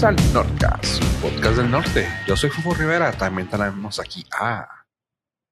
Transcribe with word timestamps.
bienvenidos 0.00 0.04
al 0.04 0.32
Nordcast, 0.32 1.02
podcast 1.20 1.56
del 1.56 1.70
norte. 1.70 2.06
Yo 2.26 2.36
soy 2.36 2.50
Fufo 2.50 2.72
Rivera, 2.72 3.10
también 3.12 3.48
tenemos 3.48 3.98
aquí 3.98 4.24
a... 4.38 4.68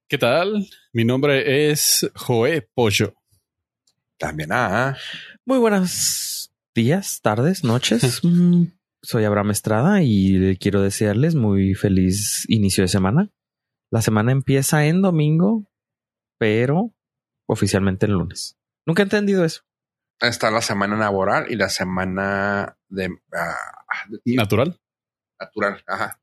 ¿Qué 0.09 0.19
tal? 0.19 0.69
Mi 0.93 1.05
nombre 1.05 1.71
es 1.71 2.09
Joé 2.15 2.63
Pollo. 2.63 3.15
También 4.19 4.53
a... 4.53 4.97
Muy 5.45 5.59
buenos 5.59 6.53
días, 6.75 7.21
tardes, 7.23 7.65
noches. 7.65 8.21
Mm, 8.25 8.67
Soy 9.03 9.25
Abraham 9.25 9.51
Estrada 9.51 10.03
y 10.03 10.57
quiero 10.59 10.81
desearles 10.81 11.35
muy 11.35 11.75
feliz 11.75 12.45
inicio 12.49 12.83
de 12.83 12.89
semana. 12.89 13.31
La 13.91 14.03
semana 14.03 14.33
empieza 14.33 14.87
en 14.87 15.03
domingo, 15.03 15.65
pero 16.39 16.95
oficialmente 17.47 18.07
el 18.07 18.13
lunes. 18.13 18.57
Nunca 18.85 19.03
he 19.03 19.05
entendido 19.05 19.45
eso. 19.45 19.63
Está 20.21 20.51
la 20.51 20.63
semana 20.63 20.97
laboral 20.97 21.47
y 21.51 21.57
la 21.57 21.69
semana 21.69 22.79
de... 22.89 23.11
ah, 23.33 23.76
de- 24.09 24.35
¿Natural? 24.37 24.79
natural, 25.41 25.83
ajá. 25.87 26.21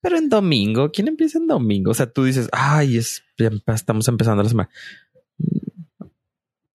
Pero 0.00 0.16
en 0.16 0.28
domingo, 0.28 0.90
¿quién 0.92 1.08
empieza 1.08 1.38
en 1.38 1.48
domingo? 1.48 1.90
O 1.90 1.94
sea, 1.94 2.10
tú 2.10 2.24
dices, 2.24 2.48
ay, 2.52 2.96
es, 2.98 3.24
ya 3.36 3.50
empe- 3.50 3.74
estamos 3.74 4.06
empezando 4.08 4.42
la 4.42 4.48
semana. 4.48 4.70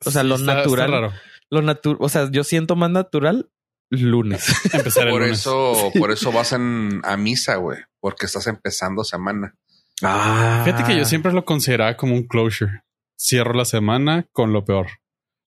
O 0.05 0.11
sea, 0.11 0.23
lo 0.23 0.35
Está- 0.35 0.51
está 0.51 0.63
natural. 0.63 0.91
raro. 0.91 1.13
Lo 1.49 1.61
natural, 1.61 1.97
o 2.01 2.09
sea, 2.09 2.29
yo 2.31 2.43
siento 2.43 2.75
más 2.75 2.89
natural 2.91 3.49
lunes. 3.89 4.47
Empezar 4.73 5.07
el 5.07 5.11
Por 5.13 5.21
lunes. 5.21 5.39
eso, 5.39 5.91
por 5.99 6.11
eso 6.11 6.31
vas 6.31 6.51
en- 6.53 7.01
a 7.03 7.15
misa, 7.17 7.55
güey, 7.55 7.79
porque 7.99 8.25
estás 8.25 8.47
empezando 8.47 9.03
semana. 9.03 9.55
Ah, 10.01 10.63
Fíjate 10.65 10.83
que 10.83 10.97
yo 10.97 11.05
siempre 11.05 11.31
lo 11.31 11.45
consideraba 11.45 11.95
como 11.95 12.15
un 12.15 12.27
closure. 12.27 12.83
Cierro 13.17 13.53
la 13.53 13.65
semana 13.65 14.27
con 14.33 14.51
lo 14.51 14.65
peor. 14.65 14.87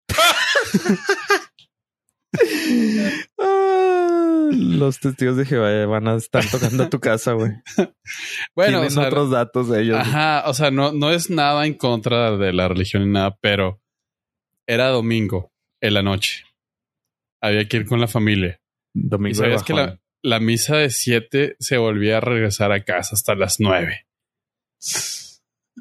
Los 4.51 5.01
testigos 5.01 5.37
de 5.37 5.45
Jehová 5.45 5.87
van 5.87 6.09
a 6.09 6.17
estar 6.17 6.45
tocando 6.49 6.85
a 6.85 6.91
tu 6.91 7.01
casa, 7.01 7.33
güey. 7.33 7.53
Bueno, 8.55 8.81
Tienen 8.81 8.99
o 8.99 9.01
sea, 9.01 9.09
otros 9.09 9.31
datos 9.31 9.69
de 9.69 9.83
ellos. 9.83 9.99
ajá, 9.99 10.45
o 10.49 10.55
sea, 10.55 10.71
no, 10.71 10.93
no 10.93 11.11
es 11.11 11.29
nada 11.31 11.67
en 11.67 11.75
contra 11.75 12.37
de 12.37 12.53
la 12.53 12.69
religión 12.69 13.05
ni 13.05 13.13
nada, 13.13 13.37
pero 13.41 13.83
era 14.67 14.89
domingo 14.89 15.53
en 15.81 15.95
la 15.95 16.03
noche. 16.03 16.45
Había 17.41 17.67
que 17.67 17.79
ir 17.79 17.87
con 17.87 18.01
la 18.01 18.07
familia. 18.07 18.61
Y 18.95 19.09
Domingo 19.09 19.37
de 19.37 19.45
sabías 19.45 19.63
que 19.65 19.75
la, 19.75 20.01
la 20.23 20.41
misa 20.41 20.77
de 20.77 20.91
siete 20.91 21.57
se 21.59 21.79
volvía 21.79 22.19
a 22.19 22.21
regresar 22.21 22.73
a 22.73 22.85
casa 22.85 23.15
hasta 23.15 23.35
las 23.35 23.57
nueve. 23.59 24.07
Sí. 24.79 25.41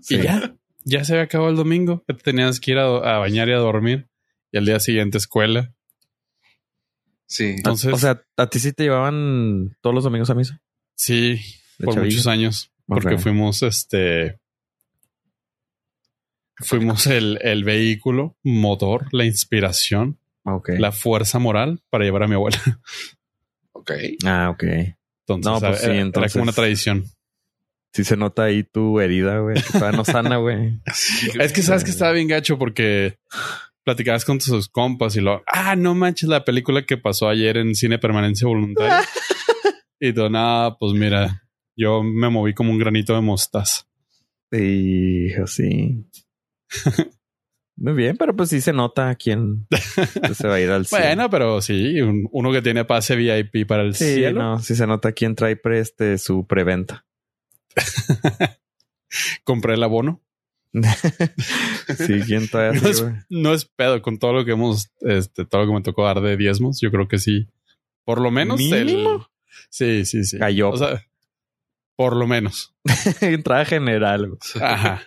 Y 0.10 0.22
ya, 0.24 0.56
ya 0.84 1.04
se 1.04 1.14
había 1.14 1.26
acabado 1.26 1.52
el 1.52 1.58
domingo. 1.58 2.04
Tenías 2.24 2.60
que 2.60 2.72
ir 2.72 2.80
a, 2.80 2.86
a 2.86 3.20
bañar 3.20 3.50
y 3.50 3.54
a 3.54 3.58
dormir. 3.58 4.10
Y 4.52 4.58
al 4.58 4.66
día 4.66 4.80
siguiente 4.80 5.18
escuela. 5.18 5.75
Sí. 7.28 7.46
Entonces, 7.58 7.94
O 7.94 7.98
sea, 7.98 8.22
¿a 8.38 8.48
ti 8.50 8.60
sí 8.60 8.72
te 8.74 8.84
llevaban 8.84 9.76
todos 9.82 9.94
los 9.94 10.04
domingos 10.04 10.30
a 10.30 10.36
misa? 10.36 10.62
sí, 10.96 11.40
por 11.84 11.94
chavillo? 11.96 12.12
muchos 12.14 12.28
años. 12.28 12.72
Porque 12.88 13.18
fuimos 13.18 13.64
este. 13.64 14.40
Fuimos 16.58 17.06
el, 17.08 17.38
el 17.42 17.64
vehículo, 17.66 18.38
motor, 18.44 19.08
la 19.12 19.26
inspiración, 19.26 20.20
la 20.68 20.92
fuerza 20.94 21.38
moral 21.40 21.82
para 21.90 22.06
llevar 22.06 22.24
a 22.24 22.28
mi 22.28 22.36
abuela. 22.36 22.58
Ok. 23.78 23.92
Ah, 24.26 24.50
ok. 24.52 24.64
Entonces, 24.64 24.96
No, 25.52 25.60
pues 25.60 25.80
sí, 25.80 25.86
era, 25.86 25.94
era 25.96 26.02
entonces- 26.02 26.32
como 26.34 26.44
una 26.44 26.54
tradición. 26.54 27.04
Sí 27.94 28.04
se 28.04 28.18
nota 28.18 28.46
ahí 28.46 28.64
tu 28.64 29.00
herida, 29.00 29.40
güey. 29.40 29.62
que 29.62 29.74
todavía 29.74 29.98
no 29.98 30.06
sana, 30.06 30.38
güey. 30.38 30.80
Es 31.40 31.52
que 31.54 31.62
sabes 31.62 31.84
que 31.84 31.92
estaba 31.92 32.14
bien 32.14 32.28
gacho 32.28 32.58
porque 32.58 33.20
platicabas 33.86 34.26
con 34.26 34.40
tus 34.40 34.68
compas 34.68 35.16
y 35.16 35.22
lo, 35.22 35.42
ah, 35.48 35.76
no 35.78 35.96
manches 35.96 36.28
la 36.28 36.44
película 36.44 36.86
que 36.86 36.98
pasó 36.98 37.30
ayer 37.30 37.56
en 37.58 37.76
cine 37.76 38.00
permanencia 38.00 38.48
voluntaria. 38.48 39.02
y 40.00 40.12
tú, 40.12 40.30
nada, 40.30 40.76
pues 40.78 40.92
mira, 40.94 41.44
yo 41.78 42.04
me 42.04 42.30
moví 42.30 42.54
como 42.54 42.72
un 42.72 42.78
granito 42.80 43.14
de 43.16 43.22
mostaza. 43.22 43.84
Hijo, 44.52 45.48
sí. 45.48 46.06
Muy 47.78 47.94
bien, 47.94 48.16
pero 48.16 48.34
pues 48.34 48.50
sí 48.50 48.62
se 48.62 48.72
nota 48.72 49.14
quién 49.16 49.68
se 50.34 50.48
va 50.48 50.56
a 50.56 50.60
ir 50.62 50.70
al 50.72 50.86
cielo. 50.88 51.04
Bueno, 51.06 51.30
pero 51.30 51.62
sí, 51.62 52.00
un- 52.02 52.28
uno 52.32 52.52
que 52.54 52.62
tiene 52.62 52.86
pase 52.86 53.16
VIP 53.18 53.68
para 53.68 53.84
el 53.84 53.94
sí, 53.96 54.16
cielo. 54.16 54.42
no, 54.42 54.60
sí 54.60 54.76
se 54.76 54.88
nota 54.88 55.12
quién 55.12 55.36
trae 55.36 55.58
pre 55.58 55.80
este, 55.80 56.18
su 56.18 56.48
preventa. 56.48 57.06
Compré 59.44 59.74
el 59.74 59.84
abono. 59.84 60.22
Sí, 61.98 62.22
quién 62.26 62.48
trae 62.48 62.72
No 62.82 62.88
es, 62.90 63.02
güey. 63.02 63.14
no 63.30 63.54
es 63.54 63.66
pedo 63.66 64.02
con 64.02 64.18
todo 64.18 64.34
lo 64.34 64.46
que 64.46 64.52
hemos, 64.52 64.90
este, 65.02 65.46
todo 65.46 65.62
lo 65.62 65.68
que 65.68 65.74
me 65.74 65.82
tocó 65.82 66.06
dar 66.06 66.22
de 66.22 66.38
diezmos. 66.38 66.80
Yo 66.82 66.92
creo 66.92 67.08
que 67.08 67.20
sí. 67.20 67.48
Por 68.04 68.22
lo 68.22 68.32
menos 68.32 68.60
el. 68.60 69.08
Sí, 69.70 70.06
sí, 70.06 70.24
sí. 70.24 70.38
Cayó. 70.38 70.70
O 70.70 70.78
sea, 70.78 71.06
por 71.96 72.16
lo 72.16 72.28
menos. 72.28 72.76
Entrada 73.22 73.66
general. 73.66 74.38
Ajá. 74.62 75.04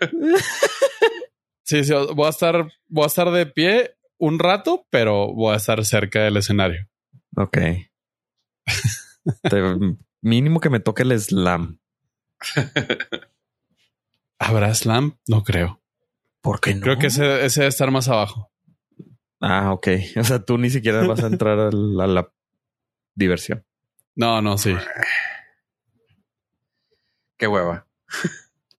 Sí, 1.62 1.84
sí, 1.84 1.92
voy 2.14 2.26
a 2.26 2.30
estar, 2.30 2.72
voy 2.88 3.04
a 3.04 3.08
estar 3.08 3.30
de 3.30 3.46
pie 3.46 3.94
un 4.18 4.38
rato, 4.38 4.86
pero 4.90 5.32
voy 5.32 5.54
a 5.54 5.56
estar 5.56 5.84
cerca 5.84 6.22
del 6.22 6.38
escenario. 6.38 6.88
Ok. 7.36 7.58
Mínimo 10.20 10.60
que 10.60 10.70
me 10.70 10.80
toque 10.80 11.02
el 11.02 11.18
slam. 11.20 11.78
¿Habrá 14.38 14.74
slam? 14.74 15.18
No 15.26 15.42
creo. 15.42 15.80
¿Por 16.42 16.60
qué 16.60 16.74
no? 16.74 16.80
Creo 16.82 16.98
que 16.98 17.08
ese, 17.08 17.44
ese 17.44 17.60
debe 17.60 17.68
estar 17.68 17.90
más 17.90 18.08
abajo. 18.08 18.50
Ah, 19.40 19.72
ok. 19.72 19.88
O 20.16 20.24
sea, 20.24 20.38
tú 20.44 20.58
ni 20.58 20.70
siquiera 20.70 21.06
vas 21.06 21.22
a 21.22 21.26
entrar 21.28 21.58
a 21.58 21.70
la, 21.72 22.04
a 22.04 22.06
la 22.06 22.32
diversión. 23.14 23.64
No, 24.16 24.40
no, 24.42 24.58
sí. 24.58 24.74
Qué 27.36 27.46
hueva. 27.46 27.86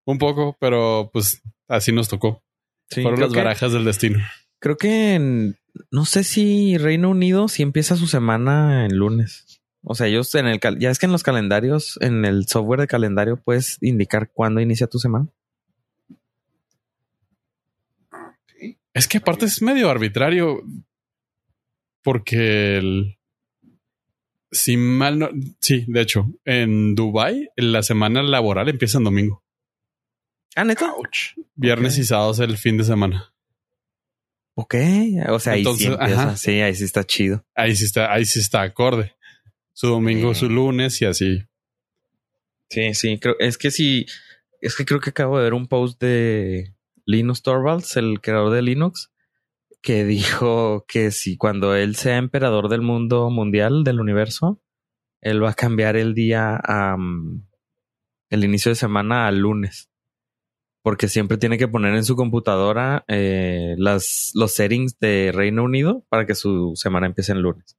Un 0.05 0.17
poco, 0.17 0.57
pero 0.59 1.09
pues 1.13 1.41
así 1.67 1.91
nos 1.91 2.09
tocó. 2.09 2.43
Sí, 2.89 3.01
Fueron 3.01 3.17
creo 3.17 3.27
las 3.27 3.33
que- 3.33 3.39
barajas 3.43 3.71
del 3.73 3.85
destino. 3.85 4.19
Creo 4.59 4.75
que 4.77 5.13
en- 5.15 5.57
no 5.91 6.03
sé 6.05 6.23
si 6.23 6.77
Reino 6.77 7.09
Unido 7.09 7.47
sí 7.47 7.63
empieza 7.63 7.95
su 7.95 8.07
semana 8.07 8.85
en 8.85 8.97
lunes. 8.97 9.61
O 9.81 9.95
sea, 9.95 10.07
ellos 10.07 10.33
en 10.35 10.47
el 10.47 10.59
ya 10.79 10.89
es 10.89 10.99
que 10.99 11.05
en 11.05 11.13
los 11.13 11.23
calendarios, 11.23 11.97
en 12.01 12.25
el 12.25 12.47
software 12.47 12.81
de 12.81 12.87
calendario 12.87 13.37
puedes 13.37 13.77
indicar 13.81 14.29
cuándo 14.33 14.59
inicia 14.59 14.87
tu 14.87 14.99
semana. 14.99 15.27
Es 18.93 19.07
que 19.07 19.19
aparte 19.19 19.45
es 19.45 19.61
medio 19.61 19.89
arbitrario 19.89 20.63
porque 22.03 22.77
el... 22.77 23.15
Si 24.51 24.77
mal 24.77 25.19
no... 25.19 25.29
Sí, 25.61 25.85
de 25.87 26.01
hecho, 26.01 26.25
en 26.43 26.95
Dubai 26.95 27.49
la 27.55 27.83
semana 27.83 28.23
laboral 28.23 28.67
empieza 28.69 28.97
en 28.97 29.03
domingo. 29.03 29.43
Ah, 30.55 30.63
neta. 30.65 30.91
Ouch. 30.93 31.35
Viernes 31.55 31.93
Ok. 31.93 31.99
y 31.99 32.03
sábado 32.05 32.31
es 32.31 32.39
el 32.39 32.57
fin 32.57 32.77
de 32.77 32.83
semana. 32.83 33.31
Ok. 34.55 34.75
O 35.29 35.39
sea, 35.39 35.53
ahí 35.53 35.59
Entonces, 35.59 35.85
sí 35.87 35.93
empieza. 35.93 36.23
ajá. 36.23 36.37
Sí, 36.37 36.51
ahí 36.61 36.73
sí 36.75 36.83
está 36.83 37.03
chido. 37.05 37.45
Ahí 37.53 37.75
sí 37.75 37.85
está, 37.85 38.11
ahí 38.11 38.25
sí 38.25 38.39
está 38.39 38.63
acorde. 38.63 39.15
Su 39.73 39.87
domingo, 39.87 40.33
Sí. 40.33 40.41
su 40.41 40.49
lunes 40.49 40.99
y 41.01 41.05
así. 41.05 41.43
Sí, 42.71 42.93
sí. 42.95 43.19
Creo, 43.19 43.35
es 43.39 43.57
que 43.57 43.69
sí. 43.71 44.05
Es 44.61 44.75
que 44.75 44.83
creo 44.83 44.99
que 44.99 45.11
acabo 45.11 45.37
de 45.37 45.43
ver 45.43 45.53
un 45.53 45.67
post 45.67 46.01
de 46.01 46.73
Linus 47.09 47.41
Torvalds, 47.41 47.97
el 47.97 48.21
creador 48.21 48.53
de 48.53 48.61
Linux, 48.61 49.11
que 49.81 50.05
dijo 50.05 50.85
que 50.87 51.09
si 51.09 51.37
cuando 51.37 51.75
él 51.75 51.95
sea 51.95 52.17
emperador 52.17 52.69
del 52.69 52.81
mundo 52.81 53.31
mundial, 53.31 53.83
del 53.83 53.99
universo, 53.99 54.61
él 55.21 55.43
va 55.43 55.49
a 55.49 55.55
cambiar 55.55 55.95
el 55.95 56.13
día 56.13 56.59
a 56.63 56.95
el 58.29 58.43
inicio 58.43 58.69
de 58.69 58.75
semana 58.75 59.27
al 59.27 59.39
lunes. 59.39 59.89
Porque 60.83 61.07
siempre 61.07 61.37
tiene 61.37 61.57
que 61.57 61.67
poner 61.67 61.95
en 61.95 62.05
su 62.05 62.15
computadora 62.15 63.03
eh, 63.07 63.75
las, 63.77 64.31
los 64.35 64.53
settings 64.53 64.97
de 64.99 65.31
Reino 65.33 65.63
Unido 65.63 66.05
para 66.09 66.27
que 66.27 66.35
su 66.35 66.73
semana 66.75 67.07
empiece 67.07 67.31
en 67.31 67.41
lunes. 67.41 67.75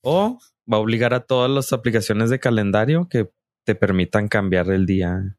O 0.00 0.38
va 0.72 0.78
a 0.78 0.80
obligar 0.80 1.12
a 1.12 1.20
todas 1.20 1.50
las 1.50 1.72
aplicaciones 1.74 2.30
de 2.30 2.40
calendario 2.40 3.08
que 3.08 3.30
te 3.64 3.74
permitan 3.74 4.26
cambiar 4.26 4.70
el 4.70 4.86
día 4.86 5.36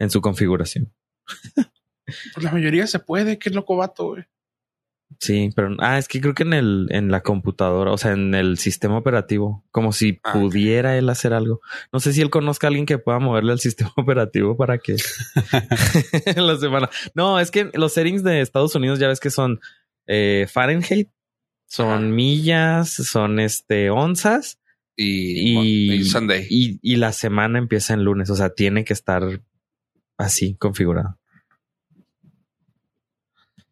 en 0.00 0.10
su 0.10 0.20
configuración. 0.20 0.92
Pues 2.34 2.44
la 2.44 2.52
mayoría 2.52 2.86
se 2.86 2.98
puede. 2.98 3.38
Qué 3.38 3.50
loco 3.50 3.76
vato, 3.76 4.08
güey. 4.08 4.24
Sí, 5.20 5.50
pero 5.56 5.74
ah, 5.78 5.98
es 5.98 6.06
que 6.06 6.20
creo 6.20 6.34
que 6.34 6.42
en 6.42 6.52
el 6.52 6.86
en 6.90 7.10
la 7.10 7.22
computadora, 7.22 7.92
o 7.92 7.98
sea, 7.98 8.12
en 8.12 8.34
el 8.34 8.58
sistema 8.58 8.98
operativo, 8.98 9.64
como 9.70 9.92
si 9.92 10.20
Ah, 10.22 10.32
pudiera 10.34 10.96
él 10.98 11.08
hacer 11.08 11.32
algo. 11.32 11.60
No 11.92 11.98
sé 11.98 12.12
si 12.12 12.20
él 12.20 12.28
conozca 12.30 12.66
a 12.66 12.68
alguien 12.68 12.84
que 12.86 12.98
pueda 12.98 13.18
moverle 13.18 13.52
al 13.52 13.58
sistema 13.60 13.92
operativo 13.96 14.56
para 14.56 14.78
que 14.78 14.96
la 16.36 16.56
semana. 16.58 16.90
No, 17.14 17.40
es 17.40 17.50
que 17.50 17.70
los 17.74 17.92
settings 17.94 18.22
de 18.22 18.40
Estados 18.42 18.74
Unidos 18.74 18.98
ya 18.98 19.08
ves 19.08 19.18
que 19.20 19.30
son 19.30 19.60
eh, 20.06 20.46
Fahrenheit, 20.50 21.08
son 21.66 21.88
Ajá. 21.88 21.98
millas, 22.00 22.90
son 22.92 23.40
este 23.40 23.90
onzas 23.90 24.60
Y, 24.96 25.58
y, 25.58 25.92
y 25.94 26.04
Sunday. 26.04 26.46
y, 26.50 26.78
y 26.82 26.96
la 26.96 27.12
semana 27.12 27.58
empieza 27.58 27.94
en 27.94 28.04
lunes, 28.04 28.28
o 28.30 28.36
sea, 28.36 28.50
tiene 28.50 28.84
que 28.84 28.92
estar 28.92 29.22
así 30.18 30.54
configurado. 30.56 31.17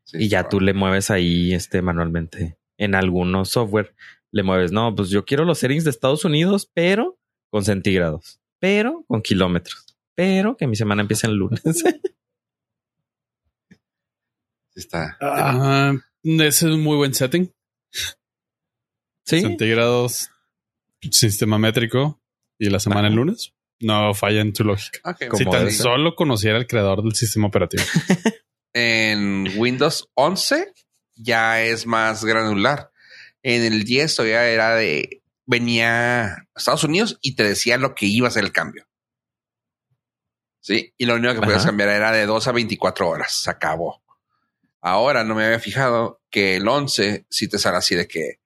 Sí, 0.07 0.19
y 0.21 0.29
ya 0.29 0.49
tú 0.49 0.61
le 0.61 0.73
mueves 0.73 1.11
ahí 1.11 1.53
este 1.53 1.83
manualmente 1.83 2.59
en 2.79 2.95
algunos 2.95 3.51
software. 3.51 3.95
Le 4.31 4.43
mueves, 4.45 4.71
no, 4.71 4.95
pues 4.95 5.11
yo 5.11 5.25
quiero 5.25 5.45
los 5.45 5.59
settings 5.59 5.85
de 5.85 5.91
Estados 5.91 6.25
Unidos, 6.25 6.71
pero 6.73 7.19
con 7.51 7.65
centígrados, 7.65 8.41
pero 8.61 9.05
con 9.09 9.21
kilómetros. 9.23 9.97
Pero 10.15 10.57
que 10.57 10.67
mi 10.67 10.77
semana 10.77 11.03
empieza 11.03 11.27
el 11.27 11.35
lunes. 11.35 11.61
Está. 14.75 15.19
Ese 16.23 16.47
es 16.47 16.63
un 16.63 16.83
muy 16.83 16.97
buen 16.97 17.15
setting. 17.15 17.53
sí. 19.25 19.41
Centígrados, 19.41 20.31
sistema 21.11 21.59
métrico 21.59 22.21
y 22.59 22.71
la 22.71 22.79
semana 22.79 23.03
Ajá. 23.03 23.09
el 23.09 23.15
lunes. 23.15 23.53
No 23.81 24.15
falla 24.15 24.41
en 24.41 24.53
tu 24.53 24.65
lógica. 24.65 25.17
Si 25.35 25.45
tan 25.45 25.71
solo 25.71 26.15
conociera 26.15 26.57
el 26.59 26.67
creador 26.67 27.03
del 27.03 27.15
sistema 27.15 27.49
operativo. 27.49 27.83
En 28.79 29.49
Windows 29.57 30.11
11 30.13 30.71
ya 31.15 31.63
es 31.63 31.87
más 31.87 32.27
granular. 32.27 32.91
En 33.43 33.63
el 33.63 33.85
10 33.85 34.17
todavía 34.17 34.51
era 34.51 34.75
de 34.75 35.23
venía 35.47 36.35
a 36.35 36.47
Estados 36.55 36.85
Unidos 36.85 37.19
y 37.23 37.37
te 37.37 37.43
decía 37.43 37.79
lo 37.79 37.95
que 37.95 38.05
iba 38.05 38.29
a 38.29 38.31
ser 38.31 38.45
el 38.45 38.53
cambio. 38.53 38.87
Sí, 40.61 40.93
y 40.99 41.07
lo 41.07 41.15
único 41.15 41.33
que 41.33 41.41
podías 41.41 41.61
Ajá. 41.61 41.69
cambiar 41.69 41.89
era 41.89 42.13
de 42.13 42.27
2 42.27 42.49
a 42.49 42.53
24 42.53 43.09
horas. 43.09 43.35
Se 43.35 43.51
acabó. 43.51 44.03
Ahora 44.83 45.25
no 45.25 45.35
me 45.35 45.47
había 45.47 45.59
fijado 45.59 46.21
que 46.29 46.57
el 46.57 46.69
11 46.69 47.25
sí 47.31 47.49
te 47.49 47.59
sale 47.59 47.79
así 47.79 47.95
de 47.95 48.07
que 48.07 48.41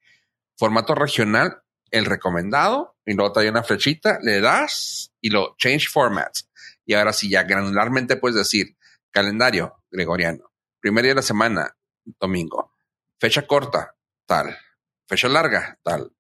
formato 0.56 0.94
regional, 0.94 1.60
el 1.90 2.04
recomendado, 2.04 2.96
y 3.04 3.14
luego 3.14 3.32
te 3.32 3.40
hay 3.40 3.48
una 3.48 3.64
flechita, 3.64 4.20
le 4.22 4.40
das 4.40 5.10
y 5.20 5.30
lo 5.30 5.56
change 5.58 5.88
formats. 5.88 6.48
Y 6.86 6.94
ahora 6.94 7.12
sí, 7.12 7.28
ya 7.28 7.42
granularmente 7.42 8.16
puedes 8.16 8.36
decir 8.36 8.76
calendario 9.10 9.79
gregoriano, 9.90 10.52
primer 10.80 11.04
día 11.04 11.12
de 11.12 11.16
la 11.16 11.22
semana, 11.22 11.76
domingo, 12.18 12.72
fecha 13.18 13.46
corta, 13.46 13.96
tal, 14.26 14.56
fecha 15.06 15.28
larga, 15.28 15.78
tal, 15.82 16.12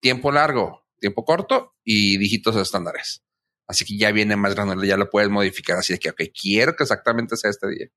tiempo 0.00 0.30
largo, 0.32 0.86
tiempo 0.98 1.24
corto 1.24 1.74
y 1.84 2.18
dígitos 2.18 2.56
estándares. 2.56 3.22
Así 3.68 3.84
que 3.84 3.96
ya 3.96 4.12
viene 4.12 4.36
más 4.36 4.54
granular, 4.54 4.86
ya 4.86 4.96
lo 4.96 5.10
puedes 5.10 5.28
modificar 5.28 5.78
así 5.78 5.94
de 5.94 5.98
que, 5.98 6.10
ok, 6.10 6.22
quiero 6.40 6.76
que 6.76 6.84
exactamente 6.84 7.36
sea 7.36 7.50
este 7.50 7.68
día. 7.68 7.88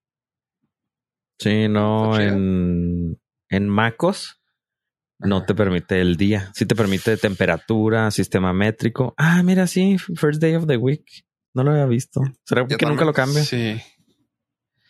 Sí, 1.37 1.67
no, 1.69 2.19
en, 2.19 3.21
en 3.49 3.69
MacOS 3.69 4.41
no 5.19 5.37
Ajá. 5.37 5.45
te 5.45 5.55
permite 5.55 6.01
el 6.01 6.15
día. 6.17 6.51
Sí 6.55 6.65
te 6.65 6.75
permite 6.75 7.17
temperatura, 7.17 8.09
sistema 8.11 8.51
métrico. 8.53 9.13
Ah, 9.17 9.43
mira, 9.43 9.67
sí, 9.67 9.97
first 10.15 10.41
day 10.41 10.55
of 10.55 10.65
the 10.65 10.77
week. 10.77 11.05
No 11.53 11.63
lo 11.63 11.71
había 11.71 11.85
visto. 11.85 12.21
¿Será 12.45 12.65
Yo 12.67 12.77
que 12.77 12.85
nunca 12.85 13.05
lo 13.05 13.13
cambia? 13.13 13.43
Sí. 13.43 13.81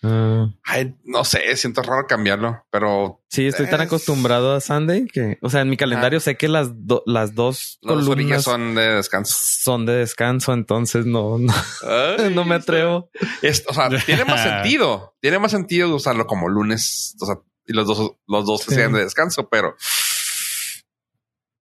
Ah, 0.01 0.47
Ay, 0.63 0.95
no 1.03 1.25
sé, 1.25 1.57
siento 1.57 1.81
raro 1.81 2.07
cambiarlo, 2.07 2.63
pero 2.71 3.21
sí, 3.27 3.47
estoy 3.47 3.67
tan 3.69 3.81
acostumbrado 3.81 4.55
a 4.55 4.61
Sunday 4.61 5.05
que, 5.07 5.37
o 5.41 5.49
sea, 5.49 5.59
en 5.61 5.69
mi 5.69 5.75
calendario 5.75 6.21
sé 6.21 6.37
que 6.37 6.47
las, 6.47 6.69
do- 6.87 7.03
las 7.05 7.35
dos 7.35 7.79
las 7.81 8.05
columnas 8.05 8.43
son 8.43 8.75
de 8.75 8.81
descanso. 8.95 9.35
son 9.37 9.85
de 9.85 9.93
descanso, 9.95 10.53
entonces 10.53 11.05
no, 11.05 11.37
no, 11.37 11.53
Ay, 11.83 12.31
no 12.33 12.45
me 12.45 12.55
atrevo. 12.55 13.09
Es- 13.41 13.65
o 13.67 13.73
sea, 13.73 13.89
tiene 14.05 14.23
más 14.23 14.41
sentido. 14.41 15.17
Tiene 15.19 15.37
más 15.37 15.51
sentido 15.51 15.93
usarlo 15.93 16.25
como 16.27 16.47
lunes. 16.47 17.17
O 17.19 17.25
sea, 17.25 17.35
y 17.65 17.73
los 17.73 17.85
dos, 17.85 18.13
los 18.25 18.45
dos 18.45 18.61
Sí. 18.61 18.75
sean 18.75 18.93
de 18.93 19.01
descanso, 19.03 19.49
pero 19.49 19.75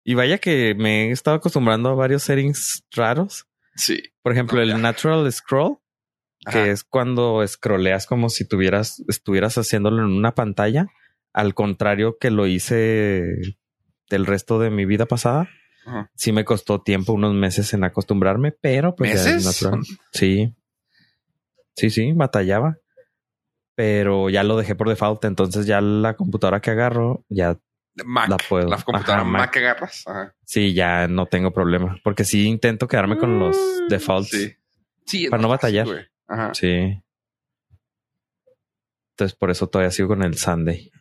Y 0.03 0.13
vaya 0.13 0.37
que 0.37 0.75
me 0.75 1.07
he 1.09 1.11
estado 1.11 1.37
acostumbrando 1.37 1.89
a 1.89 1.95
varios 1.95 2.23
settings 2.23 2.83
raros. 2.91 3.45
sí. 3.75 4.01
Por 4.21 4.33
ejemplo, 4.33 4.57
No, 4.57 4.63
el 4.63 4.81
natural 4.81 5.31
scroll, 5.31 5.77
que 6.51 6.71
es 6.71 6.83
cuando 6.83 7.45
scrolleas 7.47 8.05
como 8.05 8.29
si 8.29 8.45
tuvieras, 8.47 9.03
estuvieras 9.07 9.57
haciéndolo 9.57 9.99
en 10.03 10.11
una 10.11 10.33
pantalla, 10.35 10.87
al 11.33 11.53
contrario 11.53 12.17
que 12.19 12.31
lo 12.31 12.47
hice 12.47 13.33
del 14.09 14.25
resto 14.25 14.59
de 14.59 14.69
mi 14.69 14.85
vida 14.85 15.05
pasada. 15.05 15.49
Ajá. 15.85 16.11
Sí 16.15 16.31
me 16.31 16.43
costó 16.45 16.81
tiempo, 16.81 17.13
unos 17.13 17.33
meses 17.33 17.73
en 17.73 17.83
acostumbrarme, 17.83 18.51
pero 18.51 18.95
pues 18.95 19.13
ya 19.13 19.29
es 19.31 19.45
¿Meses? 19.45 19.63
natural. 19.63 19.83
Sí. 20.13 20.53
Sí, 21.75 21.89
sí, 21.89 22.11
batallaba. 22.13 22.77
Pero 23.75 24.29
ya 24.29 24.43
lo 24.43 24.57
dejé 24.57 24.73
por 24.75 24.89
default, 24.89 25.23
entonces 25.25 25.65
ya 25.67 25.79
la 25.81 26.15
computadora 26.15 26.59
que 26.61 26.71
agarro, 26.71 27.23
ya 27.29 27.57
Mac. 28.05 28.29
La 28.29 28.37
puedo. 28.37 28.67
La 28.69 28.77
computadora 28.77 29.21
Ajá, 29.21 29.29
Mac. 29.29 29.41
Mac. 29.41 29.51
que 29.51 29.59
agarras. 29.59 30.03
Ajá. 30.07 30.35
sí, 30.43 30.73
ya 30.73 31.07
no 31.07 31.25
tengo 31.25 31.51
problema. 31.51 31.97
Porque 32.03 32.23
sí 32.25 32.45
intento 32.47 32.87
quedarme 32.87 33.17
con 33.17 33.39
los 33.39 33.55
Mm, 33.57 33.87
defaults. 33.89 34.55
Sí. 35.05 35.29
Para 35.29 35.41
no 35.41 35.47
batallar. 35.49 35.85
güey. 35.85 36.05
Ajá. 36.27 36.53
Sí. 36.53 37.01
Entonces 39.11 39.35
por 39.35 39.49
eso 39.49 39.67
todavía 39.67 39.91
sigo 39.91 40.09
con 40.09 40.23
el 40.23 40.37
Sunday. 40.37 40.91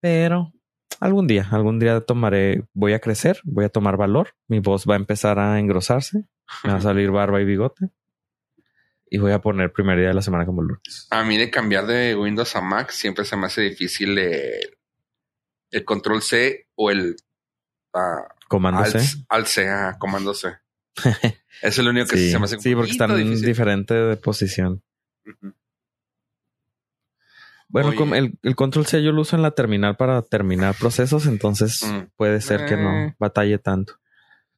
Pero 0.00 0.52
algún 1.00 1.26
día, 1.26 1.46
algún 1.50 1.78
día 1.78 2.00
tomaré, 2.00 2.64
voy 2.72 2.92
a 2.92 3.00
crecer, 3.00 3.40
voy 3.44 3.64
a 3.64 3.68
tomar 3.68 3.96
valor, 3.96 4.34
mi 4.48 4.58
voz 4.60 4.84
va 4.88 4.94
a 4.94 4.98
empezar 4.98 5.38
a 5.38 5.58
engrosarse, 5.58 6.26
me 6.64 6.72
va 6.72 6.78
a 6.78 6.80
salir 6.80 7.10
barba 7.10 7.40
y 7.40 7.44
bigote. 7.44 7.90
Y 9.08 9.18
voy 9.18 9.32
a 9.32 9.40
poner 9.40 9.72
primer 9.72 9.98
día 9.98 10.08
de 10.08 10.14
la 10.14 10.22
semana 10.22 10.44
como 10.44 10.62
lunes. 10.62 11.06
A 11.10 11.22
mí 11.22 11.36
de 11.36 11.50
cambiar 11.50 11.86
de 11.86 12.16
Windows 12.16 12.56
a 12.56 12.60
Mac 12.60 12.90
siempre 12.90 13.24
se 13.24 13.36
me 13.36 13.46
hace 13.46 13.60
difícil 13.60 14.18
el, 14.18 14.76
el 15.70 15.84
control 15.84 16.22
C 16.22 16.68
o 16.74 16.90
el 16.90 17.14
ah, 17.92 18.34
Comando 18.48 18.80
alt, 18.80 18.96
C. 18.96 19.24
alt 19.28 19.46
C, 19.46 19.66
comando 19.98 20.34
C. 20.34 20.48
es 21.62 21.78
el 21.78 21.88
único 21.88 22.06
que 22.08 22.16
sí, 22.16 22.30
se 22.30 22.38
me 22.38 22.44
hace 22.44 22.58
sí, 22.60 22.74
porque 22.74 22.92
están 22.92 23.10
en 23.12 23.40
diferente 23.40 23.94
de 23.94 24.16
posición. 24.16 24.82
Bueno, 27.68 27.88
Oye. 27.88 28.18
el, 28.18 28.38
el 28.42 28.54
control 28.56 28.86
C 28.86 29.02
yo 29.02 29.10
lo 29.10 29.22
uso 29.22 29.34
en 29.36 29.42
la 29.42 29.50
terminal 29.52 29.96
para 29.96 30.22
terminar 30.22 30.76
procesos, 30.78 31.26
entonces 31.26 31.82
Mm. 31.82 32.10
puede 32.16 32.40
ser 32.40 32.66
que 32.66 32.76
no 32.76 33.06
Eh. 33.06 33.16
batalle 33.18 33.58
tanto. 33.58 33.98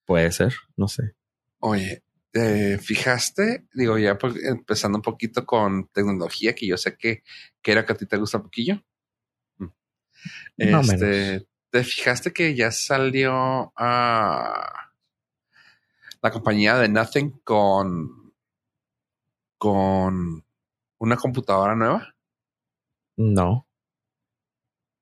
Puede 0.05 0.31
ser, 0.33 0.55
no 0.77 0.87
sé. 0.89 1.15
Oye, 1.61 2.03
¿te 2.31 2.79
fijaste? 2.79 3.67
Digo, 3.73 3.97
ya 3.99 4.19
pues, 4.19 4.35
empezando 4.45 4.99
un 4.99 5.03
poquito 5.03 5.47
con 5.47 5.89
tecnología, 5.89 6.55
que 6.55 6.67
yo 6.67 6.77
sé 6.77 6.97
que, 6.97 7.23
que 7.63 7.73
era 7.73 7.87
que 7.87 7.93
a 7.93 7.97
ti 7.97 8.07
te 8.07 8.17
gusta 8.19 8.39
un 8.39 8.45
poquillo. 8.45 8.83
Mm. 9.59 10.71
Más 10.71 10.89
o 10.91 10.93
Este, 10.93 11.47
¿Te 11.71 11.85
fijaste 11.85 12.33
que 12.33 12.55
ya 12.55 12.71
salió 12.71 13.73
a 13.77 14.86
la 16.27 16.33
compañía 16.33 16.77
de 16.77 16.89
Nothing 16.89 17.41
con, 17.45 18.35
con 19.59 20.45
una 20.99 21.17
computadora 21.17 21.77
nueva? 21.77 22.17
No. 23.17 23.69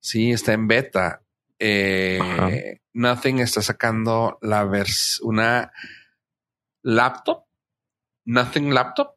Sí, 0.01 0.33
está 0.33 0.53
en 0.53 0.69
beta. 0.69 1.23
Eh. 1.59 2.79
Nothing 2.93 3.39
está 3.39 3.63
sacando 3.63 4.39
la 4.43 4.65
vers 4.65 5.19
una 5.23 5.73
laptop, 6.83 7.47
Nothing 8.27 8.75
laptop, 8.75 9.17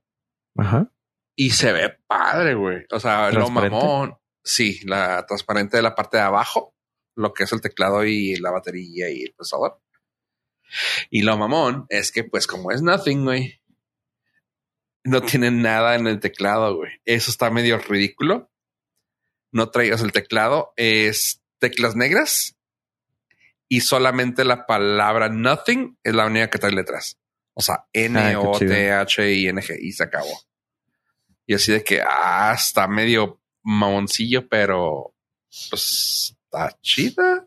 Ajá. 0.57 0.89
y 1.35 1.49
se 1.49 1.73
ve 1.73 1.99
padre, 2.07 2.55
güey. 2.55 2.85
O 2.89 3.01
sea, 3.01 3.31
lo 3.31 3.49
mamón. 3.49 4.17
Sí, 4.43 4.79
la 4.85 5.25
transparente 5.25 5.75
de 5.75 5.83
la 5.83 5.93
parte 5.93 6.15
de 6.15 6.23
abajo, 6.23 6.73
lo 7.15 7.33
que 7.33 7.43
es 7.43 7.51
el 7.51 7.59
teclado 7.59 8.05
y 8.05 8.37
la 8.37 8.51
batería 8.51 9.09
y 9.09 9.23
el 9.23 9.33
procesador. 9.33 9.81
Y 11.09 11.21
lo 11.21 11.37
mamón 11.37 11.85
es 11.89 12.11
que, 12.11 12.23
pues, 12.23 12.47
como 12.47 12.71
es 12.71 12.81
Nothing, 12.81 13.23
güey, 13.23 13.61
no 15.03 15.21
tiene 15.21 15.51
nada 15.51 15.95
en 15.95 16.07
el 16.07 16.19
teclado, 16.19 16.75
güey. 16.75 16.91
Eso 17.05 17.31
está 17.31 17.49
medio 17.49 17.77
ridículo. 17.77 18.51
No 19.51 19.69
traigas 19.69 20.01
el 20.01 20.11
teclado, 20.11 20.73
es 20.75 21.41
teclas 21.59 21.95
negras 21.95 22.57
y 23.69 23.81
solamente 23.81 24.45
la 24.45 24.65
palabra 24.65 25.29
Nothing 25.29 25.97
es 26.03 26.13
la 26.13 26.25
única 26.25 26.49
que 26.49 26.59
trae 26.59 26.71
letras. 26.71 27.17
O 27.53 27.61
sea, 27.61 27.85
N, 27.93 28.19
Ah, 28.19 28.29
qué 28.29 28.35
O, 28.37 28.59
chido. 28.59 28.71
T, 28.71 28.91
H, 28.91 29.33
I, 29.33 29.47
N, 29.47 29.61
G 29.61 29.77
y 29.79 29.91
se 29.91 30.03
acabó. 30.03 30.41
Y 31.45 31.53
así 31.53 31.71
de 31.71 31.83
que, 31.83 32.01
ah, 32.01 32.53
está 32.55 32.87
medio 32.87 33.41
mamoncillo, 33.63 34.47
pero 34.47 35.15
pues 35.69 36.35
está 36.43 36.77
chida. 36.81 37.46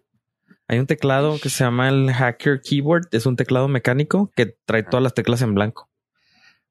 Hay 0.70 0.78
un 0.78 0.86
teclado 0.86 1.40
que 1.40 1.50
se 1.50 1.64
llama 1.64 1.88
el 1.88 2.12
Hacker 2.12 2.60
Keyboard. 2.62 3.08
Es 3.10 3.26
un 3.26 3.34
teclado 3.34 3.66
mecánico 3.66 4.30
que 4.36 4.56
trae 4.64 4.84
todas 4.84 5.02
las 5.02 5.14
teclas 5.14 5.42
en 5.42 5.52
blanco 5.52 5.90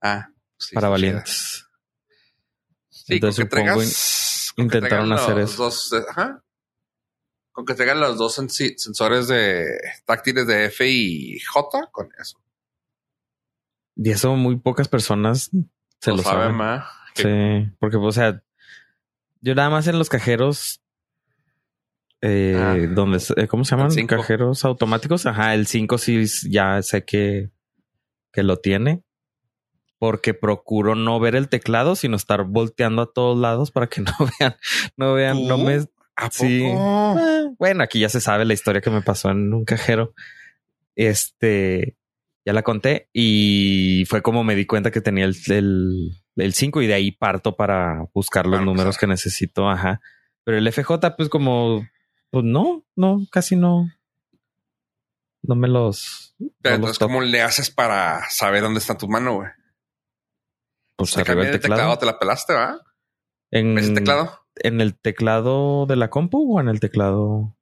Ah, 0.01 0.29
sí, 0.57 0.73
para 0.73 0.87
valientes. 0.87 1.65
Sí, 2.87 3.15
Entonces 3.15 3.43
con 3.45 3.49
que 3.49 3.57
supongo 3.57 3.81
traigas- 3.81 4.53
con 4.55 4.69
que 4.69 4.77
intentaron 4.77 5.11
hacer 5.11 5.35
los 5.35 5.51
eso. 5.51 5.63
Dos, 5.63 5.93
eh, 5.93 6.05
ajá. 6.09 6.41
Con 7.51 7.65
que 7.65 7.73
traigan 7.73 7.99
los 7.99 8.17
dos 8.17 8.35
sensores 8.35 9.27
de 9.27 9.65
táctiles 10.05 10.47
de 10.47 10.65
F 10.67 10.87
y 10.87 11.37
J, 11.41 11.89
con 11.91 12.09
eso. 12.17 12.41
Y 13.97 14.11
eso 14.11 14.33
muy 14.37 14.55
pocas 14.55 14.87
personas 14.87 15.51
se 15.99 16.11
lo, 16.11 16.19
saben. 16.19 16.55
más. 16.55 16.85
Sí, 17.15 17.69
porque, 17.81 17.97
o 17.97 18.11
sea, 18.13 18.41
yo 19.41 19.55
nada 19.55 19.69
más 19.69 19.87
en 19.87 19.99
los 19.99 20.07
cajeros, 20.07 20.81
eh, 22.21 22.55
Ah. 22.57 22.75
donde, 22.93 23.19
se- 23.19 23.33
eh, 23.39 23.47
¿cómo 23.47 23.63
se 23.65 23.75
llaman? 23.75 23.91
El. 23.97 24.07
Cajeros 24.07 24.65
automáticos. 24.65 25.25
Ajá, 25.25 25.53
el 25.55 25.67
5 25.67 25.97
sí 25.97 26.25
ya 26.49 26.81
sé 26.81 27.03
que, 27.05 27.49
que 28.31 28.43
lo 28.43 28.57
tiene. 28.57 29.03
Porque 29.97 30.33
procuro 30.33 30.95
no 30.95 31.19
ver 31.19 31.35
el 31.35 31.49
teclado, 31.49 31.95
sino 31.95 32.15
estar 32.15 32.43
volteando 32.45 33.01
a 33.01 33.11
todos 33.11 33.37
lados 33.37 33.69
para 33.71 33.87
que 33.87 34.01
no 34.01 34.13
vean, 34.39 34.55
no 34.95 35.13
vean, 35.13 35.47
no 35.47 35.57
me... 35.57 35.85
¿A 36.15 36.29
Sí. 36.31 36.61
poco? 36.63 36.77
Ah, 37.17 37.45
Bueno, 37.57 37.83
aquí 37.83 37.99
ya 37.99 38.09
se 38.09 38.19
sabe 38.21 38.43
la 38.45 38.53
historia 38.53 38.81
que 38.81 38.89
me 38.89 39.01
pasó 39.01 39.29
en 39.29 39.53
un 39.53 39.65
cajero. 39.65 40.13
Este, 40.95 41.95
Ya 42.45 42.53
la 42.53 42.63
conté 42.63 43.09
y 43.13 44.05
fue 44.07 44.21
como 44.21 44.43
me 44.43 44.55
di 44.55 44.65
cuenta 44.65 44.91
que 44.91 45.01
tenía 45.01 45.25
el, 45.25 45.35
el, 46.35 46.53
5 46.53 46.81
y 46.81 46.87
de 46.87 46.93
ahí 46.93 47.11
parto 47.11 47.55
para 47.55 48.05
buscar 48.13 48.47
los 48.47 48.61
números 48.61 48.97
que 48.97 49.05
necesito. 49.07 49.69
Ajá. 49.69 50.01
Pero 50.45 50.57
el 50.57 50.71
FJ, 50.71 51.15
pues 51.15 51.29
como, 51.29 51.85
pues 52.31 52.45
no, 52.45 52.85
no, 52.95 53.25
casi 53.31 53.55
no. 53.55 53.91
No 55.41 55.55
me 55.55 55.67
los. 55.67 56.35
Pero 56.61 56.75
entonces, 56.75 56.99
¿cómo 56.99 57.21
le 57.21 57.41
haces 57.41 57.71
para 57.71 58.29
saber 58.29 58.61
dónde 58.61 58.79
está 58.79 58.97
tu 58.97 59.07
mano, 59.07 59.35
güey? 59.35 59.49
Pues 60.95 61.17
arriba 61.17 61.43
del 61.43 61.53
teclado. 61.53 61.81
teclado. 61.81 61.99
Te 61.99 62.05
la 62.05 62.19
pelaste, 62.19 62.53
¿va? 62.53 62.81
En 63.51 63.77
el 63.77 63.93
teclado. 63.93 64.45
¿En 64.55 64.81
el 64.81 64.99
teclado 64.99 65.85
de 65.85 65.95
la 65.95 66.09
compu 66.09 66.57
o 66.57 66.59
en 66.59 66.67
el 66.67 66.79
teclado? 66.79 67.55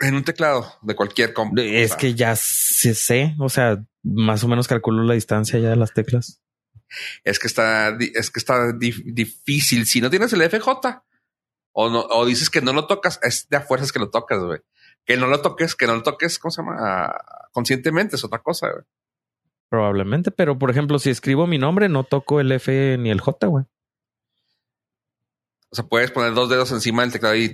En 0.00 0.14
un 0.14 0.24
teclado 0.24 0.74
de 0.82 0.94
cualquier 0.94 1.32
compu. 1.32 1.60
Es 1.60 1.96
que 1.96 2.14
ya 2.14 2.36
sé, 2.36 3.34
o 3.38 3.48
sea, 3.48 3.82
más 4.02 4.44
o 4.44 4.48
menos 4.48 4.68
calculo 4.68 5.02
la 5.02 5.14
distancia 5.14 5.58
ya 5.58 5.70
de 5.70 5.76
las 5.76 5.94
teclas. 5.94 6.42
Es 7.24 7.38
que 7.38 7.46
está, 7.46 7.96
es 7.98 8.30
que 8.30 8.38
está 8.38 8.72
difícil. 8.72 9.86
Si 9.86 10.00
no 10.00 10.10
tienes 10.10 10.32
el 10.32 10.48
FJ 10.48 11.02
o 11.74 11.90
no, 11.90 12.06
o 12.08 12.24
dices 12.24 12.50
que 12.50 12.62
no 12.62 12.72
lo 12.72 12.86
tocas, 12.86 13.18
es 13.22 13.48
de 13.50 13.56
a 13.56 13.60
fuerzas 13.60 13.92
que 13.92 13.98
lo 13.98 14.10
tocas, 14.10 14.38
güey. 14.42 14.60
Que 15.04 15.16
no 15.16 15.26
lo 15.26 15.42
toques, 15.42 15.74
que 15.74 15.86
no 15.86 15.96
lo 15.96 16.02
toques, 16.02 16.38
¿cómo 16.38 16.50
se 16.50 16.62
llama? 16.62 16.76
Ah, 16.78 17.48
conscientemente 17.52 18.16
es 18.16 18.24
otra 18.24 18.38
cosa, 18.38 18.70
güey. 18.70 18.84
Probablemente, 19.68 20.30
pero 20.30 20.56
por 20.56 20.70
ejemplo, 20.70 20.98
si 21.00 21.10
escribo 21.10 21.46
mi 21.48 21.58
nombre, 21.58 21.88
no 21.88 22.04
toco 22.04 22.40
el 22.40 22.52
F 22.52 22.96
ni 22.98 23.10
el 23.10 23.20
J, 23.20 23.46
güey. 23.48 23.64
O 25.70 25.74
sea, 25.74 25.84
puedes 25.84 26.12
poner 26.12 26.32
dos 26.32 26.48
dedos 26.48 26.70
encima 26.70 27.02
del 27.02 27.10
teclado 27.10 27.34
y. 27.34 27.52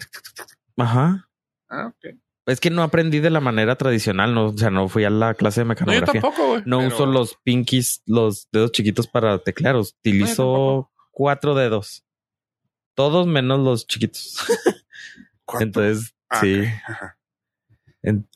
Ajá. 0.77 1.31
Ah, 1.71 1.87
ok. 1.87 2.15
Es 2.45 2.61
que 2.61 2.69
no 2.69 2.83
aprendí 2.83 3.21
de 3.21 3.31
la 3.31 3.41
manera 3.41 3.77
tradicional, 3.77 4.35
no, 4.35 4.47
o 4.47 4.59
sea, 4.59 4.71
no 4.71 4.89
fui 4.89 5.05
a 5.05 5.11
la 5.11 5.35
clase 5.35 5.63
de 5.63 5.67
mecanografía. 5.67 6.07
No, 6.07 6.13
yo 6.15 6.21
tampoco, 6.21 6.49
güey. 6.49 6.63
No 6.67 6.87
uso 6.87 7.07
los 7.07 7.39
pinkies, 7.43 8.03
los 8.05 8.49
dedos 8.53 8.73
chiquitos 8.73 9.07
para 9.07 9.39
teclear. 9.39 9.77
Utilizo 9.77 10.91
cuatro 11.11 11.55
dedos. 11.55 12.05
Todos 12.95 13.27
menos 13.27 13.61
los 13.61 13.87
chiquitos. 13.87 14.37
Entonces, 15.61 16.15
ah, 16.29 16.41
sí. 16.41 16.65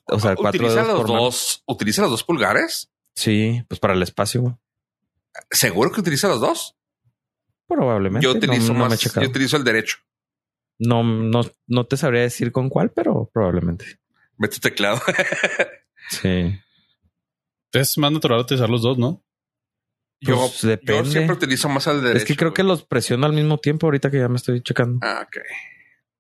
o 0.07 0.19
sea, 0.19 0.35
cuatro 0.35 0.61
¿Utiliza 0.61 0.83
dedos 0.83 0.99
los 0.99 1.07
dos, 1.07 1.63
¿Utiliza 1.67 2.03
los 2.03 2.11
dos 2.11 2.25
pulgares? 2.25 2.91
Sí, 3.15 3.65
pues 3.69 3.79
para 3.79 3.95
el 3.95 4.03
espacio. 4.03 4.43
Güey. 4.43 4.55
¿Seguro 5.51 5.93
que 5.93 6.01
utiliza 6.01 6.29
los 6.29 6.41
dos? 6.41 6.77
Probablemente. 7.67 8.25
Yo 8.25 8.33
utilizo 8.33 8.75
más, 8.75 8.99
yo 9.01 9.29
utilizo 9.29 9.57
el 9.57 9.65
derecho. 9.65 9.99
No, 10.79 11.03
no, 11.03 11.43
no 11.67 11.87
te 11.87 11.97
sabría 11.97 12.23
decir 12.23 12.53
con 12.53 12.69
cuál, 12.69 12.91
pero 12.91 13.31
probablemente. 13.33 14.01
Ve 14.37 14.49
tu 14.49 14.59
teclado. 14.59 15.01
sí. 16.11 16.59
Es 17.73 17.99
más 17.99 18.13
natural 18.13 18.41
utilizar 18.41 18.69
los 18.69 18.83
dos, 18.83 18.99
¿no? 18.99 19.24
Yo, 20.25 20.37
pues 20.37 20.63
depende. 20.63 21.05
yo 21.05 21.11
siempre 21.11 21.37
utilizo 21.37 21.69
más 21.69 21.87
el 21.87 22.03
derecho. 22.03 22.19
Es 22.19 22.25
que 22.25 22.37
creo 22.37 22.55
que 22.55 22.63
los 22.63 22.85
presiono 22.85 23.27
al 23.27 23.33
mismo 23.33 23.59
tiempo 23.59 23.87
ahorita 23.87 24.11
que 24.11 24.19
ya 24.19 24.29
me 24.29 24.37
estoy 24.37 24.63
checando. 24.63 24.99
Ah, 25.03 25.27
ok. 25.27 25.37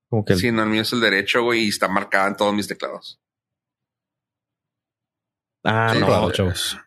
Como 0.09 0.25
que 0.25 0.37
sí, 0.37 0.53
no, 0.53 0.63
el 0.63 0.69
mío 0.69 0.83
es 0.83 0.93
el 0.93 1.01
derecho, 1.01 1.43
güey, 1.43 1.65
y 1.65 1.69
está 1.69 1.89
marcada 1.89 2.29
en 2.29 2.37
todos 2.37 2.55
mis 2.55 2.69
teclados. 2.69 3.21
Ah, 5.65 5.95
no, 5.99 6.31
chavos. 6.31 6.79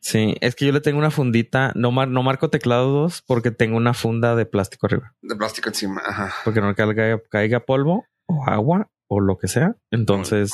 Sí, 0.00 0.34
es 0.40 0.54
que 0.54 0.66
yo 0.66 0.72
le 0.72 0.80
tengo 0.80 0.98
una 0.98 1.10
fundita, 1.10 1.72
no, 1.74 1.90
no 1.90 2.22
marco 2.22 2.48
teclados 2.48 3.22
porque 3.26 3.50
tengo 3.50 3.76
una 3.76 3.92
funda 3.92 4.34
de 4.34 4.46
plástico 4.46 4.86
arriba. 4.86 5.14
De 5.20 5.36
plástico 5.36 5.68
encima, 5.68 6.00
ajá. 6.04 6.34
Porque 6.44 6.60
no 6.60 6.74
caiga, 6.74 7.20
caiga 7.28 7.60
polvo 7.60 8.06
o 8.26 8.44
agua 8.46 8.90
o 9.08 9.20
lo 9.20 9.36
que 9.36 9.48
sea. 9.48 9.76
Entonces, 9.90 10.52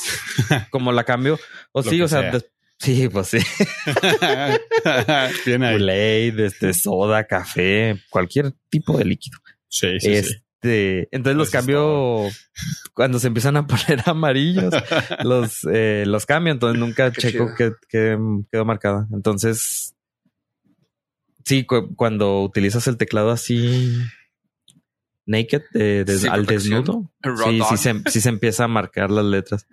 como 0.69 0.91
la 0.91 1.05
cambio, 1.05 1.39
o 1.71 1.83
sí, 1.83 2.01
o 2.01 2.07
sea, 2.07 2.31
sí, 2.79 3.09
pues 3.09 3.27
sí. 3.27 3.37
Bien 5.45 5.63
ahí. 5.63 6.33
este, 6.37 6.73
soda, 6.73 7.25
café, 7.25 8.01
cualquier 8.09 8.53
tipo 8.69 8.97
de 8.97 9.05
líquido. 9.05 9.39
Sí, 9.67 9.99
sí, 9.99 10.23
sí. 10.23 10.33
Este, 10.59 11.07
entonces 11.15 11.37
los 11.37 11.49
cambio 11.51 12.27
cuando 12.93 13.19
se 13.19 13.27
empiezan 13.27 13.57
a 13.57 13.67
poner 13.67 14.01
amarillos, 14.05 14.73
los, 15.23 15.59
eh, 15.71 16.03
los 16.07 16.25
cambio. 16.25 16.53
Entonces 16.53 16.79
nunca 16.79 17.11
checo 17.11 17.49
que, 17.55 17.73
quedó 17.89 18.65
marcada. 18.65 19.07
Entonces, 19.13 19.95
sí, 21.45 21.65
cuando 21.95 22.41
utilizas 22.41 22.87
el 22.87 22.97
teclado 22.97 23.31
así 23.31 23.97
naked, 25.25 25.61
al 26.29 26.45
desnudo, 26.45 27.11
sí, 27.45 27.61
sí 27.69 27.77
se, 27.77 28.01
sí 28.09 28.21
se, 28.21 28.29
empieza 28.29 28.63
a 28.63 28.67
marcar 28.67 29.11
las 29.11 29.25
letras. 29.25 29.67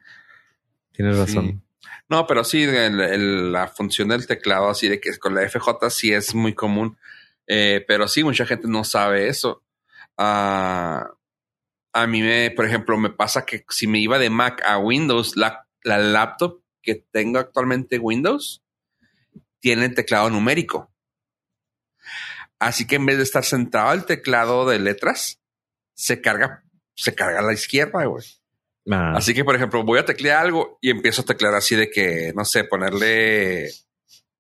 Tienes 0.93 1.17
razón. 1.17 1.63
No, 2.09 2.26
pero 2.26 2.45
sí, 2.45 2.67
la 2.67 3.69
función 3.69 4.09
del 4.09 4.26
teclado, 4.26 4.69
así 4.69 4.88
de 4.88 5.00
que 5.00 5.17
con 5.19 5.35
la 5.35 5.49
FJ 5.49 5.91
sí 5.91 6.12
es 6.12 6.35
muy 6.35 6.55
común. 6.55 6.99
Eh, 7.47 7.85
pero 7.87 8.09
sí, 8.09 8.25
mucha 8.25 8.47
gente 8.47 8.69
no 8.69 8.85
sabe 8.85 9.29
eso. 9.29 9.62
Uh, 10.19 11.03
a 11.93 12.07
mí 12.09 12.23
me, 12.23 12.50
por 12.50 12.67
ejemplo, 12.67 12.97
me 12.99 13.11
pasa 13.11 13.45
que 13.45 13.64
si 13.69 13.87
me 13.87 13.99
iba 14.00 14.19
de 14.19 14.31
Mac 14.31 14.62
a 14.67 14.79
Windows, 14.79 15.37
la, 15.37 15.67
la 15.83 15.99
laptop 15.99 16.62
que 16.83 16.95
tengo 17.11 17.38
actualmente 17.38 17.99
Windows 17.99 18.62
tiene 19.61 19.88
teclado 19.88 20.29
numérico. 20.29 20.93
Así 22.59 22.87
que 22.87 22.97
en 22.97 23.07
vez 23.07 23.17
de 23.17 23.23
estar 23.23 23.45
centrado 23.45 23.93
el 23.93 24.05
teclado 24.05 24.67
de 24.67 24.79
letras, 24.79 25.41
se 25.95 26.21
carga, 26.21 26.64
se 26.95 27.14
carga 27.14 27.41
a 27.41 27.43
la 27.43 27.53
izquierda, 27.53 28.05
güey. 28.05 28.25
Ah. 28.91 29.14
Así 29.17 29.35
que, 29.35 29.45
por 29.45 29.55
ejemplo, 29.55 29.83
voy 29.83 29.99
a 29.99 30.05
teclear 30.05 30.38
algo 30.38 30.79
y 30.81 30.91
empiezo 30.91 31.23
a 31.23 31.25
teclear 31.25 31.55
así 31.55 31.75
de 31.76 31.91
que, 31.91 32.33
no 32.35 32.45
sé, 32.45 32.64
ponerle, 32.64 33.71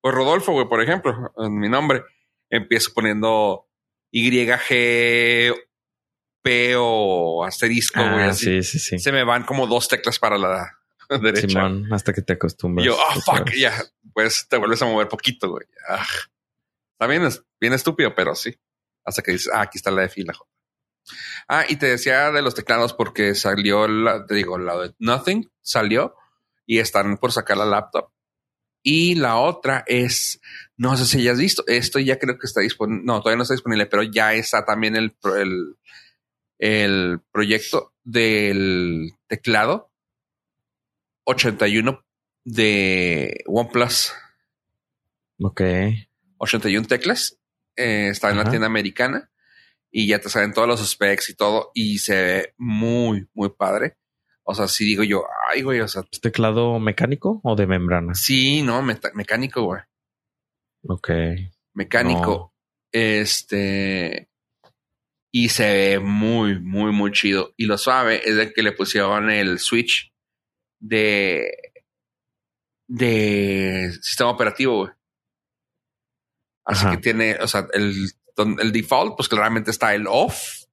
pues 0.00 0.14
Rodolfo, 0.14 0.52
güey, 0.52 0.68
por 0.68 0.82
ejemplo, 0.82 1.32
en 1.38 1.58
mi 1.58 1.68
nombre. 1.68 2.02
Empiezo 2.50 2.92
poniendo 2.94 3.66
YG 4.12 5.54
P 6.42 6.74
o 6.76 7.42
asterisco, 7.42 8.00
güey. 8.00 8.24
Ah, 8.24 8.34
sí, 8.34 8.62
sí, 8.62 8.78
sí. 8.78 8.98
Se 8.98 9.12
me 9.12 9.24
van 9.24 9.44
como 9.44 9.66
dos 9.66 9.88
teclas 9.88 10.18
para 10.18 10.36
la 10.36 10.70
derecha. 11.22 11.48
Simón, 11.48 11.92
hasta 11.92 12.12
que 12.12 12.20
te 12.20 12.34
acostumbras. 12.34 12.86
yo, 12.86 12.96
ah, 13.00 13.14
fuck, 13.14 13.50
ya. 13.52 13.72
Pues 14.12 14.46
te 14.48 14.58
vuelves 14.58 14.82
a 14.82 14.86
mover 14.86 15.08
poquito, 15.08 15.48
güey. 15.48 15.66
Ah. 15.88 16.06
También 16.98 17.24
es 17.24 17.42
bien 17.58 17.72
estúpido, 17.72 18.14
pero 18.14 18.34
sí. 18.34 18.54
Hasta 19.04 19.22
que 19.22 19.32
dices, 19.32 19.50
ah, 19.52 19.62
aquí 19.62 19.78
está 19.78 19.90
la 19.90 20.04
F 20.04 20.20
y 20.20 20.24
la 20.24 20.34
J. 20.34 20.48
Ah, 21.48 21.64
y 21.68 21.76
te 21.76 21.86
decía 21.86 22.30
de 22.30 22.42
los 22.42 22.54
teclados 22.54 22.94
porque 22.94 23.34
salió, 23.34 23.86
la, 23.88 24.24
te 24.26 24.34
digo, 24.34 24.58
la 24.58 24.76
de 24.78 24.94
Nothing 24.98 25.50
salió 25.60 26.14
y 26.66 26.78
están 26.78 27.18
por 27.18 27.32
sacar 27.32 27.56
la 27.56 27.66
laptop. 27.66 28.10
Y 28.82 29.14
la 29.14 29.38
otra 29.38 29.82
es, 29.86 30.40
no 30.76 30.96
sé 30.96 31.06
si 31.06 31.22
ya 31.22 31.32
has 31.32 31.38
visto, 31.38 31.64
esto 31.66 31.98
ya 31.98 32.18
creo 32.18 32.38
que 32.38 32.46
está 32.46 32.60
disponible, 32.60 33.04
no, 33.04 33.20
todavía 33.20 33.38
no 33.38 33.42
está 33.42 33.54
disponible, 33.54 33.86
pero 33.86 34.02
ya 34.02 34.34
está 34.34 34.64
también 34.64 34.94
el, 34.94 35.16
el, 35.36 35.76
el 36.58 37.20
proyecto 37.32 37.94
del 38.02 39.12
teclado 39.26 39.90
81 41.24 42.04
de 42.44 43.42
OnePlus. 43.46 44.12
Ok. 45.40 45.62
81 46.38 46.86
teclas. 46.86 47.38
Eh, 47.76 48.08
está 48.10 48.30
en 48.30 48.36
la 48.36 48.48
tienda 48.48 48.66
americana 48.66 49.30
y 49.96 50.08
ya 50.08 50.18
te 50.18 50.28
salen 50.28 50.52
todos 50.52 50.66
los 50.66 50.84
specs 50.84 51.30
y 51.30 51.36
todo 51.36 51.70
y 51.72 51.98
se 51.98 52.20
ve 52.20 52.54
muy, 52.58 53.28
muy 53.32 53.50
padre. 53.50 53.96
O 54.42 54.52
sea, 54.52 54.66
si 54.66 54.84
digo 54.84 55.04
yo, 55.04 55.22
ay, 55.52 55.62
güey, 55.62 55.80
o 55.80 55.86
sea. 55.86 56.02
¿Es 56.10 56.20
teclado 56.20 56.80
mecánico 56.80 57.40
o 57.44 57.54
de 57.54 57.68
membrana? 57.68 58.12
Sí, 58.14 58.62
no, 58.62 58.82
mecánico, 58.82 59.62
güey. 59.62 59.82
Ok. 60.88 61.10
Mecánico. 61.74 62.52
Este. 62.92 64.28
Y 65.32 65.50
se 65.50 65.72
ve 65.72 66.00
muy, 66.00 66.60
muy, 66.60 66.90
muy 66.90 67.12
chido. 67.12 67.54
Y 67.56 67.66
lo 67.66 67.78
suave 67.78 68.28
es 68.28 68.34
de 68.34 68.52
que 68.52 68.64
le 68.64 68.72
pusieron 68.72 69.30
el 69.30 69.60
switch 69.60 70.12
de. 70.80 71.56
de 72.88 73.92
sistema 74.02 74.30
operativo, 74.30 74.78
güey. 74.78 74.90
Así 76.66 76.90
que 76.90 76.96
tiene, 76.96 77.36
o 77.36 77.46
sea, 77.46 77.68
el, 77.74 77.94
el 78.36 78.72
default, 78.72 79.16
pues 79.16 79.28
claramente 79.28 79.70
está 79.70 79.94
el 79.94 80.06
off 80.06 80.64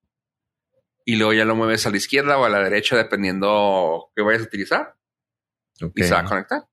y 1.06 1.16
luego 1.16 1.34
ya 1.34 1.46
lo 1.46 1.56
mueves 1.56 1.86
a 1.86 1.90
la 1.90 1.98
izquierda 1.98 2.38
o 2.38 2.46
a 2.46 2.50
la 2.50 2.64
derecha 2.64 2.96
dependiendo 2.96 4.12
qué 4.16 4.22
vayas 4.22 4.44
a 4.44 4.46
utilizar. 4.46 4.96
Y 5.96 6.04
se 6.04 6.14
va 6.14 6.20
a 6.20 6.26
conectar. 6.26 6.68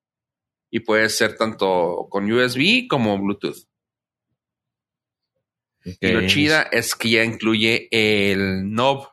Y 0.70 0.80
puede 0.80 1.08
ser 1.08 1.36
tanto 1.36 2.08
con 2.10 2.30
USB 2.30 2.86
como 2.88 3.18
Bluetooth. 3.18 3.66
Y 5.84 6.08
lo 6.08 6.26
chida 6.26 6.62
es 6.62 6.94
que 6.94 7.10
ya 7.10 7.24
incluye 7.24 7.88
el 7.90 8.64
knob, 8.64 9.08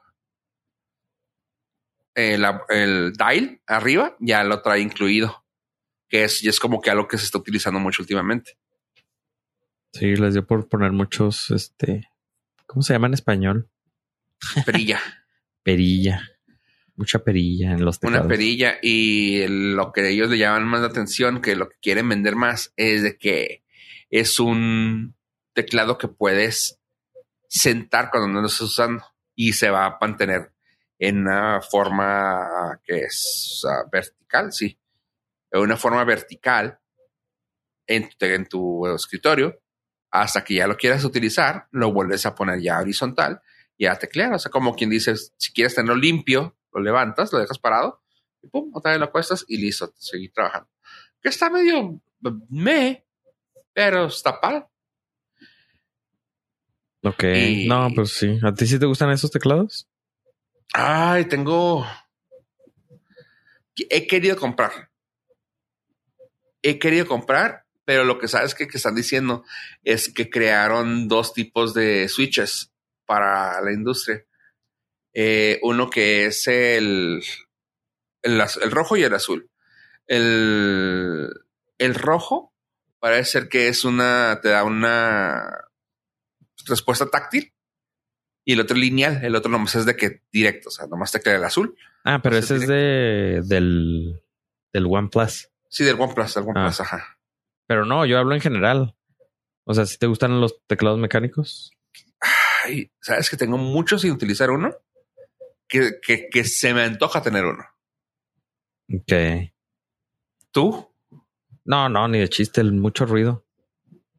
el, 2.14 2.46
el, 2.70 3.14
dial 3.14 3.62
arriba, 3.68 4.18
ya 4.20 4.44
lo 4.44 4.62
trae 4.62 4.82
incluido. 4.82 5.46
Que 6.10 6.26
es, 6.26 6.44
y 6.44 6.50
es 6.50 6.60
como 6.60 6.82
que 6.82 6.92
algo 6.92 7.08
que 7.08 7.18
se 7.18 7.26
está 7.26 7.38
utilizando 7.38 7.80
mucho 7.80 8.02
últimamente. 8.02 8.58
Sí, 9.98 10.18
les 10.18 10.34
dio 10.34 10.46
por 10.46 10.68
poner 10.68 10.92
muchos, 10.92 11.52
este, 11.52 12.10
¿cómo 12.66 12.82
se 12.82 12.92
llama 12.92 13.08
en 13.08 13.14
español? 13.14 13.70
Perilla. 14.66 15.00
Perilla. 15.64 16.32
mucha 16.96 17.20
perilla 17.20 17.72
en 17.72 17.86
los 17.86 18.02
teclados. 18.02 18.26
Una 18.26 18.30
perilla 18.30 18.78
y 18.82 19.48
lo 19.48 19.94
que 19.94 20.10
ellos 20.10 20.30
le 20.30 20.38
llaman 20.38 20.68
más 20.68 20.82
la 20.82 20.88
atención, 20.88 21.42
que 21.42 21.56
lo 21.56 21.70
que 21.70 21.78
quieren 21.82 22.10
vender 22.10 22.36
más, 22.36 22.74
es 22.76 23.04
de 23.04 23.18
que 23.18 23.64
es 24.10 24.38
un 24.42 25.16
teclado 25.54 25.98
que 25.98 26.10
puedes 26.10 26.82
sentar 27.48 28.10
cuando 28.12 28.28
no 28.28 28.42
lo 28.42 28.48
estás 28.48 28.64
usando 28.64 29.06
y 29.34 29.54
se 29.54 29.70
va 29.70 29.86
a 29.86 29.98
mantener 30.02 30.52
en 31.00 31.20
una 31.20 31.62
forma 31.62 32.82
que 32.84 33.00
es 33.06 33.64
uh, 33.64 33.90
vertical, 33.90 34.52
sí, 34.52 34.78
en 35.52 35.62
una 35.62 35.78
forma 35.78 36.04
vertical 36.04 36.80
en, 37.88 38.10
en 38.20 38.46
tu 38.46 38.86
escritorio 38.88 39.58
hasta 40.22 40.44
que 40.44 40.56
ya 40.56 40.68
lo 40.68 40.78
quieras 40.78 41.04
utilizar, 41.04 41.68
lo 41.72 41.92
vuelves 41.92 42.26
a 42.26 42.36
poner 42.36 42.62
ya 42.62 42.80
horizontal 42.80 43.42
y 43.78 43.86
a 43.86 43.96
teclear. 43.96 44.34
O 44.34 44.40
sea, 44.40 44.52
como 44.52 44.76
quien 44.76 44.90
dice, 44.90 45.16
si 45.16 45.52
quieres 45.54 45.76
tenerlo 45.76 45.96
limpio, 45.96 46.58
lo 46.74 46.82
levantas, 46.82 47.32
lo 47.34 47.40
dejas 47.40 47.60
parado 47.60 48.02
y 48.42 48.48
pum, 48.48 48.72
otra 48.74 48.92
vez 48.92 49.00
lo 49.00 49.06
acuestas 49.06 49.44
y 49.48 49.58
listo, 49.58 49.94
seguir 49.98 50.32
trabajando. 50.34 50.70
Que 51.22 51.30
está 51.30 51.50
medio 51.50 52.02
me, 52.50 53.06
pero 53.74 54.06
está 54.06 54.40
padre. 54.40 54.66
Ok. 57.04 57.24
Y- 57.24 57.68
No, 57.68 57.90
pues 57.94 58.12
sí. 58.14 58.40
¿A 58.44 58.54
ti 58.54 58.66
sí 58.66 58.80
te 58.80 58.86
gustan 58.86 59.12
esos 59.12 59.32
teclados? 59.32 59.88
Ay, 60.74 61.26
tengo. 61.26 61.86
He 63.90 64.08
querido 64.08 64.38
comprar. 64.38 64.90
He 66.62 66.80
querido 66.80 67.06
comprar, 67.06 67.65
pero 67.86 68.04
lo 68.04 68.18
que 68.20 68.28
sabes 68.28 68.56
que, 68.56 68.68
que 68.68 68.78
están 68.78 68.96
diciendo 68.96 69.44
es 69.84 70.12
que 70.14 70.30
crearon 70.30 71.08
dos 71.08 71.34
tipos 71.34 71.74
de 71.74 72.10
switches 72.10 72.72
para 73.06 73.62
la 73.62 73.72
industria. 73.72 74.26
Eh, 75.14 75.60
uno 75.64 75.90
que 75.90 76.26
es 76.26 76.48
el, 76.48 77.24
el, 78.24 78.72
rojo 78.72 78.98
y 78.98 79.04
el 79.04 79.14
azul. 79.14 79.50
El, 80.08 81.30
el 81.78 81.96
rojo 81.96 82.54
parece 83.00 83.32
ser 83.32 83.50
que 83.50 83.68
es 83.68 83.86
una, 83.86 84.40
te 84.42 84.50
da 84.50 84.64
una 84.64 85.48
respuesta 86.68 87.10
táctil 87.10 87.54
y 88.44 88.54
el 88.54 88.60
otro 88.60 88.76
lineal, 88.76 89.24
el 89.24 89.36
otro 89.36 89.52
nomás 89.52 89.76
es 89.76 89.86
de 89.86 89.96
que 89.96 90.22
directo, 90.32 90.70
o 90.70 90.72
sea, 90.72 90.88
nomás 90.88 91.12
te 91.12 91.22
crea 91.22 91.36
el 91.38 91.44
azul. 91.44 91.78
Ah, 92.04 92.22
pero 92.22 92.38
ese 92.38 92.56
es 92.56 92.68
de 92.68 93.42
del, 93.46 94.22
del 94.74 94.86
OnePlus. 94.86 95.50
Sí, 95.70 95.84
del 95.84 96.00
OnePlus, 96.00 96.36
del 96.36 96.44
OnePlus, 96.44 96.82
Ah. 96.82 96.84
ajá. 96.84 97.15
Pero 97.68 97.86
no, 97.86 98.06
yo 98.06 98.18
hablo 98.20 98.36
en 98.36 98.42
general. 98.42 98.96
O 99.66 99.74
sea, 99.74 99.86
si 99.86 99.98
te 99.98 100.08
gustan 100.08 100.40
los 100.42 100.62
teclados 100.68 101.00
mecánicos. 101.00 101.72
Ay, 102.64 102.92
sabes 103.02 103.30
que 103.30 103.38
tengo 103.38 103.58
mucho 103.58 103.98
sin 103.98 104.12
utilizar 104.12 104.52
uno, 104.52 104.76
que, 105.68 105.94
que, 106.06 106.28
que 106.30 106.44
se 106.44 106.74
me 106.74 106.84
antoja 106.84 107.22
tener 107.22 107.46
uno. 107.46 107.64
Ok. 108.94 109.52
¿Tú? 110.52 110.88
No, 111.64 111.90
no, 111.90 112.08
ni 112.08 112.20
de 112.20 112.30
chiste, 112.30 112.62
el 112.62 112.74
mucho 112.74 113.06
ruido. 113.06 113.46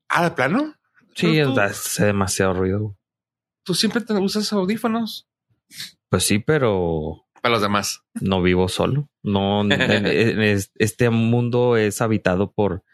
Ah, 0.08 0.24
de 0.24 0.30
plano. 0.32 0.74
Sí, 1.14 1.40
tú- 1.42 1.58
hace 1.60 2.06
demasiado 2.06 2.54
ruido. 2.54 2.96
Tú 3.64 3.74
siempre 3.74 4.00
te 4.00 4.12
usas 4.12 4.52
audífonos 4.52 5.28
Pues 6.08 6.22
sí, 6.24 6.38
pero 6.38 7.26
para 7.42 7.54
los 7.54 7.62
demás. 7.62 8.02
no 8.20 8.42
vivo 8.42 8.68
solo. 8.68 9.08
No, 9.22 9.62
este 9.70 11.10
mundo 11.10 11.76
es 11.76 12.00
habitado 12.00 12.52
por 12.52 12.84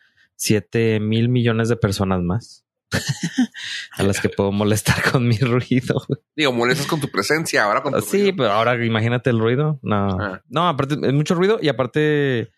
7 0.42 0.98
mil 1.00 1.28
millones 1.28 1.68
de 1.68 1.76
personas 1.76 2.20
más 2.20 2.64
a 3.92 4.02
las 4.02 4.20
que 4.20 4.28
puedo 4.28 4.50
molestar 4.52 5.00
con 5.12 5.26
mi 5.28 5.38
ruido. 5.38 6.04
Digo, 6.36 6.52
molestas 6.52 6.86
con 6.86 7.00
tu 7.00 7.08
presencia, 7.08 7.64
ahora 7.64 7.82
con 7.82 7.92
tu 7.94 8.00
Sí, 8.00 8.18
ruido. 8.22 8.34
pero 8.38 8.50
ahora 8.50 8.84
imagínate 8.84 9.30
el 9.30 9.38
ruido. 9.38 9.78
No, 9.82 10.08
Ah. 10.20 10.42
no, 10.48 10.68
aparte 10.68 10.94
es 11.00 11.12
mucho 11.12 11.34
ruido 11.36 11.58
y 11.62 11.68
aparte 11.68 12.50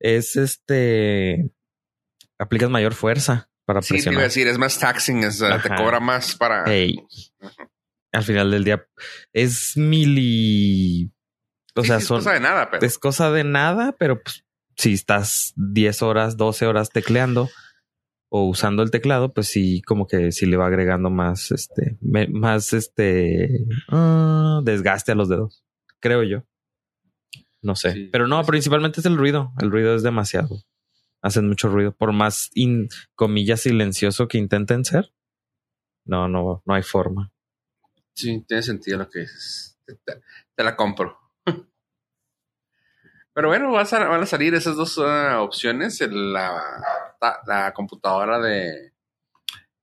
es 0.00 0.36
este 0.36 1.50
aplicas 2.38 2.70
mayor 2.70 2.94
fuerza 2.94 3.50
para 3.66 3.82
Sí, 3.82 3.88
te 3.88 3.94
iba 3.94 4.00
a 4.00 4.04
presionar. 4.04 4.24
decir, 4.24 4.46
es 4.48 4.58
más 4.58 4.78
taxing, 4.78 5.24
es, 5.24 5.40
uh, 5.42 5.46
te 5.62 5.68
cobra 5.68 6.00
más 6.00 6.34
para. 6.36 6.64
Al 6.64 8.24
final 8.24 8.50
del 8.50 8.64
día 8.64 8.86
es 9.34 9.76
mili. 9.76 11.12
O 11.74 11.82
Sí, 11.82 11.88
sea, 11.88 12.00
sí, 12.00 12.06
son, 12.06 12.16
No 12.18 12.22
sabe 12.24 12.40
nada, 12.40 12.70
pero. 12.70 12.84
es 12.86 12.98
cosa 12.98 13.30
de 13.30 13.44
nada, 13.44 13.94
pero 13.98 14.20
pues, 14.22 14.44
si 14.78 14.94
estás 14.94 15.52
10 15.56 16.00
horas, 16.02 16.36
12 16.38 16.64
horas 16.66 16.88
tecleando 16.88 17.50
o 18.30 18.44
usando 18.48 18.82
el 18.82 18.90
teclado, 18.90 19.32
pues 19.34 19.48
sí, 19.48 19.82
como 19.82 20.06
que 20.06 20.32
sí 20.32 20.46
le 20.46 20.56
va 20.56 20.66
agregando 20.66 21.10
más, 21.10 21.50
este, 21.50 21.98
más, 22.00 22.72
este, 22.72 23.66
ah, 23.88 24.60
desgaste 24.64 25.12
a 25.12 25.14
los 25.16 25.28
dedos, 25.28 25.64
creo 26.00 26.22
yo. 26.22 26.44
No 27.60 27.74
sé, 27.74 27.92
Sí, 27.92 28.08
pero 28.12 28.28
no, 28.28 28.36
pues 28.36 28.46
sí. 28.46 28.50
principalmente 28.52 29.00
es 29.00 29.06
el 29.06 29.16
ruido. 29.16 29.52
El 29.60 29.70
ruido 29.72 29.94
es 29.96 30.02
demasiado. 30.04 30.62
Hacen 31.22 31.48
mucho 31.48 31.68
ruido. 31.68 31.90
Por 31.92 32.12
más, 32.12 32.50
in- 32.54 32.88
comillas, 33.16 33.62
silencioso 33.62 34.28
que 34.28 34.38
intenten 34.38 34.84
ser. 34.84 35.12
No, 36.06 36.28
no, 36.28 36.62
no 36.64 36.74
hay 36.74 36.84
forma. 36.84 37.32
Sí, 38.14 38.44
tiene 38.46 38.62
sentido 38.62 38.98
lo 38.98 39.10
que 39.10 39.20
dices. 39.20 39.76
Te, 39.84 39.94
te- 39.96 40.20
te 40.54 40.62
la 40.64 40.76
compro. 40.76 41.18
Pero 43.38 43.50
bueno, 43.50 43.78
a- 43.78 43.84
van 43.84 44.22
a 44.22 44.26
salir 44.26 44.52
esas 44.56 44.74
dos 44.74 44.98
ah, 44.98 45.42
opciones: 45.42 46.00
el- 46.00 46.32
la, 46.32 47.72
computadora 47.72 48.40
de, 48.40 48.90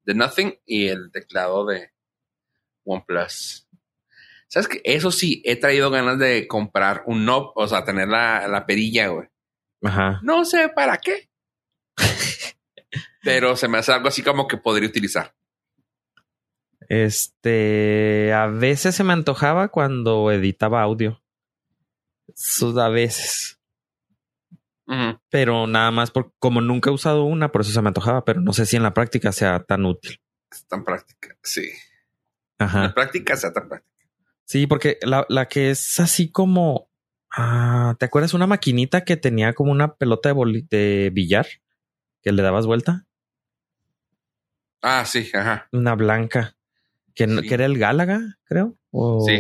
de 0.04 0.13
Nothing 0.13 0.60
y 0.65 0.89
el 0.89 1.10
teclado 1.10 1.65
de 1.65 1.94
OnePlus. 2.84 3.65
¿Sabes 4.50 4.68
que 4.68 4.82
Eso 4.84 5.10
sí, 5.10 5.41
he 5.46 5.56
traído 5.56 5.89
ganas 5.89 6.20
de 6.20 6.50
comprar 6.50 7.04
un 7.06 7.24
knob, 7.24 7.54
o 7.56 7.65
sea, 7.65 7.86
tener 7.86 8.10
la, 8.10 8.46
la 8.50 8.65
perilla, 8.65 9.08
güey. 9.08 9.30
Ajá. 9.84 10.20
No 10.22 10.44
sé 10.44 10.68
para 10.68 10.98
qué. 10.98 11.30
Pero 13.24 13.56
se 13.56 13.70
me 13.70 13.78
hace 13.78 13.94
algo 13.94 14.10
así 14.10 14.22
como 14.22 14.50
que 14.50 14.58
podría 14.58 14.89
utilizar. 14.89 15.34
Este, 16.89 18.34
a 18.34 18.48
veces 18.48 18.96
se 18.96 19.06
me 19.06 19.13
antojaba 19.13 19.70
cuando 19.70 20.30
editaba 20.30 20.82
audio. 20.82 21.22
Eso 22.28 22.80
a 22.80 22.90
veces. 22.90 23.60
Pero 25.30 25.66
nada 25.66 25.90
más 25.92 26.12
por 26.12 26.34
como 26.38 26.62
nunca 26.62 26.90
he 26.90 26.94
usado 26.94 27.24
una, 27.24 27.52
por 27.52 27.62
eso 27.62 27.72
se 27.72 27.82
me 27.82 27.88
antojaba, 27.88 28.24
pero 28.24 28.40
no 28.42 28.54
sé 28.54 28.66
si 28.66 28.76
en 28.76 28.84
la 28.84 28.94
práctica 28.94 29.32
sea 29.32 29.64
tan 29.64 29.86
útil. 29.86 30.22
Es 30.52 30.66
tan 30.68 30.84
práctica, 30.84 31.36
sí. 31.42 31.72
En 32.60 32.68
Ajá. 32.68 32.84
la 32.84 32.94
práctica 32.94 33.36
sea 33.36 33.52
tan 33.52 33.68
práctica. 33.68 33.92
Sí, 34.46 34.68
porque 34.68 35.00
la, 35.02 35.26
la 35.30 35.48
que 35.48 35.72
es 35.72 36.00
así 36.00 36.32
como. 36.32 36.90
Ah, 37.38 37.96
¿te 38.00 38.06
acuerdas 38.06 38.34
una 38.34 38.48
maquinita 38.48 39.04
que 39.04 39.18
tenía 39.18 39.54
como 39.54 39.72
una 39.72 39.96
pelota 39.96 40.34
de, 40.34 40.66
de 40.70 41.10
billar? 41.12 41.48
Que 42.22 42.32
le 42.32 42.42
dabas 42.44 42.66
vuelta. 42.66 43.06
Ah, 44.82 45.04
sí, 45.06 45.30
ajá. 45.34 45.68
Una 45.72 45.96
blanca. 45.96 46.56
Que, 47.16 47.28
Sí. 47.28 47.48
que 47.48 47.54
era 47.56 47.66
el 47.66 47.78
Gálaga, 47.78 48.38
creo. 48.46 48.78
O 48.92 49.26
Sí. 49.26 49.34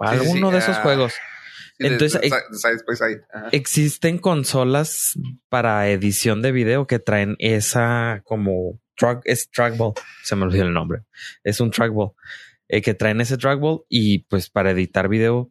alguno 0.00 0.48
sí, 0.48 0.52
de 0.52 0.58
esos 0.58 0.76
ah, 0.76 0.82
juegos. 0.82 1.14
De- 1.82 1.88
Entonces, 1.94 2.20
de- 2.20 2.26
de. 2.28 2.30
Existen 3.52 4.18
consolas 4.18 5.18
para 5.48 5.88
edición 5.88 6.42
de 6.42 6.52
video 6.52 6.86
que 6.86 6.98
traen 6.98 7.36
esa 7.38 8.20
como 8.24 8.80
track, 8.96 9.22
es 9.24 9.50
trackball. 9.50 9.94
Se 10.22 10.36
me 10.36 10.44
olvidó 10.44 10.64
el 10.64 10.72
nombre. 10.72 11.02
Es 11.44 11.60
un 11.60 11.70
trackball 11.70 12.12
eh, 12.68 12.80
que 12.82 12.94
traen 12.94 13.20
ese 13.20 13.36
trackball 13.36 13.84
y 13.88 14.20
pues 14.20 14.48
para 14.50 14.70
editar 14.70 15.08
video, 15.08 15.50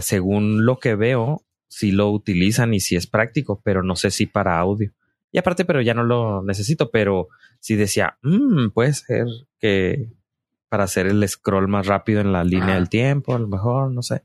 según 0.00 0.64
lo 0.64 0.78
que 0.78 0.94
veo, 0.94 1.44
sí 1.68 1.92
lo 1.92 2.10
utilizan 2.10 2.72
y 2.74 2.80
sí 2.80 2.96
es 2.96 3.06
práctico, 3.06 3.60
pero 3.64 3.82
no 3.82 3.96
sé 3.96 4.10
si 4.10 4.26
para 4.26 4.58
audio. 4.58 4.92
Y 5.32 5.38
aparte, 5.38 5.64
pero 5.64 5.82
ya 5.82 5.92
no 5.94 6.04
lo 6.04 6.42
necesito, 6.42 6.90
pero 6.90 7.28
sí 7.60 7.74
decía, 7.76 8.16
"Mm, 8.22 8.68
puede 8.70 8.94
ser 8.94 9.26
que 9.58 10.10
para 10.68 10.84
hacer 10.84 11.06
el 11.06 11.26
scroll 11.28 11.68
más 11.68 11.86
rápido 11.86 12.20
en 12.20 12.32
la 12.32 12.42
línea 12.44 12.74
del 12.76 12.88
tiempo, 12.88 13.34
a 13.34 13.38
lo 13.38 13.48
mejor, 13.48 13.90
no 13.92 14.02
sé. 14.02 14.22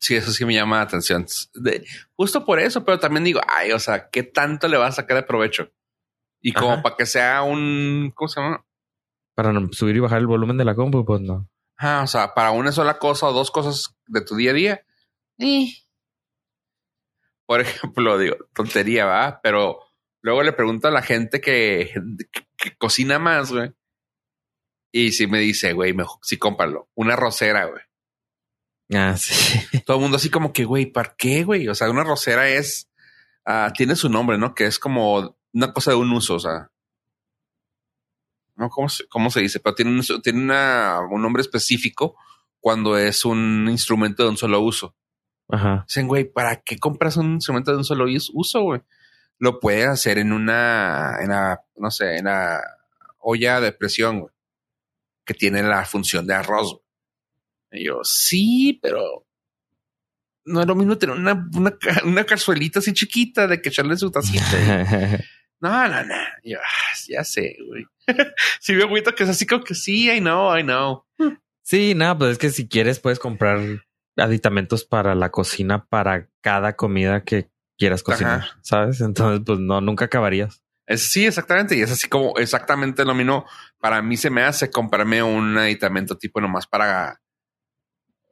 Sí, 0.00 0.14
eso 0.16 0.30
sí 0.32 0.44
me 0.44 0.54
llama 0.54 0.76
la 0.76 0.82
atención. 0.82 1.26
De- 1.54 1.84
justo 2.16 2.44
por 2.44 2.60
eso, 2.60 2.84
pero 2.84 2.98
también 2.98 3.24
digo, 3.24 3.40
ay, 3.48 3.72
o 3.72 3.78
sea, 3.78 4.08
¿qué 4.10 4.22
tanto 4.22 4.68
le 4.68 4.76
vas 4.76 4.90
a 4.98 5.02
sacar 5.02 5.16
de 5.16 5.22
provecho? 5.24 5.72
Y 6.40 6.52
como 6.52 6.74
Ajá. 6.74 6.82
para 6.82 6.96
que 6.96 7.06
sea 7.06 7.42
un, 7.42 8.12
¿cómo 8.14 8.28
se 8.28 8.40
llama? 8.40 8.64
Para 9.34 9.52
subir 9.72 9.96
y 9.96 10.00
bajar 10.00 10.18
el 10.18 10.26
volumen 10.26 10.56
de 10.56 10.64
la 10.64 10.74
compu, 10.74 11.04
pues 11.04 11.20
no. 11.20 11.48
Ah, 11.76 12.02
o 12.04 12.06
sea, 12.06 12.34
para 12.34 12.50
una 12.52 12.72
sola 12.72 12.98
cosa 12.98 13.26
o 13.26 13.32
dos 13.32 13.50
cosas 13.50 13.94
de 14.06 14.20
tu 14.20 14.36
día 14.36 14.50
a 14.50 14.54
día. 14.54 14.84
eh. 15.38 15.66
Por 17.46 17.60
ejemplo, 17.62 18.18
digo, 18.18 18.36
tontería, 18.54 19.04
va, 19.06 19.40
pero 19.42 19.80
luego 20.22 20.42
le 20.42 20.52
pregunto 20.52 20.88
a 20.88 20.92
la 20.92 21.02
gente 21.02 21.40
que, 21.40 21.92
que- 22.32 22.46
que 22.56 22.76
cocina 22.76 23.18
más, 23.18 23.52
güey. 23.52 23.72
Y 24.92 25.12
si 25.12 25.26
me 25.26 25.38
dice, 25.38 25.72
güey, 25.72 25.92
mejor, 25.92 26.18
sí, 26.22 26.36
cómpralo. 26.38 26.88
Una 26.94 27.14
rosera, 27.16 27.66
güey. 27.66 27.82
Ah, 28.94 29.16
sí. 29.16 29.58
Todo 29.86 29.96
el 29.98 30.02
mundo 30.02 30.16
así 30.16 30.30
como 30.30 30.52
que, 30.52 30.64
güey, 30.64 30.86
¿para 30.86 31.14
qué, 31.16 31.44
güey? 31.44 31.68
O 31.68 31.74
sea, 31.74 31.90
una 31.90 32.04
rosera 32.04 32.48
es, 32.48 32.88
ah, 33.44 33.72
tiene 33.76 33.96
su 33.96 34.08
nombre, 34.08 34.38
¿no? 34.38 34.54
Que 34.54 34.66
es 34.66 34.78
como 34.78 35.36
una 35.52 35.72
cosa 35.72 35.90
de 35.92 35.96
un 35.96 36.10
uso, 36.12 36.36
o 36.36 36.40
sea. 36.40 36.70
No, 38.56 38.68
¿cómo 38.70 38.88
se, 38.88 39.06
cómo 39.08 39.30
se 39.30 39.40
dice? 39.40 39.60
Pero 39.60 39.74
tiene, 39.74 39.90
un, 39.92 40.22
tiene 40.22 40.40
una- 40.42 41.00
un 41.10 41.22
nombre 41.22 41.42
específico 41.42 42.16
cuando 42.60 42.96
es 42.98 43.24
un 43.24 43.68
instrumento 43.70 44.24
de 44.24 44.30
un 44.30 44.36
solo 44.36 44.60
uso. 44.60 44.96
Ajá. 45.48 45.84
Dicen, 45.86 46.08
güey, 46.08 46.24
¿para 46.24 46.56
qué 46.62 46.76
compras 46.78 47.16
un 47.16 47.34
instrumento 47.34 47.70
de 47.70 47.78
un 47.78 47.84
solo 47.84 48.04
us- 48.06 48.30
uso, 48.34 48.62
güey? 48.62 48.82
Lo 49.38 49.60
puedes 49.60 49.86
hacer 49.86 50.18
en 50.18 50.32
una, 50.32 51.18
en 51.20 51.28
la, 51.28 51.60
no 51.76 51.90
sé, 51.92 52.16
en 52.16 52.24
la 52.24 52.60
olla 53.18 53.60
de 53.60 53.70
presión, 53.72 54.20
güey, 54.20 54.32
que 55.24 55.34
tiene 55.34 55.62
la 55.62 55.84
función 55.84 56.26
de 56.26 56.34
arroz. 56.34 56.72
güey. 56.72 56.82
Y 57.72 57.86
yo, 57.86 58.00
sí, 58.04 58.78
pero 58.82 59.26
no 60.44 60.60
es 60.62 60.66
lo 60.66 60.74
mismo 60.74 60.96
tener 60.96 61.16
una, 61.16 61.46
una, 61.54 61.76
una 62.04 62.24
cazuelita 62.24 62.78
así 62.78 62.92
chiquita 62.92 63.46
de 63.46 63.60
que 63.60 63.68
echarle 63.68 63.96
su 63.96 64.10
tacita. 64.10 64.44
No, 65.60 65.88
no, 65.88 66.04
no. 66.04 66.14
Y 66.44 66.52
yo, 66.52 66.58
"Ah, 66.60 66.94
ya 67.08 67.24
sé, 67.24 67.56
güey. 67.66 67.84
si 68.60 68.76
veo 68.76 68.86
agüita 68.86 69.12
que 69.12 69.24
es 69.24 69.28
así 69.28 69.44
como 69.44 69.64
que 69.64 69.74
sí, 69.74 70.08
I 70.08 70.20
know, 70.20 70.56
I 70.56 70.62
know. 70.62 71.04
sí, 71.62 71.96
nada, 71.96 72.16
pues 72.16 72.30
es 72.30 72.38
que 72.38 72.50
si 72.50 72.68
quieres 72.68 73.00
puedes 73.00 73.18
comprar 73.18 73.58
aditamentos 74.16 74.84
para 74.84 75.16
la 75.16 75.30
cocina 75.32 75.84
para 75.86 76.28
cada 76.42 76.76
comida 76.76 77.24
que 77.24 77.50
quieras 77.76 78.04
cocinar, 78.04 78.38
Ajá. 78.42 78.58
¿sabes? 78.62 79.00
Entonces, 79.00 79.42
pues 79.44 79.58
no, 79.58 79.80
nunca 79.80 80.04
acabarías. 80.04 80.62
Sí, 80.96 81.26
exactamente. 81.26 81.76
Y 81.76 81.82
es 81.82 81.90
así 81.90 82.08
como 82.08 82.38
exactamente 82.38 83.04
lo 83.04 83.14
mismo. 83.16 83.44
Para 83.80 84.00
mí 84.00 84.16
se 84.16 84.30
me 84.30 84.42
hace 84.42 84.70
comprarme 84.70 85.24
un 85.24 85.58
aditamento 85.58 86.16
tipo 86.16 86.40
nomás 86.40 86.68
para 86.68 87.20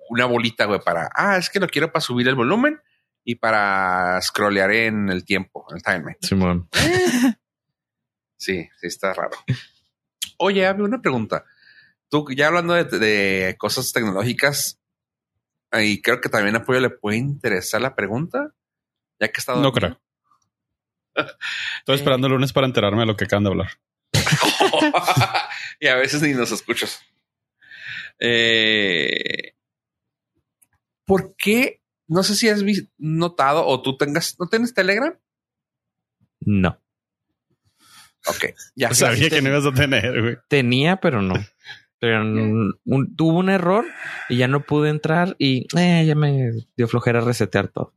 una 0.08 0.26
bolita, 0.26 0.64
güey, 0.66 0.80
para, 0.80 1.10
ah, 1.14 1.36
es 1.36 1.50
que 1.50 1.60
lo 1.60 1.68
quiero 1.68 1.92
para 1.92 2.00
subir 2.00 2.28
el 2.28 2.34
volumen 2.34 2.80
y 3.24 3.36
para 3.36 4.20
scrollear 4.22 4.70
en 4.72 5.08
el 5.08 5.24
tiempo, 5.24 5.66
en 5.70 5.76
el 5.76 5.82
timer. 5.82 6.16
Simón. 6.20 6.68
Sí, 8.38 8.68
sí, 8.78 8.86
está 8.86 9.14
raro. 9.14 9.30
Oye, 10.36 10.66
había 10.66 10.84
una 10.84 11.00
pregunta. 11.00 11.46
Tú, 12.10 12.26
ya 12.36 12.48
hablando 12.48 12.74
de, 12.74 12.84
de 12.84 13.56
cosas 13.58 13.92
tecnológicas, 13.92 14.78
y 15.72 16.00
creo 16.02 16.20
que 16.20 16.28
también 16.28 16.56
a 16.56 16.64
Pollo 16.64 16.80
le 16.80 16.90
puede 16.90 17.16
interesar 17.16 17.80
la 17.80 17.94
pregunta, 17.94 18.54
ya 19.18 19.28
que 19.28 19.40
está 19.40 19.56
No 19.56 19.72
creo. 19.72 20.00
Estoy 21.78 21.96
esperando 21.96 22.26
el 22.26 22.34
lunes 22.34 22.52
para 22.52 22.66
enterarme 22.66 23.00
de 23.00 23.06
lo 23.06 23.16
que 23.16 23.24
acaban 23.24 23.44
de 23.44 23.50
hablar. 23.50 23.70
y 25.80 25.88
a 25.88 25.96
veces 25.96 26.22
ni 26.22 26.32
nos 26.32 26.52
escuchas. 26.52 27.00
Eh, 28.18 29.55
¿Por 31.06 31.34
qué? 31.36 31.82
No 32.08 32.22
sé 32.22 32.34
si 32.36 32.48
has 32.48 32.62
notado 32.98 33.66
o 33.66 33.80
tú 33.82 33.96
tengas, 33.96 34.36
¿no 34.38 34.46
tienes 34.48 34.74
Telegram? 34.74 35.18
No. 36.40 36.80
Ok, 38.28 38.46
ya. 38.74 38.90
Sabía 38.94 39.30
que 39.30 39.40
no 39.42 39.48
ibas 39.50 39.66
a 39.66 39.72
tener, 39.72 40.20
güey. 40.20 40.36
Tenía, 40.48 40.96
pero 40.96 41.22
no. 41.22 41.34
Pero 41.98 42.20
un- 42.22 42.78
un- 42.84 43.16
tuvo 43.16 43.38
un 43.38 43.48
error 43.48 43.86
y 44.28 44.36
ya 44.36 44.48
no 44.48 44.64
pude 44.64 44.90
entrar 44.90 45.34
y 45.38 45.66
eh, 45.78 46.04
ya 46.06 46.14
me 46.14 46.50
dio 46.76 46.86
flojera 46.88 47.20
resetear 47.20 47.68
todo. 47.68 47.94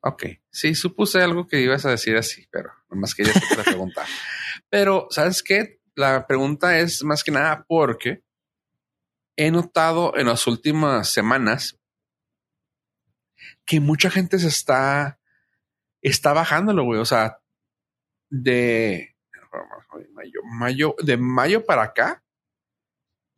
Ok, 0.00 0.24
sí, 0.50 0.74
supuse 0.74 1.20
algo 1.20 1.46
que 1.46 1.60
ibas 1.60 1.84
a 1.84 1.90
decir 1.90 2.16
así, 2.16 2.46
pero 2.50 2.70
nomás 2.88 3.14
quería 3.14 3.32
hacerte 3.32 3.56
la 3.58 3.64
pregunta. 3.64 4.06
Pero, 4.70 5.08
¿sabes 5.10 5.42
qué? 5.42 5.80
La 5.96 6.26
pregunta 6.28 6.78
es 6.78 7.02
más 7.04 7.22
que 7.24 7.32
nada 7.32 7.64
porque 7.68 8.22
he 9.36 9.50
notado 9.50 10.16
en 10.16 10.28
las 10.28 10.46
últimas 10.46 11.08
semanas 11.10 11.78
que 13.64 13.80
mucha 13.80 14.10
gente 14.10 14.38
se 14.38 14.48
está, 14.48 15.18
está 16.02 16.32
bajándolo, 16.32 16.84
güey. 16.84 17.00
O 17.00 17.04
sea, 17.04 17.38
de 18.28 19.14
mayo, 20.44 20.94
de 21.02 21.16
mayo 21.16 21.64
para 21.64 21.82
acá, 21.82 22.22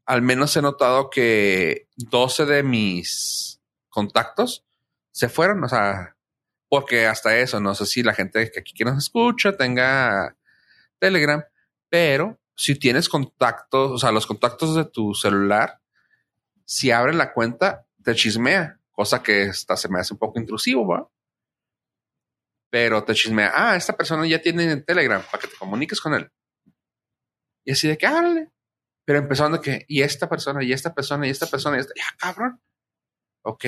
al 0.07 0.23
menos 0.23 0.57
he 0.57 0.63
notado 0.63 1.11
que 1.11 1.89
12 1.97 2.47
de 2.47 2.63
mis 2.63 3.61
contactos 3.89 4.65
se 5.13 5.29
fueron, 5.29 5.63
o 5.65 5.69
sea, 5.69 6.17
porque 6.69 7.07
hasta 7.07 7.37
eso, 7.37 7.61
no 7.61 7.75
sé 7.75 7.87
si 7.87 8.03
la 8.03 8.15
gente 8.15 8.51
que 8.51 8.61
aquí 8.61 8.73
que 8.73 8.85
nos 8.85 8.99
escucha 8.99 9.57
tenga 9.57 10.37
Telegram, 10.99 11.45
pero 11.89 12.41
si 12.57 12.75
tienes 12.75 13.09
contactos, 13.09 13.93
o 13.93 13.99
sea, 13.99 14.13
los 14.13 14.27
contactos 14.27 14.75
de 14.75 14.85
tu 14.85 15.15
celular, 15.15 15.81
si 16.65 16.91
abren 16.91 17.19
la 17.19 17.33
cuenta, 17.33 17.87
te 18.03 18.15
chismea, 18.15 18.81
cosa 19.03 19.21
que 19.21 19.49
hasta 19.49 19.77
se 19.77 19.89
me 19.89 19.99
hace 19.99 20.15
un 20.15 20.19
poco 20.19 20.39
intrusivo, 20.39 20.87
¿va? 20.87 21.09
Pero 22.71 23.03
te 23.03 23.15
chismea, 23.15 23.53
ah, 23.53 23.75
esta 23.75 23.97
persona 23.97 24.25
ya 24.29 24.41
tiene 24.41 24.77
Telegram 24.83 25.21
para 25.29 25.41
que 25.41 25.49
te 25.49 25.57
comuniques 25.57 26.01
con 26.01 26.15
él. 26.15 26.31
Y 27.67 27.73
así 27.73 27.89
de 27.89 27.99
que 27.99 28.07
háblale. 28.07 28.53
Pero 29.05 29.19
empezando 29.19 29.61
que, 29.61 29.85
y 29.89 30.03
esta 30.03 30.29
persona, 30.29 30.63
y 30.63 30.73
esta 30.73 30.95
persona, 30.95 31.27
y 31.27 31.31
esta 31.31 31.49
persona, 31.49 31.77
y 31.77 31.81
esta, 31.81 31.93
ya 31.97 32.17
cabrón. 32.17 32.61
Ok. 33.45 33.65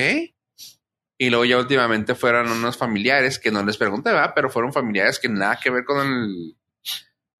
Y 1.17 1.29
luego 1.29 1.43
ya 1.43 1.57
últimamente 1.57 2.15
fueron 2.15 2.49
unos 2.49 2.77
familiares 2.77 3.37
que 3.37 3.51
no 3.51 3.61
les 3.63 3.75
pregunté, 3.75 4.11
¿verdad? 4.11 4.31
Pero 4.33 4.49
fueron 4.49 4.71
familiares 4.71 5.19
que 5.19 5.27
nada 5.27 5.59
que 5.61 5.69
ver 5.69 5.83
con 5.83 5.99
el, 5.99 6.57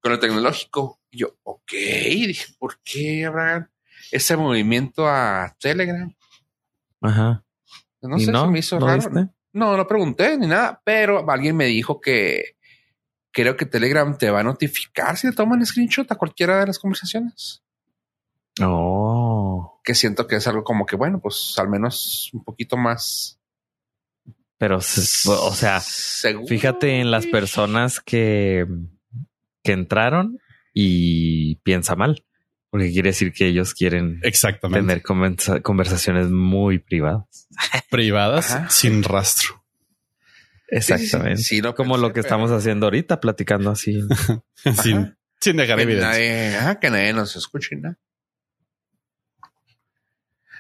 con 0.01 0.12
el 0.12 0.19
tecnológico. 0.19 0.99
Y 1.10 1.19
yo, 1.19 1.38
ok, 1.43 1.71
dije, 1.71 2.53
¿por 2.60 2.81
qué 2.84 3.25
habrá 3.25 3.71
ese 4.12 4.36
movimiento 4.36 5.08
a 5.08 5.55
Telegram? 5.60 6.13
Ajá. 7.01 7.45
No 8.07 8.17
¿Y 8.17 8.25
sé, 8.25 8.31
no? 8.31 8.45
se 8.45 8.51
me 8.51 8.59
hizo 8.59 8.79
¿No 8.79 8.87
raro. 8.87 8.97
viste? 8.97 9.29
No, 9.53 9.77
no 9.77 9.87
pregunté 9.87 10.37
ni 10.37 10.47
nada, 10.47 10.81
pero 10.83 11.29
alguien 11.29 11.55
me 11.55 11.65
dijo 11.65 11.99
que 12.01 12.55
creo 13.31 13.55
que 13.55 13.65
Telegram 13.65 14.17
te 14.17 14.29
va 14.29 14.41
a 14.41 14.43
notificar 14.43 15.17
si 15.17 15.29
te 15.29 15.35
toman 15.35 15.65
screenshot 15.65 16.11
a 16.11 16.15
cualquiera 16.15 16.59
de 16.59 16.67
las 16.67 16.79
conversaciones. 16.79 17.61
Oh. 18.61 19.81
Que 19.83 19.93
siento 19.95 20.27
que 20.27 20.37
es 20.37 20.47
algo 20.47 20.63
como 20.63 20.85
que, 20.85 20.95
bueno, 20.95 21.19
pues 21.21 21.53
al 21.57 21.69
menos 21.69 22.29
un 22.33 22.43
poquito 22.43 22.77
más. 22.77 23.39
Pero, 24.57 24.77
o 24.77 24.81
sea, 24.81 25.79
seguro. 25.81 26.47
fíjate 26.47 26.99
en 27.01 27.11
las 27.11 27.25
personas 27.27 27.99
que, 27.99 28.65
que 29.63 29.73
entraron 29.73 30.39
y 30.73 31.55
piensa 31.57 31.95
mal. 31.95 32.24
Porque 32.75 32.91
quiere 32.91 33.09
decir 33.11 33.31
que 33.31 33.47
ellos 33.47 33.73
quieren 33.73 34.19
Exactamente. 34.21 34.85
tener 34.85 35.01
conversa- 35.01 35.61
conversaciones 35.61 36.29
muy 36.29 36.79
privadas. 36.79 37.47
Privadas 37.89 38.51
Ajá. 38.51 38.69
sin 38.69 39.01
rastro. 39.01 39.63
Sí, 40.67 40.81
sí, 40.81 40.81
sí. 40.81 40.93
Exactamente. 40.93 41.41
Sí, 41.41 41.61
lo 41.61 41.73
Como 41.73 41.93
pensé, 41.93 42.01
lo 42.01 42.07
que 42.09 42.13
pero- 42.15 42.25
estamos 42.25 42.51
haciendo 42.51 42.88
ahorita, 42.88 43.21
platicando 43.21 43.71
así. 43.71 44.01
sin, 44.83 45.15
sin 45.39 45.55
dejar 45.57 45.77
que 45.77 45.83
evidencia. 45.83 46.09
nadie, 46.09 46.55
ah, 46.57 46.79
que 46.81 46.89
nadie 46.89 47.13
nos 47.13 47.35
escuche, 47.38 47.77
¿no? 47.77 47.95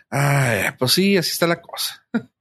Ay, 0.09 0.69
pues 0.79 0.91
sí, 0.93 1.17
así 1.17 1.31
está 1.31 1.47
la 1.47 1.61
cosa. 1.61 2.05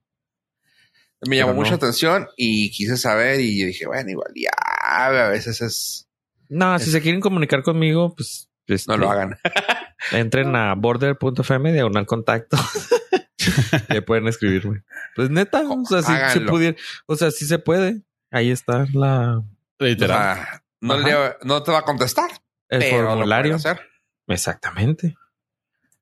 Me 1.26 1.36
llamó 1.36 1.52
no. 1.54 1.60
mucha 1.60 1.74
atención 1.74 2.28
y 2.36 2.70
quise 2.70 2.96
saber 2.98 3.40
y 3.40 3.58
yo 3.60 3.66
dije, 3.66 3.86
bueno, 3.86 4.10
igual 4.10 4.30
ya 4.36 4.50
a 4.52 5.28
veces 5.30 5.60
es 5.62 6.06
No, 6.50 6.78
si 6.78 6.90
se 6.90 7.00
quieren 7.00 7.22
comunicar 7.22 7.62
conmigo, 7.62 8.14
pues 8.14 8.50
este, 8.66 8.90
no 8.92 8.96
lo 8.98 9.10
hagan. 9.10 9.38
entren 10.12 10.54
a 10.56 10.74
border.fm 10.74 11.72
diagonal 11.72 12.06
contacto. 12.06 12.56
Le 13.88 14.00
pueden 14.02 14.26
escribirme. 14.28 14.84
Pues 15.14 15.30
neta, 15.30 15.62
o 15.68 15.84
sea, 15.84 16.02
si 16.30 16.38
se 16.38 16.44
pudiera, 16.46 16.76
o 17.06 17.16
sea, 17.16 17.30
sí 17.30 17.46
se 17.46 17.58
puede. 17.58 18.02
Ahí 18.30 18.50
está 18.50 18.86
la 18.94 19.42
Literal. 19.78 20.18
O 20.18 20.34
sea, 20.34 20.62
no, 20.80 20.94
Ajá. 20.94 21.08
le- 21.08 21.36
no 21.46 21.62
te 21.62 21.72
va 21.72 21.78
a 21.80 21.82
contestar, 21.82 22.30
el 22.68 22.80
pero 22.80 23.06
formulario. 23.08 23.56
hacer. 23.56 23.80
Exactamente. 24.28 25.16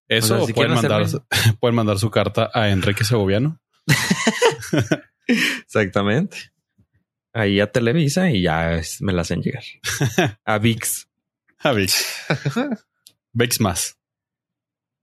Eso 0.09 0.35
o 0.35 0.37
sea, 0.37 0.45
o 0.45 0.47
si 0.47 0.53
pueden, 0.53 0.75
mandar, 0.75 1.05
pueden 1.61 1.75
mandar 1.75 1.99
su 1.99 2.11
carta 2.11 2.51
a 2.53 2.69
Enrique 2.69 3.03
Segoviano. 3.05 3.61
Exactamente. 5.27 6.37
Ahí 7.33 7.61
a 7.61 7.71
Televisa 7.71 8.31
y 8.31 8.43
ya 8.43 8.75
es- 8.75 9.01
me 9.01 9.13
la 9.13 9.23
hacen 9.23 9.41
llegar. 9.43 9.65
A 10.45 10.59
VIX. 10.59 11.09
A 11.65 11.73
Vix. 11.73 12.05
Vex 13.33 13.61
más. 13.61 13.99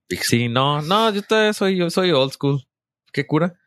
Sí, 0.08 0.48
no, 0.48 0.82
no, 0.82 1.12
yo 1.12 1.22
todavía 1.22 1.52
soy, 1.52 1.76
yo 1.76 1.88
soy 1.90 2.10
old 2.10 2.32
school. 2.32 2.66
¿Qué 3.12 3.26
cura? 3.26 3.58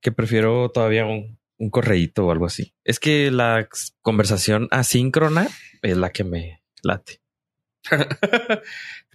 Que 0.00 0.12
prefiero 0.12 0.70
todavía 0.70 1.04
un, 1.04 1.38
un 1.58 1.70
correíto 1.70 2.26
o 2.26 2.32
algo 2.32 2.46
así. 2.46 2.74
Es 2.84 2.98
que 2.98 3.30
la 3.30 3.68
conversación 4.00 4.68
asíncrona 4.70 5.48
es 5.82 5.96
la 5.96 6.10
que 6.10 6.24
me 6.24 6.62
late. 6.82 7.20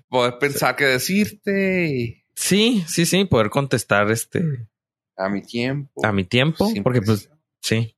Poder 0.10 0.38
pensar 0.40 0.76
qué 0.76 0.86
decirte 0.86 2.24
Sí, 2.36 2.84
sí, 2.88 3.06
sí, 3.06 3.26
poder 3.26 3.50
contestar 3.50 4.10
este 4.12 4.44
a 5.18 5.30
mi 5.30 5.42
tiempo. 5.42 6.06
a 6.06 6.12
mi 6.12 6.24
tiempo, 6.24 6.68
Sin 6.70 6.84
porque 6.84 7.02
pues 7.02 7.30
sí. 7.62 7.96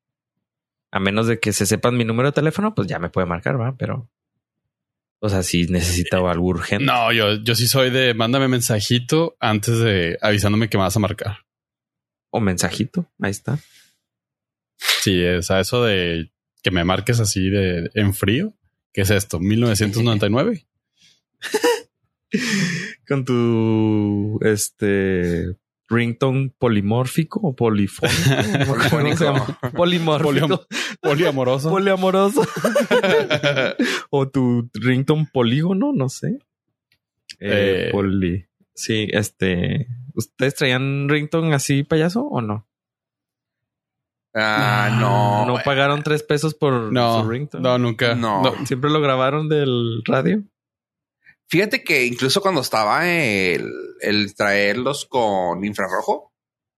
A 0.94 1.00
menos 1.00 1.26
de 1.26 1.40
que 1.40 1.54
se 1.54 1.66
sepan 1.66 1.98
mi 1.98 2.06
número 2.06 2.30
de 2.30 2.34
teléfono, 2.34 2.76
pues 2.76 2.88
ya 2.88 3.00
me 3.00 3.10
puede 3.10 3.26
marcar, 3.26 3.60
va, 3.60 3.76
pero 3.76 4.12
o 5.20 5.28
sea, 5.28 5.42
si 5.42 5.66
necesita 5.66 6.18
algo 6.18 6.46
urgente. 6.46 6.86
No, 6.86 7.12
yo, 7.12 7.34
yo 7.42 7.56
sí 7.56 7.66
soy 7.66 7.90
de 7.90 8.14
mándame 8.14 8.48
mensajito 8.48 9.36
antes 9.40 9.80
de 9.80 10.20
avisándome 10.22 10.70
que 10.70 10.78
me 10.78 10.84
vas 10.84 10.96
a 10.96 11.00
marcar. 11.00 11.38
O 12.30 12.40
mensajito, 12.40 13.10
ahí 13.20 13.32
está. 13.32 13.58
Sí, 14.78 15.26
o 15.26 15.42
sea, 15.42 15.62
eso 15.62 15.84
de 15.84 16.32
que 16.62 16.70
me 16.70 16.84
marques 16.84 17.20
así 17.20 17.50
de 17.50 17.90
en 17.96 18.14
frío. 18.14 18.54
¿Qué 18.94 19.02
es 19.02 19.10
esto? 19.10 19.40
1999. 19.40 20.68
Con 23.08 23.26
tu 23.26 24.40
este 24.44 25.56
ringtone 25.94 26.52
polimórfico 26.58 27.40
o 27.44 27.56
polifónico. 27.56 28.98
No 29.02 29.14
llama. 29.16 29.60
Polimórfico. 29.76 30.66
Poliamoroso. 31.02 31.70
Poliamoroso. 31.70 32.42
o 34.10 34.30
tu 34.30 34.70
ringtone 34.74 35.28
polígono, 35.32 35.92
no 35.94 36.10
sé. 36.10 36.40
Eh, 37.40 37.88
Eh. 37.88 37.90
poli. 37.92 38.46
Sí, 38.74 39.08
este. 39.12 39.88
¿Ustedes 40.16 40.56
traían 40.56 41.08
ringtone 41.10 41.54
así, 41.54 41.84
payaso, 41.84 42.24
o 42.26 42.42
no? 42.42 42.68
Ah, 44.36 44.98
no. 45.00 45.46
¿No 45.46 45.52
güey. 45.54 45.64
pagaron 45.64 46.02
tres 46.02 46.24
pesos 46.24 46.56
por 46.56 46.92
no, 46.92 47.22
su 47.22 47.30
ringtone? 47.30 47.64
no, 47.64 47.78
nunca. 47.78 48.16
No. 48.16 48.42
¿Siempre 48.66 48.90
lo 48.90 49.00
grabaron 49.00 49.48
del 49.48 50.02
radio? 50.06 50.44
Fíjate 51.54 51.84
que 51.84 52.04
incluso 52.08 52.42
cuando 52.42 52.62
estaba 52.62 53.08
el, 53.08 53.72
el 54.02 54.34
traerlos 54.34 55.06
con 55.06 55.64
infrarrojo, 55.64 56.34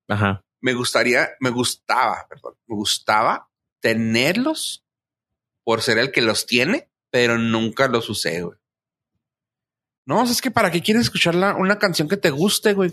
Ajá. 0.09 0.43
me 0.59 0.73
gustaría, 0.73 1.29
me 1.39 1.49
gustaba, 1.49 2.27
perdón, 2.27 2.55
me 2.67 2.75
gustaba 2.75 3.49
tenerlos 3.79 4.83
por 5.63 5.81
ser 5.81 5.97
el 5.97 6.11
que 6.11 6.21
los 6.21 6.45
tiene, 6.45 6.89
pero 7.09 7.38
nunca 7.38 7.88
los 7.88 8.09
usé, 8.09 8.41
güey. 8.41 8.57
No, 10.05 10.23
o 10.23 10.25
sea, 10.25 10.33
es 10.33 10.41
que 10.41 10.51
para 10.51 10.69
qué 10.71 10.81
quieres 10.81 11.03
escuchar 11.03 11.35
la- 11.35 11.55
una 11.55 11.79
canción 11.79 12.09
que 12.09 12.17
te 12.17 12.29
guste, 12.31 12.73
güey. 12.73 12.91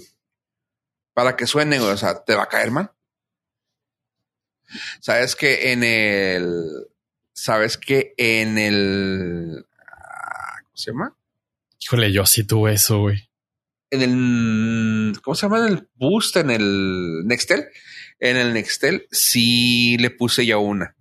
Para 1.15 1.35
que 1.37 1.49
suene, 1.49 1.81
güey. 1.81 1.91
O 1.91 1.97
sea, 1.97 2.23
te 2.23 2.37
va 2.37 2.45
a 2.45 2.49
caer 2.49 2.71
mal. 2.71 2.93
Sabes 5.01 5.35
que 5.35 5.73
en 5.73 5.83
el, 5.83 6.87
sabes 7.33 7.77
que 7.77 8.15
en 8.17 8.57
el, 8.57 9.67
ah, 9.81 10.61
¿cómo 10.63 10.77
se 10.77 10.93
llama? 10.93 11.17
Híjole, 11.83 12.13
yo 12.13 12.27
sí 12.27 12.45
tuve 12.45 12.75
eso, 12.75 13.01
güey. 13.01 13.29
en 13.91 14.03
el 14.03 15.21
¿cómo 15.21 15.35
se 15.35 15.47
llama? 15.47 15.67
En 15.67 15.73
el 15.73 15.89
boost, 15.95 16.37
en 16.37 16.51
el 16.51 17.27
Nextel. 17.27 17.67
En 18.21 18.37
el 18.37 18.55
Nextel 18.55 19.09
sí 19.11 19.97
le 19.99 20.11
puse 20.11 20.47
ya 20.47 20.59
una. 20.59 20.97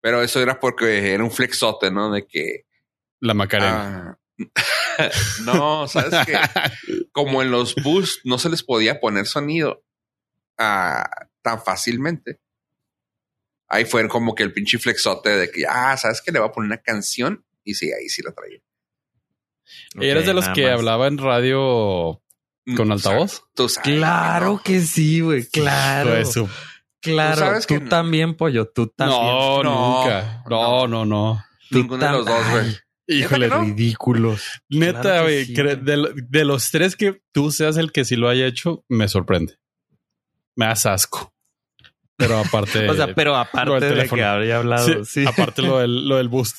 Pero 0.00 0.22
eso 0.22 0.40
era 0.40 0.60
porque 0.60 1.12
era 1.12 1.24
un 1.24 1.30
flexote, 1.30 1.90
¿no? 1.90 2.12
De 2.12 2.26
que 2.26 2.66
La 3.18 3.34
Macarena. 3.34 4.18
ah, 4.38 5.10
no, 5.44 5.88
sabes 5.88 6.26
que 6.26 6.38
como 7.12 7.42
en 7.42 7.50
los 7.50 7.74
boost 7.74 8.24
no 8.24 8.38
se 8.38 8.48
les 8.48 8.62
podía 8.62 9.00
poner 9.00 9.26
sonido 9.26 9.84
ah, 10.56 11.04
tan 11.42 11.62
fácilmente. 11.62 12.40
Ahí 13.68 13.84
fue 13.84 14.06
como 14.08 14.34
que 14.34 14.44
el 14.44 14.52
pinche 14.52 14.78
flexote 14.78 15.30
de 15.30 15.50
que, 15.50 15.64
ah, 15.68 15.96
sabes 15.96 16.22
que 16.22 16.32
le 16.32 16.38
voy 16.38 16.48
a 16.48 16.52
poner 16.52 16.66
una 16.66 16.82
canción 16.82 17.44
y 17.64 17.74
sí, 17.74 17.92
ahí 17.92 18.08
sí 18.08 18.22
la 18.22 18.32
traía. 18.32 18.60
¿Eres 20.00 20.22
Ok, 20.22 20.26
de 20.28 20.34
los 20.34 20.48
que 20.50 20.64
más. 20.64 20.72
hablaba 20.72 21.06
en 21.08 21.18
radio 21.18 22.22
con 22.76 22.88
Mm, 22.88 22.92
altavoz? 22.92 23.42
Tú 23.54 23.68
sabes. 23.68 23.96
Claro 23.98 24.46
¿no? 24.52 24.62
que 24.62 24.80
sí, 24.80 25.20
güey. 25.20 25.46
Claro. 25.48 26.10
Pues 26.10 26.32
su- 26.32 26.48
Claro. 27.02 27.34
Tú 27.36 27.40
sabes 27.40 27.66
tú 27.66 27.74
que 27.74 27.80
no. 27.80 27.88
también, 27.88 28.34
pollo. 28.36 28.68
Tú 28.68 28.86
también. 28.88 29.18
No, 29.20 29.62
No, 29.62 30.02
nunca. 30.02 30.42
No, 30.48 30.86
no, 30.86 31.04
no. 31.06 31.44
Tú 31.70 31.78
Ninguno 31.78 32.04
de 32.04 32.12
los 32.12 32.26
dos, 32.26 32.50
güey. 32.50 32.76
Híjole, 33.06 33.48
¿no? 33.48 33.62
Ridículos. 33.62 34.42
neta, 34.68 35.00
Claro 35.00 35.22
güey. 35.24 35.44
sí, 35.46 35.54
de, 35.54 35.96
lo- 35.96 36.10
de 36.14 36.44
los 36.44 36.70
tres 36.70 36.94
que 36.96 37.22
tú 37.32 37.50
seas 37.50 37.76
el 37.78 37.90
que 37.90 38.04
sí 38.04 38.16
lo 38.16 38.28
haya 38.28 38.46
hecho, 38.46 38.84
me 38.88 39.08
sorprende. 39.08 39.56
Me 40.56 40.66
das 40.66 40.84
asco. 40.86 41.32
Pero 42.16 42.38
aparte. 42.38 42.86
O 42.90 42.94
sea, 42.94 43.14
pero 43.14 43.34
aparte 43.34 43.70
del 43.70 43.80
de 43.80 43.88
teléfono. 43.88 44.20
que 44.20 44.24
habría 44.26 44.58
hablado, 44.58 45.04
Sí, 45.06 45.22
sí. 45.22 45.26
Aparte 45.26 45.62
lo 45.62 45.78
del, 45.78 46.06
lo 46.06 46.16
del 46.18 46.28
boost. 46.28 46.56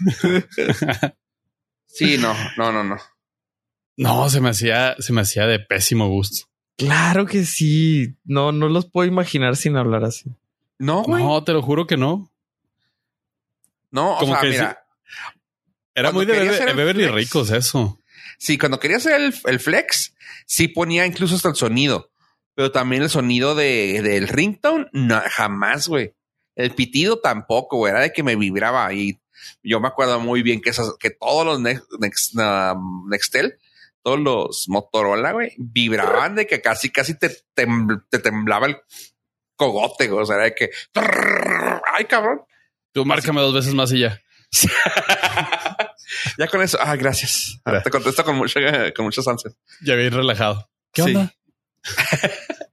Sí, 1.88 2.16
no, 2.18 2.34
no, 2.56 2.70
no, 2.72 2.84
no. 2.84 2.96
No, 3.96 4.30
se 4.30 4.40
me 4.40 4.50
hacía, 4.50 4.94
se 5.00 5.12
me 5.12 5.22
hacía 5.22 5.46
de 5.46 5.58
pésimo 5.58 6.08
gusto. 6.08 6.46
Claro 6.76 7.26
que 7.26 7.44
sí. 7.44 8.14
No, 8.24 8.52
no 8.52 8.68
los 8.68 8.86
puedo 8.86 9.08
imaginar 9.08 9.56
sin 9.56 9.76
hablar 9.76 10.04
así. 10.04 10.30
No, 10.78 11.02
güey. 11.02 11.22
No, 11.24 11.30
No, 11.30 11.44
te 11.44 11.52
lo 11.52 11.60
juro 11.62 11.86
que 11.88 11.96
no. 11.96 12.30
o 13.92 14.18
como 14.20 14.32
sea, 14.34 14.40
que 14.40 14.48
mira, 14.50 14.84
Era 15.94 16.12
muy 16.12 16.24
de 16.26 16.34
Beverly 16.74 17.04
flex. 17.04 17.14
Ricos 17.14 17.50
eso. 17.50 17.98
sí, 18.38 18.56
cuando 18.58 18.78
quería 18.78 18.98
hacer 18.98 19.20
el, 19.20 19.34
el 19.46 19.58
flex, 19.58 20.14
sí 20.46 20.68
ponía 20.68 21.04
incluso 21.04 21.34
hasta 21.34 21.48
el 21.48 21.56
sonido, 21.56 22.12
pero 22.54 22.70
también 22.70 23.02
el 23.02 23.10
sonido 23.10 23.56
de, 23.56 24.00
del 24.02 24.28
ringtone, 24.28 24.86
no, 24.92 25.20
jamás, 25.30 25.88
güey. 25.88 26.14
El 26.54 26.72
pitido 26.74 27.18
tampoco, 27.20 27.78
güey. 27.78 27.90
Era 27.90 28.00
de 28.02 28.12
que 28.12 28.22
me 28.22 28.36
vibraba 28.36 28.92
y 28.92 29.18
yo 29.62 29.80
me 29.80 29.88
acuerdo 29.88 30.20
muy 30.20 30.42
bien 30.42 30.60
que 30.60 30.70
esas, 30.70 30.92
que 30.98 31.10
todos 31.10 31.44
los 31.44 31.60
Nex- 31.60 31.86
Nex- 32.00 32.74
um, 32.74 33.08
Nextel, 33.08 33.58
todos 34.02 34.20
los 34.20 34.68
Motorola, 34.68 35.32
güey, 35.32 35.52
vibraban 35.58 36.34
de 36.34 36.46
que 36.46 36.60
casi, 36.60 36.90
casi 36.90 37.14
te, 37.18 37.30
tembl- 37.54 38.04
te 38.10 38.18
temblaba 38.18 38.66
el 38.66 38.78
cogote, 39.56 40.08
güey. 40.08 40.22
O 40.22 40.26
sea, 40.26 40.36
de 40.36 40.54
que, 40.54 40.70
ay, 40.94 42.04
cabrón. 42.06 42.42
Tú 42.92 43.04
márcame 43.04 43.40
dos 43.40 43.54
veces 43.54 43.74
más 43.74 43.92
y 43.92 44.00
ya. 44.00 44.20
Ya 46.38 46.46
con 46.48 46.62
eso, 46.62 46.78
ah, 46.80 46.96
gracias. 46.96 47.60
Ahora 47.64 47.82
te 47.82 47.90
contesto 47.90 48.24
con 48.24 48.36
mucho, 48.36 48.58
con 48.96 49.04
muchas 49.04 49.26
ansias. 49.28 49.54
Ya 49.82 49.94
bien 49.94 50.10
relajado. 50.12 50.70
¿Qué 50.92 51.02
onda? 51.02 51.34
Sí, 51.82 51.92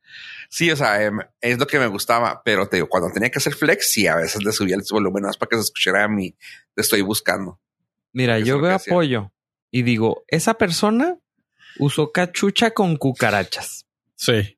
o 0.71 0.75
sea, 0.75 1.03
em, 1.03 1.19
es 1.41 1.57
lo 1.59 1.67
que 1.67 1.79
me 1.79 1.87
gustaba, 1.87 2.41
pero 2.43 2.67
te 2.67 2.77
digo, 2.77 2.87
cuando 2.87 3.11
tenía 3.11 3.29
que 3.29 3.39
hacer 3.39 3.53
flex, 3.53 3.91
sí, 3.91 4.07
a 4.07 4.15
veces 4.15 4.43
le 4.43 4.51
subía 4.51 4.75
el 4.75 4.83
volumen 4.89 5.23
más 5.23 5.37
para 5.37 5.49
que 5.49 5.55
se 5.57 5.63
escuchara 5.63 6.03
a 6.03 6.07
mí. 6.07 6.35
Te 6.73 6.81
estoy 6.81 7.01
buscando. 7.01 7.59
Mira, 8.13 8.37
Eso 8.37 8.45
yo 8.47 8.61
veo 8.61 8.75
apoyo 8.75 9.31
y 9.71 9.83
digo, 9.83 10.23
esa 10.27 10.53
persona 10.53 11.17
usó 11.79 12.11
cachucha 12.13 12.71
con 12.71 12.95
cucarachas. 12.95 13.85
Sí. 14.15 14.57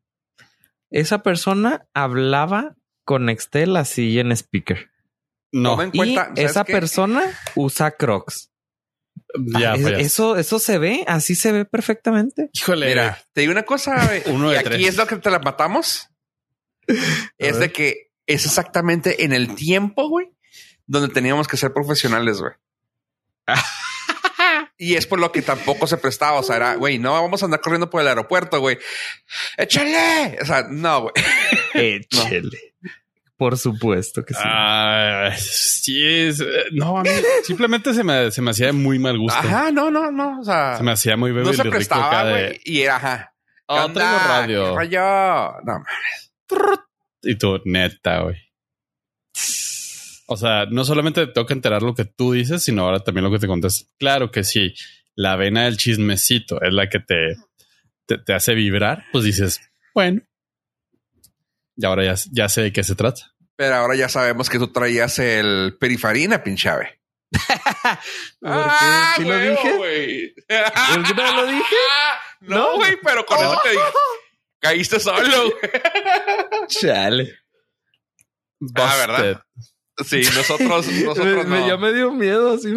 Esa 0.91 1.23
persona 1.23 1.87
hablaba 1.93 2.75
con 3.03 3.25
Nextel 3.25 3.75
así 3.75 4.19
en 4.19 4.31
speaker. 4.31 4.91
No, 5.51 5.71
Toma 5.71 5.83
en 5.85 5.89
Y 5.93 5.97
cuenta, 5.97 6.25
¿sabes 6.25 6.51
esa 6.51 6.63
qué? 6.63 6.73
persona 6.73 7.23
usa 7.55 7.91
Crocs. 7.91 8.51
Ya 9.35 9.71
Ah, 9.71 9.75
es- 9.75 9.83
fallaste. 9.83 10.03
eso, 10.05 10.37
eso 10.37 10.59
se 10.59 10.77
ve, 10.77 11.03
así 11.07 11.35
se 11.35 11.51
ve 11.51 11.65
perfectamente. 11.65 12.49
Híjole. 12.53 12.87
Mira, 12.87 13.21
te 13.33 13.41
digo 13.41 13.51
una 13.51 13.63
cosa, 13.63 14.05
güey, 14.05 14.23
Uno 14.35 14.49
y 14.49 14.53
de 14.53 14.59
aquí 14.59 14.69
tres. 14.69 14.87
es 14.87 14.95
lo 14.97 15.07
que 15.07 15.17
te 15.17 15.29
la 15.29 15.39
matamos. 15.39 16.09
es 17.37 17.59
de 17.59 17.71
que 17.71 18.11
es 18.25 18.45
exactamente 18.45 19.23
en 19.25 19.33
el 19.33 19.55
tiempo, 19.55 20.07
güey, 20.09 20.27
donde 20.85 21.13
teníamos 21.13 21.47
que 21.47 21.57
ser 21.57 21.73
profesionales, 21.73 22.39
güey. 22.39 22.53
y 24.77 24.95
es 24.95 25.07
por 25.07 25.19
lo 25.19 25.31
que 25.31 25.41
tampoco 25.41 25.87
se 25.87 25.97
prestaba. 25.97 26.39
O 26.39 26.43
sea, 26.43 26.55
era, 26.57 26.75
güey, 26.75 26.99
no 26.99 27.11
vamos 27.13 27.41
a 27.41 27.45
andar 27.45 27.61
corriendo 27.61 27.89
por 27.89 28.01
el 28.01 28.07
aeropuerto, 28.07 28.59
güey. 28.59 28.77
Échale. 29.57 30.37
O 30.41 30.45
sea, 30.45 30.67
no, 30.69 31.01
güey. 31.01 31.13
Échele. 31.73 32.66
Por 33.37 33.55
supuesto 33.57 34.25
que 34.25 34.33
sí. 34.33 34.39
Ah, 34.43 35.29
sí, 35.37 36.03
es, 36.03 36.39
eh, 36.41 36.45
no, 36.71 36.97
a 36.97 37.03
mí 37.03 37.09
simplemente 37.43 37.93
se 37.93 38.03
me, 38.03 38.31
se 38.31 38.41
me 38.41 38.49
hacía 38.51 38.67
de 38.67 38.73
muy 38.73 38.97
mal 38.97 39.17
gusto. 39.19 39.37
Ajá, 39.37 39.71
no, 39.71 39.91
no, 39.91 40.11
no. 40.11 40.39
O 40.39 40.43
sea, 40.43 40.77
Se 40.77 40.83
me 40.83 40.91
hacía 40.91 41.15
muy 41.17 41.29
no 41.29 41.35
Beverly 41.37 41.55
se 41.57 41.63
Rico 41.63 41.75
prestaba, 41.75 42.07
acá 42.07 42.29
güey. 42.31 42.43
de. 42.43 42.61
Y 42.65 42.81
era, 42.81 42.95
ajá. 42.95 43.33
¿Qué 43.35 43.63
Oh, 43.67 43.85
onda? 43.85 44.27
radio. 44.27 44.63
¿Qué 44.71 44.75
rollo? 44.75 45.61
No, 45.65 45.83
Y 47.21 47.35
tú, 47.35 47.61
neta, 47.65 48.21
güey. 48.21 48.37
O 50.29 50.35
sea, 50.35 50.65
no 50.69 50.83
solamente 50.83 51.25
te 51.25 51.31
toca 51.33 51.53
enterar 51.53 51.83
lo 51.83 51.93
que 51.95 52.05
tú 52.05 52.33
dices, 52.33 52.63
sino 52.63 52.83
ahora 52.83 52.99
también 52.99 53.23
lo 53.23 53.31
que 53.31 53.39
te 53.39 53.47
contestas. 53.47 53.89
Claro 53.97 54.31
que 54.31 54.43
sí. 54.43 54.73
La 55.15 55.35
vena 55.35 55.65
del 55.65 55.77
chismecito 55.77 56.61
es 56.61 56.73
la 56.73 56.89
que 56.89 56.99
te, 56.99 57.35
te, 58.05 58.17
te 58.17 58.33
hace 58.33 58.53
vibrar. 58.53 59.05
Pues 59.11 59.23
dices, 59.23 59.61
bueno. 59.93 60.21
Y 61.77 61.85
ahora 61.85 62.03
ya, 62.03 62.15
ya 62.31 62.49
sé 62.49 62.61
de 62.61 62.73
qué 62.73 62.83
se 62.83 62.95
trata. 62.95 63.21
Pero 63.55 63.75
ahora 63.75 63.95
ya 63.95 64.09
sabemos 64.09 64.49
que 64.49 64.57
tú 64.59 64.67
traías 64.71 65.17
el 65.19 65.77
perifarina, 65.79 66.43
pinche 66.43 66.69
ave. 66.69 66.99
¿Por 68.39 68.63
qué? 68.65 68.85
¿Sí 69.17 69.23
lo 69.25 69.37
dije? 69.39 69.77
güey. 69.77 70.33
¿Por 70.35 71.03
qué 71.07 71.13
no 71.15 71.33
lo 71.35 71.45
dije? 71.47 71.63
No, 72.39 72.75
güey, 72.75 72.95
pero 73.03 73.25
con 73.25 73.37
eso 73.39 73.59
te 73.63 73.71
dije. 73.71 73.81
Caíste 74.59 74.99
solo. 74.99 75.19
güey. 75.45 76.67
Chale. 76.67 77.33
Ah, 78.75 78.95
¿verdad? 79.07 79.41
Sí, 80.05 80.21
nosotros, 80.35 80.87
nosotros 80.87 81.47
me- 81.47 81.59
no. 81.61 81.67
ya 81.67 81.77
me 81.77 81.93
dio 81.93 82.11
miedo 82.11 82.53
así. 82.53 82.71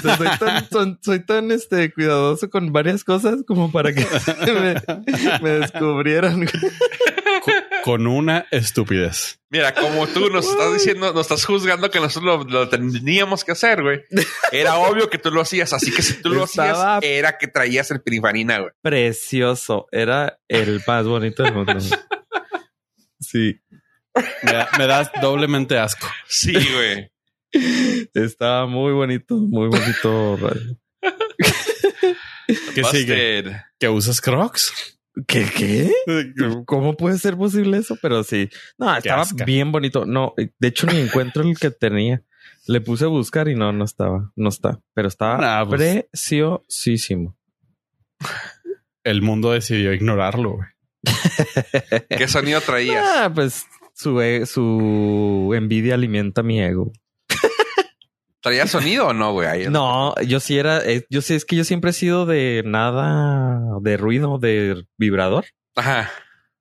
Soy 0.00 0.28
tan, 0.38 0.68
son- 0.70 0.98
soy 1.02 1.26
tan 1.26 1.50
este, 1.50 1.92
cuidadoso 1.92 2.48
con 2.48 2.72
varias 2.72 3.02
cosas 3.02 3.38
como 3.48 3.72
para 3.72 3.92
que 3.92 4.06
me, 4.46 4.74
me 5.42 5.50
descubrieran. 5.58 6.48
Co- 7.84 7.92
Con 7.92 8.06
una 8.06 8.46
estupidez. 8.50 9.40
Mira, 9.50 9.74
como 9.74 10.06
tú 10.06 10.28
nos 10.30 10.46
estás 10.46 10.72
diciendo, 10.74 11.12
nos 11.12 11.22
estás 11.22 11.44
juzgando 11.44 11.90
que 11.90 12.00
nosotros 12.00 12.44
lo, 12.46 12.60
lo 12.64 12.68
teníamos 12.68 13.44
que 13.44 13.52
hacer, 13.52 13.82
güey. 13.82 14.02
Era 14.52 14.76
obvio 14.76 15.08
que 15.08 15.16
tú 15.18 15.30
lo 15.30 15.40
hacías, 15.40 15.72
así 15.72 15.90
que 15.92 16.02
si 16.02 16.20
tú 16.20 16.30
lo 16.30 16.44
Estaba- 16.44 16.98
hacías, 16.98 17.10
era 17.10 17.38
que 17.38 17.48
traías 17.48 17.90
el 17.90 18.02
perifarina, 18.02 18.58
güey. 18.58 18.72
Precioso. 18.82 19.86
Era 19.90 20.38
el 20.48 20.82
más 20.86 21.06
bonito 21.06 21.42
del 21.42 21.54
mundo. 21.54 21.72
Sí. 23.20 23.58
Me, 24.42 24.52
da- 24.52 24.68
me 24.78 24.86
das 24.86 25.10
doblemente 25.22 25.78
asco. 25.78 26.06
Sí, 26.28 26.52
güey. 26.52 27.10
Estaba 28.14 28.66
muy 28.66 28.92
bonito, 28.92 29.34
muy 29.36 29.68
bonito. 29.68 30.38
¿Qué 32.74 32.84
sigue? 32.84 33.42
Busted. 33.42 33.52
¿Que 33.78 33.88
usas 33.88 34.20
Crocs? 34.20 34.97
¿Qué? 35.26 35.46
¿Qué? 35.56 35.92
¿Cómo 36.66 36.96
puede 36.96 37.18
ser 37.18 37.36
posible 37.36 37.78
eso? 37.78 37.96
Pero 38.00 38.22
sí. 38.22 38.48
No, 38.78 38.96
estaba 38.96 39.24
bien 39.44 39.72
bonito. 39.72 40.06
No, 40.06 40.34
de 40.36 40.68
hecho 40.68 40.86
ni 40.86 40.98
encuentro 40.98 41.42
el 41.42 41.58
que 41.58 41.70
tenía. 41.70 42.22
Le 42.66 42.80
puse 42.80 43.04
a 43.06 43.08
buscar 43.08 43.48
y 43.48 43.54
no, 43.54 43.72
no 43.72 43.84
estaba. 43.84 44.30
No 44.36 44.48
está. 44.50 44.80
Pero 44.94 45.08
estaba 45.08 45.38
Nah, 45.38 45.66
pues. 45.68 45.80
preciosísimo. 46.12 47.36
El 49.04 49.22
mundo 49.22 49.52
decidió 49.52 49.92
ignorarlo, 49.92 50.56
güey. 50.56 50.68
¿Qué 52.10 52.28
sonido 52.28 52.60
traías? 52.60 53.02
Ah, 53.04 53.32
pues 53.34 53.64
su, 53.94 54.20
e- 54.20 54.44
su 54.46 55.52
envidia 55.54 55.94
alimenta 55.94 56.42
mi 56.42 56.60
ego. 56.60 56.92
¿Traías 58.40 58.70
sonido 58.70 59.08
o 59.08 59.12
no, 59.12 59.32
güey? 59.32 59.68
No, 59.68 60.14
yo 60.22 60.40
sí 60.40 60.58
era, 60.58 60.84
eh, 60.84 61.04
yo 61.10 61.22
sí, 61.22 61.34
es 61.34 61.44
que 61.44 61.56
yo 61.56 61.64
siempre 61.64 61.90
he 61.90 61.94
sido 61.94 62.24
de 62.26 62.62
nada 62.64 63.60
de 63.80 63.96
ruido, 63.96 64.38
de 64.38 64.84
vibrador. 64.96 65.44
Ajá. 65.76 66.10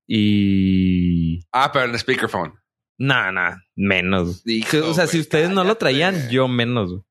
Y 0.08 1.42
Ah, 1.52 1.72
pero 1.72 1.86
el 1.86 2.00
speakerphone. 2.00 2.54
nada, 2.98 3.32
nada, 3.32 3.64
menos. 3.76 4.42
Hijo, 4.46 4.78
o 4.90 4.94
sea, 4.94 5.06
si 5.08 5.20
ustedes 5.20 5.50
no 5.50 5.64
lo 5.64 5.76
traían, 5.76 6.30
yo 6.30 6.48
menos. 6.48 7.02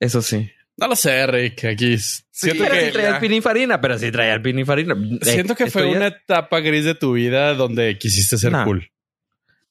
Eso 0.00 0.22
sí. 0.22 0.50
No 0.76 0.88
lo 0.88 0.96
sé, 0.96 1.26
Rick. 1.26 1.64
Aquí 1.66 1.96
siento 1.98 2.64
pero 2.64 2.74
que 2.74 2.86
sí 2.86 2.92
traía 2.92 3.08
ya. 3.10 3.14
el 3.16 3.20
pininfarina, 3.20 3.80
pero 3.80 3.98
sí 3.98 4.10
traía 4.10 4.34
el 4.34 4.42
pininfarina. 4.42 4.96
siento 5.20 5.54
que 5.54 5.70
fue 5.70 5.82
Estoy- 5.82 5.96
una 5.96 6.06
etapa 6.08 6.60
gris 6.60 6.84
de 6.84 6.94
tu 6.94 7.12
vida 7.12 7.54
donde 7.54 7.98
quisiste 7.98 8.38
ser 8.38 8.52
Nah. 8.52 8.64
cool. 8.64 8.88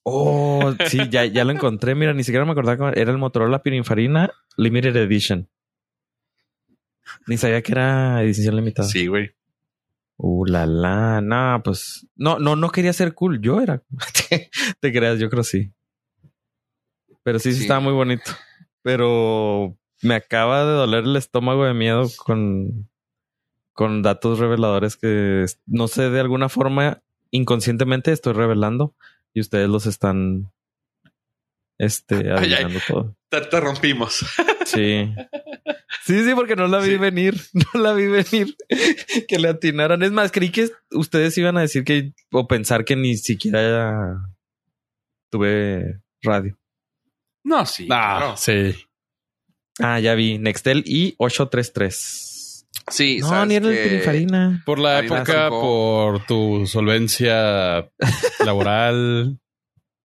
Oh, 0.03 0.73
sí, 0.87 0.99
ya, 1.09 1.25
ya 1.25 1.43
lo 1.43 1.51
encontré. 1.51 1.95
Mira, 1.95 2.13
ni 2.13 2.23
siquiera 2.23 2.45
me 2.45 2.51
acordaba 2.51 2.77
cómo 2.77 2.89
era 2.89 3.11
el 3.11 3.17
Motorola 3.17 3.61
Pininfarina 3.61 4.31
Limited 4.57 4.95
Edition. 4.95 5.49
Ni 7.27 7.37
sabía 7.37 7.61
que 7.61 7.71
era 7.73 8.23
edición 8.23 8.55
limitada. 8.55 8.87
Sí, 8.87 9.07
güey. 9.07 9.31
Uh, 10.17 10.45
la 10.45 10.65
la. 10.65 11.21
No, 11.21 11.61
pues. 11.63 12.07
No, 12.15 12.39
no, 12.39 12.55
no 12.55 12.69
quería 12.69 12.93
ser 12.93 13.13
cool. 13.13 13.41
Yo 13.41 13.61
era. 13.61 13.83
Te 14.79 14.93
creas, 14.93 15.19
yo 15.19 15.29
creo 15.29 15.43
sí. 15.43 15.71
Pero 17.23 17.39
sí, 17.39 17.51
sí, 17.51 17.57
Sí. 17.57 17.61
estaba 17.63 17.79
muy 17.79 17.93
bonito. 17.93 18.31
Pero 18.81 19.77
me 20.01 20.15
acaba 20.15 20.65
de 20.65 20.71
doler 20.71 21.03
el 21.03 21.15
estómago 21.15 21.65
de 21.65 21.73
miedo 21.73 22.07
con, 22.25 22.89
con 23.73 24.01
datos 24.01 24.39
reveladores 24.39 24.95
que 24.97 25.45
no 25.67 25.87
sé, 25.87 26.09
de 26.09 26.19
alguna 26.19 26.49
forma, 26.49 27.03
inconscientemente 27.29 28.11
estoy 28.11 28.33
revelando 28.33 28.95
y 29.33 29.41
ustedes 29.41 29.69
los 29.69 29.85
están. 29.85 30.51
Este, 31.77 32.31
ay. 32.37 32.53
todo. 32.87 33.15
Te, 33.29 33.41
te 33.41 33.59
rompimos. 33.59 34.25
Sí. 34.63 35.11
Sí, 36.05 36.23
sí, 36.23 36.31
porque 36.35 36.55
no 36.55 36.67
la 36.67 36.79
vi 36.79 36.91
Sí. 36.91 36.97
venir. 36.97 37.35
No 37.73 37.81
la 37.81 37.93
vi 37.93 38.05
venir. 38.07 38.55
que 39.27 39.39
le 39.39 39.49
atinaran. 39.49 40.01
Es 40.03 40.11
más, 40.11 40.31
creí 40.31 40.49
que 40.51 40.69
ustedes 40.91 41.37
iban 41.37 41.57
a 41.57 41.61
decir 41.61 41.83
que 41.83 42.13
o 42.31 42.47
pensar 42.47 42.85
que 42.85 42.95
ni 42.95 43.17
siquiera 43.17 44.17
tuve 45.31 45.99
radio. 46.21 46.57
No, 47.43 47.65
sí. 47.65 47.87
Ah, 47.89 48.17
claro. 48.19 48.37
sí. 48.37 48.75
Ah, 49.79 49.99
ya 49.99 50.13
vi. 50.13 50.37
Nextel 50.37 50.83
y 50.85 51.15
833. 51.17 52.40
Sí, 52.91 53.19
no, 53.19 53.29
sabes 53.29 53.47
ni 53.47 53.55
era 53.55 53.67
el 53.69 53.75
que- 53.75 53.83
Pininfarina. 53.89 54.63
Por 54.65 54.79
la 54.79 54.99
época, 54.99 55.49
por 55.49 56.25
tu 56.25 56.65
solvencia 56.67 57.89
laboral, 58.45 59.39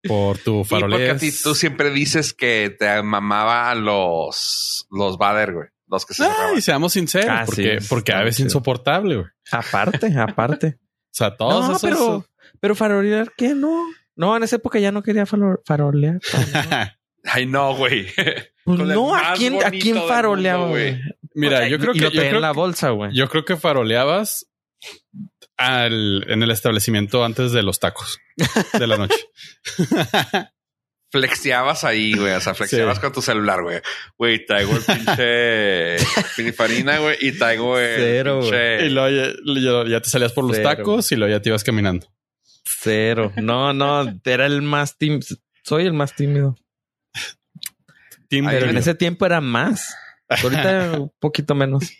por 0.06 0.38
tu 0.38 0.60
Y 0.62 0.64
porque 0.64 0.76
a 0.84 0.88
farolés. 0.88 1.18
ti 1.20 1.30
tú 1.42 1.54
siempre 1.54 1.90
dices 1.90 2.32
que 2.34 2.74
te 2.78 3.02
mamaba 3.02 3.74
los, 3.74 4.86
los 4.90 5.16
Bader, 5.18 5.52
güey. 5.54 5.68
Los 5.88 6.06
que 6.06 6.14
se 6.14 6.24
Ay, 6.24 6.30
cerraban. 6.32 6.62
seamos 6.62 6.92
sinceros, 6.94 7.28
Ah, 7.30 7.42
porque, 7.46 7.80
sí, 7.80 7.86
porque 7.88 8.12
a 8.12 8.20
veces 8.20 8.36
chido. 8.38 8.46
insoportable, 8.46 9.14
güey. 9.16 9.26
O 9.52 9.56
Aparte, 9.56 10.14
aparte. 10.18 10.78
sea, 11.10 11.36
todos 11.36 11.66
no, 11.68 11.76
esos. 11.76 11.82
pero, 11.82 12.26
pero 12.60 12.74
farolear, 12.74 13.30
¿qué? 13.36 13.54
No. 13.54 13.84
No, 14.16 14.36
en 14.36 14.42
esa 14.42 14.56
época 14.56 14.78
ya 14.78 14.90
no 14.92 15.02
quería 15.02 15.24
faro- 15.26 15.60
farolear. 15.66 16.18
Ay, 17.24 17.46
no, 17.46 17.74
güey. 17.76 18.06
No, 18.64 19.12
¿a 19.16 19.35
quién, 19.35 19.61
¿a 19.64 19.72
quién 19.72 19.96
faroleaba, 20.06 20.68
güey. 20.68 20.96
Mira, 21.35 21.56
O 21.56 21.61
sea, 21.62 21.68
yo 21.68 21.80
creo 21.80 21.94
que 21.94 22.00
lo 22.02 22.11
yo 22.11 22.20
creo, 22.20 22.37
en 22.37 22.40
la 22.42 22.52
bolsa, 22.52 22.90
güey. 22.90 23.11
yo 23.12 23.28
creo 23.28 23.44
que 23.44 23.56
faroleabas 23.56 24.46
al, 25.56 26.24
en 26.30 26.44
el 26.44 26.50
establecimiento 26.52 27.24
antes 27.24 27.50
de 27.50 27.64
los 27.64 27.80
tacos 27.80 28.20
de 28.78 28.87
la 28.87 28.98
noche. 28.98 29.16
Flexiabas 31.11 31.85
ahí, 31.85 32.14
güey. 32.14 32.32
O 32.32 32.40
sea, 32.40 32.54
flexiabas 32.54 32.96
Sí. 32.96 33.00
con 33.02 33.12
tu 33.12 33.20
celular, 33.20 33.62
güey. 33.62 33.80
Güey, 34.16 34.46
traigo 34.46 34.72
el 34.76 34.82
pinche 34.82 35.96
pinifarina, 36.37 36.98
güey. 36.98 37.16
Y 37.20 37.32
traigo 37.32 37.78
el 37.78 37.96
Cero, 37.96 38.40
pinche... 38.40 38.87
y 38.87 38.90
luego 38.90 39.85
ya, 39.85 39.90
ya 39.90 40.00
te 40.00 40.08
salías 40.08 40.32
por 40.32 40.44
los 40.44 40.56
Cero. 40.56 40.68
tacos 40.70 41.12
y 41.12 41.16
luego 41.16 41.32
ya 41.35 41.42
te 41.42 41.50
ibas 41.50 41.64
caminando. 41.64 42.06
Cero. 42.64 43.32
No, 43.37 43.72
no, 43.74 44.08
era 44.24 44.46
el 44.46 44.62
más 44.62 44.96
tímido. 44.96 45.26
Soy 45.64 45.85
el 45.85 45.92
más 45.92 46.14
tímido. 46.16 46.56
Ay, 48.36 48.42
Pero 48.58 48.70
en 48.70 48.76
ese 48.76 48.94
tiempo 48.94 49.26
era 49.26 49.40
más. 49.40 49.94
Ahorita 50.28 50.92
un 51.00 51.12
poquito 51.18 51.54
menos. 51.54 51.90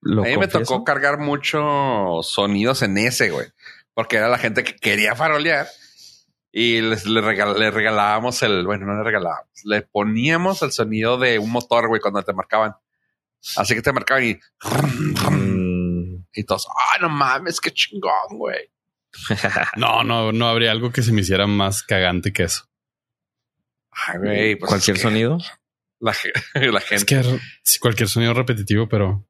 Lo 0.00 0.22
A 0.22 0.26
mí 0.26 0.36
me 0.36 0.48
tocó 0.48 0.82
cargar 0.84 1.18
muchos 1.18 2.30
sonidos 2.30 2.82
en 2.82 2.96
ese, 2.98 3.30
güey. 3.30 3.48
Porque 3.94 4.16
era 4.16 4.28
la 4.28 4.38
gente 4.38 4.64
que 4.64 4.76
quería 4.76 5.14
farolear. 5.14 5.66
Y 6.52 6.80
les, 6.80 7.06
le, 7.06 7.20
regal- 7.20 7.56
le 7.58 7.70
regalábamos 7.70 8.42
el... 8.42 8.64
Bueno, 8.66 8.86
no 8.86 8.96
le 8.96 9.04
regalábamos. 9.04 9.50
Le 9.64 9.82
poníamos 9.82 10.62
el 10.62 10.72
sonido 10.72 11.16
de 11.18 11.38
un 11.38 11.50
motor, 11.50 11.86
güey, 11.88 12.00
cuando 12.00 12.22
te 12.22 12.32
marcaban. 12.32 12.74
Así 13.56 13.74
que 13.74 13.82
te 13.82 13.92
marcaban 13.92 14.24
y... 14.24 14.38
Mm. 15.30 16.24
Y 16.32 16.44
todos... 16.44 16.66
¡Ah, 16.68 16.98
no 17.00 17.08
mames! 17.08 17.60
¡Qué 17.60 17.70
chingón, 17.70 18.36
güey! 18.38 18.70
No, 19.76 20.02
no, 20.04 20.32
no 20.32 20.48
habría 20.48 20.70
algo 20.70 20.92
que 20.92 21.02
se 21.02 21.12
me 21.12 21.20
hiciera 21.20 21.46
más 21.46 21.82
cagante 21.82 22.32
que 22.32 22.44
eso. 22.44 22.64
Ay, 23.90 24.18
güey. 24.18 24.56
pues 24.56 24.68
Cualquier 24.68 24.96
es 24.96 25.02
que 25.02 25.08
sonido. 25.08 25.38
La, 26.00 26.12
ge- 26.12 26.32
la 26.72 26.80
gente... 26.80 27.20
Es 27.64 27.74
que 27.74 27.78
cualquier 27.80 28.08
sonido 28.08 28.34
repetitivo, 28.34 28.88
pero 28.88 29.26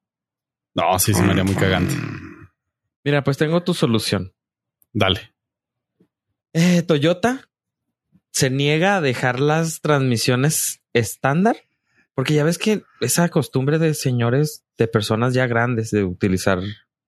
no, 0.75 0.99
sí, 0.99 1.13
se 1.13 1.23
me 1.23 1.33
haría 1.33 1.45
muy 1.45 1.55
cagante. 1.57 1.95
Mira, 3.05 3.23
pues 3.25 3.37
tengo 3.37 3.63
tu 3.63 3.75
solución. 3.75 4.35
Dale. 4.93 5.35
Eh, 6.53 6.83
Toyota 6.83 7.49
se 8.33 8.51
niega 8.51 8.97
a 8.97 9.01
dejar 9.01 9.41
las 9.41 9.81
transmisiones 9.81 10.83
estándar 10.93 11.57
porque 12.15 12.35
ya 12.35 12.45
ves 12.45 12.59
que 12.59 12.83
esa 13.01 13.29
costumbre 13.29 13.79
de 13.79 13.95
señores, 13.95 14.65
de 14.77 14.89
personas 14.89 15.33
ya 15.33 15.47
grandes 15.47 15.91
de 15.91 16.05
utilizar 16.05 16.61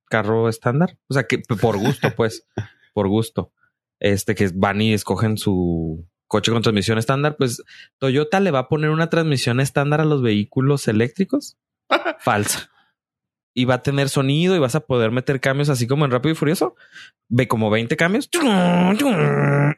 carro 0.07 0.49
estándar, 0.49 0.99
o 1.09 1.15
sea 1.15 1.25
que 1.27 1.39
por 1.39 1.77
gusto, 1.79 2.15
pues, 2.17 2.47
por 2.95 3.09
gusto, 3.09 3.53
este 4.01 4.35
que 4.35 4.51
van 4.55 4.81
y 4.81 4.93
escogen 4.95 5.37
su 5.39 6.07
coche 6.33 6.51
con 6.51 6.63
transmisión 6.63 6.97
estándar, 6.97 7.37
pues 7.37 7.63
Toyota 7.99 8.41
le 8.41 8.51
va 8.51 8.61
a 8.61 8.69
poner 8.69 8.89
una 8.89 9.11
transmisión 9.11 9.61
estándar 9.61 10.01
a 10.01 10.07
los 10.07 10.23
vehículos 10.23 10.89
eléctricos 10.89 11.59
falsa. 12.21 12.71
Y 13.55 13.67
va 13.67 13.75
a 13.75 13.83
tener 13.83 14.09
sonido 14.09 14.57
y 14.57 14.59
vas 14.59 14.75
a 14.75 14.81
poder 14.81 15.11
meter 15.11 15.39
cambios 15.41 15.69
así 15.69 15.87
como 15.87 16.07
en 16.07 16.11
Rápido 16.11 16.33
y 16.33 16.37
Furioso. 16.37 16.75
Ve 17.29 17.49
como 17.49 17.69
20 17.69 17.99
cambios 17.99 18.31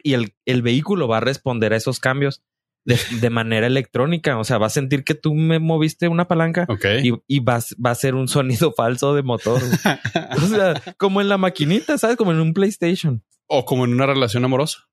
y 0.04 0.12
el, 0.12 0.32
el 0.44 0.62
vehículo 0.62 1.08
va 1.08 1.16
a 1.16 1.20
responder 1.20 1.72
a 1.72 1.76
esos 1.76 1.98
cambios 1.98 2.44
de, 2.84 3.00
de 3.20 3.30
manera 3.30 3.66
electrónica. 3.66 4.38
O 4.38 4.44
sea, 4.44 4.58
va 4.58 4.68
a 4.68 4.70
sentir 4.70 5.02
que 5.02 5.16
tú 5.16 5.34
me 5.34 5.58
moviste 5.58 6.06
una 6.06 6.28
palanca 6.28 6.68
y, 7.02 7.14
y 7.26 7.40
vas, 7.40 7.74
va 7.84 7.90
a 7.90 7.96
ser 7.96 8.14
un 8.14 8.28
sonido 8.28 8.72
falso 8.76 9.12
de 9.16 9.24
motor. 9.24 9.60
o 10.36 10.46
sea, 10.46 10.80
como 10.96 11.20
en 11.20 11.28
la 11.28 11.36
maquinita, 11.36 11.98
¿sabes? 11.98 12.16
Como 12.16 12.30
en 12.30 12.38
un 12.38 12.54
PlayStation. 12.54 13.24
o 13.48 13.64
como 13.64 13.86
en 13.86 13.92
una 13.92 14.06
relación 14.06 14.44
amorosa. 14.44 14.88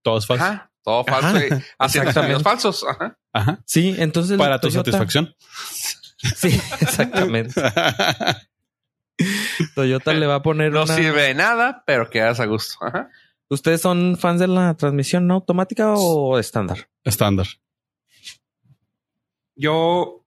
Todo 0.00 0.16
es 0.16 0.26
falso. 0.26 0.42
Ajá. 0.42 0.72
Todo 0.86 1.04
falso. 1.04 1.26
Ajá. 1.26 1.38
y 1.38 1.42
Haciendo 1.42 1.64
Exactamente. 1.80 2.12
sonidos 2.14 2.42
falsos. 2.44 2.84
Ajá. 2.88 3.18
Ajá. 3.32 3.58
Sí, 3.66 3.96
entonces. 3.98 4.38
Para 4.38 4.60
tu 4.60 4.68
Toyota- 4.68 4.92
satisfacción. 4.92 5.34
Sí, 6.36 6.48
exactamente. 6.80 7.60
Toyota 9.74 10.14
le 10.14 10.26
va 10.26 10.36
a 10.36 10.42
poner 10.42 10.72
No 10.72 10.84
una- 10.84 10.96
sirve 10.96 11.22
de 11.22 11.34
nada, 11.34 11.82
pero 11.86 12.08
quedas 12.08 12.40
a 12.40 12.46
gusto. 12.46 12.78
Ajá. 12.84 13.10
¿Ustedes 13.50 13.82
son 13.82 14.16
fans 14.16 14.40
de 14.40 14.48
la 14.48 14.74
transmisión 14.76 15.30
automática 15.30 15.92
o 15.94 16.38
estándar? 16.38 16.88
Estándar. 17.04 17.46
Yo... 19.56 20.24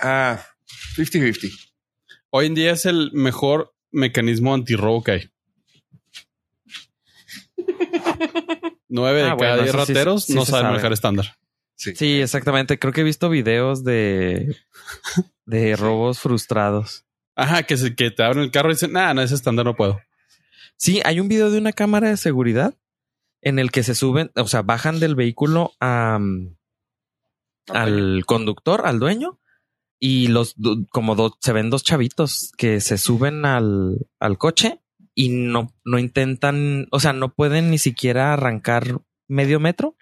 Ah... 0.00 0.38
50-50. 0.96 1.50
Hoy 2.30 2.46
en 2.46 2.54
día 2.54 2.70
es 2.72 2.86
el 2.86 3.10
mejor 3.12 3.74
mecanismo 3.90 4.54
antirrobo 4.54 5.02
que 5.02 5.10
hay. 5.12 5.30
Nueve 8.90 9.22
de 9.22 9.26
Ah, 9.30 9.36
cada 9.38 9.56
bueno, 9.56 9.62
diez 9.62 9.70
sí- 9.72 9.76
rateros 9.78 10.24
sí 10.24 10.34
no 10.34 10.44
saben 10.44 10.60
sabe. 10.62 10.70
manejar 10.72 10.92
estándar. 10.92 11.36
Sí. 11.76 11.94
Sí, 11.96 12.20
exactamente. 12.20 12.78
Creo 12.78 12.92
que 12.92 13.00
he 13.00 13.04
visto 13.04 13.30
videos 13.30 13.84
de, 13.84 14.56
de 15.46 15.76
robos 15.76 16.18
frustrados. 16.20 17.06
Ajá, 17.36 17.62
que, 17.62 17.76
se, 17.78 17.94
que 17.94 18.10
te 18.10 18.22
abren 18.22 18.42
el 18.44 18.50
carro 18.50 18.68
y 18.70 18.74
dicen, 18.74 18.92
nah, 18.92 19.14
no, 19.14 19.22
ese 19.22 19.34
estándar 19.34 19.64
no 19.64 19.74
puedo. 19.76 19.98
Sí, 20.76 21.00
hay 21.04 21.20
un 21.20 21.28
video 21.28 21.50
de 21.50 21.58
una 21.58 21.72
cámara 21.72 22.08
de 22.10 22.16
seguridad 22.18 22.74
en 23.40 23.58
el 23.58 23.70
que 23.70 23.82
se 23.82 23.94
suben, 23.94 24.30
o 24.34 24.46
sea, 24.48 24.60
bajan 24.62 25.00
del 25.00 25.14
vehículo 25.14 25.72
a, 25.80 26.18
al 27.68 28.24
conductor, 28.26 28.82
al 28.84 28.98
dueño, 28.98 29.38
y 29.98 30.28
los 30.28 30.56
como 30.90 31.14
dos 31.14 31.32
se 31.40 31.52
ven 31.52 31.70
dos 31.70 31.82
chavitos 31.84 32.52
que 32.56 32.80
se 32.80 32.98
suben 32.98 33.44
al, 33.44 34.06
al 34.18 34.38
coche 34.38 34.80
y 35.14 35.28
no, 35.30 35.72
no 35.84 35.98
intentan, 35.98 36.86
o 36.90 37.00
sea, 37.00 37.12
no 37.12 37.34
pueden 37.34 37.70
ni 37.70 37.78
siquiera 37.78 38.32
arrancar 38.32 39.00
medio 39.28 39.60
metro 39.60 39.96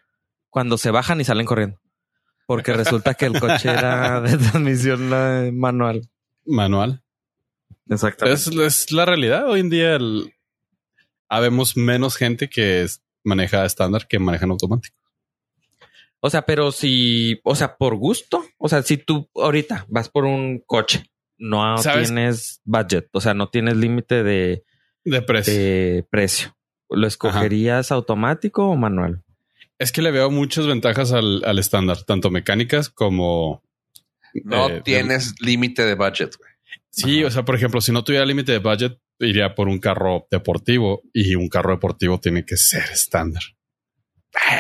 cuando 0.50 0.78
se 0.78 0.90
bajan 0.90 1.20
y 1.20 1.24
salen 1.24 1.46
corriendo. 1.46 1.80
Porque 2.46 2.72
resulta 2.72 3.14
que 3.14 3.26
el 3.26 3.38
coche 3.38 3.68
era 3.70 4.20
de 4.22 4.36
transmisión 4.38 5.10
eh, 5.12 5.50
manual. 5.52 6.08
Manual. 6.46 7.02
Exactamente. 7.88 8.40
Es, 8.40 8.46
es 8.86 8.92
la 8.92 9.04
realidad. 9.04 9.48
Hoy 9.48 9.60
en 9.60 9.70
día 9.70 9.96
el- 9.96 10.32
habemos 11.28 11.76
menos 11.76 12.16
gente 12.16 12.48
que 12.48 12.86
maneja 13.24 13.64
estándar 13.66 14.06
que 14.08 14.18
maneja 14.18 14.46
en 14.46 14.52
automático. 14.52 14.96
O 16.20 16.30
sea, 16.30 16.42
pero 16.46 16.72
si, 16.72 17.38
o 17.44 17.54
sea, 17.54 17.76
por 17.76 17.96
gusto, 17.96 18.44
o 18.56 18.68
sea, 18.68 18.82
si 18.82 18.96
tú 18.96 19.28
ahorita 19.36 19.84
vas 19.88 20.08
por 20.08 20.24
un 20.24 20.60
coche, 20.66 21.04
no 21.36 21.78
¿Sabes? 21.78 22.08
tienes 22.08 22.60
budget, 22.64 23.08
o 23.12 23.20
sea, 23.20 23.34
no 23.34 23.50
tienes 23.50 23.76
límite 23.76 24.24
de, 24.24 24.64
De 25.10 25.22
precio. 25.22 25.54
de 25.54 26.06
precio, 26.10 26.56
¿lo 26.88 27.06
escogerías 27.06 27.92
automático 27.92 28.66
o 28.66 28.76
manual? 28.76 29.22
Es 29.78 29.92
que 29.92 30.02
le 30.02 30.10
veo 30.10 30.30
muchas 30.30 30.66
ventajas 30.66 31.12
al, 31.12 31.42
al 31.44 31.58
estándar, 31.58 32.02
tanto 32.04 32.30
mecánicas 32.30 32.88
como. 32.88 33.62
No 34.44 34.68
eh, 34.68 34.82
tienes 34.84 35.34
límite 35.40 35.84
de 35.84 35.94
budget, 35.94 36.36
güey. 36.36 36.50
Sí, 36.90 37.22
o 37.22 37.30
sea, 37.30 37.44
por 37.44 37.54
ejemplo, 37.54 37.80
si 37.80 37.92
no 37.92 38.02
tuviera 38.02 38.26
límite 38.26 38.52
de 38.52 38.58
budget, 38.58 38.98
iría 39.20 39.54
por 39.54 39.68
un 39.68 39.78
carro 39.78 40.26
deportivo 40.30 41.02
y 41.12 41.34
un 41.34 41.48
carro 41.48 41.70
deportivo 41.72 42.18
tiene 42.18 42.44
que 42.44 42.56
ser 42.56 42.84
estándar. 42.92 43.42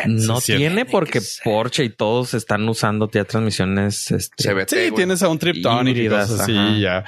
No 0.06 0.40
sí, 0.40 0.56
tiene 0.56 0.84
que 0.84 0.90
porque. 0.90 1.20
Porsche 1.44 1.84
y 1.84 1.90
todos 1.90 2.34
están 2.34 2.68
usando 2.68 3.10
ya 3.10 3.24
transmisiones. 3.24 4.10
Este, 4.10 4.52
CBT, 4.52 4.70
Sí, 4.70 4.90
tienes 4.94 5.22
a 5.22 5.28
un 5.28 5.38
Triptonic 5.38 5.96
y 5.96 6.08
cosas 6.08 6.40
así, 6.40 6.56
ajá. 6.56 6.78
ya. 6.78 7.04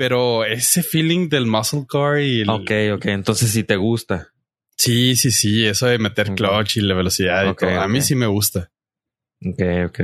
Pero 0.00 0.46
ese 0.46 0.82
feeling 0.82 1.28
del 1.28 1.44
muscle 1.44 1.84
car 1.86 2.20
y 2.20 2.40
el, 2.40 2.48
Ok, 2.48 2.70
ok. 2.94 3.04
Entonces, 3.04 3.50
si 3.50 3.64
te 3.64 3.76
gusta. 3.76 4.28
sí, 4.74 5.14
sí, 5.14 5.30
sí, 5.30 5.66
eso 5.66 5.88
de 5.88 5.98
meter 5.98 6.34
clutch 6.34 6.78
y 6.78 6.80
la 6.80 6.94
velocidad 6.94 7.50
y 7.50 7.54
todo. 7.54 7.78
A 7.78 7.86
mí 7.86 8.00
sí 8.00 8.14
me 8.14 8.26
gusta. 8.26 8.72
Ok, 9.44 9.60
ok. 9.88 10.00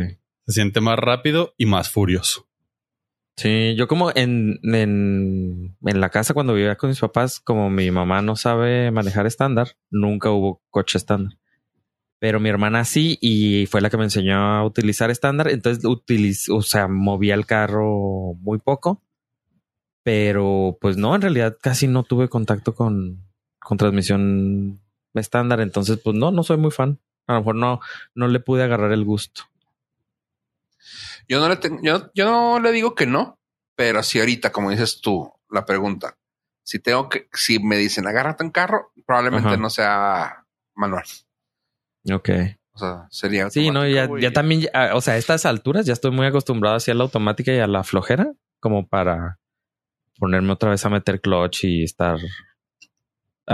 Se 0.46 0.52
siente 0.52 0.82
más 0.82 0.98
rápido 0.98 1.54
y 1.56 1.64
más 1.64 1.88
furioso. 1.88 2.46
Sí, 3.38 3.74
yo 3.74 3.88
como 3.88 4.10
en, 4.14 4.60
en, 4.64 5.78
en 5.82 6.00
la 6.02 6.10
casa 6.10 6.34
cuando 6.34 6.52
vivía 6.52 6.76
con 6.76 6.90
mis 6.90 7.00
papás, 7.00 7.40
como 7.40 7.70
mi 7.70 7.90
mamá 7.90 8.20
no 8.20 8.36
sabe 8.36 8.90
manejar 8.90 9.26
estándar, 9.26 9.78
nunca 9.88 10.30
hubo 10.30 10.62
coche 10.68 10.98
estándar. 10.98 11.38
Pero 12.18 12.38
mi 12.38 12.50
hermana 12.50 12.84
sí 12.84 13.16
y 13.22 13.64
fue 13.64 13.80
la 13.80 13.88
que 13.88 13.96
me 13.96 14.04
enseñó 14.04 14.36
a 14.36 14.62
utilizar 14.62 15.10
estándar. 15.10 15.48
Entonces 15.48 15.86
utiliz, 15.86 16.50
o 16.50 16.60
sea, 16.60 16.86
movía 16.86 17.32
el 17.32 17.46
carro 17.46 18.34
muy 18.40 18.58
poco. 18.58 19.02
Pero 20.06 20.78
pues 20.80 20.96
no, 20.96 21.16
en 21.16 21.20
realidad 21.22 21.58
casi 21.60 21.88
no 21.88 22.04
tuve 22.04 22.28
contacto 22.28 22.76
con, 22.76 23.24
con 23.58 23.76
transmisión 23.76 24.80
estándar. 25.14 25.60
Entonces, 25.60 25.98
pues 25.98 26.14
no, 26.14 26.30
no 26.30 26.44
soy 26.44 26.58
muy 26.58 26.70
fan. 26.70 27.00
A 27.26 27.32
lo 27.32 27.40
mejor 27.40 27.56
no, 27.56 27.80
no 28.14 28.28
le 28.28 28.38
pude 28.38 28.62
agarrar 28.62 28.92
el 28.92 29.04
gusto. 29.04 29.42
Yo 31.26 31.40
no 31.40 31.48
le 31.48 31.56
tengo, 31.56 31.80
yo, 31.82 32.12
yo 32.14 32.26
no 32.26 32.60
le 32.60 32.70
digo 32.70 32.94
que 32.94 33.04
no, 33.04 33.40
pero 33.74 34.04
si 34.04 34.20
ahorita, 34.20 34.52
como 34.52 34.70
dices 34.70 35.00
tú, 35.00 35.32
la 35.50 35.66
pregunta, 35.66 36.16
si 36.62 36.78
tengo 36.78 37.08
que, 37.08 37.28
si 37.32 37.58
me 37.58 37.76
dicen 37.76 38.06
agárrate 38.06 38.44
un 38.44 38.50
carro, 38.50 38.92
probablemente 39.04 39.48
Ajá. 39.48 39.56
no 39.56 39.70
sea 39.70 40.44
manual. 40.76 41.02
Ok. 42.12 42.30
O 42.74 42.78
sea, 42.78 43.08
sería. 43.10 43.50
Sí, 43.50 43.72
no, 43.72 43.84
ya, 43.88 44.08
ya 44.20 44.30
también, 44.30 44.68
o 44.92 45.00
sea, 45.00 45.14
a 45.14 45.16
estas 45.16 45.46
alturas 45.46 45.84
ya 45.84 45.94
estoy 45.94 46.12
muy 46.12 46.26
acostumbrado 46.26 46.76
hacia 46.76 46.94
la 46.94 47.02
automática 47.02 47.52
y 47.52 47.58
a 47.58 47.66
la 47.66 47.82
flojera, 47.82 48.32
como 48.60 48.86
para 48.86 49.40
ponerme 50.18 50.52
otra 50.52 50.70
vez 50.70 50.84
a 50.84 50.88
meter 50.90 51.20
clutch 51.20 51.64
y 51.64 51.82
estar 51.84 52.18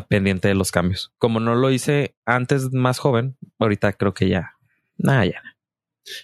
pendiente 0.08 0.48
de 0.48 0.54
los 0.54 0.70
cambios. 0.72 1.12
Como 1.18 1.38
no 1.40 1.54
lo 1.54 1.70
hice 1.70 2.14
antes 2.24 2.72
más 2.72 2.98
joven, 2.98 3.36
ahorita 3.58 3.92
creo 3.94 4.14
que 4.14 4.28
ya, 4.28 4.52
nada, 4.96 5.26
ya. 5.26 5.42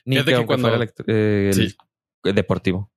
Ni 0.05 0.17
que, 0.17 0.25
que 0.25 0.47
cuando- 0.47 0.69
fuera 0.69 0.91
eh, 1.07 1.51
el 2.25 2.35
deportivo. 2.35 2.91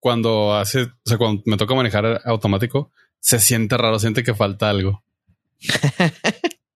Cuando 0.00 0.54
hace, 0.54 0.82
o 0.82 0.92
sea, 1.04 1.16
cuando 1.18 1.42
me 1.46 1.56
toca 1.56 1.74
manejar 1.74 2.20
automático, 2.24 2.92
se 3.18 3.38
siente 3.40 3.76
raro, 3.76 3.98
siente 3.98 4.22
que 4.22 4.34
falta 4.34 4.68
algo. 4.70 5.02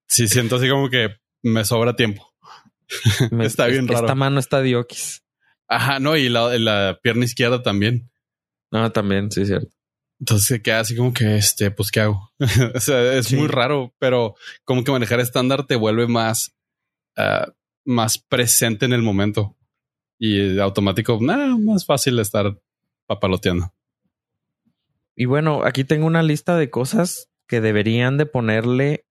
Sí, 0.06 0.26
siento 0.26 0.56
así 0.56 0.68
como 0.68 0.88
que 0.88 1.16
me 1.42 1.64
sobra 1.64 1.94
tiempo. 1.94 2.32
Me- 3.30 3.46
Está 3.46 3.66
bien 3.66 3.84
esta 3.88 4.00
raro. 4.02 4.16
mano 4.16 4.40
está 4.40 4.60
diokis. 4.62 5.22
Ajá, 5.68 6.00
no, 6.00 6.16
y 6.16 6.28
la, 6.28 6.58
la 6.58 6.98
pierna 7.02 7.24
izquierda 7.24 7.62
también. 7.62 8.10
No, 8.72 8.90
también, 8.90 9.30
sí, 9.30 9.46
cierto. 9.46 9.68
Entonces 10.20 10.46
se 10.46 10.62
queda 10.62 10.80
así 10.80 10.94
como 10.94 11.12
que, 11.14 11.36
este, 11.36 11.70
pues, 11.70 11.90
¿qué 11.90 12.00
hago? 12.00 12.30
o 12.74 12.80
sea, 12.80 13.14
es 13.14 13.26
Sí. 13.26 13.36
muy 13.36 13.48
raro, 13.48 13.94
pero 13.98 14.34
como 14.64 14.84
que 14.84 14.92
manejar 14.92 15.18
estándar 15.20 15.66
te 15.66 15.76
vuelve 15.76 16.06
más, 16.06 16.54
ah, 17.16 17.52
más 17.84 18.18
presente 18.18 18.84
en 18.84 18.92
el 18.92 19.02
momento. 19.02 19.56
Y 20.18 20.58
automático, 20.58 21.18
nada, 21.20 21.56
más 21.56 21.86
fácil 21.86 22.18
estar 22.18 22.58
papaloteando. 23.06 23.72
Y 25.16 25.24
bueno, 25.24 25.64
aquí 25.64 25.84
tengo 25.84 26.06
una 26.06 26.22
lista 26.22 26.56
de 26.56 26.68
cosas 26.70 27.30
que 27.48 27.60
deberían 27.62 28.18
de 28.18 28.26
ponerle, 28.26 29.06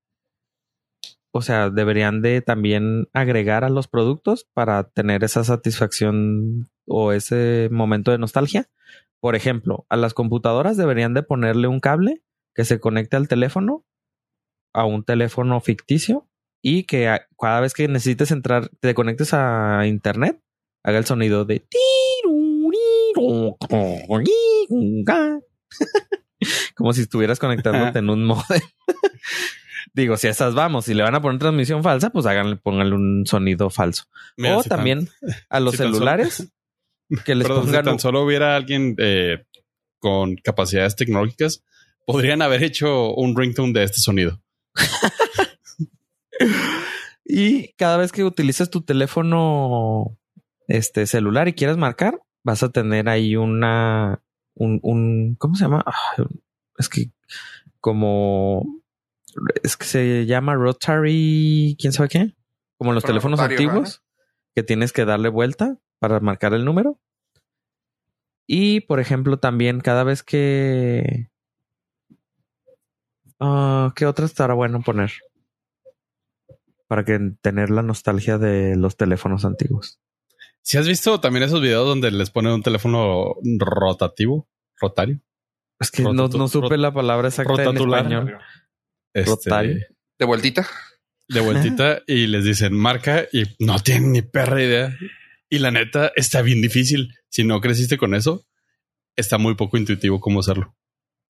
o 1.31 1.41
sea, 1.41 1.69
deberían 1.71 2.21
de 2.21 2.41
también 2.41 3.07
agregar 3.13 3.63
a 3.63 3.69
los 3.69 3.87
productos 3.87 4.47
para 4.53 4.83
tener 4.89 5.23
esa 5.23 5.43
satisfacción 5.43 6.69
o 6.87 7.11
ese 7.11 7.69
momento 7.71 8.11
de 8.11 8.17
nostalgia. 8.19 8.69
Por 9.21 9.35
ejemplo, 9.35 9.85
a 9.89 9.97
las 9.97 10.13
computadoras 10.13 10.77
deberían 10.77 11.13
de 11.13 11.23
ponerle 11.23 11.67
un 11.67 11.79
cable 11.79 12.23
que 12.55 12.65
se 12.65 12.79
conecte 12.79 13.17
al 13.17 13.27
teléfono, 13.27 13.85
a 14.73 14.85
un 14.85 15.03
teléfono 15.03 15.59
ficticio 15.61 16.27
y 16.61 16.83
que 16.83 17.07
a- 17.09 17.27
cada 17.39 17.59
vez 17.61 17.73
que 17.73 17.87
necesites 17.87 18.31
entrar, 18.31 18.69
te 18.79 18.93
conectes 18.93 19.33
a 19.33 19.85
internet, 19.87 20.41
haga 20.83 20.97
el 20.97 21.05
sonido 21.05 21.45
de 21.45 21.65
como 26.75 26.93
si 26.93 27.01
estuvieras 27.01 27.39
conectándote 27.39 27.99
en 27.99 28.09
un 28.09 28.23
modem. 28.25 28.61
Digo, 29.93 30.17
si 30.17 30.27
a 30.27 30.31
esas 30.31 30.53
vamos, 30.55 30.85
si 30.85 30.93
le 30.93 31.03
van 31.03 31.15
a 31.15 31.21
poner 31.21 31.39
transmisión 31.39 31.83
falsa, 31.83 32.09
pues 32.11 32.25
háganle, 32.25 32.57
pónganle 32.57 32.95
un 32.95 33.25
sonido 33.25 33.69
falso. 33.69 34.05
Mira, 34.37 34.57
o 34.57 34.63
si 34.63 34.69
también 34.69 35.09
a 35.49 35.59
los 35.59 35.71
si 35.73 35.77
celulares 35.77 36.51
que 37.25 37.35
les 37.35 37.47
Perdón, 37.47 37.67
si 37.67 37.83
tan 37.83 37.99
solo 37.99 38.23
hubiera 38.23 38.55
alguien 38.55 38.95
eh, 38.97 39.45
con 39.99 40.35
capacidades 40.35 40.95
tecnológicas, 40.95 41.63
podrían 42.05 42.41
haber 42.41 42.63
hecho 42.63 43.13
un 43.13 43.35
ringtone 43.35 43.73
de 43.73 43.83
este 43.83 43.99
sonido. 43.99 44.41
y 47.25 47.73
cada 47.73 47.97
vez 47.97 48.11
que 48.11 48.23
utilices 48.23 48.69
tu 48.69 48.81
teléfono 48.81 50.17
este 50.67 51.07
celular 51.07 51.47
y 51.47 51.53
quieras 51.53 51.77
marcar, 51.77 52.21
vas 52.43 52.63
a 52.63 52.69
tener 52.69 53.09
ahí 53.09 53.35
una 53.35 54.21
un, 54.53 54.79
un 54.83 55.35
¿cómo 55.35 55.55
se 55.55 55.63
llama? 55.63 55.83
Ah, 55.85 56.23
es 56.77 56.89
que 56.89 57.11
como 57.79 58.81
es 59.63 59.77
que 59.77 59.85
se 59.85 60.25
llama 60.25 60.55
rotary, 60.55 61.75
quién 61.79 61.93
sabe 61.93 62.09
qué, 62.09 62.35
como 62.77 62.93
los 62.93 63.03
teléfonos 63.03 63.39
antiguos 63.39 64.03
que 64.55 64.63
tienes 64.63 64.91
que 64.91 65.05
darle 65.05 65.29
vuelta 65.29 65.77
para 65.99 66.19
marcar 66.19 66.53
el 66.53 66.65
número. 66.65 66.99
Y 68.47 68.81
por 68.81 68.99
ejemplo, 68.99 69.37
también 69.37 69.79
cada 69.81 70.03
vez 70.03 70.23
que 70.23 71.29
Ah, 73.39 73.93
¿qué 73.95 74.05
otra 74.05 74.25
estará 74.25 74.53
bueno 74.53 74.81
poner? 74.81 75.11
Para 76.87 77.05
que 77.05 77.19
tener 77.41 77.69
la 77.69 77.83
nostalgia 77.83 78.37
de 78.37 78.75
los 78.75 78.97
teléfonos 78.97 79.45
antiguos. 79.45 79.99
Si 80.61 80.77
has 80.77 80.87
visto 80.87 81.19
también 81.21 81.43
esos 81.43 81.61
videos 81.61 81.87
donde 81.87 82.11
les 82.11 82.29
ponen 82.31 82.51
un 82.53 82.63
teléfono 82.63 83.35
rotativo, 83.59 84.47
rotario, 84.79 85.21
Es 85.79 85.89
que 85.91 86.03
no, 86.03 86.11
Rotatu- 86.11 86.37
no 86.37 86.47
supe 86.49 86.77
la 86.77 86.93
palabra 86.93 87.29
exacta 87.29 87.63
en 87.63 87.77
español. 87.77 88.37
este, 89.13 89.29
Rotario. 89.31 89.77
De 90.17 90.25
vueltita. 90.25 90.67
de 91.29 91.39
vueltita 91.41 92.01
y 92.07 92.27
les 92.27 92.43
dicen 92.43 92.73
marca 92.77 93.25
y 93.31 93.43
no 93.63 93.79
tienen 93.79 94.11
ni 94.11 94.21
perra 94.21 94.61
idea. 94.61 94.97
Y 95.49 95.59
la 95.59 95.71
neta 95.71 96.11
está 96.15 96.41
bien 96.41 96.61
difícil. 96.61 97.13
Si 97.29 97.43
no 97.43 97.59
creciste 97.61 97.97
con 97.97 98.13
eso, 98.15 98.45
está 99.15 99.37
muy 99.37 99.55
poco 99.55 99.77
intuitivo 99.77 100.19
cómo 100.19 100.39
hacerlo. 100.41 100.75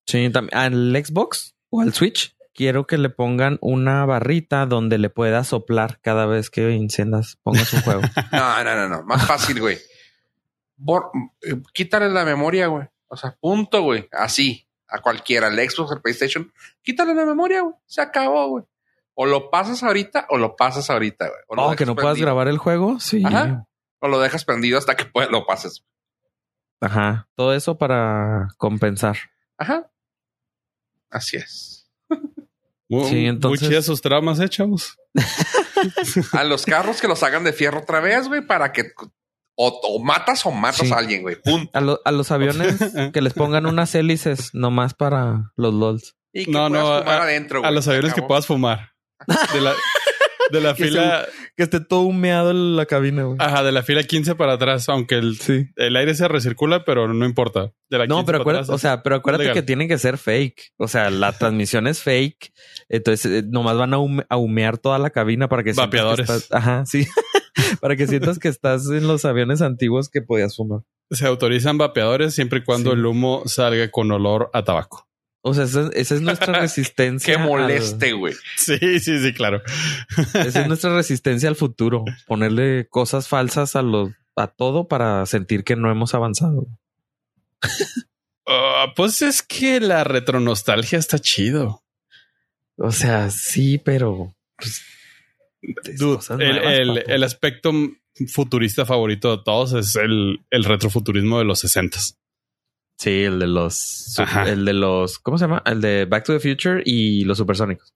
Sí, 0.05 0.29
también 0.29 0.57
al 0.57 1.03
Xbox 1.05 1.55
o 1.69 1.81
al 1.81 1.93
Switch 1.93 2.35
quiero 2.53 2.85
que 2.87 2.97
le 2.97 3.09
pongan 3.09 3.57
una 3.61 4.05
barrita 4.05 4.65
donde 4.65 4.97
le 4.97 5.09
puedas 5.09 5.47
soplar 5.47 5.99
cada 6.01 6.25
vez 6.25 6.49
que 6.49 6.73
enciendas, 6.75 7.37
pongas 7.43 7.71
un 7.73 7.81
juego. 7.81 8.01
No, 8.33 8.63
no, 8.63 8.75
no, 8.75 8.89
no. 8.89 9.03
Más 9.03 9.25
fácil, 9.25 9.59
güey. 9.61 9.77
Bor- 10.75 11.11
eh, 11.41 11.55
quítale 11.73 12.09
la 12.09 12.25
memoria, 12.25 12.67
güey. 12.67 12.87
O 13.07 13.15
sea, 13.17 13.35
punto, 13.39 13.81
güey. 13.83 14.07
Así. 14.11 14.65
A 14.87 15.01
cualquiera, 15.01 15.47
al 15.47 15.57
Xbox, 15.57 15.91
al 15.91 16.01
PlayStation. 16.01 16.51
Quítale 16.81 17.13
la 17.13 17.25
memoria, 17.25 17.61
güey. 17.61 17.75
Se 17.85 18.01
acabó, 18.01 18.47
güey. 18.49 18.65
O 19.13 19.25
lo 19.25 19.51
pasas 19.51 19.83
ahorita 19.83 20.25
o 20.29 20.37
lo 20.37 20.55
pasas 20.55 20.89
ahorita, 20.89 21.27
güey. 21.27 21.39
O 21.47 21.55
lo 21.55 21.67
Oh, 21.67 21.75
que 21.75 21.85
no 21.85 21.95
puedas 21.95 22.17
grabar 22.17 22.47
el 22.47 22.57
juego. 22.57 22.99
Sí. 22.99 23.21
Ajá. 23.25 23.67
O 23.99 24.07
lo 24.07 24.19
dejas 24.19 24.45
prendido 24.45 24.77
hasta 24.77 24.95
que 24.95 25.05
pues, 25.05 25.29
lo 25.29 25.45
pases. 25.45 25.83
Ajá. 26.81 27.27
Todo 27.35 27.53
eso 27.53 27.77
para 27.77 28.47
compensar. 28.57 29.17
Ajá. 29.57 29.91
Así 31.09 31.37
es. 31.37 31.89
Sí, 32.89 33.25
entonces- 33.25 33.61
muy 33.61 33.69
chidas 33.69 33.85
sus 33.85 34.01
tramas, 34.01 34.39
eh, 34.39 34.49
chavos. 34.49 34.97
A 36.33 36.43
los 36.43 36.65
carros 36.65 37.01
que 37.01 37.07
los 37.07 37.21
hagan 37.23 37.43
de 37.43 37.53
fierro 37.53 37.79
otra 37.81 37.99
vez, 37.99 38.27
güey, 38.27 38.41
para 38.45 38.71
que 38.71 38.91
o, 39.55 39.67
o 39.67 40.03
matas 40.03 40.45
o 40.45 40.51
matas 40.51 40.87
Sí. 40.87 40.93
a 40.93 40.97
alguien, 40.97 41.21
güey. 41.21 41.35
Punto. 41.41 41.69
A, 41.77 41.81
lo- 41.81 41.99
a 42.05 42.11
los 42.11 42.31
aviones 42.31 42.77
que 43.13 43.21
les 43.21 43.33
pongan 43.33 43.65
unas 43.65 43.93
hélices 43.95 44.53
nomás 44.53 44.93
para 44.93 45.51
los 45.55 45.73
LOLs. 45.73 46.15
Y 46.33 46.45
que 46.45 46.51
No, 46.51 46.69
puedas 46.69 46.83
no, 46.85 46.99
fumar 46.99 47.19
a- 47.19 47.23
adentro, 47.23 47.57
A 47.59 47.61
güey. 47.61 47.73
los 47.75 47.83
Se 47.85 47.91
aviones 47.91 48.13
que 48.13 48.21
puedas 48.21 48.45
fumar. 48.47 48.93
De 49.53 49.59
la, 49.61 49.73
de 50.51 50.61
la 50.61 50.73
Que 50.73 50.85
fila, 50.85 51.25
Que 51.57 51.63
esté 51.63 51.79
todo 51.79 52.01
humeado 52.01 52.51
en 52.51 52.75
la 52.75 52.85
cabina, 52.85 53.23
güey. 53.23 53.37
ajá, 53.39 53.63
de 53.63 53.71
la 53.71 53.83
fila 53.83 54.03
15 54.03 54.35
para 54.35 54.53
atrás, 54.53 54.87
aunque 54.89 55.15
el, 55.15 55.37
Sí. 55.37 55.67
el 55.75 55.95
aire 55.95 56.13
se 56.15 56.27
recircula, 56.27 56.83
pero 56.85 57.11
no 57.13 57.25
importa. 57.25 57.71
De 57.89 57.97
la 57.97 58.05
No, 58.07 58.15
15 58.17 58.25
pero 58.25 58.25
para 58.25 58.41
acuérdate, 58.41 58.63
atrás 58.65 58.75
o 58.75 58.77
sea, 58.79 59.03
pero 59.03 59.15
acuérdate 59.15 59.43
legal. 59.45 59.55
que 59.55 59.61
tienen 59.63 59.87
que 59.87 59.97
ser 59.97 60.17
fake. 60.17 60.73
O 60.77 60.87
sea, 60.87 61.09
la 61.09 61.31
transmisión 61.37 61.87
es 61.87 62.01
fake. 62.01 62.51
Entonces, 62.89 63.31
eh, 63.31 63.43
nomás 63.47 63.77
van 63.77 63.93
a, 63.93 63.97
hume- 63.97 64.25
a 64.29 64.37
humear 64.37 64.77
toda 64.77 64.99
la 64.99 65.09
cabina 65.09 65.47
para 65.49 65.63
que 65.63 65.73
Vapeadores. 65.73 66.29
estás- 66.29 66.47
Ajá, 66.51 66.85
sí. 66.85 67.05
para 67.81 67.95
que 67.95 68.07
sientas 68.07 68.39
que 68.39 68.47
estás 68.47 68.89
en 68.89 69.07
los 69.07 69.25
aviones 69.25 69.61
antiguos 69.61 70.09
que 70.09 70.21
podías 70.21 70.55
fumar. 70.55 70.81
se 71.11 71.25
autorizan 71.25 71.77
vapeadores 71.79 72.35
siempre 72.35 72.59
y 72.59 72.63
cuando 72.63 72.91
Sí. 72.91 72.97
el 72.97 73.05
humo 73.05 73.41
salga 73.45 73.89
con 73.89 74.11
olor 74.11 74.49
a 74.53 74.63
tabaco. 74.63 75.08
O 75.41 75.53
sea, 75.53 75.63
esa, 75.63 75.89
esa 75.93 76.15
es 76.15 76.21
nuestra 76.21 76.53
resistencia. 76.61 77.33
Qué 77.35 77.39
al- 77.39 77.47
moleste, 77.47 78.11
güey. 78.13 78.33
Sí, 78.57 78.77
sí, 78.99 79.19
sí, 79.19 79.33
claro. 79.33 79.61
esa 80.33 80.61
es 80.61 80.67
nuestra 80.67 80.93
resistencia 80.95 81.47
al 81.49 81.55
futuro. 81.55 82.03
Ponerle 82.27 82.87
cosas 82.89 83.27
falsas 83.27 83.75
a 83.75 83.81
los 83.81 84.11
a 84.35 84.47
todo 84.47 84.87
para 84.87 85.25
sentir 85.25 85.63
que 85.63 85.75
no 85.75 85.89
hemos 85.91 86.13
avanzado. 86.13 86.67
Ah, 88.51 88.93
pues 88.95 89.21
es 89.21 89.43
que 89.43 89.79
la 89.79 90.03
retronostalgia 90.03 90.97
está 90.97 91.19
chido. 91.19 91.83
O 92.77 92.91
sea, 92.91 93.29
sí, 93.29 93.77
pero 93.77 94.35
pues, 94.57 94.81
Dude, 95.99 96.21
el, 96.81 97.03
el- 97.05 97.23
aspecto 97.23 97.71
futurista 98.33 98.87
favorito 98.87 99.37
de 99.37 99.43
todos 99.43 99.73
es 99.73 99.95
el, 99.97 100.39
el 100.49 100.63
retrofuturismo 100.63 101.37
de 101.37 101.45
los 101.45 101.59
60 101.59 101.99
Sí, 102.99 103.23
el 103.23 103.39
de 103.39 103.47
los 103.47 104.19
Ajá. 104.19 104.43
el 104.49 104.65
de 104.65 104.73
los 104.73 105.19
¿cómo 105.19 105.37
se 105.37 105.45
llama? 105.45 105.63
El 105.65 105.79
de 105.79 106.03
Back 106.05 106.25
to 106.25 106.37
the 106.37 106.39
Future 106.41 106.83
y 106.85 107.23
los 107.23 107.37
supersónicos. 107.37 107.93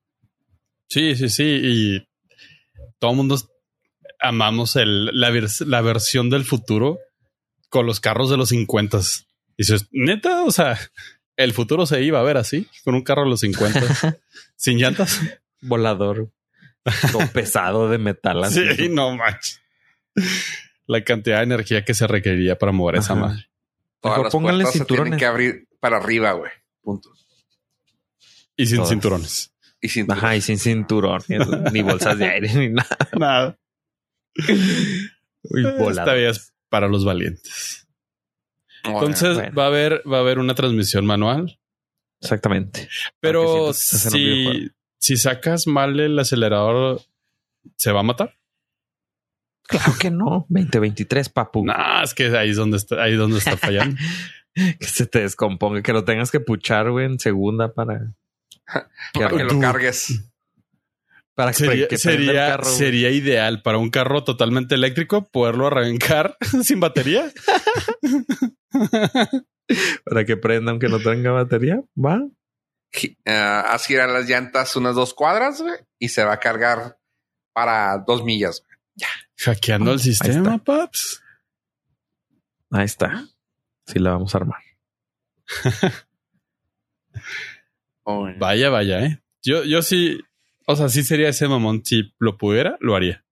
Sí, 0.88 1.14
sí, 1.14 1.28
sí. 1.28 1.60
Y 1.62 2.08
todo 2.98 3.10
el 3.10 3.16
mundo 3.18 3.36
amamos 4.18 4.76
el, 4.76 5.06
la, 5.18 5.30
vers- 5.30 5.66
la 5.66 5.82
versión 5.82 6.30
del 6.30 6.44
futuro 6.44 6.98
con 7.68 7.84
los 7.84 8.00
carros 8.00 8.30
de 8.30 8.38
los 8.38 8.48
50. 8.48 8.98
Y 8.98 9.00
dices, 9.58 9.88
neta, 9.92 10.42
o 10.44 10.50
sea, 10.50 10.78
el 11.36 11.52
futuro 11.52 11.84
se 11.84 12.02
iba 12.02 12.18
a 12.20 12.22
ver 12.22 12.38
así, 12.38 12.66
con 12.82 12.94
un 12.94 13.02
carro 13.02 13.24
de 13.24 13.30
los 13.30 13.40
50, 13.40 14.18
sin 14.56 14.78
llantas. 14.78 15.20
Volador 15.60 16.30
todo 17.12 17.26
pesado 17.32 17.90
de 17.90 17.98
metal. 17.98 18.42
así. 18.44 18.62
Sí, 18.76 18.88
no 18.88 19.14
manches. 19.16 19.60
La 20.86 21.02
cantidad 21.04 21.38
de 21.38 21.44
energía 21.44 21.84
que 21.84 21.92
se 21.94 22.06
requeriría 22.06 22.56
para 22.58 22.72
mover 22.72 22.96
esa 22.96 23.14
madre. 23.14 23.48
Todas 24.04 24.18
Mejor 24.18 24.24
las 24.26 24.32
pónganle 24.32 24.64
puertas 24.64 24.78
se 24.78 24.84
tienen 24.84 25.04
cinturones. 25.06 25.18
que 25.18 25.26
abrir 25.26 25.68
para 25.80 25.96
arriba, 25.96 26.32
güey. 26.32 26.52
Punto. 26.82 27.10
Y 28.56 28.66
sin 28.66 28.76
Todas. 28.76 28.90
cinturones. 28.90 29.54
Y 29.80 29.88
sin 29.88 30.12
Ajá, 30.12 30.36
y 30.36 30.40
sin 30.42 30.58
cinturón, 30.58 31.22
ni 31.72 31.80
bolsas 31.82 32.18
de 32.18 32.26
aire, 32.26 32.52
ni 32.54 32.68
nada. 32.68 32.96
Nada. 33.18 33.58
Uy, 35.42 35.66
Esta 35.66 35.82
volador. 35.82 36.16
vida 36.16 36.30
es 36.30 36.54
para 36.68 36.88
los 36.88 37.04
valientes. 37.04 37.86
Entonces, 38.84 39.22
Entonces 39.22 39.34
bueno. 39.36 39.54
va 39.56 39.64
a 39.64 39.66
haber, 39.68 40.02
va 40.10 40.16
a 40.18 40.20
haber 40.20 40.38
una 40.38 40.54
transmisión 40.54 41.06
manual. 41.06 41.58
Exactamente. 42.20 42.88
Pero 43.20 43.72
si, 43.72 44.70
si 44.98 45.16
sacas 45.16 45.66
mal 45.66 45.98
el 46.00 46.18
acelerador, 46.18 47.00
¿se 47.76 47.92
va 47.92 48.00
a 48.00 48.04
matar? 48.04 48.38
Claro 49.66 49.94
que 49.98 50.10
no. 50.10 50.46
2023, 50.48 51.28
papu. 51.30 51.64
No, 51.64 52.02
es 52.02 52.14
que 52.14 52.36
ahí 52.36 52.50
es 52.50 52.56
donde 52.56 52.76
está, 52.76 53.02
ahí 53.02 53.12
es 53.12 53.18
donde 53.18 53.38
está 53.38 53.56
fallando. 53.56 53.96
Que 54.56 54.86
se 54.86 55.06
te 55.06 55.18
descomponga, 55.18 55.82
que 55.82 55.92
lo 55.92 56.04
tengas 56.04 56.30
que 56.30 56.38
puchar, 56.38 56.88
güey, 56.88 57.06
en 57.06 57.18
segunda 57.18 57.74
para, 57.74 58.14
para 59.12 59.28
que 59.30 59.42
lo 59.42 59.58
cargues. 59.58 60.30
para 61.34 61.50
que, 61.50 61.56
sería, 61.58 61.88
que 61.88 61.98
prenda 61.98 62.12
el 62.12 62.26
sería, 62.26 62.46
carro, 62.50 62.64
sería 62.64 63.10
ideal 63.10 63.62
para 63.62 63.78
un 63.78 63.90
carro 63.90 64.22
totalmente 64.22 64.76
eléctrico 64.76 65.28
poderlo 65.28 65.66
arrancar 65.66 66.36
sin 66.62 66.78
batería. 66.78 67.32
para 70.04 70.24
que 70.24 70.36
prenda 70.36 70.70
aunque 70.70 70.88
no 70.88 71.00
tenga 71.00 71.32
batería. 71.32 71.82
Va. 71.98 72.22
Ah, 73.26 73.72
haz 73.72 73.86
girar 73.86 74.08
las 74.08 74.28
llantas 74.28 74.76
unas 74.76 74.94
dos 74.94 75.14
cuadras, 75.14 75.60
güey, 75.60 75.74
y 75.98 76.10
se 76.10 76.22
va 76.22 76.34
a 76.34 76.38
cargar 76.38 76.96
para 77.52 77.98
dos 77.98 78.22
millas. 78.22 78.62
güey. 78.64 78.78
Hackeando 79.44 79.90
Ah, 79.90 79.94
el 79.94 80.00
sistema, 80.00 80.58
paps. 80.58 81.22
Ahí 82.70 82.84
está. 82.84 83.26
Sí, 83.86 83.98
la 83.98 84.12
vamos 84.12 84.34
a 84.34 84.38
armar. 84.38 84.60
Oh, 88.06 88.28
Vaya, 88.38 88.68
vaya, 88.68 89.04
eh. 89.06 89.22
Yo, 89.42 89.64
yo 89.64 89.80
sí, 89.80 90.20
o 90.66 90.76
sea, 90.76 90.88
sí 90.90 91.02
sería 91.04 91.28
ese 91.30 91.48
mamón. 91.48 91.82
Si 91.84 92.12
lo 92.18 92.36
pudiera, 92.36 92.76
lo 92.80 92.94
haría. 92.96 93.24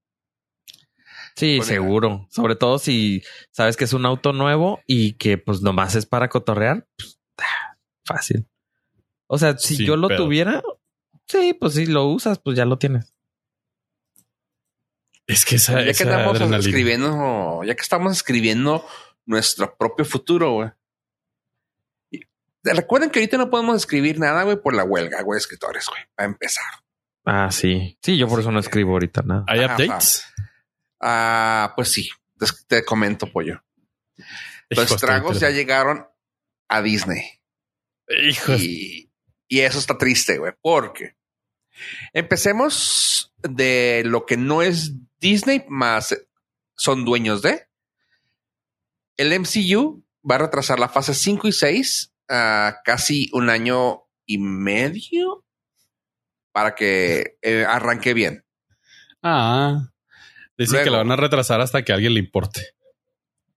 Sí, 1.37 1.61
seguro. 1.63 2.27
Sobre 2.31 2.57
todo 2.57 2.79
si 2.79 3.23
sabes 3.51 3.77
que 3.77 3.85
es 3.85 3.93
un 3.93 4.07
auto 4.07 4.33
nuevo 4.33 4.81
y 4.87 5.15
que 5.15 5.37
pues 5.37 5.61
nomás 5.63 5.95
es 5.95 6.07
para 6.07 6.29
cotorrear. 6.29 6.87
pues, 6.97 7.21
ah, 7.39 7.77
fácil. 8.05 8.47
O 9.27 9.37
sea, 9.39 9.59
si 9.59 9.77
Sin 9.77 9.87
yo 9.87 9.97
lo 9.97 10.09
pedo. 10.09 10.25
tuviera, 10.25 10.63
sí, 11.27 11.55
pues 11.59 11.75
si 11.75 11.85
lo 11.87 12.07
usas, 12.07 12.39
pues 12.39 12.57
ya 12.57 12.65
lo 12.65 12.79
tienes. 12.79 13.12
Es 15.27 15.45
que 15.45 15.57
esa, 15.57 15.75
ya 15.79 15.85
que 15.85 15.91
esa 15.91 16.05
estamos 16.05 16.37
adrenalina. 16.37 16.59
escribiendo, 16.59 17.61
ya 17.65 17.75
que 17.75 17.83
estamos 17.83 18.13
escribiendo 18.13 18.87
nuestro 19.27 19.77
propio 19.77 20.05
futuro, 20.05 20.53
güey. 20.53 20.71
Recuerden 22.65 23.11
que 23.11 23.19
ahorita 23.19 23.39
no 23.39 23.51
podemos 23.51 23.77
escribir 23.77 24.19
nada, 24.21 24.45
güey, 24.45 24.57
por 24.61 24.75
la 24.75 24.85
huelga, 24.85 25.23
güey, 25.23 25.37
de 25.37 25.41
escritores, 25.41 25.87
güey, 25.89 26.03
para 26.15 26.29
empezar. 26.29 26.65
Ah, 27.25 27.51
sí. 27.51 27.99
Sí, 28.03 28.17
yo 28.17 28.29
por 28.29 28.41
eso 28.41 28.53
no 28.53 28.61
escribo 28.61 28.93
ahorita 28.93 29.23
nada. 29.23 29.45
¿Hay 29.49 29.61
Ajá. 29.61 29.75
updates? 29.75 30.25
Ah, 31.01 31.73
pues 31.75 31.91
sí, 31.93 32.09
te, 32.39 32.47
te 32.69 32.85
comento, 32.85 33.27
pollo. 33.27 33.63
Los 34.71 34.85
Hijo, 34.87 34.95
estragos 34.95 35.41
ya 35.41 35.51
llegaron 35.51 36.07
a 36.69 36.83
Disney. 36.83 37.23
Hijo, 38.09 38.55
Y, 38.55 39.11
y 39.49 39.61
eso 39.61 39.79
está 39.79 39.99
triste, 39.99 40.39
güey, 40.39 40.53
porque 40.61 41.17
empecemos 42.13 43.33
de 43.43 44.03
lo 44.07 44.25
que 44.25 44.37
no 44.37 44.63
es 44.63 44.93
Disney, 45.23 45.65
más 45.69 46.15
son 46.75 47.05
dueños 47.05 47.41
de. 47.41 47.69
El 49.17 49.39
MCU 49.39 50.05
va 50.29 50.35
a 50.35 50.39
retrasar 50.39 50.81
la 50.81 50.89
fase 50.89 51.15
5 51.15 51.49
y 51.49 51.53
6 51.53 52.13
a 52.29 52.81
casi 52.85 53.31
un 53.33 53.49
año 53.49 54.03
y 54.27 54.39
medio 54.39 55.45
para 56.51 56.75
que 56.75 57.39
eh, 57.41 57.65
arranque 57.67 58.15
bien. 58.15 58.45
Ah, 59.23 59.91
dicen 60.59 60.83
que 60.83 60.91
la 60.91 60.99
van 60.99 61.13
a 61.13 61.17
retrasar 61.17 61.61
hasta 61.61 61.83
que 61.83 61.93
a 61.93 61.95
alguien 61.95 62.15
le 62.15 62.21
importe. 62.21 62.75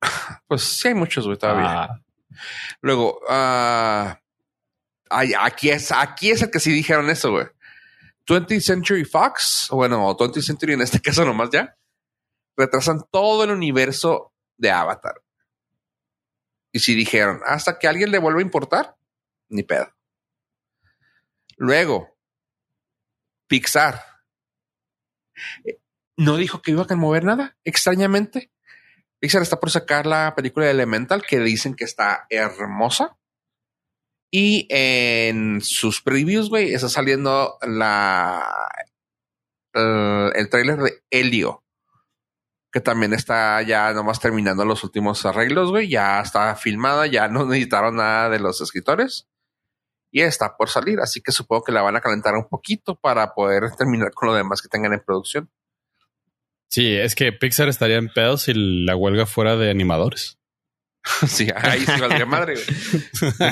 Pues 0.48 0.62
sí, 0.62 0.90
hay 0.90 0.94
muchos, 0.94 1.26
güey, 1.26 1.40
todavía. 1.40 1.84
Ah, 1.84 2.02
Luego, 2.82 3.20
ay, 3.28 5.34
aquí 5.40 5.72
es, 5.72 5.92
aquí 5.92 6.30
es 6.30 6.44
el 6.44 6.52
que 6.52 6.60
sí 6.60 6.72
dijeron 6.72 7.10
eso, 7.10 7.32
güey. 7.32 7.48
20th 8.28 8.62
Century 8.62 9.06
Fox, 9.06 9.68
bueno, 9.72 10.08
o 10.08 10.18
20th 10.18 10.42
Century 10.42 10.74
en 10.74 10.82
este 10.82 11.00
caso 11.02 11.26
nomás 11.26 11.50
ya, 11.52 11.78
retrasan 12.58 13.02
todo 13.12 13.44
el 13.44 13.52
universo 13.52 14.34
de 14.58 14.72
Avatar. 14.72 15.22
Y 16.72 16.80
si 16.80 16.96
dijeron, 16.96 17.42
hasta 17.46 17.80
que 17.80 17.88
alguien 17.88 18.12
le 18.12 18.20
vuelva 18.20 18.40
a 18.40 18.44
importar, 18.44 18.98
ni 19.50 19.64
pedo. 19.64 19.94
Luego, 21.58 22.18
Pixar. 23.48 24.04
No 26.18 26.38
dijo 26.38 26.62
que 26.62 26.72
iba 26.72 26.86
a 26.88 26.96
mover 26.96 27.24
nada, 27.24 27.58
extrañamente. 27.64 28.52
Pixar 29.20 29.42
está 29.42 29.60
por 29.60 29.72
sacar 29.72 30.06
la 30.06 30.34
película 30.36 30.66
de 30.66 30.72
Elemental 30.72 31.22
que 31.22 31.40
dicen 31.40 31.76
que 31.76 31.84
está 31.84 32.26
hermosa. 32.30 33.18
Y 34.38 34.68
en 34.70 35.62
sus 35.62 36.02
previews, 36.02 36.50
güey, 36.50 36.74
está 36.74 36.90
saliendo 36.90 37.58
la 37.62 38.44
eh, 39.74 40.30
el 40.36 40.50
tráiler 40.50 40.78
de 40.78 41.04
Helio. 41.10 41.64
Que 42.70 42.82
también 42.82 43.14
está 43.14 43.62
ya 43.62 43.94
nomás 43.94 44.20
terminando 44.20 44.66
los 44.66 44.84
últimos 44.84 45.26
arreglos, 45.26 45.70
güey. 45.70 45.88
Ya 45.88 46.20
está 46.20 46.54
filmada, 46.58 47.08
ya 47.08 47.30
no 47.30 47.46
necesitaron 47.48 47.96
nada 47.96 48.30
de 48.30 48.40
los 48.40 48.60
escritores. 48.60 49.26
Y 50.12 50.20
está 50.20 50.58
por 50.58 50.68
salir, 50.68 51.00
así 51.00 51.22
que 51.22 51.32
supongo 51.32 51.64
que 51.64 51.72
la 51.72 51.82
van 51.82 51.96
a 51.96 52.02
calentar 52.02 52.36
un 52.36 52.50
poquito 52.50 53.00
para 53.00 53.34
poder 53.34 53.72
terminar 53.78 54.12
con 54.12 54.28
lo 54.28 54.36
demás 54.36 54.62
que 54.62 54.68
tengan 54.68 54.92
en 54.92 55.00
producción. 55.00 55.50
sí, 56.68 56.94
es 56.94 57.16
que 57.16 57.32
Pixar 57.32 57.70
estaría 57.70 57.96
en 57.96 58.10
pedos 58.10 58.42
si 58.42 58.54
la 58.54 58.98
huelga 58.98 59.28
fuera 59.28 59.56
de 59.56 59.70
animadores. 59.72 60.40
sí, 61.28 61.48
ahí 61.56 61.86
sí 61.86 62.00
valdría 62.00 62.26
madre. 62.26 62.56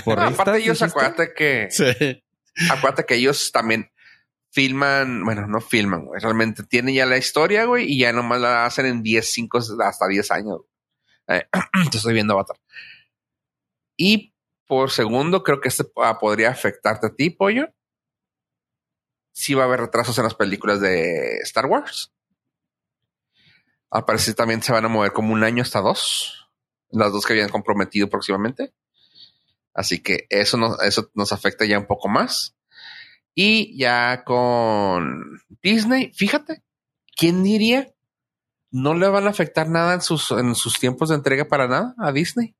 güey. 0.05 0.17
No, 0.17 0.21
aparte 0.23 0.57
ellos, 0.59 0.81
acuérdate 0.81 1.33
que, 1.33 1.67
Sí. 1.69 2.23
acuérdate 2.69 3.05
que 3.05 3.15
ellos 3.15 3.51
también 3.51 3.91
filman, 4.51 5.23
bueno, 5.23 5.47
no 5.47 5.61
filman, 5.61 6.05
güey, 6.05 6.21
realmente 6.21 6.63
tienen 6.63 6.93
ya 6.95 7.05
la 7.05 7.17
historia, 7.17 7.65
güey, 7.65 7.91
y 7.91 7.99
ya 7.99 8.11
nomás 8.13 8.39
la 8.39 8.65
hacen 8.65 8.85
en 8.85 9.03
10, 9.03 9.31
5, 9.31 9.59
hasta 9.83 10.07
10 10.07 10.31
años. 10.31 10.61
Eh, 11.27 11.47
te 11.91 11.97
estoy 11.97 12.13
viendo 12.13 12.33
Avatar. 12.33 12.57
Y 13.97 14.33
por 14.67 14.91
segundo, 14.91 15.43
creo 15.43 15.61
que 15.61 15.69
este 15.69 15.83
ah, 15.97 16.17
podría 16.19 16.49
afectarte 16.49 17.07
a 17.07 17.13
ti, 17.15 17.29
pollo. 17.29 17.67
Sí 19.31 19.53
va 19.53 19.63
a 19.63 19.65
haber 19.65 19.81
retrasos 19.81 20.17
en 20.17 20.23
las 20.25 20.35
películas 20.35 20.79
de 20.79 21.37
Star 21.39 21.65
Wars. 21.65 22.13
Al 23.89 24.05
parecer 24.05 24.33
también 24.35 24.61
se 24.61 24.71
van 24.71 24.85
a 24.85 24.89
mover 24.89 25.11
como 25.11 25.33
un 25.33 25.43
año 25.43 25.61
hasta 25.63 25.79
dos. 25.81 26.42
Las 26.93 27.11
dos 27.11 27.25
que 27.25 27.33
habían 27.33 27.49
comprometido 27.49 28.09
próximamente. 28.09 28.73
Así 29.73 30.01
que 30.01 30.27
eso 30.29 30.57
nos, 30.57 30.81
eso 30.83 31.09
nos 31.13 31.33
afecta 31.33 31.65
ya 31.65 31.79
un 31.79 31.87
poco 31.87 32.07
más. 32.07 32.55
Y 33.35 33.75
ya 33.77 34.23
con 34.23 35.41
Disney, 35.61 36.11
fíjate, 36.13 36.61
¿quién 37.17 37.43
diría? 37.43 37.91
No 38.69 38.93
le 38.93 39.07
van 39.07 39.25
a 39.27 39.31
afectar 39.31 39.67
nada 39.67 39.95
en 39.95 40.01
sus, 40.01 40.31
en 40.31 40.53
sus 40.55 40.79
tiempos 40.79 41.09
de 41.09 41.15
entrega 41.15 41.45
para 41.45 41.67
nada 41.67 41.95
a 41.97 42.11
Disney. 42.11 42.55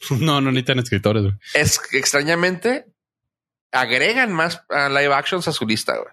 No, 0.20 0.40
no 0.40 0.50
necesitan 0.50 0.78
escritores. 0.78 1.22
güey. 1.22 1.34
Es 1.54 1.78
extrañamente 1.92 2.86
agregan 3.72 4.32
más 4.32 4.64
live 4.70 5.12
actions 5.14 5.46
a 5.48 5.52
su 5.52 5.66
lista. 5.66 5.96
güey. 5.96 6.12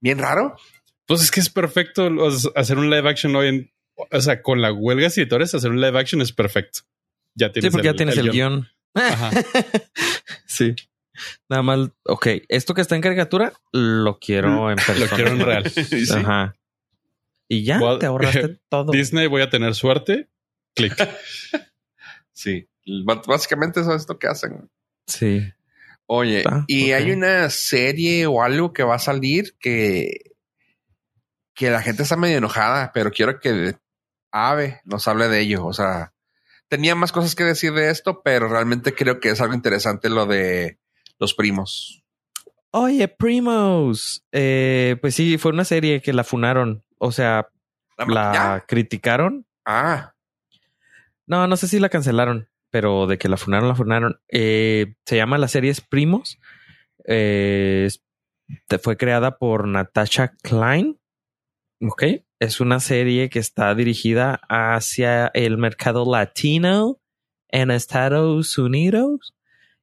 Bien 0.00 0.18
raro. 0.18 0.56
Pues 1.06 1.22
es 1.22 1.30
que 1.30 1.40
es 1.40 1.50
perfecto 1.50 2.08
hacer 2.54 2.78
un 2.78 2.88
live 2.90 3.08
action 3.08 3.34
hoy 3.36 3.48
en. 3.48 3.72
O 4.10 4.20
sea, 4.20 4.42
con 4.42 4.60
la 4.60 4.72
huelga 4.72 5.02
de 5.02 5.08
escritores, 5.08 5.54
hacer 5.54 5.70
un 5.70 5.80
live 5.80 5.98
action 5.98 6.20
es 6.20 6.32
perfecto. 6.32 6.80
Ya 7.34 7.48
Sí, 7.48 7.54
tienes 7.54 7.72
porque 7.72 7.86
ya 7.86 7.94
tienes 7.94 8.16
el, 8.18 8.30
guion. 8.30 8.68
Ajá. 8.94 9.30
sí. 10.46 10.74
Nada 11.48 11.62
más, 11.62 11.90
ok, 12.04 12.26
esto 12.48 12.74
que 12.74 12.80
está 12.80 12.96
en 12.96 13.02
caricatura 13.02 13.52
lo 13.72 14.18
quiero 14.18 14.70
en 14.70 14.76
persona. 14.76 14.98
Lo 14.98 15.08
quiero 15.08 15.30
en 15.32 15.40
real. 15.40 15.70
Sí. 15.70 16.04
Ajá. 16.12 16.56
Y 17.48 17.64
ya 17.64 17.80
te 17.98 18.06
ahorraste 18.06 18.60
todo. 18.68 18.92
Disney, 18.92 19.26
voy 19.26 19.42
a 19.42 19.50
tener 19.50 19.74
suerte. 19.74 20.28
Clic. 20.74 20.94
Sí. 22.32 22.68
Básicamente 23.26 23.80
eso 23.80 23.94
es 23.94 24.08
lo 24.08 24.18
que 24.18 24.28
hacen. 24.28 24.70
Sí. 25.06 25.42
Oye, 26.06 26.38
Está, 26.38 26.64
y 26.66 26.92
hay 26.92 27.10
una 27.10 27.50
serie 27.50 28.26
o 28.26 28.42
algo 28.42 28.72
que 28.72 28.82
va 28.82 28.96
a 28.96 29.00
salir 29.00 29.54
que, 29.60 30.32
que 31.54 31.70
la 31.70 31.82
gente 31.82 32.02
está 32.02 32.16
medio 32.16 32.38
enojada, 32.38 32.90
pero 32.92 33.10
quiero 33.10 33.38
que 33.38 33.76
Ave 34.32 34.80
nos 34.84 35.06
hable 35.08 35.28
de 35.28 35.40
ello. 35.40 35.66
O 35.66 35.72
sea, 35.72 36.12
tenía 36.68 36.94
más 36.94 37.12
cosas 37.12 37.34
que 37.34 37.44
decir 37.44 37.72
de 37.72 37.90
esto, 37.90 38.22
pero 38.22 38.48
realmente 38.48 38.94
creo 38.94 39.20
que 39.20 39.30
es 39.30 39.40
algo 39.40 39.54
interesante 39.54 40.08
lo 40.08 40.26
de 40.26 40.78
los 41.18 41.34
primos. 41.34 42.02
Oye, 42.72 43.08
Primos. 43.08 44.24
Eh, 44.30 44.96
pues 45.00 45.14
sí, 45.16 45.38
fue 45.38 45.50
una 45.52 45.64
serie 45.64 46.00
que 46.00 46.12
la 46.12 46.22
funaron. 46.24 46.84
O 46.98 47.10
sea, 47.10 47.48
la 48.06 48.64
criticaron. 48.68 49.46
Ah, 49.64 50.14
No, 51.26 51.46
no 51.46 51.56
sé 51.56 51.66
si 51.68 51.80
la 51.80 51.88
cancelaron, 51.88 52.48
pero 52.70 53.06
de 53.06 53.18
que 53.18 53.28
la 53.28 53.36
funaron, 53.36 53.68
la 53.68 53.74
funaron. 53.74 54.20
Eh, 54.28 54.94
se 55.04 55.16
llama 55.16 55.38
la 55.38 55.48
serie 55.48 55.74
Primos. 55.88 56.38
Eh, 57.06 57.88
fue 58.82 58.96
creada 58.96 59.38
por 59.38 59.66
Natasha 59.66 60.32
Klein. 60.42 60.99
Ok. 61.82 62.04
Es 62.38 62.60
una 62.60 62.80
serie 62.80 63.30
que 63.30 63.38
está 63.38 63.74
dirigida 63.74 64.40
hacia 64.48 65.28
el 65.28 65.56
mercado 65.58 66.10
latino 66.10 67.00
en 67.48 67.70
Estados 67.70 68.58
Unidos. 68.58 69.34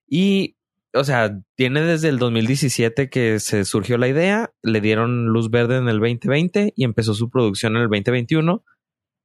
Y, 0.08 0.58
o 0.94 1.04
sea, 1.04 1.40
tiene 1.56 1.82
desde 1.82 2.10
el 2.10 2.20
2017 2.20 3.10
que 3.10 3.40
se 3.40 3.66
surgió 3.66 3.98
la 3.98 4.08
idea. 4.08 4.54
Le 4.62 4.80
dieron 4.82 5.28
luz 5.28 5.50
verde 5.50 5.78
en 5.78 5.90
el 5.90 6.00
2020 6.00 6.74
y 6.76 6.84
empezó 6.84 7.14
su 7.14 7.30
producción 7.30 7.76
en 7.76 7.84
el 7.84 7.90
2021. 7.90 8.64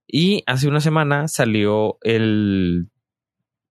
Y 0.06 0.42
hace 0.46 0.68
una 0.68 0.80
semana 0.80 1.28
salió 1.28 1.98
el, 2.02 2.90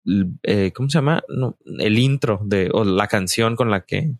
el, 0.05 0.27
eh, 0.43 0.71
¿cómo 0.73 0.89
se 0.89 0.99
llama? 0.99 1.23
No, 1.27 1.57
el 1.79 1.97
intro 1.99 2.39
de 2.43 2.69
o 2.71 2.83
la 2.83 3.07
canción 3.07 3.55
con 3.55 3.69
la 3.69 3.85
que 3.85 4.15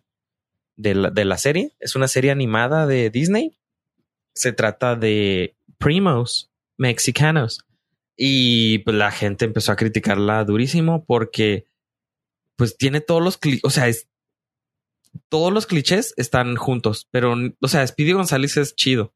de 0.76 0.94
la, 0.94 1.10
de 1.10 1.24
la 1.24 1.38
serie. 1.38 1.72
Es 1.80 1.94
una 1.96 2.08
serie 2.08 2.32
animada 2.32 2.86
de 2.86 3.10
Disney. 3.10 3.58
Se 4.34 4.52
trata 4.52 4.96
de 4.96 5.56
primos 5.78 6.50
mexicanos. 6.78 7.64
Y 8.16 8.78
pues 8.78 8.96
la 8.96 9.10
gente 9.10 9.44
empezó 9.44 9.72
a 9.72 9.76
criticarla 9.76 10.44
durísimo 10.44 11.04
porque 11.04 11.66
pues 12.56 12.76
tiene 12.76 13.00
todos 13.00 13.22
los 13.22 13.38
clichés, 13.38 13.64
o 13.64 13.70
sea, 13.70 13.88
es 13.88 14.08
todos 15.28 15.52
los 15.52 15.66
clichés 15.66 16.14
están 16.16 16.56
juntos, 16.56 17.08
pero 17.10 17.34
o 17.60 17.68
sea, 17.68 17.86
Speedy 17.86 18.12
González 18.12 18.56
es 18.56 18.76
chido 18.76 19.14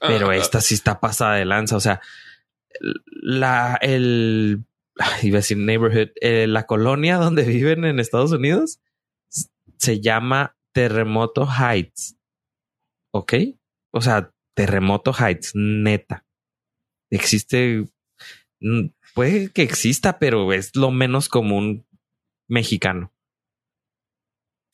pero 0.00 0.30
Ah, 0.30 0.36
esta 0.36 0.60
sí 0.60 0.74
está 0.74 1.00
pasada 1.00 1.36
de 1.36 1.44
lanza. 1.44 1.76
O 1.76 1.80
sea, 1.80 2.00
la, 3.04 3.78
el, 3.80 4.64
iba 5.22 5.36
a 5.36 5.40
decir 5.40 5.58
neighborhood, 5.58 6.10
eh, 6.20 6.46
la 6.46 6.66
colonia 6.66 7.16
donde 7.16 7.42
viven 7.44 7.84
en 7.84 8.00
Estados 8.00 8.32
Unidos 8.32 8.80
se 9.78 10.00
llama 10.00 10.56
Terremoto 10.72 11.46
Heights. 11.46 12.16
¿Ok? 13.12 13.34
O 13.92 14.00
sea, 14.00 14.32
Terremoto 14.54 15.12
Heights, 15.12 15.52
neta. 15.54 16.24
Existe, 17.10 17.86
mm, 18.60 18.86
puede 19.14 19.50
que 19.50 19.62
exista, 19.62 20.18
pero 20.18 20.52
es 20.52 20.74
lo 20.76 20.90
menos 20.90 21.28
común 21.28 21.86
mexicano. 22.48 23.12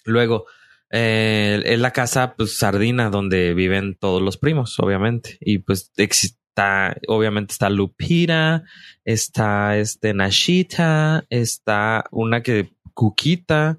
Luego, 0.05 0.47
eh, 0.91 1.63
es 1.65 1.79
la 1.79 1.93
casa 1.93 2.35
pues 2.35 2.57
sardina 2.57 3.11
donde 3.11 3.55
viven 3.55 3.95
todos 3.95 4.23
los 4.23 4.39
primos, 4.39 4.79
obviamente. 4.81 5.37
Y 5.41 5.59
pues 5.59 5.93
está, 5.97 6.97
obviamente 7.07 7.53
está 7.53 7.71
Lupita, 7.71 8.65
está 9.05 9.77
este 9.79 10.15
Nashita, 10.15 11.25
está 11.31 12.05
una 12.11 12.43
que 12.43 12.73
Cuquita, 12.95 13.79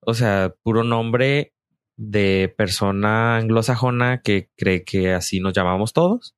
o 0.00 0.12
sea, 0.12 0.54
puro 0.62 0.84
nombre 0.84 1.54
de 1.96 2.52
persona 2.56 3.36
anglosajona 3.36 4.22
que 4.22 4.50
cree 4.56 4.84
que 4.84 5.12
así 5.12 5.40
nos 5.40 5.52
llamamos 5.52 5.92
todos. 5.92 6.34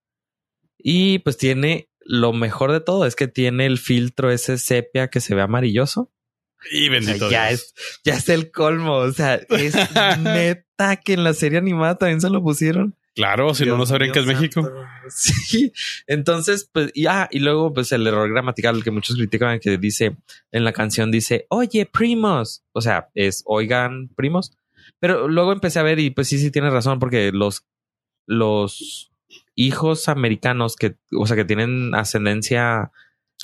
Y 0.79 1.21
pues 1.21 1.37
tiene 1.37 1.89
lo 2.05 2.33
mejor 2.33 2.73
de 2.73 2.81
todo 2.81 3.07
es 3.07 3.17
que 3.17 3.29
tiene 3.29 3.67
el 3.67 3.79
filtro 3.79 4.31
ese 4.31 4.59
sepia 4.59 5.09
que 5.09 5.21
se 5.21 5.35
ve 5.35 5.43
amarilloso. 5.43 6.13
Y 6.71 6.89
O 6.89 6.91
sea, 6.91 7.01
bendito. 7.01 7.31
ya 7.31 7.49
Dios. 7.49 7.61
es, 7.61 8.01
ya 8.05 8.15
es 8.15 8.29
el 8.29 8.51
colmo. 8.51 8.97
O 8.97 9.13
sea, 9.13 9.35
es 9.35 9.75
neta 10.21 10.97
que 10.97 11.15
en 11.15 11.25
la 11.25 11.35
serie 11.35 11.59
animada 11.59 11.97
también 11.97 12.21
se 12.21 12.31
lo 12.31 12.43
pusieron. 12.43 12.97
Claro, 13.15 13.55
si 13.55 13.65
no, 13.65 13.77
no 13.77 13.87
sabrían 13.87 14.13
que 14.13 14.21
es 14.21 14.27
México. 14.27 14.69
Sí. 15.09 15.71
Entonces, 16.07 16.69
pues, 16.73 16.91
y, 16.95 17.05
ah, 17.07 17.29
y 17.31 17.41
luego, 17.41 17.75
pues 17.75 17.93
el 17.93 18.07
error 18.07 18.27
gramatical 18.31 18.83
que 18.83 18.91
muchos 18.91 19.17
critican 19.17 19.61
que 19.61 19.77
dice 19.77 20.17
en 20.51 20.65
la 20.65 20.73
canción 20.73 21.11
dice, 21.11 21.47
oye, 21.51 21.85
primos. 21.85 22.65
O 22.73 22.81
sea, 22.81 23.11
es 23.15 23.43
oigan, 23.45 24.09
primos. 24.17 24.57
Pero 25.05 25.29
luego 25.29 25.53
empecé 25.53 25.79
a 25.79 25.83
ver 25.83 25.99
y 25.99 26.09
pues 26.09 26.29
sí, 26.29 26.39
sí 26.39 26.51
tiene 26.51 26.71
razón, 26.71 26.99
porque 26.99 27.31
los, 27.31 27.67
los 28.25 29.13
hijos 29.55 30.09
americanos 30.09 30.77
que, 30.77 30.97
o 31.15 31.27
sea, 31.27 31.37
que 31.37 31.45
tienen 31.45 31.95
ascendencia 31.95 32.91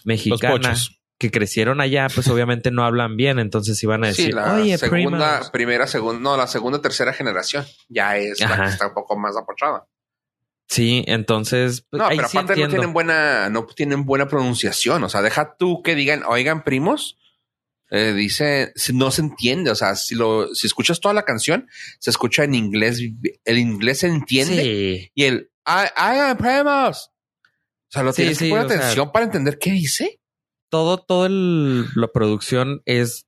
mexicana, 0.06 0.74
que 1.18 1.30
crecieron 1.30 1.82
allá, 1.82 2.06
pues 2.14 2.28
obviamente 2.30 2.70
no 2.70 2.82
hablan 2.82 3.18
bien. 3.18 3.38
Entonces 3.38 3.82
iban 3.82 4.04
a 4.04 4.06
decir, 4.06 4.28
sí, 4.28 4.32
la 4.32 4.54
oye, 4.54 4.78
segunda, 4.78 5.50
primera, 5.52 5.86
segunda, 5.86 6.18
no, 6.30 6.34
la 6.38 6.46
segunda, 6.46 6.80
tercera 6.80 7.12
generación 7.12 7.66
ya 7.90 8.16
es 8.16 8.40
la 8.40 8.64
que 8.64 8.70
está 8.70 8.86
un 8.86 8.94
poco 8.94 9.18
más 9.18 9.36
apochada. 9.36 9.86
Sí, 10.66 11.04
entonces. 11.08 11.84
pues, 11.90 12.00
No, 12.00 12.06
ahí 12.06 12.16
pero 12.16 12.28
sí 12.30 12.38
aparte 12.38 12.58
no 12.58 12.68
tienen 12.68 12.94
buena, 12.94 13.50
no 13.50 13.66
tienen 13.66 14.06
buena 14.06 14.28
pronunciación. 14.28 15.04
O 15.04 15.10
sea, 15.10 15.20
deja 15.20 15.58
tú 15.58 15.82
que 15.82 15.94
digan, 15.94 16.22
oigan, 16.26 16.64
primos. 16.64 17.18
Eh, 17.90 18.12
dice, 18.12 18.72
si- 18.76 18.92
no 18.92 19.10
se 19.10 19.22
entiende. 19.22 19.70
O 19.70 19.74
sea, 19.74 19.96
si 19.96 20.14
lo, 20.14 20.54
si 20.54 20.66
escuchas 20.66 21.00
toda 21.00 21.12
la 21.14 21.24
canción, 21.24 21.68
se 21.98 22.10
escucha 22.10 22.44
en 22.44 22.54
inglés. 22.54 23.00
El 23.44 23.58
inglés 23.58 23.98
se 24.00 24.06
entiende 24.06 24.62
Sí. 24.62 25.10
y 25.14 25.24
el, 25.24 25.50
"Ay, 25.64 25.88
oigan, 25.96 26.36
primos. 26.36 27.10
O 27.88 27.92
sea, 27.92 28.02
lo 28.04 28.12
Sí, 28.12 28.22
tienes 28.22 28.38
que 28.38 28.48
poner 28.48 28.68
sea, 28.68 28.76
atención 28.78 29.10
para 29.12 29.24
entender 29.24 29.58
qué 29.58 29.72
dice. 29.72 30.20
Todo, 30.68 30.98
todo 30.98 31.26
el, 31.26 31.86
la 31.96 32.06
producción 32.12 32.80
es 32.84 33.26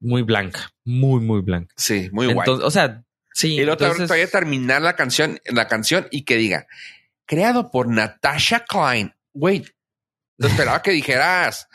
muy 0.00 0.22
blanca, 0.22 0.72
muy, 0.84 1.20
muy 1.20 1.42
blanca. 1.42 1.74
Sí, 1.76 2.08
muy 2.10 2.24
guay. 2.26 2.38
Entonces, 2.38 2.66
o 2.66 2.70
sea, 2.70 3.04
sí. 3.34 3.56
Y 3.56 3.60
entonces- 3.60 4.06
todavía 4.08 4.30
terminar 4.30 4.80
la 4.80 4.96
canción, 4.96 5.38
la 5.44 5.68
canción 5.68 6.08
y 6.10 6.24
que 6.24 6.36
diga 6.36 6.66
creado 7.26 7.70
por 7.70 7.86
Natasha 7.88 8.64
Klein. 8.66 9.14
Güey, 9.34 9.66
no 10.38 10.48
esperaba 10.48 10.80
que 10.80 10.90
dijeras. 10.92 11.68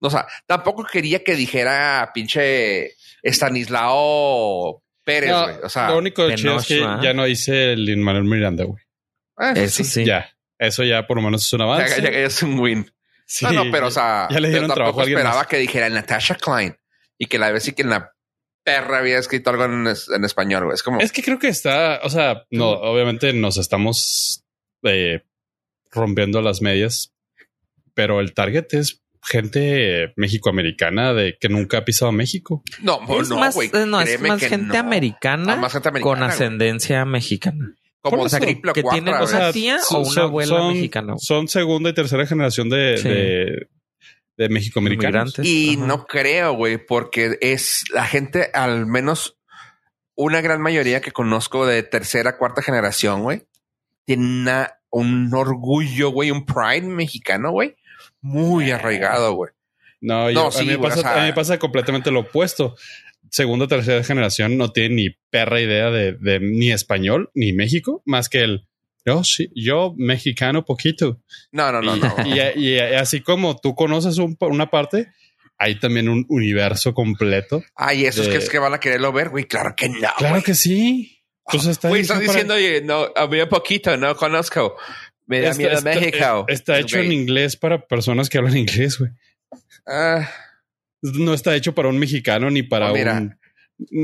O 0.00 0.10
sea, 0.10 0.26
tampoco 0.46 0.84
quería 0.84 1.22
que 1.24 1.34
dijera 1.34 2.10
pinche 2.14 2.94
Estanislao 3.22 4.82
Pérez, 5.04 5.30
No, 5.30 5.42
güey. 5.44 5.56
O 5.62 5.68
sea, 5.68 5.90
lo 5.90 5.98
único 5.98 6.30
chido 6.34 6.58
es 6.58 6.66
que 6.66 6.82
¿ah? 6.84 7.00
ya 7.02 7.12
no 7.14 7.24
dice 7.24 7.72
el 7.72 7.84
Lin 7.84 8.02
Manuel 8.02 8.24
Miranda, 8.24 8.64
güey. 8.64 8.82
ah, 9.36 9.52
Eso 9.56 9.84
sí. 9.84 10.04
Ya. 10.04 10.28
Eso 10.58 10.82
ya 10.84 11.06
por 11.06 11.16
lo 11.18 11.22
menos 11.22 11.44
es 11.44 11.52
un 11.52 11.58
ya, 11.60 11.64
avance. 11.64 12.02
ya- 12.02 12.10
ya 12.10 12.18
es 12.18 12.42
un 12.42 12.58
win. 12.58 12.90
Sí, 13.26 13.44
no, 13.44 13.64
no, 13.64 13.70
pero 13.72 13.88
o 13.88 13.90
sea, 13.90 14.26
ya 14.30 14.40
le 14.40 14.48
dieron 14.48 14.68
pero 14.68 14.74
trabajo 14.74 14.98
tampoco 14.98 15.00
a 15.00 15.02
alguien 15.02 15.18
esperaba 15.18 15.40
más. 15.42 15.46
que 15.48 15.58
dijera 15.58 15.88
Natasha 15.90 16.34
Klein 16.36 16.76
y 17.18 17.26
que 17.26 17.38
la 17.38 17.50
vez 17.50 17.64
sí 17.64 17.72
que 17.72 17.82
en 17.82 17.90
la 17.90 18.12
perra 18.64 18.98
había 18.98 19.18
escrito 19.18 19.50
algo 19.50 19.64
en 19.64 20.24
español, 20.24 20.64
güey. 20.64 20.74
Es 20.74 20.82
como, 20.82 21.00
Es 21.00 21.12
que 21.12 21.22
creo 21.22 21.38
que 21.38 21.48
está, 21.48 22.00
o 22.02 22.10
sea, 22.10 22.44
no, 22.50 22.70
obviamente 22.70 23.32
nos 23.32 23.58
estamos 23.58 24.44
eh, 24.82 25.22
rompiendo 25.90 26.40
las 26.42 26.62
medias, 26.62 27.12
pero 27.94 28.20
el 28.20 28.32
target 28.34 28.66
es 28.74 29.02
gente 29.28 30.12
mexicoamericana 30.16 31.12
de 31.12 31.36
que 31.40 31.48
nunca 31.48 31.78
ha 31.78 31.84
pisado 31.84 32.12
México. 32.12 32.62
no, 32.82 33.00
no, 33.06 33.20
es 33.20 33.28
no, 33.28 33.38
más, 33.38 33.56
eh, 33.56 33.70
no, 33.86 34.00
es 34.00 34.20
más 34.20 34.40
gente 34.40 34.74
no. 34.74 34.78
americana, 34.78 35.54
Ah, 35.54 35.56
más 35.56 35.72
gente 35.72 35.88
americana, 35.88 36.14
con 36.16 36.22
ascendencia 36.22 37.04
mexicana. 37.04 37.74
Como 38.00 38.22
o 38.22 38.28
sea, 38.28 38.38
que, 38.38 38.46
triple 38.46 38.72
que 38.72 38.82
tienen 38.84 39.16
güey. 39.18 39.28
una 39.34 39.52
tía 39.52 39.78
o 39.90 39.98
una 39.98 40.22
abuela 40.22 40.56
son, 40.58 40.74
mexicana. 40.74 41.14
Son 41.18 41.48
segunda 41.48 41.90
y 41.90 41.92
tercera 41.94 42.24
generación 42.26 42.68
de, 42.68 42.98
Sí. 42.98 43.08
de, 43.08 43.68
de 44.36 44.48
México-americanos. 44.48 45.36
Inmigrantes. 45.38 45.46
Y 45.46 45.76
Ajá. 45.76 45.86
no 45.86 46.06
creo, 46.06 46.52
güey, 46.54 46.78
porque 46.78 47.36
es 47.40 47.82
la 47.92 48.04
gente, 48.06 48.50
al 48.54 48.86
menos 48.86 49.36
una 50.14 50.40
gran 50.40 50.62
mayoría 50.62 51.00
que 51.00 51.10
conozco 51.10 51.66
de 51.66 51.82
tercera, 51.82 52.38
cuarta 52.38 52.62
generación, 52.62 53.22
güey, 53.22 53.42
tiene 54.04 54.24
una- 54.24 54.72
un 54.90 55.34
orgullo, 55.34 56.10
güey, 56.10 56.30
un 56.30 56.46
pride 56.46 56.82
mexicano, 56.86 57.50
güey, 57.50 57.74
muy 58.26 58.70
arraigado, 58.70 59.32
güey. 59.34 59.52
No, 60.00 60.30
yo- 60.30 60.40
No, 60.42 60.46
a, 60.48 60.52
sí, 60.52 60.64
mí 60.64 60.72
me 60.72 60.78
pasa, 60.78 60.98
o 61.00 61.02
sea- 61.02 61.14
a 61.14 61.20
mí 61.20 61.26
me 61.26 61.32
pasa 61.32 61.58
completamente 61.58 62.10
lo 62.10 62.20
opuesto. 62.20 62.76
Segunda, 63.30 63.66
tercera 63.66 64.02
generación 64.04 64.56
no 64.56 64.70
tiene 64.70 64.94
ni 64.94 65.08
perra 65.30 65.60
idea 65.60 65.90
de, 65.90 66.12
de 66.12 66.38
ni 66.40 66.70
español 66.70 67.30
ni 67.34 67.52
México, 67.52 68.02
más 68.04 68.28
que 68.28 68.42
el 68.42 68.66
yo 69.04 69.22
sí, 69.22 69.50
yo 69.54 69.94
mexicano 69.96 70.64
poquito. 70.64 71.20
No, 71.52 71.70
no, 71.70 71.80
no, 71.80 71.96
y, 71.96 72.00
no. 72.00 72.14
y- 72.56 72.60
y 72.74 72.78
así 72.78 73.20
como 73.20 73.56
tú 73.56 73.74
conoces 73.74 74.18
un- 74.18 74.36
una 74.40 74.68
parte, 74.70 75.08
hay 75.58 75.78
también 75.78 76.08
un 76.08 76.26
universo 76.28 76.92
completo. 76.92 77.62
Ay, 77.74 78.04
esos 78.06 78.26
de- 78.26 78.32
que 78.32 78.38
es 78.38 78.50
que 78.50 78.58
van 78.58 78.74
a 78.74 78.80
quererlo 78.80 79.12
ver, 79.12 79.28
güey, 79.30 79.44
claro 79.44 79.74
que 79.76 79.88
no. 79.88 79.98
Claro 80.18 80.34
güey. 80.34 80.42
que 80.42 80.54
sí. 80.54 81.12
Pues 81.48 81.64
está 81.66 81.88
Güey, 81.88 82.02
estás 82.02 82.16
para- 82.18 82.28
diciendo, 82.28 82.54
oye, 82.54 82.82
no, 82.82 83.06
había 83.14 83.48
poquito, 83.48 83.96
no 83.96 84.16
conozco. 84.16 84.76
Me 85.26 85.40
da 85.40 85.50
está- 85.50 85.58
miedo 85.58 85.72
está- 85.78 85.94
México. 85.94 86.44
Está 86.48 86.78
hecho 86.78 86.98
en 86.98 87.12
inglés 87.12 87.56
para 87.56 87.86
personas 87.86 88.28
que 88.28 88.38
hablan 88.38 88.56
inglés, 88.56 88.98
güey. 88.98 89.10
Ah, 89.86 90.28
No 91.02 91.34
está 91.34 91.54
hecho 91.54 91.74
para 91.74 91.88
un 91.88 91.98
mexicano 91.98 92.50
ni 92.50 92.62
para 92.62 92.90
Oh, 92.90 92.94
mira. 92.94 93.14
un. 93.14 93.38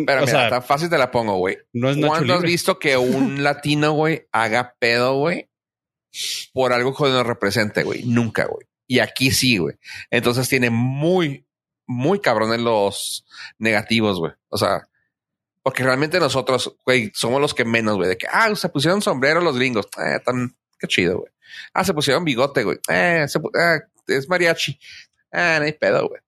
pero 0.06 0.22
o 0.22 0.26
mira, 0.26 0.26
sea, 0.26 0.50
tan 0.50 0.62
fácil 0.62 0.90
te 0.90 0.98
la 0.98 1.10
pongo, 1.10 1.36
güey. 1.38 1.58
no 1.72 1.88
es 1.90 1.96
¿Cuándo 1.96 2.34
has 2.34 2.42
visto 2.42 2.78
que 2.78 2.96
un 2.96 3.42
latino, 3.42 3.92
güey, 3.92 4.26
haga 4.30 4.76
pedo, 4.78 5.14
güey, 5.16 5.48
por 6.52 6.72
algo 6.72 6.94
que 6.94 7.04
nos 7.04 7.26
represente, 7.26 7.82
güey? 7.82 8.04
Nunca, 8.04 8.44
güey. 8.44 8.66
Y 8.86 8.98
aquí 8.98 9.30
sí, 9.30 9.56
güey. 9.56 9.76
Entonces 10.10 10.48
tiene 10.48 10.68
muy, 10.70 11.46
muy 11.86 12.20
cabrones 12.20 12.60
los 12.60 13.24
negativos, 13.58 14.18
güey. 14.18 14.32
O 14.50 14.58
sea, 14.58 14.86
porque 15.62 15.82
realmente 15.82 16.20
nosotros, 16.20 16.76
güey, 16.84 17.10
somos 17.14 17.40
los 17.40 17.54
que 17.54 17.64
menos, 17.64 17.96
güey, 17.96 18.10
de 18.10 18.18
que, 18.18 18.26
ah, 18.30 18.54
se 18.54 18.68
pusieron 18.68 19.00
sombrero 19.00 19.40
los 19.40 19.56
gringos. 19.56 19.86
Eh, 19.98 20.20
tan, 20.24 20.54
qué 20.82 20.86
chido, 20.88 21.20
güey. 21.20 21.32
Ah, 21.72 21.84
se 21.84 21.94
pusieron 21.94 22.24
bigote, 22.24 22.64
güey. 22.64 22.78
Eh, 22.90 23.24
se 23.28 23.38
ah, 23.58 23.78
es 24.08 24.28
mariachi. 24.28 24.78
Ah, 25.32 25.56
no 25.60 25.64
hay 25.64 25.72
pedo, 25.72 26.08
güey. 26.08 26.20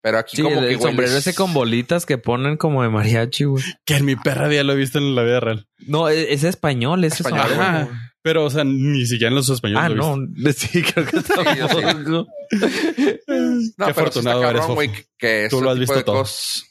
Pero 0.00 0.18
aquí 0.18 0.36
Sí, 0.36 0.42
como 0.42 0.56
el, 0.58 0.64
que, 0.66 0.70
el 0.72 0.76
güey, 0.78 0.90
sombrero 0.90 1.16
ese 1.16 1.32
con 1.34 1.54
bolitas 1.54 2.06
que 2.06 2.18
ponen 2.18 2.56
como 2.56 2.82
de 2.82 2.88
mariachi, 2.88 3.44
güey. 3.44 3.62
Que 3.84 3.96
en 3.96 4.04
mi 4.04 4.16
perra 4.16 4.48
día 4.48 4.64
lo 4.64 4.72
he 4.72 4.76
visto 4.76 4.98
en 4.98 5.14
la 5.14 5.22
vida 5.22 5.40
real. 5.40 5.68
No, 5.86 6.08
e- 6.08 6.32
es 6.32 6.42
español, 6.44 7.04
ese 7.04 7.22
Español. 7.22 7.88
Pero, 8.20 8.44
o 8.44 8.50
sea, 8.50 8.62
ni 8.64 9.04
siquiera 9.06 9.28
en 9.28 9.34
los 9.36 9.48
españoles 9.48 9.84
Ah, 9.84 9.88
lo 9.88 10.16
no. 10.16 10.26
visto. 10.28 10.52
Sí, 10.72 10.82
creo 10.82 11.06
que 11.06 11.20
Sí, 11.20 11.32
yo 11.58 11.68
sí. 11.68 11.76
No, 12.16 12.26
Qué 12.56 13.22
pero 13.26 13.60
está 13.60 13.90
afortunado 13.90 14.40
cabrón, 14.42 14.62
eres, 14.62 14.74
güey, 14.74 14.90
que- 15.18 15.46
Tú 15.50 15.60
lo 15.62 15.70
has 15.70 15.78
visto 15.78 16.04
todo. 16.04 16.18
cosas- 16.20 16.64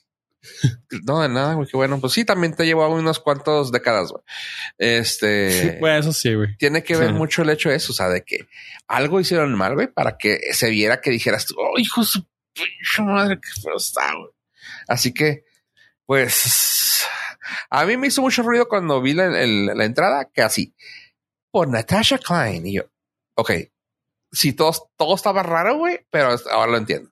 No, 1.06 1.22
de 1.22 1.30
nada, 1.30 1.54
güey. 1.54 1.68
Qué 1.68 1.78
bueno. 1.78 2.00
Pues 2.02 2.14
sí, 2.14 2.26
también 2.26 2.54
te 2.56 2.66
llevó 2.66 2.88
unos 2.90 3.20
cuantos 3.20 3.72
décadas, 3.72 4.12
güey. 4.12 4.24
Este. 4.78 5.78
Bueno, 5.80 6.00
eso 6.00 6.14
sí, 6.14 6.34
güey. 6.34 6.56
Tiene 6.58 6.84
que 6.84 6.96
ver 6.98 7.10
Sí. 7.10 7.14
mucho 7.14 7.42
el 7.44 7.50
hecho 7.50 7.70
de 7.70 7.76
eso, 7.76 7.92
o 7.94 7.96
sea, 7.96 8.10
de 8.10 8.24
que 8.24 8.48
algo 8.88 9.20
hicieron 9.20 9.54
mal, 9.56 9.74
güey, 9.76 9.88
para 9.88 10.18
que 10.18 10.40
se 10.54 10.70
viera 10.70 11.00
que 11.02 11.12
dijeras 11.12 11.46
tú, 11.46 11.56
oh, 11.58 11.80
hijo 11.80 12.02
de 12.02 12.08
su 12.08 12.26
pinche 12.54 13.02
madre, 13.04 13.40
qué 13.42 13.62
feo 13.62 13.78
está, 13.78 14.14
güey. 14.16 14.32
Así 14.88 15.14
que, 15.14 15.46
pues, 16.06 17.06
a 17.70 17.86
mí 17.86 17.96
me 17.98 18.08
hizo 18.08 18.22
mucho 18.22 18.44
ruido 18.44 18.68
cuando 18.68 19.02
vi 19.02 19.14
la, 19.14 19.26
el- 19.42 19.68
la 19.68 19.86
entrada, 19.86 20.30
que 20.34 20.42
así, 20.42 20.76
por 21.52 21.68
Natasha 21.70 22.18
Klein. 22.18 22.68
Y 22.68 22.74
yo, 22.76 22.84
ok, 23.36 23.52
sí, 24.32 24.54
todo, 24.54 24.92
todo 24.98 25.16
estaba 25.16 25.42
raro, 25.44 25.78
güey, 25.78 26.06
pero 26.10 26.36
ahora 26.52 26.72
lo 26.72 26.78
entiendo. 26.78 27.11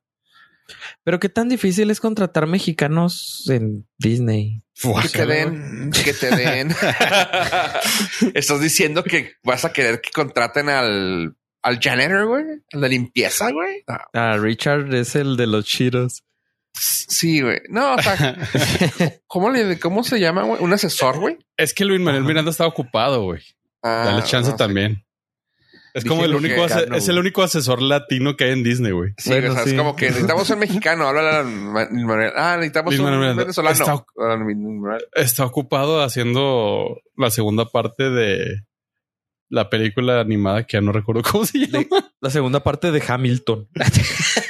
Pero 1.09 1.19
qué 1.19 1.29
tan 1.29 1.49
difícil 1.49 1.89
es 1.89 1.99
contratar 1.99 2.45
mexicanos 2.45 3.49
en 3.49 3.87
Disney. 3.97 4.61
Que 5.01 5.09
te 5.09 5.25
den, 5.25 5.89
que 5.89 6.13
te 6.13 6.29
den. 6.35 6.69
Estás 8.35 8.61
diciendo 8.61 9.03
que 9.03 9.33
vas 9.43 9.65
a 9.65 9.73
querer 9.73 10.01
que 10.01 10.11
contraten 10.11 10.69
al, 10.69 11.35
al 11.63 11.79
janitor, 11.79 12.27
güey, 12.27 12.43
al 12.73 12.81
de 12.81 12.89
limpieza, 12.89 13.49
güey. 13.49 13.83
No. 13.87 13.97
Ah, 14.13 14.37
Richard 14.37 14.93
es 14.93 15.15
el 15.15 15.35
de 15.35 15.47
los 15.47 15.65
chiros. 15.65 16.23
Sí, 16.73 17.41
güey. 17.41 17.57
No, 17.69 17.95
o 17.95 18.01
sea, 18.03 18.37
¿cómo 19.25 19.49
le, 19.49 19.79
cómo 19.79 20.03
se 20.03 20.19
llama, 20.19 20.43
güey? 20.43 20.61
Un 20.61 20.73
asesor, 20.73 21.17
güey. 21.17 21.39
Es 21.57 21.73
que 21.73 21.85
Luis 21.85 21.99
Manuel. 21.99 22.23
Miranda 22.23 22.51
está 22.51 22.67
ocupado, 22.67 23.23
güey. 23.23 23.41
Ah, 23.81 24.03
Dale 24.05 24.21
chance 24.25 24.51
no 24.51 24.57
sé. 24.57 24.63
también. 24.63 25.03
Es 25.93 26.05
como 26.05 26.23
el 26.25 26.35
único, 26.35 26.61
mexicano, 26.61 26.95
es 26.95 27.07
el 27.09 27.17
único 27.19 27.41
asesor 27.43 27.81
latino 27.81 28.35
que 28.37 28.45
hay 28.45 28.51
en 28.51 28.63
Disney, 28.63 28.91
güey. 28.91 29.13
Sí, 29.17 29.29
Bueno, 29.29 29.51
o 29.51 29.53
sea, 29.55 29.63
sí. 29.63 29.71
es 29.71 29.75
como 29.77 29.95
que 29.95 30.07
necesitamos 30.07 30.49
un 30.49 30.59
mexicano. 30.59 31.07
Habla 31.07 31.43
Manuel. 31.43 32.31
Ah, 32.35 32.55
necesitamos 32.57 32.93
Luis 32.93 32.99
un 32.99 33.11
Manuel 33.11 33.35
venezolano. 33.35 34.05
Está- 35.13 35.45
ocupado 35.45 36.01
haciendo 36.03 37.01
la 37.15 37.29
segunda 37.31 37.65
parte 37.65 38.09
de 38.09 38.63
la 39.49 39.69
película 39.69 40.19
animada 40.19 40.63
que 40.67 40.77
ya 40.77 40.81
no 40.81 40.91
recuerdo 40.91 41.23
cómo 41.23 41.45
se 41.45 41.65
llama. 41.67 41.85
La 42.21 42.29
segunda 42.29 42.61
parte 42.61 42.91
de 42.91 43.03
Hamilton. 43.07 43.67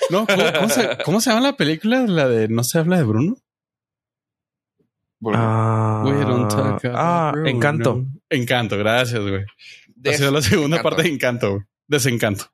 No, 0.09 0.25
¿cómo, 0.25 0.43
cómo 0.55 0.69
se, 0.69 0.89
cómo 1.05 1.21
se 1.21 1.29
llama 1.29 1.41
la 1.49 1.55
película? 1.55 2.03
La 2.07 2.27
de 2.27 2.47
No 2.47 2.63
se 2.63 2.79
habla 2.79 2.97
de 2.97 3.03
Bruno. 3.03 3.37
Bueno, 5.19 5.37
Ah, 5.39 6.03
We 6.03 6.13
don't 6.25 6.49
talk 6.49 6.83
about 6.83 6.95
ah, 6.95 7.29
Bruno. 7.33 7.47
Encanto. 7.49 8.05
Encanto, 8.29 8.75
gracias, 8.77 9.21
güey. 9.21 9.45
De 10.01 10.09
Ha 10.11 10.17
sido 10.17 10.31
la 10.31 10.41
segunda 10.41 10.77
Encanto. 10.77 10.89
parte 10.89 11.03
de 11.03 11.09
Encanto, 11.13 11.49
güey. 11.51 11.63
Desencanto. 11.87 12.51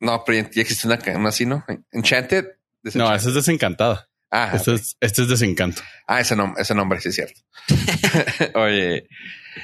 No, 0.00 0.22
pero 0.24 0.48
ya 0.50 0.62
existe 0.62 0.86
una, 0.86 0.98
una 1.16 1.28
así, 1.30 1.46
¿no? 1.46 1.64
Enchanted. 1.92 2.46
No, 2.94 3.12
esa 3.14 3.28
es 3.28 3.34
Desencantada. 3.34 4.08
Ah, 4.30 4.52
Este 4.54 4.74
es, 4.74 4.96
este 5.00 5.22
es 5.22 5.28
Desencanto. 5.28 5.82
Ah, 6.06 6.20
ese 6.20 6.36
nombre, 6.36 6.60
ese 6.60 6.74
nombre, 6.74 7.00
sí 7.00 7.08
es 7.08 7.14
cierto. 7.14 7.40
Oye, 8.54 9.08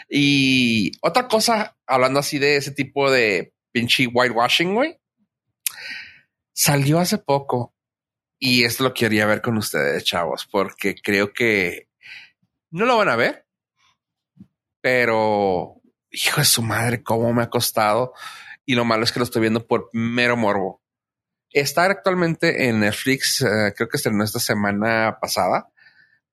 y 0.09 0.93
otra 1.03 1.29
cosa, 1.29 1.77
hablando 1.87 2.21
así 2.21 2.39
de 2.39 2.57
ese 2.57 2.71
tipo 2.71 3.11
de 3.11 3.53
pinche 3.73 4.07
whitewashing, 4.07 4.75
güey, 4.75 4.99
salió 6.55 6.99
hace 7.01 7.19
poco 7.19 7.75
y 8.39 8.65
esto 8.65 8.85
lo 8.85 8.95
quería 8.95 9.27
ver 9.27 9.43
con 9.43 9.57
ustedes, 9.59 10.05
chavos, 10.05 10.47
porque 10.51 10.95
creo 10.95 11.33
que 11.33 11.89
no 12.71 12.87
lo 12.87 12.97
van 12.97 13.09
a 13.09 13.17
ver, 13.17 13.47
pero 14.81 15.82
hijo 16.13 16.41
de 16.41 16.45
su 16.45 16.63
madre, 16.63 17.03
cómo 17.03 17.33
me 17.33 17.43
ha 17.43 17.51
costado. 17.51 18.13
Y 18.65 18.75
lo 18.75 18.85
malo 18.85 19.05
es 19.05 19.13
que 19.13 19.19
lo 19.19 19.25
estoy 19.25 19.41
viendo 19.41 19.67
por 19.67 19.91
mero 19.93 20.37
morbo. 20.37 20.81
Está 21.51 21.85
actualmente 21.85 22.69
en 22.69 22.81
Netflix, 22.81 23.43
eh, 23.43 23.75
creo 23.77 23.89
que 23.89 23.97
estrenó 23.97 24.25
esta 24.25 24.39
semana 24.39 25.19
pasada, 25.21 25.69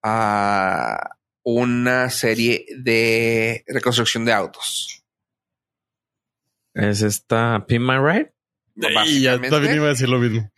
a 0.04 1.18
una 1.44 2.10
serie 2.10 2.66
de 2.78 3.64
reconstrucción 3.68 4.24
de 4.26 4.34
autos. 4.34 5.04
Es 6.74 7.02
esta 7.02 7.66
Pin 7.68 7.86
My 7.86 7.98
Ride. 7.98 8.34
Y 9.08 9.24
ya 9.24 9.42
también 9.42 9.76
iba 9.76 9.88
a 9.88 9.90
decir 9.90 10.08
lo 10.08 10.20
mismo. 10.20 10.50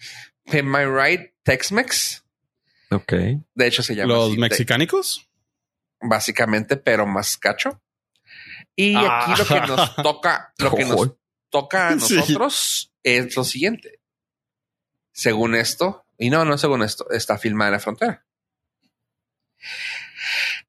Pin 0.51 0.69
My 0.69 0.85
Ride 0.85 1.33
Tex-Mex. 1.43 2.23
Ok. 2.91 3.13
De 3.55 3.67
hecho, 3.67 3.81
se 3.81 3.95
llama 3.95 4.13
Los 4.13 4.31
así, 4.31 4.39
mexicánicos. 4.39 5.29
básicamente, 6.01 6.77
pero 6.77 7.07
más 7.07 7.37
cacho. 7.37 7.81
Y 8.75 8.95
Ah. 8.95 9.23
aquí 9.31 9.41
lo 9.41 9.45
que 9.47 9.67
nos 9.67 9.95
toca, 10.03 10.53
lo 10.57 10.71
que 10.75 10.85
nos 10.85 11.13
toca 11.49 11.89
a 11.89 11.91
Sí. 11.99 12.15
nosotros 12.15 12.93
es 13.03 13.35
lo 13.35 13.43
siguiente. 13.43 13.99
Según 15.11 15.55
esto, 15.55 16.05
y 16.17 16.29
no, 16.29 16.45
no 16.45 16.57
según 16.57 16.83
esto, 16.83 17.09
está 17.11 17.37
filmada 17.37 17.69
en 17.69 17.73
la 17.73 17.79
frontera. 17.79 18.25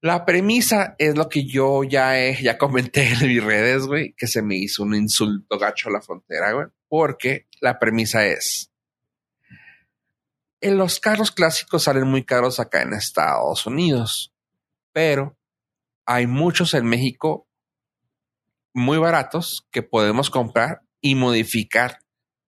La 0.00 0.24
premisa 0.24 0.96
es 0.98 1.16
lo 1.16 1.28
que 1.28 1.44
yo 1.44 1.84
ya, 1.84 2.18
he- 2.18 2.42
ya 2.42 2.58
comenté 2.58 3.08
en 3.12 3.28
mis 3.28 3.42
redes, 3.42 3.84
güey, 3.86 4.14
que 4.14 4.26
se 4.26 4.42
me 4.42 4.56
hizo 4.56 4.82
un 4.82 4.94
insulto 4.94 5.58
gacho 5.58 5.88
a 5.88 5.92
la 5.92 6.00
frontera, 6.02 6.52
güey, 6.52 6.66
porque 6.88 7.46
la 7.60 7.78
premisa 7.78 8.26
es, 8.26 8.70
en 10.60 10.76
los 10.76 10.98
carros 10.98 11.30
clásicos 11.30 11.84
salen 11.84 12.08
muy 12.08 12.24
caros 12.24 12.58
acá 12.58 12.82
en 12.82 12.94
Estados 12.94 13.64
Unidos, 13.66 14.32
pero 14.92 15.36
hay 16.04 16.26
muchos 16.26 16.74
en 16.74 16.86
México 16.86 17.46
muy 18.74 18.98
baratos 18.98 19.66
que 19.70 19.82
podemos 19.82 20.30
comprar 20.30 20.82
y 21.00 21.14
modificar 21.14 21.98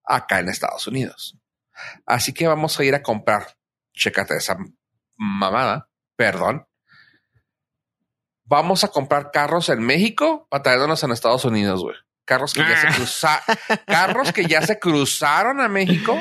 acá 0.03 0.39
en 0.39 0.49
Estados 0.49 0.87
Unidos. 0.87 1.37
Así 2.05 2.33
que 2.33 2.47
vamos 2.47 2.79
a 2.79 2.83
ir 2.83 2.95
a 2.95 3.03
comprar, 3.03 3.57
chécate 3.93 4.37
esa 4.37 4.57
mamada, 5.17 5.89
perdón. 6.15 6.67
Vamos 8.45 8.83
a 8.83 8.89
comprar 8.89 9.31
carros 9.31 9.69
en 9.69 9.79
México 9.79 10.47
para 10.49 10.63
traernos 10.63 11.03
en 11.03 11.11
Estados 11.11 11.45
Unidos, 11.45 11.81
güey. 11.81 11.95
Carros 12.25 12.53
que 12.53 12.61
ya 12.61 12.81
se 12.81 12.87
cruzaron, 12.87 13.43
carros 13.85 14.33
que 14.33 14.45
ya 14.45 14.61
se 14.61 14.79
cruzaron 14.79 15.59
a 15.61 15.67
México 15.67 16.19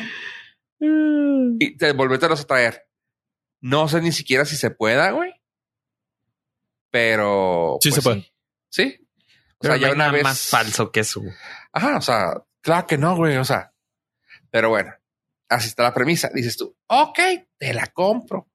y 0.79 1.77
te 1.77 1.93
volvételos 1.93 2.43
a 2.43 2.47
traer. 2.47 2.87
No 3.61 3.89
sé 3.89 4.03
ni 4.03 4.13
siquiera 4.13 4.45
si 4.45 4.57
se 4.57 4.71
pueda, 4.71 5.11
güey. 5.13 5.33
Pero. 6.91 7.79
Sí 7.81 7.89
pues 7.89 7.95
se 7.95 8.03
puede. 8.03 8.33
Sí. 8.69 9.04
O 9.65 9.73
sea, 9.73 9.77
ya 9.77 9.93
una 9.93 10.11
vez. 10.11 10.23
más 10.23 10.49
falso 10.49 10.91
que 10.91 11.01
eso. 11.01 11.23
Ajá, 11.73 11.97
o 11.97 12.01
sea, 12.01 12.43
claro 12.61 12.87
que 12.87 12.99
no, 12.99 13.17
güey. 13.17 13.37
O 13.37 13.45
sea, 13.45 13.73
pero 14.51 14.69
bueno, 14.69 14.93
así 15.49 15.69
está 15.69 15.83
la 15.83 15.95
premisa. 15.95 16.31
Dices 16.33 16.57
tú, 16.57 16.77
ok, 16.87 17.19
te 17.59 17.75
la 17.75 17.87
compro. 17.89 18.49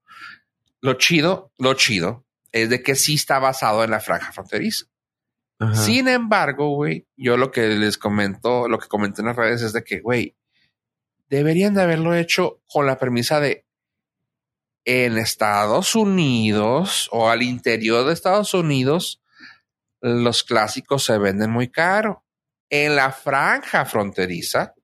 Lo 0.82 0.94
chido, 0.94 1.52
lo 1.58 1.74
chido 1.74 2.26
es 2.52 2.70
de 2.70 2.82
que 2.82 2.96
sí 2.96 3.16
está 3.16 3.40
basado 3.40 3.84
en 3.84 3.92
la 3.92 4.00
franja 4.00 4.32
fronteriza. 4.32 4.86
Ajá. 5.60 5.76
Sin 5.76 6.08
embargo, 6.08 6.70
güey, 6.76 7.08
yo 7.18 7.36
lo 7.36 7.52
que 7.52 7.68
les 7.68 7.98
comento, 7.98 8.68
lo 8.70 8.80
que 8.80 8.88
comenté 8.88 9.22
en 9.22 9.28
las 9.28 9.36
redes 9.36 9.62
es 9.62 9.74
de 9.74 9.84
que, 9.84 10.00
güey, 10.00 10.38
deberían 11.30 11.74
de 11.74 11.82
haberlo 11.82 12.16
hecho 12.16 12.62
con 12.68 12.86
la 12.86 12.98
premisa 12.98 13.40
de 13.40 13.66
en 14.86 15.18
Estados 15.18 15.96
Unidos 15.96 17.10
o 17.12 17.30
al 17.30 17.44
interior 17.44 18.06
de 18.06 18.14
Estados 18.14 18.54
Unidos, 18.54 19.19
los 20.02 20.44
clásicos 20.44 21.04
se 21.06 21.18
venden 21.18 21.50
muy 21.52 21.70
caro. 21.70 22.26
En 22.70 22.96
la 22.96 23.12
franja 23.12 23.86
fronteriza 23.86 24.76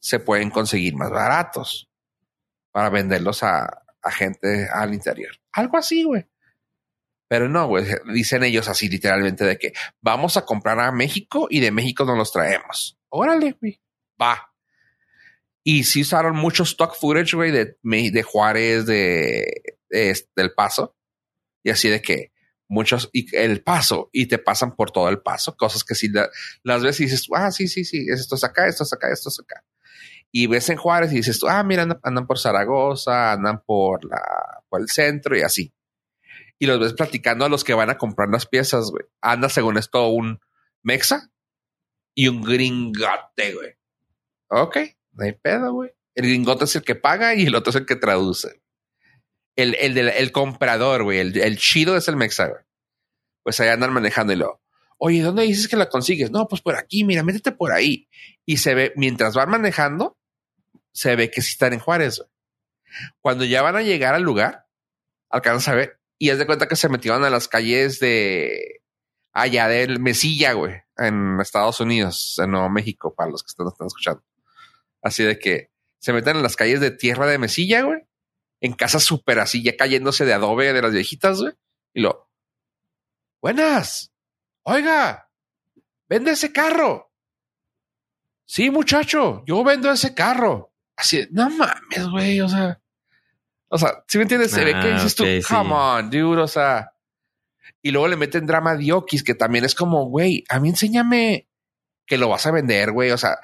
se 0.00 0.20
pueden 0.20 0.50
conseguir 0.50 0.94
más 0.94 1.10
baratos 1.10 1.90
para 2.72 2.88
venderlos 2.90 3.42
a, 3.42 3.84
a 4.02 4.10
gente 4.10 4.68
al 4.72 4.94
interior. 4.94 5.32
Algo 5.52 5.76
así, 5.76 6.04
güey. 6.04 6.26
Pero 7.28 7.48
no, 7.48 7.66
güey, 7.66 7.84
dicen 8.12 8.42
ellos 8.44 8.68
así 8.68 8.88
literalmente 8.88 9.44
de 9.44 9.58
que 9.58 9.72
vamos 10.00 10.36
a 10.38 10.46
comprar 10.46 10.80
a 10.80 10.92
México 10.92 11.46
y 11.50 11.60
de 11.60 11.70
México 11.70 12.04
nos 12.06 12.16
los 12.16 12.32
traemos. 12.32 12.98
Órale, 13.10 13.54
güey. 13.60 13.80
Va. 14.20 14.50
Y 15.62 15.84
sí 15.84 16.00
usaron 16.00 16.36
mucho 16.36 16.62
stock 16.62 16.94
footage, 16.96 17.36
güey, 17.36 17.50
de, 17.50 17.76
de 17.82 18.22
Juárez, 18.22 18.86
de- 18.86 19.78
del 19.90 20.54
Paso. 20.56 20.96
Y 21.62 21.68
así 21.70 21.90
de 21.90 22.00
que 22.00 22.32
muchos, 22.68 23.10
y 23.12 23.34
el 23.36 23.62
Paso, 23.62 24.10
y 24.12 24.26
te 24.26 24.38
pasan 24.38 24.76
por 24.76 24.90
todo 24.90 25.08
el 25.08 25.20
Paso, 25.20 25.56
cosas 25.56 25.84
que 25.84 25.94
si 25.94 26.10
las 26.62 26.82
ves 26.82 27.00
y 27.00 27.04
dices, 27.04 27.26
ah, 27.34 27.50
sí, 27.50 27.66
sí, 27.66 27.84
sí, 27.84 28.06
esto 28.08 28.36
es 28.36 28.44
acá, 28.44 28.66
esto 28.66 28.84
es 28.84 28.92
acá, 28.92 29.10
esto 29.10 29.30
es 29.30 29.40
acá. 29.40 29.64
Y 30.30 30.46
ves 30.46 30.68
en 30.68 30.76
Juárez 30.76 31.12
y 31.12 31.16
dices, 31.16 31.40
ah, 31.48 31.62
mira, 31.62 31.86
andan 32.02 32.26
por 32.26 32.38
Zaragoza, 32.38 33.32
andan 33.32 33.62
por, 33.64 34.04
la, 34.04 34.62
por 34.68 34.80
el 34.80 34.88
centro 34.88 35.36
y 35.36 35.40
así. 35.40 35.74
Y 36.58 36.66
los 36.66 36.78
ves 36.78 36.92
platicando 36.92 37.44
a 37.44 37.48
los 37.48 37.64
que 37.64 37.74
van 37.74 37.88
a 37.88 37.96
comprar 37.98 38.28
las 38.28 38.46
piezas, 38.46 38.90
güey. 38.90 39.04
Anda 39.22 39.48
según 39.48 39.78
esto 39.78 40.08
un 40.08 40.40
mexa 40.82 41.30
y 42.14 42.28
un 42.28 42.42
gringote, 42.42 43.54
güey. 43.54 43.74
Ok, 44.48 44.76
no 45.12 45.24
hay 45.24 45.32
pedo, 45.32 45.72
güey. 45.72 45.90
El 46.14 46.26
gringote 46.26 46.64
es 46.64 46.76
el 46.76 46.82
que 46.82 46.94
paga 46.94 47.34
y 47.34 47.46
el 47.46 47.54
otro 47.54 47.70
es 47.70 47.76
el 47.76 47.86
que 47.86 47.96
traduce. 47.96 48.60
El, 49.58 49.74
el, 49.74 49.98
el 49.98 50.32
comprador, 50.32 51.02
güey. 51.02 51.18
El, 51.18 51.36
el 51.36 51.58
chido 51.58 51.96
es 51.96 52.06
el 52.06 52.16
mexa, 52.16 52.46
güey. 52.46 52.62
Pues 53.42 53.58
ahí 53.58 53.68
andan 53.68 53.92
manejando 53.92 54.32
y 54.32 54.36
lo. 54.36 54.62
Oye, 54.98 55.20
¿dónde 55.20 55.42
dices 55.42 55.66
que 55.66 55.76
la 55.76 55.88
consigues? 55.88 56.30
No, 56.30 56.46
pues 56.46 56.62
por 56.62 56.76
aquí, 56.76 57.02
mira, 57.02 57.24
métete 57.24 57.50
por 57.50 57.72
ahí. 57.72 58.08
Y 58.44 58.58
se 58.58 58.74
ve, 58.74 58.92
mientras 58.94 59.34
van 59.34 59.50
manejando, 59.50 60.16
se 60.92 61.16
ve 61.16 61.30
que 61.30 61.42
sí 61.42 61.52
están 61.52 61.72
en 61.72 61.80
Juárez. 61.80 62.18
güey. 62.18 62.30
Cuando 63.20 63.44
ya 63.44 63.62
van 63.62 63.74
a 63.74 63.82
llegar 63.82 64.14
al 64.14 64.22
lugar, 64.22 64.66
alcanzas 65.28 65.68
a 65.68 65.74
ver 65.74 65.98
y 66.18 66.30
haz 66.30 66.38
de 66.38 66.46
cuenta 66.46 66.68
que 66.68 66.76
se 66.76 66.88
metieron 66.88 67.24
a 67.24 67.30
las 67.30 67.48
calles 67.48 67.98
de 67.98 68.82
allá 69.32 69.66
del 69.66 69.98
Mesilla, 69.98 70.52
güey, 70.52 70.74
en 70.96 71.40
Estados 71.40 71.80
Unidos, 71.80 72.38
en 72.42 72.52
Nuevo 72.52 72.68
México, 72.70 73.12
para 73.12 73.30
los 73.30 73.42
que 73.42 73.48
están, 73.48 73.66
están 73.66 73.88
escuchando. 73.88 74.22
Así 75.02 75.24
de 75.24 75.38
que 75.38 75.70
se 75.98 76.12
meten 76.12 76.36
en 76.36 76.42
las 76.42 76.56
calles 76.56 76.80
de 76.80 76.90
tierra 76.92 77.26
de 77.26 77.38
Mesilla, 77.38 77.82
güey, 77.82 78.07
en 78.60 78.72
casas 78.72 79.04
súper 79.04 79.38
así, 79.38 79.62
ya 79.62 79.76
cayéndose 79.76 80.24
de 80.24 80.32
adobe 80.34 80.72
de 80.72 80.82
las 80.82 80.92
viejitas, 80.92 81.40
güey, 81.40 81.54
y 81.94 82.00
lo, 82.00 82.30
buenas, 83.40 84.12
oiga, 84.62 85.30
vende 86.08 86.32
ese 86.32 86.52
carro. 86.52 87.12
Sí, 88.44 88.70
muchacho, 88.70 89.42
yo 89.46 89.62
vendo 89.62 89.90
ese 89.92 90.14
carro. 90.14 90.72
Así, 90.96 91.28
no 91.30 91.50
mames, 91.50 92.08
güey, 92.10 92.40
o 92.40 92.48
sea, 92.48 92.80
o 93.68 93.78
sea, 93.78 94.02
si 94.08 94.18
me 94.18 94.22
entiendes, 94.22 94.50
se 94.50 94.64
ve 94.64 94.72
que 94.72 94.78
Ah, 94.90 94.94
dices 94.94 95.14
tú, 95.14 95.24
sí. 95.24 95.40
come 95.46 95.72
on, 95.74 96.10
dude, 96.10 96.40
o 96.40 96.48
sea, 96.48 96.92
y 97.82 97.90
luego 97.90 98.08
le 98.08 98.16
meten 98.16 98.46
drama 98.46 98.74
diokis, 98.74 99.22
que 99.22 99.34
también 99.34 99.64
es 99.64 99.74
como, 99.74 100.06
güey, 100.08 100.44
a 100.48 100.58
mí 100.58 100.70
enséñame 100.70 101.48
que 102.06 102.16
lo 102.18 102.28
vas 102.30 102.46
a 102.46 102.50
vender, 102.50 102.90
güey, 102.90 103.10
o 103.10 103.18
sea, 103.18 103.38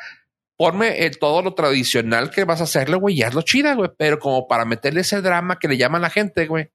ponme 0.56 1.04
el, 1.04 1.18
todo 1.18 1.42
lo 1.42 1.54
tradicional 1.54 2.30
que 2.30 2.44
vas 2.44 2.60
a 2.60 2.64
hacerlo, 2.64 2.98
güey, 2.98 3.16
y 3.16 3.22
hazlo 3.22 3.42
chida, 3.42 3.74
güey, 3.74 3.90
pero 3.96 4.18
como 4.18 4.46
para 4.46 4.64
meterle 4.64 5.00
ese 5.00 5.20
drama 5.20 5.58
que 5.58 5.68
le 5.68 5.76
llama 5.76 5.98
a 5.98 6.02
la 6.02 6.10
gente, 6.10 6.46
güey, 6.46 6.70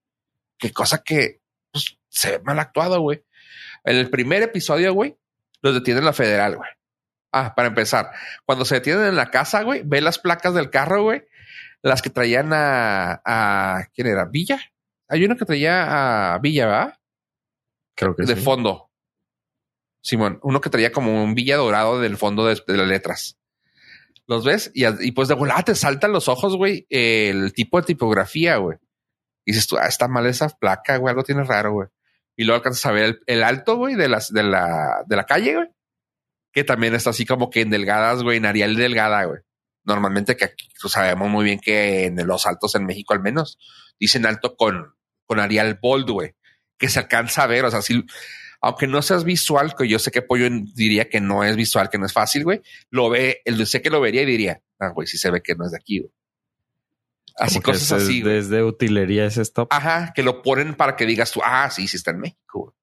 qué 0.58 0.72
cosa 0.72 1.04
que 1.04 1.42
pues, 1.72 1.98
se 2.10 2.32
ve 2.32 2.40
mal 2.44 2.60
actuado, 2.60 3.02
güey. 3.02 3.24
En 3.84 3.96
el 3.96 4.10
primer 4.10 4.44
episodio, 4.44 4.94
güey, 4.94 5.18
los 5.62 5.74
detienen 5.74 6.06
la 6.06 6.14
federal, 6.14 6.58
güey. 6.58 6.70
Ah, 7.32 7.54
para 7.56 7.68
empezar, 7.68 8.12
cuando 8.46 8.66
se 8.66 8.76
detienen 8.76 9.06
en 9.06 9.16
la 9.16 9.30
casa, 9.30 9.64
güey, 9.64 9.84
ve 9.86 10.02
las 10.02 10.20
placas 10.20 10.54
del 10.54 10.70
carro, 10.70 11.04
güey, 11.04 11.24
las 11.82 12.02
que 12.02 12.10
traían 12.10 12.52
a, 12.54 13.22
a 13.24 13.86
¿quién 13.94 14.08
era? 14.08 14.26
Villa. 14.26 14.60
Hay 15.08 15.24
uno 15.24 15.38
que 15.38 15.46
traía 15.46 16.34
a 16.34 16.40
Villa, 16.40 16.66
¿verdad? 16.66 17.00
Creo 17.96 18.16
que 18.16 18.26
de 18.26 18.36
sí. 18.36 18.42
fondo. 18.42 18.90
Simón, 20.02 20.40
uno 20.44 20.62
que 20.62 20.70
traía 20.70 20.92
como 20.92 21.24
un 21.24 21.36
villa 21.36 21.58
dorado 21.58 22.00
del 22.00 22.18
fondo 22.18 22.46
de, 22.46 22.62
de 22.66 22.78
las 22.78 22.88
letras. 22.88 23.38
Los 24.30 24.46
ves 24.46 24.70
y, 24.76 25.12
pues 25.14 25.28
de 25.28 25.34
volada 25.34 25.64
te 25.64 25.74
saltan 25.74 26.12
los 26.12 26.28
ojos, 26.28 26.56
güey, 26.56 26.86
el 26.92 27.52
tipo 27.52 27.82
de 27.82 27.88
tipografía, 27.88 28.58
güey. 28.58 28.78
Dices 29.44 29.66
tú, 29.66 29.76
ah, 29.80 29.88
está 29.88 30.08
mal 30.08 30.28
esa 30.28 30.50
placa, 30.50 30.98
güey, 30.98 31.10
algo 31.10 31.24
tiene 31.24 31.44
raro, 31.44 31.74
güey. 31.74 31.88
Y 32.38 32.44
luego 32.44 32.58
alcanzas 32.58 32.86
a 32.86 32.92
ver 32.92 33.06
el, 33.06 33.20
el 33.26 33.44
alto, 33.44 33.78
güey, 33.78 33.96
de, 33.96 34.08
las, 34.08 34.32
de, 34.32 34.44
la, 34.44 35.04
de 35.08 35.16
la 35.16 35.24
calle, 35.24 35.56
güey. 35.56 35.68
Que 36.54 36.64
también 36.64 36.94
está 36.94 37.10
así 37.10 37.26
como 37.26 37.50
que 37.50 37.62
en 37.62 37.72
delgadas, 37.72 38.22
güey, 38.22 38.38
en 38.38 38.46
Arial 38.46 38.76
delgada, 38.76 39.24
güey. 39.24 39.42
Normalmente 39.84 40.38
que 40.38 40.46
aquí 40.46 40.70
pues, 40.80 40.94
sabemos 40.94 41.28
muy 41.28 41.44
bien 41.44 41.60
que 41.60 42.06
en 42.06 42.28
los 42.28 42.46
altos 42.46 42.76
en 42.76 42.86
México 42.86 43.16
al 43.16 43.22
menos 43.22 43.58
dicen 44.00 44.28
alto 44.28 44.56
con, 44.56 44.94
con 45.26 45.40
Arial 45.40 45.80
bold, 45.82 46.08
güey. 46.08 46.36
Que 46.78 46.88
se 46.88 47.00
alcanza 47.00 47.42
a 47.42 47.48
ver, 47.48 47.66
o 47.66 47.72
sea, 47.72 47.82
si, 47.82 48.06
aunque 48.62 48.88
no 48.88 49.02
seas 49.02 49.24
visual, 49.24 49.74
que 49.78 49.88
yo 49.88 50.00
sé 50.00 50.12
que 50.12 50.22
Pollo 50.22 50.48
diría 50.74 51.10
que 51.10 51.22
no 51.22 51.44
es 51.44 51.56
visual, 51.56 51.90
que 51.90 51.98
no 51.98 52.06
es 52.06 52.14
fácil, 52.14 52.44
güey, 52.44 52.62
lo 52.90 53.10
ve, 53.10 53.42
él 53.46 53.66
sé 53.66 53.82
que 53.82 53.90
lo 53.90 54.02
vería 54.02 54.22
y 54.24 54.26
diría, 54.26 54.62
ah, 54.80 54.90
güey, 54.90 55.08
sí 55.08 55.18
se 55.18 55.32
ve 55.32 55.42
que 55.42 55.56
no 55.56 55.66
es 55.66 55.72
de 55.72 55.78
aquí, 55.78 56.00
güey. 56.00 56.12
Así 57.38 57.62
Como 57.62 57.74
cosas 57.74 57.84
es- 57.84 58.04
así, 58.04 58.22
güey. 58.22 58.34
Desde 58.36 58.64
utilería 58.64 59.26
ese 59.26 59.42
stop. 59.44 59.70
Ajá, 59.72 60.12
que 60.14 60.24
lo 60.24 60.42
ponen 60.42 60.76
para 60.76 60.96
que 60.98 61.06
digas 61.06 61.32
tú, 61.32 61.40
ah, 61.44 61.70
sí, 61.72 61.88
sí 61.88 61.96
está 61.98 62.12
en 62.12 62.20
México. 62.20 62.60
güey. 62.64 62.76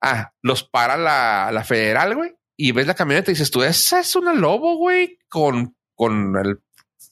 Ah, 0.00 0.32
los 0.42 0.62
para 0.64 0.96
la, 0.96 1.50
la 1.52 1.64
federal, 1.64 2.14
güey, 2.14 2.34
y 2.56 2.72
ves 2.72 2.86
la 2.86 2.94
camioneta 2.94 3.30
y 3.30 3.34
dices 3.34 3.50
tú, 3.50 3.62
esa 3.62 4.00
es 4.00 4.14
una 4.16 4.32
lobo, 4.34 4.76
güey, 4.76 5.18
con, 5.28 5.76
con 5.94 6.36
el, 6.36 6.60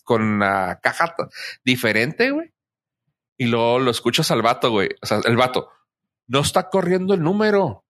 con 0.05 0.39
la 0.41 0.79
caja 0.83 1.15
diferente, 1.65 2.31
güey. 2.31 2.53
Y 3.39 3.47
luego 3.47 3.79
lo 3.81 3.91
escuchas 3.91 4.31
al 4.31 4.43
vato, 4.43 4.71
güey. 4.71 4.91
O 5.03 5.07
sea, 5.07 5.21
el 5.25 5.37
vato 5.37 5.71
no 6.27 6.41
está 6.41 6.69
corriendo 6.69 7.15
el 7.15 7.23
número. 7.23 7.85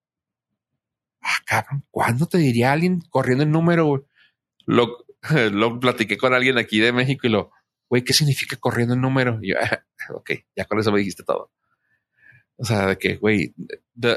Ah, 1.21 1.41
cabrón, 1.45 1.85
¿cuándo 1.91 2.25
te 2.27 2.37
diría 2.37 2.71
alguien 2.71 3.01
corriendo 3.09 3.43
el 3.43 3.51
número? 3.51 4.07
Lo, 4.67 5.79
platiqué 5.79 6.17
con 6.17 6.33
alguien 6.33 6.57
aquí 6.57 6.79
de 6.79 6.91
México 6.91 7.27
y 7.27 7.29
lo, 7.29 7.51
güey, 7.89 8.03
¿qué 8.03 8.13
significa 8.13 8.55
corriendo 8.57 8.93
el 8.93 9.01
número? 9.01 9.39
Y 9.41 9.49
yo, 9.49 9.55
ok, 10.13 10.31
ya 10.55 10.65
con 10.65 10.79
eso 10.79 10.91
me 10.91 10.99
dijiste 10.99 11.23
todo. 11.23 11.51
O 12.57 12.65
sea, 12.65 12.87
de 12.87 12.97
que, 12.97 13.17
güey, 13.17 13.53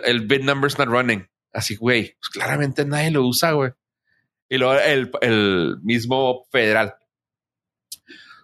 el 0.05 0.27
bit 0.27 0.43
number's 0.43 0.79
not 0.79 0.89
running. 0.89 1.29
Así, 1.53 1.77
güey, 1.77 2.17
pues 2.21 2.31
claramente 2.31 2.85
nadie 2.85 3.11
lo 3.11 3.27
usa, 3.27 3.53
güey. 3.53 3.73
Y 4.49 4.59
luego 4.59 4.81
el, 4.81 5.79
mismo 5.83 6.45
federal. 6.51 6.97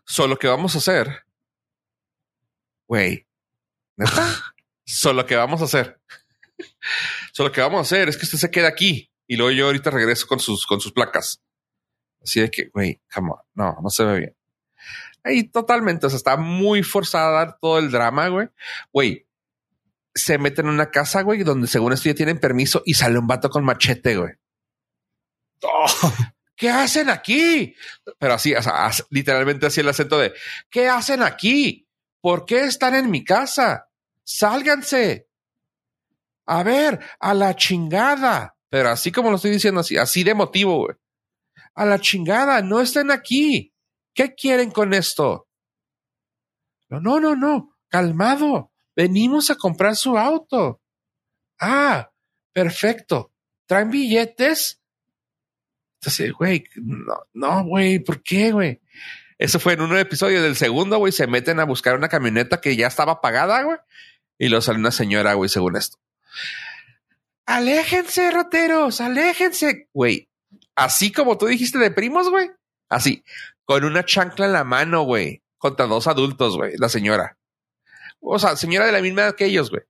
Solo 0.05 0.39
que 0.39 0.47
vamos 0.47 0.75
a 0.75 0.79
hacer, 0.79 1.25
güey. 2.87 3.27
Solo 4.87 5.27
que 5.27 5.37
vamos 5.37 5.61
a 5.61 5.65
hacer. 5.65 6.01
Solo 7.33 7.53
que 7.53 7.61
vamos 7.61 7.79
a 7.79 7.83
hacer 7.83 8.09
es 8.09 8.17
que 8.17 8.25
usted 8.25 8.39
se 8.39 8.51
queda 8.51 8.69
aquí 8.69 9.11
y 9.27 9.37
luego 9.37 9.51
yo 9.53 9.67
ahorita 9.67 9.91
regreso 9.91 10.27
con 10.27 10.41
sus, 10.41 10.65
con 10.67 10.81
sus 10.81 10.93
placas. 10.93 11.43
Así 12.23 12.41
de 12.41 12.51
que, 12.51 12.71
güey, 12.73 13.01
come 13.13 13.31
on. 13.33 13.39
No, 13.55 13.77
no 13.83 13.91
se 13.91 14.05
ve 14.05 14.19
bien. 14.19 14.37
Ahí 15.25 15.45
totalmente, 15.49 16.07
o 16.07 16.11
sea, 16.11 16.17
está 16.17 16.37
muy 16.37 16.83
forzada 16.85 17.59
todo 17.61 17.79
el 17.79 17.91
drama, 17.91 18.29
güey. 18.29 18.49
Güey, 18.93 19.27
se 20.15 20.39
meten 20.39 20.67
en 20.67 20.73
una 20.73 20.91
casa, 20.91 21.23
güey, 21.23 21.43
donde 21.43 21.67
según 21.67 21.93
esto 21.93 22.09
ya 22.09 22.15
tienen 22.15 22.39
permiso 22.39 22.83
y 22.87 22.95
sale 22.95 23.19
un 23.19 23.27
vato 23.27 23.51
con 23.51 23.65
machete, 23.65 24.17
güey. 24.17 24.33
¿qué 26.57 26.71
hacen 26.71 27.11
aquí? 27.11 27.75
Pero 28.19 28.35
así, 28.35 28.55
o 28.55 28.63
sea, 28.63 28.87
as- 28.87 29.05
literalmente 29.11 29.67
así 29.67 29.81
el 29.81 29.89
acento 29.89 30.19
de, 30.19 30.33
¿qué 30.71 30.89
hacen 30.89 31.23
aquí? 31.23 31.87
¿Por 32.21 32.47
qué 32.47 32.61
están 32.65 32.95
en 32.95 33.11
mi 33.11 33.25
casa? 33.25 33.89
Sálganse. 34.27 35.29
A 36.47 36.63
ver, 36.65 37.01
a 37.21 37.33
la 37.33 37.55
chingada. 37.55 38.57
Pero 38.69 38.91
así 38.91 39.13
como 39.13 39.31
lo 39.31 39.37
estoy 39.37 39.53
diciendo, 39.53 39.81
así, 39.81 39.97
así 39.97 40.25
de 40.25 40.35
motivo, 40.35 40.79
güey. 40.79 40.97
A 41.75 41.85
la 41.87 42.01
chingada, 42.01 42.61
no 42.61 42.81
estén 42.81 43.11
aquí. 43.11 43.73
¿Qué 44.13 44.35
quieren 44.35 44.71
con 44.71 44.95
esto? 44.95 45.49
No, 46.89 47.01
no, 47.01 47.21
no, 47.21 47.37
no. 47.37 47.77
Calmado. 47.89 48.73
Venimos 48.97 49.51
a 49.51 49.57
comprar 49.57 49.95
su 49.95 50.19
auto. 50.19 50.81
Ah, 51.61 52.11
perfecto. 52.53 53.33
¿Traen 53.67 53.91
billetes? 53.91 54.81
Entonces, 56.01 56.33
güey, 56.33 56.65
no, 56.77 57.27
no, 57.33 57.65
güey, 57.65 57.99
¿por 58.01 58.23
qué, 58.23 58.53
güey? 58.53 58.81
Eso 59.39 59.61
fue 59.61 59.75
en 59.75 59.83
un 59.83 59.97
episodio 59.97 60.43
del 60.43 60.57
segundo, 60.57 60.99
güey. 60.99 61.13
Se 61.13 61.27
meten 61.27 61.61
a 61.61 61.65
buscar 61.65 61.97
una 61.97 62.09
camioneta 62.09 62.61
que 62.61 62.75
ya 62.75 62.87
estaba 62.87 63.21
pagada, 63.21 63.63
güey. 63.63 63.79
Y 64.39 64.49
lo 64.49 64.61
sale 64.61 64.79
una 64.79 64.91
señora, 64.91 65.35
güey, 65.35 65.49
según 65.49 65.77
esto. 65.77 65.99
Aléjense, 67.47 68.31
rateros, 68.31 69.01
aléjense, 69.01 69.89
güey. 69.95 70.29
Así 70.75 71.13
como 71.13 71.39
tú 71.39 71.47
dijiste 71.47 71.79
de 71.79 71.91
primos, 71.91 72.29
güey. 72.29 72.51
Así, 72.89 73.25
con 73.65 73.85
una 73.85 74.05
chancla 74.05 74.47
en 74.47 74.53
la 74.53 74.65
mano, 74.65 75.03
güey. 75.03 75.43
Contra 75.59 75.87
dos 75.87 76.07
adultos, 76.07 76.57
güey, 76.57 76.77
la 76.77 76.89
señora. 76.89 77.39
O 78.21 78.39
sea, 78.39 78.57
señora 78.57 78.87
de 78.87 78.93
la 78.93 79.01
misma 79.01 79.23
edad 79.23 79.37
que 79.37 79.47
ellos, 79.47 79.71
güey. 79.71 79.83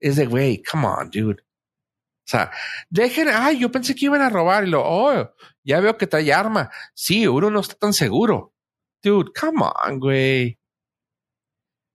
Es 0.00 0.16
de, 0.16 0.26
güey, 0.26 0.62
come 0.62 0.86
on, 0.86 1.10
dude. 1.10 1.42
O 1.42 2.28
sea, 2.32 2.50
dejen, 2.88 3.28
ay, 3.28 3.58
yo 3.58 3.70
pensé 3.70 3.94
que 3.94 4.06
iban 4.06 4.22
a 4.22 4.30
robar 4.30 4.66
y 4.66 4.70
lo, 4.70 4.82
oh, 4.84 5.34
ya 5.64 5.80
veo 5.80 5.96
que 5.96 6.06
trae 6.06 6.32
arma. 6.32 6.70
Sí, 6.94 7.26
uno 7.26 7.50
no 7.50 7.60
está 7.60 7.74
tan 7.74 7.92
seguro. 7.92 8.54
Dude, 9.02 9.32
come 9.38 9.62
on, 9.62 9.98
güey. 9.98 10.58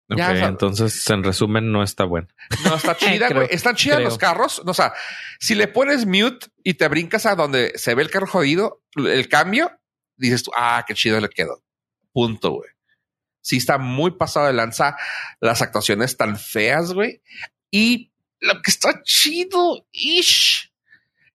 Ok, 0.09 0.17
Ya, 0.17 0.31
o 0.31 0.35
sea- 0.35 0.47
entonces, 0.47 1.09
en 1.09 1.23
resumen, 1.23 1.71
no 1.71 1.83
está 1.83 2.05
bueno. 2.05 2.27
No, 2.63 2.75
está 2.75 2.95
chida, 2.97 3.27
Creo- 3.27 3.41
güey. 3.43 3.53
Están 3.53 3.75
chidas 3.75 3.97
creo. 3.97 4.09
los 4.09 4.17
carros. 4.17 4.61
O 4.65 4.73
sea, 4.73 4.93
si 5.39 5.53
le 5.55 5.67
pones 5.67 6.05
mute 6.05 6.47
y 6.63 6.75
te 6.75 6.87
brincas 6.87 7.25
a 7.25 7.35
donde 7.35 7.73
se 7.77 7.93
ve 7.95 8.03
el 8.03 8.09
carro 8.09 8.27
jodido, 8.27 8.81
el 8.95 9.27
cambio, 9.27 9.71
dices 10.15 10.43
tú, 10.43 10.51
ah, 10.55 10.83
qué 10.87 10.93
chido 10.93 11.19
le 11.19 11.29
quedó. 11.29 11.61
Punto, 12.13 12.51
güey. 12.51 12.69
Sí 13.41 13.57
está 13.57 13.77
muy 13.77 14.11
pasado 14.11 14.47
de 14.47 14.53
lanza 14.53 14.97
las 15.39 15.61
actuaciones 15.61 16.15
tan 16.17 16.37
feas, 16.37 16.93
güey. 16.93 17.21
Y 17.71 18.11
lo 18.39 18.61
que 18.61 18.71
está 18.71 19.01
chido, 19.03 19.85
ish. 19.91 20.71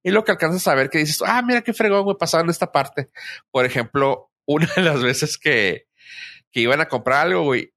Y 0.02 0.10
lo 0.10 0.24
que 0.24 0.32
alcanzas 0.32 0.66
a 0.66 0.74
ver 0.74 0.90
que 0.90 0.98
dices, 0.98 1.22
ah, 1.24 1.42
mira 1.42 1.62
qué 1.62 1.72
fregón, 1.72 2.04
güey, 2.04 2.16
pasado 2.18 2.42
en 2.42 2.50
esta 2.50 2.72
parte. 2.72 3.10
Por 3.50 3.64
ejemplo, 3.66 4.30
una 4.46 4.66
de 4.74 4.82
las 4.82 5.02
veces 5.02 5.36
que, 5.38 5.86
que 6.50 6.60
iban 6.60 6.80
a 6.80 6.88
comprar 6.88 7.26
algo, 7.26 7.44
güey, 7.44 7.72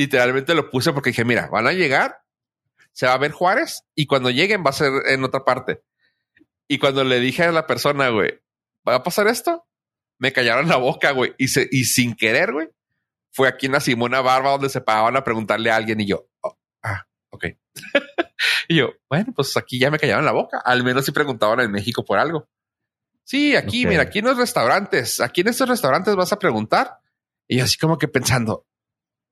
literalmente 0.00 0.54
lo 0.54 0.70
puse 0.70 0.92
porque 0.94 1.10
dije, 1.10 1.26
mira, 1.26 1.48
van 1.48 1.66
a 1.66 1.72
llegar, 1.72 2.22
se 2.92 3.06
va 3.06 3.12
a 3.12 3.18
ver 3.18 3.32
Juárez 3.32 3.84
y 3.94 4.06
cuando 4.06 4.30
lleguen 4.30 4.64
va 4.64 4.70
a 4.70 4.74
ser 4.74 4.90
en 5.08 5.22
otra 5.24 5.44
parte. 5.44 5.82
Y 6.66 6.78
cuando 6.78 7.04
le 7.04 7.20
dije 7.20 7.42
a 7.44 7.52
la 7.52 7.66
persona, 7.66 8.08
güey, 8.08 8.40
¿va 8.88 8.94
a 8.94 9.02
pasar 9.02 9.26
esto? 9.26 9.66
Me 10.18 10.32
callaron 10.32 10.68
la 10.68 10.76
boca, 10.76 11.10
güey, 11.10 11.34
y, 11.36 11.48
se, 11.48 11.68
y 11.70 11.84
sin 11.84 12.14
querer, 12.14 12.52
güey, 12.52 12.68
fue 13.30 13.46
aquí 13.46 13.66
en 13.66 13.72
la 13.72 13.80
Simona 13.80 14.22
Barba 14.22 14.52
donde 14.52 14.70
se 14.70 14.80
pagaban 14.80 15.16
a 15.16 15.24
preguntarle 15.24 15.70
a 15.70 15.76
alguien 15.76 16.00
y 16.00 16.06
yo, 16.06 16.28
oh, 16.40 16.58
ah, 16.82 17.06
ok. 17.30 17.44
y 18.68 18.76
yo, 18.76 18.92
bueno, 19.10 19.32
pues 19.36 19.54
aquí 19.58 19.78
ya 19.78 19.90
me 19.90 19.98
callaron 19.98 20.24
la 20.24 20.32
boca. 20.32 20.62
Al 20.64 20.82
menos 20.82 21.04
si 21.04 21.12
preguntaban 21.12 21.60
en 21.60 21.70
México 21.70 22.04
por 22.06 22.18
algo. 22.18 22.48
Sí, 23.24 23.54
aquí, 23.54 23.84
Ok. 23.84 23.90
mira, 23.90 24.02
aquí 24.04 24.20
en 24.20 24.24
los 24.24 24.38
restaurantes, 24.38 25.20
aquí 25.20 25.42
en 25.42 25.48
estos 25.48 25.68
restaurantes 25.68 26.16
vas 26.16 26.32
a 26.32 26.38
preguntar. 26.38 26.98
Y 27.46 27.58
yo 27.58 27.64
así 27.64 27.76
como 27.76 27.98
que 27.98 28.08
pensando, 28.08 28.66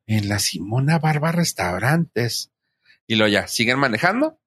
en 0.08 0.28
la 0.28 0.40
Simona 0.40 0.98
Barba 0.98 1.30
Restaurantes. 1.30 2.50
Y 3.06 3.14
lo 3.14 3.28
ya, 3.28 3.46
siguen 3.46 3.78
manejando 3.78 4.40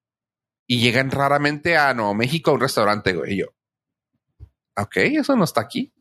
y 0.66 0.80
llegan 0.80 1.10
raramente 1.10 1.76
a 1.76 1.94
Nuevo 1.94 2.14
México 2.14 2.50
a 2.50 2.54
un 2.54 2.60
restaurante, 2.60 3.14
güey. 3.14 3.34
Y 3.34 3.36
yo, 3.38 3.46
ok, 4.76 4.96
eso 4.96 5.34
no 5.36 5.44
está 5.44 5.62
aquí. 5.62 5.92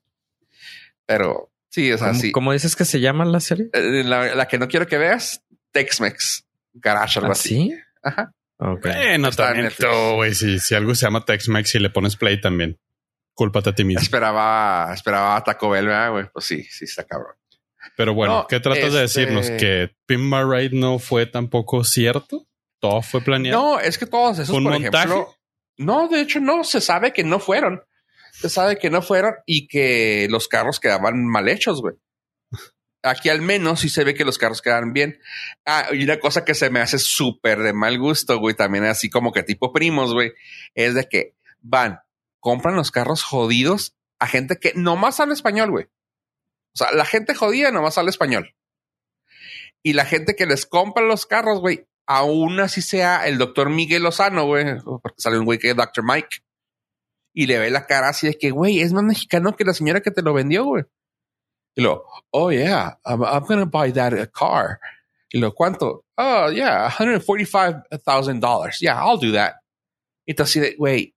Pero 1.05 1.51
sí, 1.69 1.91
o 1.91 1.97
sea, 1.97 2.13
¿Cómo, 2.33 2.53
dices 2.53 2.75
que 2.75 2.85
se 2.85 2.99
llama 2.99 3.23
la 3.25 3.39
serie? 3.39 3.69
Eh, 3.73 4.03
La, 4.03 4.35
la 4.35 4.47
que 4.47 4.57
no 4.57 4.67
quiero 4.67 4.87
que 4.87 4.97
veas, 4.97 5.43
Tex-Mex 5.71 6.45
Garage, 6.73 7.19
algo 7.19 7.31
¿Ah, 7.31 7.33
así. 7.33 7.49
sí? 7.49 7.75
Ajá. 8.03 8.33
Ok. 8.57 8.85
Eh, 8.85 9.17
no 9.17 9.29
Está 9.29 9.51
en 9.55 9.69
también 9.69 10.15
güey. 10.15 10.35
Si, 10.35 10.59
si 10.59 10.75
algo 10.75 10.93
se 10.93 11.05
llama 11.05 11.25
Tex-Mex 11.25 11.75
y 11.75 11.79
le 11.79 11.89
pones 11.89 12.15
play 12.15 12.39
también. 12.39 12.79
Cúlpate 13.33 13.71
a 13.71 13.75
ti 13.75 13.83
mismo. 13.83 14.01
Esperaba, 14.01 14.91
esperaba 14.93 15.35
a 15.35 15.43
Taco 15.43 15.69
Bell, 15.69 15.87
¿verdad, 15.87 16.11
güey? 16.11 16.29
Pues 16.31 16.45
sí, 16.45 16.63
sí 16.63 16.85
está 16.85 17.03
cabrón. 17.05 17.35
Pero 18.01 18.15
bueno, 18.15 18.33
No, 18.39 18.47
¿qué 18.47 18.59
tratas 18.59 18.93
de 18.93 19.03
este- 19.03 19.21
decirnos? 19.21 19.51
¿Que 19.51 19.95
Pin 20.07 20.27
My 20.27 20.41
Ride 20.43 20.75
no 20.75 20.97
fue 20.97 21.27
tampoco 21.27 21.83
cierto? 21.83 22.47
¿Todo 22.79 23.03
fue 23.03 23.21
planeado? 23.21 23.61
No, 23.61 23.79
es 23.79 23.99
que 23.99 24.07
todos 24.07 24.39
esos, 24.39 24.55
¿Un 24.55 24.63
por 24.63 24.73
montaje? 24.73 25.05
ejemplo, 25.05 25.35
no, 25.77 26.07
de 26.07 26.21
hecho 26.21 26.39
no, 26.39 26.63
se 26.63 26.81
sabe 26.81 27.13
que 27.13 27.23
no 27.23 27.39
fueron. 27.39 27.83
Se 28.33 28.49
sabe 28.49 28.79
que 28.79 28.89
no 28.89 29.03
fueron 29.03 29.35
y 29.45 29.67
que 29.67 30.27
los 30.31 30.47
carros 30.47 30.79
quedaban 30.79 31.27
mal 31.27 31.47
hechos, 31.47 31.79
güey. 31.79 31.93
Aquí 33.03 33.29
al 33.29 33.41
menos 33.41 33.81
sí 33.81 33.89
se 33.89 34.03
ve 34.03 34.15
que 34.15 34.25
los 34.25 34.39
carros 34.39 34.63
quedan 34.63 34.93
bien. 34.93 35.19
Ah, 35.65 35.89
y 35.91 36.03
una 36.03 36.19
cosa 36.19 36.43
que 36.43 36.55
se 36.55 36.71
me 36.71 36.79
hace 36.79 36.97
súper 36.97 37.59
de 37.59 37.73
mal 37.73 37.99
gusto, 37.99 38.39
güey, 38.39 38.55
también 38.55 38.85
así 38.85 39.11
como 39.11 39.31
que 39.31 39.43
tipo 39.43 39.71
primos, 39.71 40.11
güey, 40.13 40.31
es 40.73 40.95
de 40.95 41.05
que 41.07 41.35
van, 41.59 41.99
compran 42.39 42.75
los 42.75 42.89
carros 42.89 43.21
jodidos 43.21 43.95
a 44.19 44.25
gente 44.27 44.57
que 44.57 44.73
nomás 44.75 45.19
habla 45.19 45.33
español, 45.35 45.69
güey. 45.69 45.87
O 46.73 46.77
sea, 46.77 46.91
la 46.93 47.05
gente 47.05 47.35
jodida 47.35 47.71
nomás 47.71 47.97
habla 47.97 48.09
español. 48.09 48.55
Y 49.83 49.93
la 49.93 50.05
gente 50.05 50.35
que 50.35 50.45
les 50.45 50.65
compra 50.65 51.03
los 51.03 51.25
carros, 51.25 51.59
güey, 51.59 51.87
aún 52.05 52.59
así 52.59 52.81
sea 52.81 53.27
el 53.27 53.37
doctor 53.37 53.69
Miguel 53.69 54.03
Lozano, 54.03 54.45
güey, 54.45 54.65
porque 54.83 55.21
sale 55.21 55.39
un 55.39 55.45
güey 55.45 55.59
que 55.59 55.71
es 55.71 55.75
Dr. 55.75 56.03
Mike. 56.03 56.37
Y 57.33 57.47
le 57.47 57.59
ve 57.59 57.71
la 57.71 57.87
cara 57.87 58.09
así 58.09 58.27
de 58.27 58.37
que, 58.37 58.51
güey, 58.51 58.81
es 58.81 58.93
más 58.93 59.03
mexicano 59.03 59.55
que 59.55 59.63
la 59.63 59.73
señora 59.73 60.01
que 60.01 60.11
te 60.11 60.21
lo 60.21 60.33
vendió, 60.33 60.65
güey. 60.65 60.83
Y 61.75 61.81
lo, 61.81 62.05
oh 62.31 62.51
yeah, 62.51 62.99
I'm, 63.05 63.45
gonna 63.45 63.65
buy 63.65 63.93
that 63.93 64.13
uh, 64.13 64.27
car. 64.31 64.79
Y 65.29 65.39
lo, 65.39 65.53
¿cuánto? 65.53 66.05
Oh 66.17 66.51
yeah, 66.51 66.89
$145,000. 66.89 68.79
Yeah, 68.79 69.01
I'll 69.01 69.17
do 69.17 69.31
that. 69.33 69.55
Y 70.25 70.33
tú 70.33 70.43
así 70.43 70.59
de, 70.59 70.75
güey, 70.75 71.15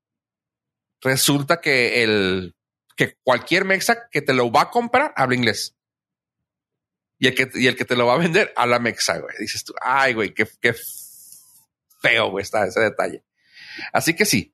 resulta 1.02 1.60
que 1.60 2.04
el, 2.04 2.54
que 2.96 3.16
cualquier 3.22 3.64
mexa 3.64 4.08
que 4.10 4.22
te 4.22 4.34
lo 4.34 4.50
va 4.50 4.62
a 4.62 4.70
comprar 4.70 5.12
habla 5.16 5.34
inglés. 5.34 5.74
Y 7.18 7.28
el 7.28 7.34
que, 7.34 7.48
y 7.54 7.66
el 7.66 7.76
que 7.76 7.84
te 7.84 7.96
lo 7.96 8.06
va 8.06 8.14
a 8.14 8.18
vender 8.18 8.52
habla 8.56 8.78
mexa, 8.78 9.18
güey. 9.18 9.34
Dices 9.38 9.64
tú, 9.64 9.72
ay, 9.80 10.14
güey, 10.14 10.34
qué, 10.34 10.46
qué 10.60 10.74
feo, 12.00 12.30
güey, 12.30 12.42
está 12.42 12.66
ese 12.66 12.80
detalle. 12.80 13.24
Así 13.92 14.14
que 14.14 14.24
sí. 14.24 14.52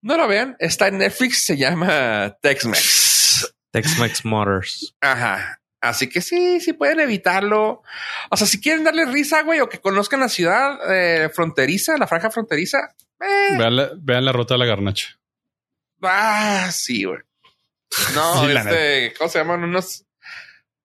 No 0.00 0.16
lo 0.16 0.28
vean, 0.28 0.56
está 0.60 0.88
en 0.88 0.98
Netflix, 0.98 1.44
se 1.44 1.56
llama 1.56 2.36
Tex-Mex. 2.40 3.54
Tex-Mex 3.72 4.24
Motors. 4.24 4.94
Ajá. 5.00 5.60
Así 5.80 6.08
que 6.08 6.20
sí, 6.20 6.60
sí 6.60 6.72
pueden 6.72 7.00
evitarlo. 7.00 7.82
O 8.30 8.36
sea, 8.36 8.46
si 8.46 8.60
quieren 8.60 8.84
darle 8.84 9.04
risa, 9.06 9.42
güey, 9.42 9.60
o 9.60 9.68
que 9.68 9.80
conozcan 9.80 10.20
la 10.20 10.28
ciudad 10.28 10.78
eh, 10.90 11.28
fronteriza, 11.30 11.96
la 11.98 12.06
franja 12.06 12.30
fronteriza, 12.30 12.94
eh, 13.20 13.56
Vean 13.58 13.76
la, 13.76 13.90
vean 13.96 14.24
la 14.24 14.32
ruta 14.32 14.54
de 14.54 14.58
la 14.58 14.66
garnacha. 14.66 15.18
ah, 16.02 16.70
sí, 16.72 17.04
güey. 17.04 17.18
No, 18.14 18.40
Sí, 18.46 18.52
este, 18.52 19.14
¿cómo 19.18 19.30
se 19.30 19.38
llaman? 19.38 19.64
Unos, 19.64 20.04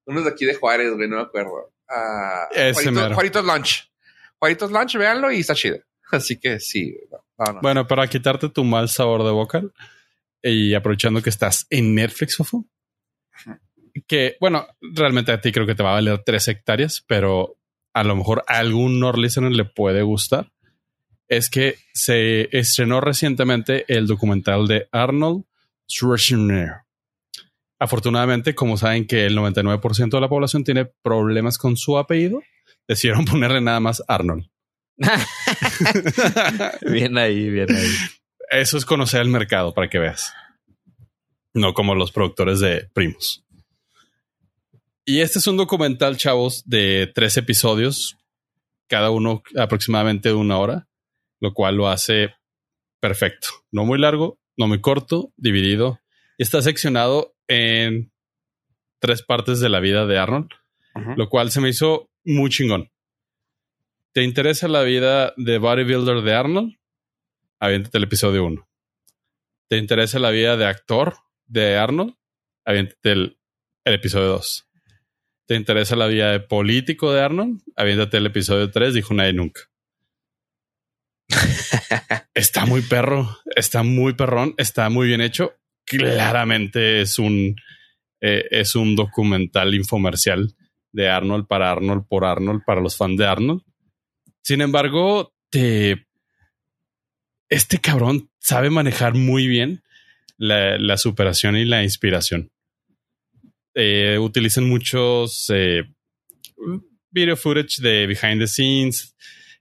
unos 0.06 0.24
de 0.26 0.30
aquí 0.30 0.46
de 0.46 0.56
Juárez, 0.56 0.94
güey, 0.94 1.08
no 1.08 1.18
me 1.18 1.24
acuerdo. 1.24 1.74
Ah, 1.90 2.48
Ese 2.52 2.74
Juaritos, 2.74 2.94
mero. 2.94 3.16
Juaritos 3.16 3.46
Lunch. 3.46 3.92
Juaritos 4.40 4.72
Lunch, 4.72 4.96
véanlo 4.98 5.32
y 5.32 5.40
está 5.40 5.56
chido. 5.56 5.78
Así 6.12 6.40
que 6.40 6.60
sí, 6.60 6.98
no, 7.10 7.24
no, 7.38 7.54
no. 7.54 7.62
Bueno, 7.62 7.88
para 7.88 8.08
quitarte 8.08 8.50
tu 8.50 8.64
mal 8.64 8.90
sabor 8.90 9.24
de 9.24 9.32
boca 9.32 9.62
y 10.42 10.74
aprovechando 10.74 11.22
que 11.22 11.30
estás 11.30 11.68
en 11.70 11.94
Netflix, 11.94 12.38
Fofo, 12.38 12.66
que 14.08 14.38
bueno, 14.40 14.68
realmente 14.82 15.32
a 15.32 15.42
ti 15.42 15.52
creo 15.52 15.66
que 15.66 15.76
te 15.76 15.84
va 15.84 15.92
a 15.92 15.96
valer 15.96 16.22
tres 16.26 16.48
hectáreas, 16.48 17.04
pero 17.08 17.58
a 17.94 18.04
lo 18.04 18.16
mejor 18.16 18.44
a 18.48 18.58
algún 18.58 19.00
Nord 19.00 19.18
listener 19.18 19.52
le 19.52 19.66
puede 19.66 20.02
gustar. 20.02 20.52
Es 21.28 21.50
que 21.50 21.76
se 21.94 22.50
estrenó 22.58 23.00
recientemente 23.00 23.86
el 23.88 24.08
documental 24.08 24.68
de 24.68 24.88
Arnold 24.92 25.46
Schwarzenegger. 25.90 26.81
Afortunadamente, 27.82 28.54
como 28.54 28.78
saben 28.78 29.08
que 29.08 29.26
el 29.26 29.36
99% 29.36 30.12
de 30.12 30.22
la 30.22 30.30
población 30.30 30.64
tiene 30.64 30.86
problemas 30.86 31.58
con 31.58 31.76
su 31.78 31.98
apellido, 31.98 32.44
decidieron 32.88 33.26
ponerle 33.26 33.60
nada 33.60 33.80
más 33.80 34.04
Arnold. 34.08 34.46
bien 36.84 37.18
ahí, 37.18 37.50
bien 37.50 37.76
ahí. 37.76 37.90
Eso 38.52 38.78
es 38.78 38.86
conocer 38.86 39.22
el 39.22 39.30
mercado 39.30 39.74
para 39.74 39.90
que 39.90 39.98
veas. 39.98 40.32
No 41.56 41.74
como 41.74 41.96
los 41.96 42.12
productores 42.12 42.60
de 42.60 42.88
primos. 42.94 43.44
Y 45.04 45.22
este 45.22 45.40
es 45.40 45.48
un 45.48 45.58
documental, 45.58 46.18
chavos, 46.18 46.62
de 46.68 47.12
tres 47.16 47.36
episodios, 47.38 48.16
cada 48.88 49.10
uno 49.10 49.42
aproximadamente 49.58 50.30
de 50.30 50.36
una 50.36 50.60
hora, 50.60 50.88
lo 51.40 51.56
cual 51.56 51.78
lo 51.78 51.90
hace 51.90 52.36
perfecto. 53.00 53.48
No 53.72 53.86
muy 53.86 53.98
largo, 53.98 54.38
no 54.56 54.68
muy 54.68 54.82
corto, 54.82 55.34
dividido, 55.36 56.00
está 56.38 56.62
seccionado 56.62 57.34
en 57.52 58.14
tres 59.00 59.24
partes 59.24 59.60
de 59.60 59.68
la 59.68 59.82
vida 59.82 60.06
de 60.06 60.18
Arnold, 60.18 60.50
lo 61.18 61.28
cual 61.28 61.52
se 61.52 61.60
me 61.60 61.68
hizo 61.68 62.10
muy 62.24 62.50
chingón. 62.50 62.90
¿Te 64.14 64.24
interesa 64.24 64.70
la 64.70 64.84
vida 64.84 65.34
de 65.36 65.58
bodybuilder 65.58 66.22
de 66.22 66.34
Arnold? 66.34 66.78
Aviéntate 67.60 67.98
el 67.98 68.06
episodio 68.06 68.46
1. 68.46 68.68
¿Te 69.68 69.78
interesa 69.78 70.18
la 70.20 70.30
vida 70.30 70.56
de 70.56 70.66
actor 70.66 71.16
de 71.46 71.76
Arnold? 71.78 72.16
Aviéntate 72.64 73.12
el, 73.12 73.38
el 73.84 73.94
episodio 73.94 74.28
2. 74.28 74.70
¿Te 75.46 75.56
interesa 75.56 75.98
la 75.98 76.08
vida 76.08 76.32
de 76.32 76.40
político 76.40 77.12
de 77.12 77.22
Arnold? 77.22 77.62
Aviéntate 77.76 78.18
el 78.18 78.28
episodio 78.28 78.72
3, 78.72 78.94
dijo 78.94 79.14
nadie 79.14 79.34
nunca. 79.34 79.62
está 82.34 82.66
muy 82.66 82.82
perro, 82.82 83.40
está 83.58 83.84
muy 83.84 84.14
perrón, 84.14 84.54
está 84.58 84.90
muy 84.90 85.08
bien 85.08 85.20
hecho. 85.20 85.54
Claramente 85.98 87.02
es 87.02 87.20
un, 87.20 87.56
eh, 88.22 88.46
es 88.52 88.76
un 88.76 88.96
documental 88.96 89.74
infomercial 89.74 90.54
de 90.92 91.10
Arnold 91.10 91.48
para 91.48 91.72
Arnold 91.72 92.06
por 92.08 92.26
Arnold, 92.26 92.64
para 92.66 92.82
los 92.82 92.98
fans 92.98 93.18
de 93.18 93.26
Arnold. 93.26 93.62
Sin 94.44 94.62
embargo, 94.62 95.34
te... 95.50 96.06
este 97.50 97.80
cabrón 97.80 98.30
sabe 98.40 98.70
manejar 98.70 99.14
muy 99.14 99.48
bien 99.48 99.84
la, 100.38 100.98
superación 100.98 101.56
y 101.56 101.66
la 101.66 101.84
inspiración. 101.84 102.52
Eh, 103.74 104.18
utilizan 104.20 104.68
muchos 104.68 105.50
eh, 105.54 105.84
video 107.12 107.38
footage 107.38 107.82
de 107.82 108.08
behind 108.08 108.42
the 108.42 108.48
scenes, 108.48 109.16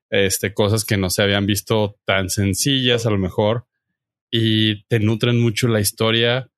este, 0.08 0.52
cosas 0.54 0.84
que 0.84 0.96
no 0.96 1.10
se 1.10 1.22
habían 1.22 1.46
visto 1.46 1.98
tan 2.04 2.30
sencillas 2.30 3.06
a 3.06 3.10
lo 3.10 3.18
mejor 3.18 3.66
y 4.30 4.84
te 4.84 5.00
nutren 5.00 5.40
mucho 5.40 5.68
la 5.68 5.80
historia. 5.80 6.48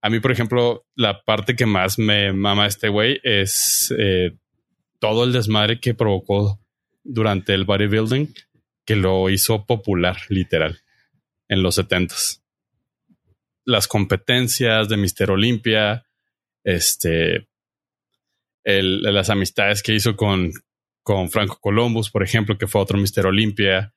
A 0.00 0.10
mí, 0.10 0.20
por 0.20 0.32
ejemplo, 0.32 0.86
la 0.96 1.22
parte 1.22 1.54
que 1.54 1.66
más 1.66 1.98
me 1.98 2.32
mama 2.32 2.66
este 2.66 2.88
güey 2.88 3.20
es 3.22 3.94
eh, 3.96 4.32
todo 4.98 5.24
el 5.24 5.32
desmadre 5.32 5.78
que 5.78 5.94
provocó 5.94 6.60
durante 7.04 7.54
el 7.54 7.64
bodybuilding 7.64 8.32
que 8.84 8.96
lo 8.96 9.30
hizo 9.30 9.64
popular, 9.64 10.16
literal, 10.28 10.80
en 11.48 11.62
los 11.62 11.76
setentas. 11.76 12.42
Las 13.64 13.86
competencias 13.86 14.88
de 14.88 14.96
Mister 14.96 15.30
Olimpia, 15.30 16.04
este, 16.64 17.48
las 18.64 19.30
amistades 19.30 19.82
que 19.82 19.94
hizo 19.94 20.16
con, 20.16 20.52
con 21.04 21.30
Franco 21.30 21.58
Columbus, 21.60 22.10
por 22.10 22.24
ejemplo, 22.24 22.58
que 22.58 22.66
fue 22.66 22.80
otro 22.80 22.98
Mister 22.98 23.26
Olimpia. 23.26 23.92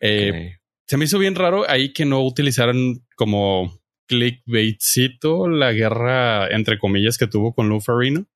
Eh. 0.00 0.58
Se 0.88 0.96
me 0.96 1.04
hizo 1.04 1.18
bien 1.18 1.34
raro 1.34 1.68
ahí 1.68 1.92
que 1.92 2.04
no 2.06 2.22
utilizaran 2.24 3.06
como 3.14 3.78
clickbaitcito 4.08 5.48
la 5.48 5.72
guerra, 5.72 6.48
entre 6.48 6.78
comillas, 6.78 7.18
que 7.18 7.26
tuvo 7.26 7.52
con 7.54 7.68
Lou 7.68 7.80
Ferrino, 7.80 8.26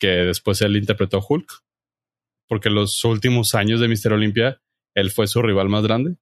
que 0.00 0.08
después 0.08 0.62
él 0.62 0.76
interpretó 0.76 1.18
a 1.18 1.24
Hulk, 1.26 1.62
porque 2.48 2.70
los 2.70 3.04
últimos 3.04 3.54
años 3.54 3.80
de 3.80 3.88
Mister 3.88 4.12
Olimpia, 4.14 4.62
él 4.94 5.10
fue 5.10 5.26
su 5.26 5.42
rival 5.42 5.68
más 5.68 5.82
grande 5.84 6.16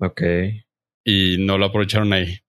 Ok. 0.00 0.22
y 1.04 1.38
no 1.38 1.58
lo 1.58 1.66
aprovecharon 1.66 2.12
ahí. 2.12 2.40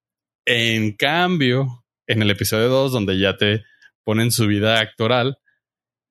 En 0.46 0.94
cambio, 0.94 1.86
en 2.08 2.24
el 2.24 2.32
episodio 2.32 2.68
2, 2.70 2.92
donde 2.92 3.20
ya 3.20 3.38
te 3.38 3.64
ponen 4.04 4.32
su 4.32 4.48
vida 4.48 4.80
actoral, 4.80 5.38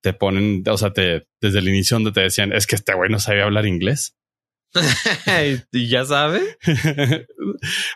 te 0.03 0.13
ponen, 0.13 0.63
o 0.69 0.79
sea, 0.79 0.93
te, 0.93 1.27
desde 1.41 1.59
el 1.59 1.69
inicio 1.69 1.97
donde 1.97 2.13
te 2.13 2.21
decían, 2.21 2.53
es 2.53 2.69
que 2.69 2.77
este 2.77 2.95
güey 2.95 3.11
no 3.11 3.19
sabía 3.19 3.45
hablar 3.45 3.67
inglés. 3.67 4.18
y 5.73 5.89
ya 5.89 6.05
sabe. 6.05 6.41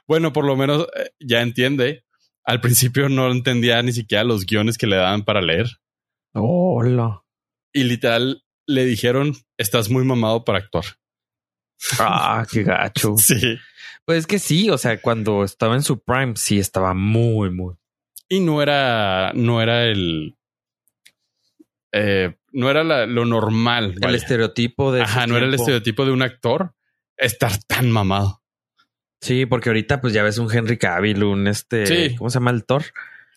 bueno, 0.06 0.32
por 0.32 0.44
lo 0.44 0.56
menos 0.56 0.86
eh, 0.96 1.10
ya 1.20 1.42
entiende. 1.42 2.04
Al 2.44 2.60
principio 2.60 3.08
no 3.08 3.30
entendía 3.30 3.82
ni 3.82 3.92
siquiera 3.92 4.24
los 4.24 4.46
guiones 4.46 4.78
que 4.78 4.86
le 4.86 4.96
daban 4.96 5.24
para 5.24 5.40
leer. 5.40 5.66
Hola. 6.34 7.22
Y 7.72 7.84
literal 7.84 8.44
le 8.66 8.84
dijeron, 8.84 9.34
estás 9.58 9.90
muy 9.90 10.04
mamado 10.04 10.44
para 10.44 10.58
actuar. 10.58 10.84
Ah, 11.98 12.46
qué 12.50 12.62
gacho. 12.62 13.16
Sí. 13.18 13.58
Pues 14.04 14.18
es 14.18 14.26
que 14.26 14.40
sí, 14.40 14.68
o 14.68 14.78
sea, 14.78 15.00
cuando 15.00 15.44
estaba 15.44 15.76
en 15.76 15.82
su 15.82 16.02
prime, 16.02 16.34
sí 16.34 16.58
estaba 16.58 16.92
muy, 16.92 17.50
muy. 17.50 17.76
Y 18.28 18.40
no 18.40 18.60
era, 18.60 19.32
no 19.34 19.62
era 19.62 19.84
el... 19.84 20.36
eh, 21.92 22.36
no 22.52 22.70
era 22.70 22.82
la- 22.84 23.06
lo 23.06 23.24
normal. 23.24 23.92
El 23.94 24.00
vaya. 24.00 24.16
estereotipo 24.16 24.92
de. 24.92 25.02
Ajá, 25.02 25.26
no 25.26 25.36
era 25.36 25.46
el 25.46 25.54
estereotipo 25.54 26.04
de 26.04 26.12
un 26.12 26.22
actor 26.22 26.74
estar 27.16 27.52
tan 27.66 27.90
mamado. 27.90 28.42
Sí, 29.20 29.46
porque 29.46 29.68
ahorita, 29.68 30.00
pues 30.00 30.12
ya 30.12 30.22
ves 30.24 30.38
un 30.38 30.52
Henry 30.52 30.78
Cavill, 30.78 31.22
un 31.22 31.46
este. 31.46 31.86
Sí. 31.86 32.16
¿Cómo 32.16 32.28
se 32.30 32.34
llama 32.40 32.50
el 32.50 32.64
Thor? 32.64 32.82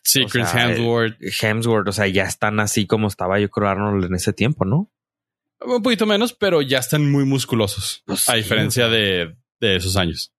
Sí, 0.01 0.23
O 0.23 0.27
Chris 0.27 0.49
sea, 0.49 0.69
Hemsworth. 0.71 1.17
Hemsworth, 1.41 1.87
o 1.87 1.91
sea, 1.91 2.07
ya 2.07 2.23
están 2.23 2.59
así 2.59 2.87
como 2.87 3.07
estaba 3.07 3.39
yo 3.39 3.49
creo 3.49 3.67
Arnold 3.69 4.05
en 4.05 4.15
ese 4.15 4.33
tiempo, 4.33 4.65
¿no? 4.65 4.91
Un 5.61 5.81
poquito 5.81 6.05
menos, 6.05 6.33
pero 6.33 6.61
ya 6.61 6.79
están 6.79 7.09
muy 7.11 7.25
musculosos. 7.25 8.03
Pues 8.05 8.27
a 8.29 8.33
sí, 8.33 8.37
diferencia 8.39 8.87
de, 8.87 9.35
de 9.59 9.75
esos 9.77 9.95
años. 9.97 10.31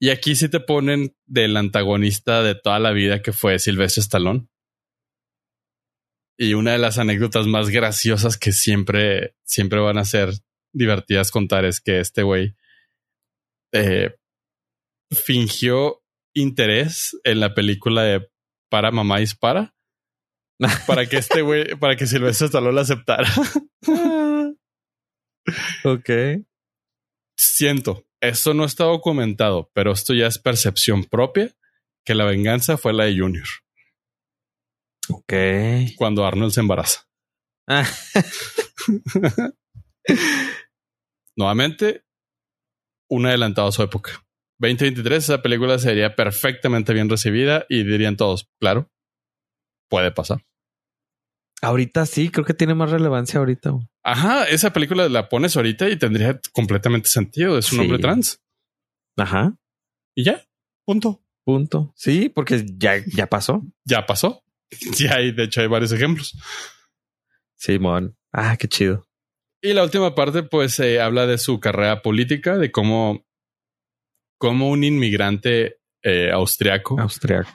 Y 0.00 0.10
aquí 0.10 0.34
sí 0.36 0.48
te 0.48 0.60
ponen 0.60 1.14
del 1.26 1.56
antagonista 1.56 2.42
de 2.42 2.54
toda 2.54 2.78
la 2.78 2.92
vida 2.92 3.20
que 3.22 3.32
fue 3.32 3.58
Silvestre 3.58 4.00
Stallone. 4.02 4.46
Y 6.38 6.54
una 6.54 6.72
de 6.72 6.78
las 6.78 6.98
anécdotas 6.98 7.46
más 7.46 7.68
graciosas 7.68 8.38
que 8.38 8.52
siempre, 8.52 9.34
siempre 9.44 9.80
van 9.80 9.98
a 9.98 10.04
ser 10.04 10.30
divertidas 10.72 11.30
contar 11.30 11.64
es 11.64 11.80
que 11.80 11.98
este 11.98 12.22
güey 12.22 12.54
eh, 13.72 14.16
fingió 15.10 16.02
interés 16.34 17.18
en 17.24 17.40
la 17.40 17.54
película 17.54 18.02
de 18.02 18.30
Para 18.70 18.90
Mamá 18.90 19.18
Dispara 19.18 19.74
para 20.86 21.06
que 21.06 21.18
este 21.18 21.42
güey, 21.42 21.76
para 21.76 21.96
que 21.96 22.06
Silvestre 22.06 22.46
Stallone 22.46 22.74
la 22.74 22.82
aceptara. 22.82 23.28
Ok. 25.82 26.10
Siento, 27.38 28.04
esto 28.20 28.52
no 28.52 28.66
está 28.66 28.84
documentado, 28.84 29.70
pero 29.72 29.92
esto 29.92 30.12
ya 30.12 30.26
es 30.26 30.38
percepción 30.38 31.04
propia, 31.04 31.50
que 32.04 32.14
la 32.14 32.26
venganza 32.26 32.76
fue 32.76 32.92
la 32.92 33.04
de 33.04 33.18
Junior, 33.18 33.46
Ok. 35.10 35.32
cuando 35.96 36.24
Arnold 36.26 36.52
se 36.52 36.60
embaraza. 36.60 37.02
Ah, 37.66 37.86
Nuevamente, 41.36 42.04
un 43.10 43.26
adelantado 43.26 43.68
a 43.68 43.72
su 43.72 43.82
época. 43.82 44.24
2023, 44.60 45.22
esa 45.24 45.42
película 45.42 45.78
sería 45.78 46.16
perfectamente 46.16 46.92
bien 46.92 47.08
recibida 47.08 47.64
y 47.68 47.84
dirían 47.84 48.16
todos, 48.16 48.48
claro, 48.60 48.90
puede 49.88 50.10
pasar. 50.10 50.44
ahorita 51.62 52.06
sí, 52.06 52.30
creo 52.30 52.44
que 52.44 52.54
tiene 52.54 52.74
más 52.74 52.90
relevancia 52.90 53.38
ahorita. 53.38 53.72
Ajá, 54.04 54.44
esa 54.44 54.72
película 54.72 55.08
la 55.08 55.28
pones 55.28 55.56
ahorita 55.56 55.88
y 55.90 55.96
tendría 55.98 56.40
completamente 56.52 57.08
sentido. 57.08 57.58
Es 57.58 57.70
un 57.72 57.78
Sí. 57.78 57.82
hombre 57.84 57.98
trans. 57.98 58.40
Ajá. 59.16 59.56
Y 60.16 60.24
ya, 60.24 60.44
punto. 60.86 61.22
Punto. 61.44 61.92
Sí, 61.96 62.28
porque 62.28 62.64
ya, 62.76 62.96
ya 63.06 63.26
pasó. 63.26 63.62
Ya 63.84 64.06
pasó. 64.06 64.42
Ya 64.98 65.16
hay, 65.16 65.32
de 65.32 65.44
hecho, 65.44 65.60
hay 65.60 65.66
varios 65.66 65.92
ejemplos. 65.92 66.36
Simón. 67.56 68.16
Ah, 68.32 68.56
qué 68.56 68.68
chido. 68.68 69.04
Y 69.60 69.72
la 69.72 69.82
última 69.82 70.14
parte, 70.14 70.42
pues, 70.42 70.78
eh, 70.78 71.00
habla 71.00 71.26
de 71.26 71.38
su 71.38 71.58
carrera 71.58 72.02
política, 72.02 72.58
de 72.58 72.70
cómo, 72.70 73.26
cómo 74.38 74.70
un 74.70 74.84
inmigrante 74.84 75.78
eh, 76.02 76.30
austriaco 76.30 77.00
Austriaco. 77.00 77.50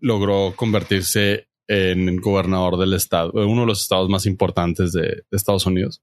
logró 0.00 0.54
convertirse 0.56 1.48
en 1.68 2.16
gobernador 2.16 2.78
del 2.78 2.94
estado, 2.94 3.32
de 3.32 3.44
uno 3.44 3.62
de 3.62 3.66
los 3.66 3.82
estados 3.82 4.08
más 4.08 4.26
importantes 4.26 4.92
de, 4.92 5.24
Estados 5.30 5.66
Unidos. 5.66 6.02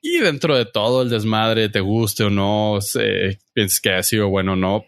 Y 0.00 0.18
dentro 0.18 0.56
de 0.56 0.66
todo 0.66 1.02
el 1.02 1.10
desmadre, 1.10 1.68
te 1.70 1.80
guste 1.80 2.24
o 2.24 2.30
no, 2.30 2.78
pienses 3.52 3.80
que 3.80 3.90
ha 3.90 4.02
sido 4.02 4.28
bueno 4.28 4.52
o 4.52 4.56
no, 4.56 4.84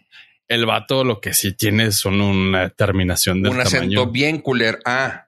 el 0.47 0.65
vato 0.65 1.03
lo 1.03 1.19
que 1.19 1.33
sí 1.33 1.53
tiene 1.53 1.91
son 1.91 2.21
una 2.21 2.69
terminación 2.69 3.41
del 3.41 3.53
Un 3.53 3.61
acento 3.61 3.81
tamaño 3.83 4.11
bien 4.11 4.41
cooler. 4.41 4.79
Ah, 4.85 5.27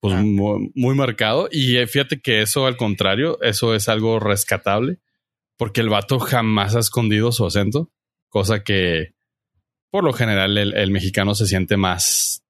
pues, 0.00 0.14
Ah. 0.14 0.22
muy, 0.22 0.70
muy 0.74 0.94
marcado. 0.94 1.48
Y 1.50 1.76
eh, 1.76 1.86
fíjate 1.86 2.20
que 2.20 2.42
eso, 2.42 2.66
al 2.66 2.76
contrario, 2.76 3.40
eso 3.42 3.74
es 3.74 3.88
algo 3.88 4.18
rescatable, 4.18 4.98
porque 5.56 5.80
el 5.82 5.88
vato 5.90 6.18
jamás 6.18 6.74
ha 6.74 6.80
escondido 6.80 7.32
su 7.32 7.46
acento, 7.46 7.90
cosa 8.28 8.64
que 8.64 9.14
por 9.90 10.04
lo 10.04 10.12
general 10.12 10.56
el, 10.56 10.74
el 10.74 10.90
mexicano 10.90 11.34
se 11.34 11.46
siente 11.46 11.76
más 11.76 12.42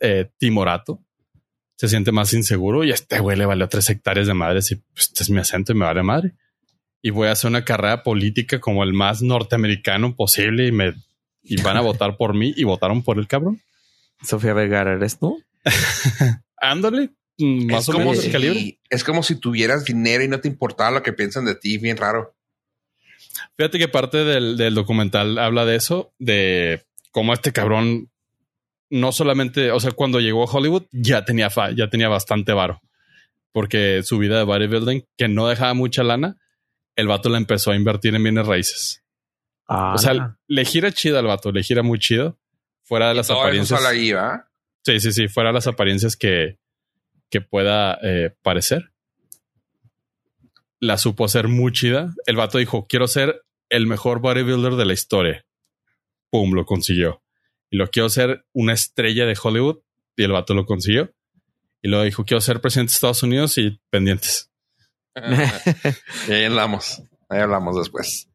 eh, 0.00 0.30
timorato, 0.36 1.02
se 1.76 1.88
siente 1.88 2.12
más 2.12 2.32
inseguro 2.34 2.82
y 2.84 2.90
este 2.90 3.20
güey 3.20 3.36
le 3.38 3.46
valió 3.46 3.68
tres 3.68 3.88
hectáreas 3.88 4.26
de 4.26 4.34
madres 4.34 4.70
y 4.72 4.76
pues, 4.76 5.06
este 5.06 5.22
es 5.22 5.30
mi 5.30 5.38
acento 5.38 5.72
y 5.72 5.76
me 5.76 5.86
vale 5.86 6.02
madre. 6.02 6.34
Y 7.00 7.10
voy 7.10 7.28
a 7.28 7.32
hacer 7.32 7.48
una 7.48 7.64
carrera 7.64 8.02
política 8.02 8.60
como 8.60 8.82
el 8.82 8.92
más 8.92 9.22
norteamericano 9.22 10.16
posible 10.16 10.66
y 10.66 10.72
me 10.72 10.94
y 11.48 11.60
van 11.62 11.76
a 11.76 11.80
votar 11.80 12.16
por 12.16 12.34
mí 12.34 12.52
y 12.56 12.64
votaron 12.64 13.02
por 13.02 13.18
el 13.18 13.26
cabrón. 13.26 13.60
Sofía 14.22 14.52
Vergara, 14.52 14.94
¿eres 14.94 15.18
tú? 15.18 15.42
Ándale, 16.56 17.10
mm, 17.38 17.66
más 17.70 17.82
es 17.84 17.88
o 17.88 17.92
como 17.92 18.04
menos 18.06 18.20
si, 18.20 18.26
el 18.26 18.32
calibre. 18.32 18.78
Es 18.90 19.04
como 19.04 19.22
si 19.22 19.36
tuvieras 19.36 19.84
dinero 19.84 20.24
y 20.24 20.28
no 20.28 20.40
te 20.40 20.48
importaba 20.48 20.90
lo 20.90 21.02
que 21.02 21.12
piensan 21.12 21.44
de 21.44 21.54
ti. 21.54 21.78
Bien 21.78 21.96
raro. 21.96 22.34
Fíjate 23.56 23.78
que 23.78 23.88
parte 23.88 24.18
del, 24.24 24.56
del 24.56 24.74
documental 24.74 25.38
habla 25.38 25.64
de 25.64 25.76
eso, 25.76 26.12
de 26.18 26.82
cómo 27.10 27.32
este 27.32 27.52
cabrón 27.52 28.10
no 28.90 29.12
solamente, 29.12 29.70
o 29.70 29.80
sea, 29.80 29.90
cuando 29.92 30.18
llegó 30.20 30.44
a 30.48 30.50
Hollywood 30.50 30.84
ya 30.92 31.24
tenía 31.24 31.50
fa- 31.50 31.72
ya 31.72 31.88
tenía 31.90 32.08
bastante 32.08 32.52
varo. 32.52 32.80
Porque 33.52 34.02
su 34.02 34.18
vida 34.18 34.38
de 34.38 34.44
bodybuilding, 34.44 35.04
que 35.16 35.28
no 35.28 35.46
dejaba 35.48 35.74
mucha 35.74 36.02
lana, 36.02 36.36
el 36.96 37.06
vato 37.06 37.28
la 37.28 37.38
empezó 37.38 37.70
a 37.70 37.76
invertir 37.76 38.14
en 38.14 38.22
bienes 38.22 38.46
raíces. 38.46 39.02
Ah, 39.68 39.92
O 39.94 39.98
sea, 39.98 40.38
le 40.46 40.64
gira 40.64 40.90
chido 40.92 41.18
al 41.18 41.26
vato, 41.26 41.52
le 41.52 41.62
gira 41.62 41.82
muy 41.82 41.98
chido. 41.98 42.38
Fuera 42.82 43.10
de 43.10 43.14
las 43.14 43.26
Todo 43.26 43.36
eso 43.36 43.76
apariencias. 43.76 44.16
¿va? 44.16 44.50
Sí, 44.84 44.98
sí, 44.98 45.12
sí, 45.12 45.28
fuera 45.28 45.50
de 45.50 45.54
las 45.54 45.66
apariencias 45.66 46.16
que, 46.16 46.58
que 47.30 47.42
pueda 47.42 47.98
eh, 48.02 48.34
parecer. 48.42 48.92
La 50.80 50.96
supo 50.96 51.26
hacer 51.26 51.48
muy 51.48 51.72
chida. 51.72 52.14
El 52.24 52.36
vato 52.36 52.56
dijo, 52.56 52.86
quiero 52.88 53.06
ser 53.06 53.44
el 53.68 53.86
mejor 53.86 54.20
bodybuilder 54.20 54.74
de 54.76 54.86
la 54.86 54.94
historia. 54.94 55.44
Pum, 56.30 56.54
lo 56.54 56.64
consiguió. 56.64 57.22
Y 57.70 57.76
lo 57.76 57.90
quiero 57.90 58.08
ser 58.08 58.46
una 58.52 58.72
estrella 58.72 59.26
de 59.26 59.36
Hollywood. 59.40 59.80
Y 60.16 60.24
el 60.24 60.32
vato 60.32 60.54
lo 60.54 60.64
consiguió. 60.64 61.12
Y 61.82 61.88
luego 61.88 62.04
dijo, 62.04 62.24
quiero 62.24 62.40
ser 62.40 62.60
presidente 62.60 62.92
de 62.92 62.94
Estados 62.94 63.22
Unidos 63.22 63.58
y 63.58 63.80
pendientes. 63.90 64.50
y 66.28 66.32
ahí 66.32 66.44
hablamos. 66.44 67.02
Ahí 67.28 67.40
hablamos 67.40 67.76
después. 67.76 68.28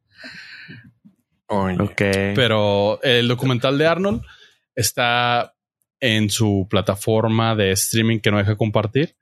Oye. 1.47 1.77
ok. 1.81 2.01
Pero 2.35 3.01
el 3.03 3.27
documental 3.27 3.77
de 3.77 3.87
Arnold 3.87 4.21
está 4.75 5.55
en 5.99 6.29
su 6.29 6.67
plataforma 6.69 7.55
de 7.55 7.71
streaming 7.71 8.19
que 8.19 8.31
no 8.31 8.37
deja 8.37 8.55
compartir. 8.55 9.15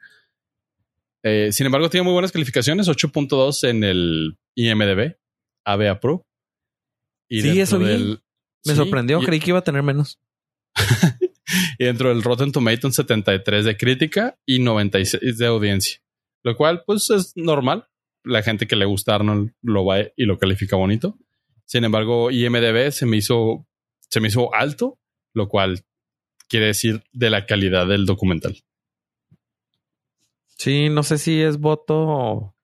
Eh, 1.23 1.51
sin 1.51 1.65
embargo, 1.67 1.89
tiene 1.89 2.03
muy 2.03 2.13
buenas 2.13 2.31
calificaciones, 2.31 2.87
8.2 2.87 3.63
en 3.69 3.83
el 3.83 4.37
IMDB, 4.55 5.17
ABA 5.65 5.99
Pro. 5.99 6.25
Y 7.29 7.41
Sí, 7.41 7.59
eso 7.61 7.77
vi. 7.79 7.85
del- 7.85 8.21
Me 8.65 8.73
sí, 8.73 8.75
sorprendió, 8.75 9.21
y- 9.21 9.25
creí 9.25 9.39
que 9.39 9.51
iba 9.51 9.59
a 9.59 9.63
tener 9.63 9.83
menos. 9.83 10.19
Y 11.77 11.83
dentro 11.83 12.09
del 12.09 12.23
Rotten 12.23 12.51
Tomatoes 12.53 12.95
73 12.95 13.65
de 13.65 13.75
crítica 13.75 14.37
y 14.45 14.59
96 14.59 15.37
de 15.37 15.45
audiencia. 15.47 15.99
Lo 16.43 16.55
cual, 16.55 16.83
pues, 16.85 17.09
es 17.09 17.33
normal. 17.35 17.87
La 18.23 18.41
gente 18.41 18.67
que 18.67 18.75
le 18.77 18.85
gusta 18.85 19.15
Arnold 19.15 19.51
lo 19.61 19.83
va 19.83 19.99
y 19.99 20.25
lo 20.25 20.37
califica 20.37 20.75
bonito. 20.77 21.17
Sin 21.71 21.85
embargo, 21.85 22.31
IMDB 22.31 22.91
se 22.91 23.05
me 23.05 23.15
hizo, 23.15 23.65
se 24.09 24.19
me 24.19 24.27
hizo 24.27 24.53
alto, 24.53 24.99
lo 25.33 25.47
cual 25.47 25.85
quiere 26.49 26.65
decir 26.65 27.01
de 27.13 27.29
la 27.29 27.45
calidad 27.45 27.87
del 27.87 28.05
documental. 28.05 28.61
Sí, 30.47 30.89
no 30.89 31.01
sé 31.03 31.17
si 31.17 31.41
es 31.41 31.59
voto 31.59 31.95
o... 31.97 32.55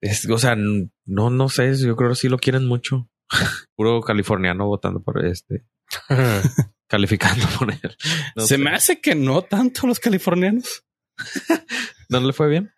Es, 0.00 0.28
o 0.28 0.36
sea, 0.36 0.56
no, 0.56 1.30
no 1.30 1.48
sé, 1.48 1.76
yo 1.76 1.94
creo 1.94 2.08
que 2.10 2.16
sí 2.16 2.28
lo 2.28 2.38
quieren 2.38 2.66
mucho. 2.66 3.08
Puro 3.76 4.00
californiano 4.00 4.66
votando 4.66 5.00
por 5.00 5.24
este, 5.24 5.64
calificando 6.88 7.46
por 7.56 7.70
él. 7.70 7.96
No 8.34 8.42
se 8.42 8.56
sé. 8.56 8.58
me 8.58 8.70
hace 8.70 9.00
que 9.00 9.14
no 9.14 9.42
tanto 9.42 9.86
los 9.86 10.00
californianos. 10.00 10.84
¿No 12.08 12.18
le 12.18 12.32
fue 12.32 12.48
bien? 12.48 12.72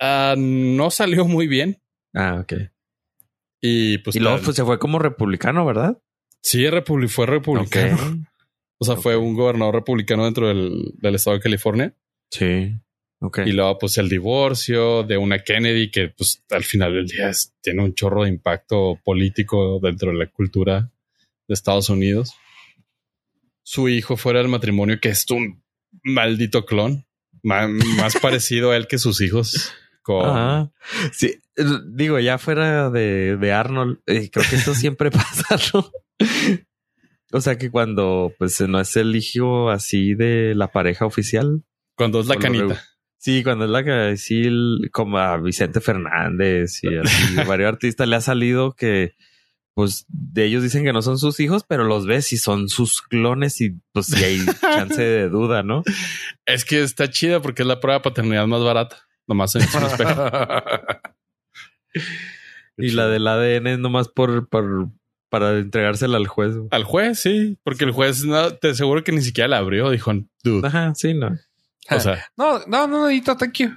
Ah, 0.00 0.34
no 0.38 0.90
salió 0.90 1.26
muy 1.26 1.48
bien. 1.48 1.82
Ah, 2.14 2.38
ok. 2.40 2.73
Y 3.66 3.98
pues, 3.98 4.14
y 4.16 4.18
luego 4.20 4.38
pues, 4.44 4.56
se 4.56 4.64
fue 4.64 4.78
como 4.78 4.98
republicano, 4.98 5.64
¿verdad? 5.64 5.98
sí, 6.42 6.58
republi- 6.66 7.08
fue 7.08 7.26
republicano. 7.26 7.96
O 8.76 8.84
sea, 8.84 8.96
fue 8.96 9.16
un 9.16 9.34
gobernador 9.34 9.76
republicano 9.76 10.24
dentro 10.24 10.48
del, 10.48 10.92
del 10.98 11.14
estado 11.14 11.36
de 11.36 11.42
California. 11.42 11.94
Sí. 12.30 12.72
Ok. 13.20 13.38
Y 13.46 13.52
luego, 13.52 13.78
pues, 13.78 13.96
el 13.98 14.08
divorcio 14.10 15.04
de 15.04 15.16
una 15.16 15.38
Kennedy 15.38 15.90
que, 15.92 16.08
pues, 16.08 16.42
al 16.50 16.64
final 16.64 16.92
del 16.92 17.06
día 17.06 17.30
es- 17.30 17.54
tiene 17.62 17.82
un 17.84 17.94
chorro 17.94 18.24
de 18.24 18.30
impacto 18.30 19.00
político 19.04 19.78
dentro 19.80 20.10
de 20.10 20.18
la 20.18 20.26
cultura 20.26 20.90
de 21.48 21.54
Estados 21.54 21.88
Unidos. 21.88 22.34
Su 23.62 23.88
hijo 23.88 24.16
fuera 24.16 24.40
del 24.40 24.48
matrimonio, 24.48 24.98
que 25.00 25.10
es 25.10 25.24
un 25.30 25.62
maldito 26.02 26.66
clon, 26.66 27.06
más 27.42 27.70
parecido 28.20 28.72
a 28.72 28.76
él 28.76 28.86
que 28.88 28.98
sus 28.98 29.20
hijos. 29.22 29.72
Con... 30.04 30.22
Ah, 30.24 30.70
sí, 31.12 31.40
digo, 31.86 32.20
ya 32.20 32.36
fuera 32.36 32.90
de, 32.90 33.38
de 33.38 33.52
Arnold, 33.52 34.00
eh, 34.06 34.30
creo 34.30 34.44
que 34.48 34.56
esto 34.56 34.74
siempre 34.74 35.10
pasa, 35.10 35.56
¿no? 35.72 35.90
O 37.32 37.40
sea 37.40 37.56
que 37.56 37.70
cuando 37.70 38.32
pues 38.38 38.60
no 38.60 38.80
es 38.80 38.94
el 38.96 39.16
hijo 39.16 39.70
así 39.70 40.14
de 40.14 40.54
la 40.54 40.70
pareja 40.70 41.06
oficial. 41.06 41.64
Cuando 41.96 42.20
es 42.20 42.28
la 42.28 42.36
canita. 42.36 42.80
Sí, 43.18 43.42
cuando 43.42 43.64
es 43.64 43.70
la 43.70 43.82
que 43.82 44.16
sí, 44.18 44.46
como 44.92 45.16
a 45.16 45.38
Vicente 45.38 45.80
Fernández 45.80 46.84
y 46.84 46.96
así, 47.02 47.34
varios 47.48 47.68
artistas 47.72 48.06
le 48.06 48.16
ha 48.16 48.20
salido 48.20 48.74
que 48.74 49.14
pues 49.74 50.04
de 50.08 50.44
ellos 50.44 50.62
dicen 50.62 50.84
que 50.84 50.92
no 50.92 51.02
son 51.02 51.18
sus 51.18 51.40
hijos, 51.40 51.64
pero 51.66 51.82
los 51.82 52.06
ves 52.06 52.32
y 52.32 52.36
son 52.36 52.68
sus 52.68 53.02
clones 53.02 53.60
y 53.60 53.80
pues 53.92 54.06
sí 54.06 54.22
hay 54.22 54.38
chance 54.60 55.02
de 55.02 55.28
duda, 55.28 55.62
¿no? 55.62 55.82
Es 56.46 56.64
que 56.64 56.82
está 56.82 57.10
chida 57.10 57.42
porque 57.42 57.62
es 57.62 57.68
la 57.68 57.80
prueba 57.80 57.98
de 57.98 58.04
paternidad 58.04 58.46
más 58.46 58.62
barata. 58.62 58.98
Nomás 59.26 59.54
en 59.56 59.62
un 59.62 59.82
espejo. 59.84 60.28
Y 62.76 62.90
la 62.90 63.06
del 63.06 63.26
ADN 63.28 63.66
es 63.68 63.78
nomás 63.78 64.08
por, 64.08 64.48
por 64.48 64.88
para 65.28 65.58
entregársela 65.58 66.16
al 66.16 66.26
juez. 66.26 66.54
Al 66.70 66.84
juez, 66.84 67.20
sí, 67.20 67.58
porque 67.62 67.84
el 67.84 67.92
juez 67.92 68.24
no, 68.24 68.54
te 68.56 68.70
aseguro 68.70 69.02
que 69.04 69.12
ni 69.12 69.22
siquiera 69.22 69.48
la 69.48 69.58
abrió. 69.58 69.90
Dijo, 69.90 70.12
dude. 70.42 70.66
Ajá, 70.66 70.92
sí, 70.94 71.14
no. 71.14 71.36
O 71.90 72.00
sea, 72.00 72.24
No, 72.36 72.60
no, 72.66 72.86
no, 72.86 73.08
thank 73.36 73.58
you. 73.58 73.70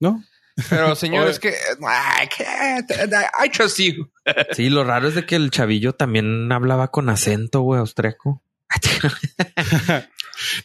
no. 0.00 0.22
Pero 0.70 0.94
señor, 0.94 1.26
es 1.30 1.38
que- 1.40 1.54
I 3.44 3.50
trust 3.50 3.78
you. 3.78 4.10
Sí, 4.52 4.70
lo 4.70 4.84
raro 4.84 5.08
es 5.08 5.14
de 5.16 5.26
que 5.26 5.34
el 5.36 5.50
chavillo 5.50 5.94
también 5.94 6.50
hablaba 6.52 6.88
con 6.92 7.08
acento, 7.08 7.60
güey, 7.62 7.80
austriaco. 7.80 8.40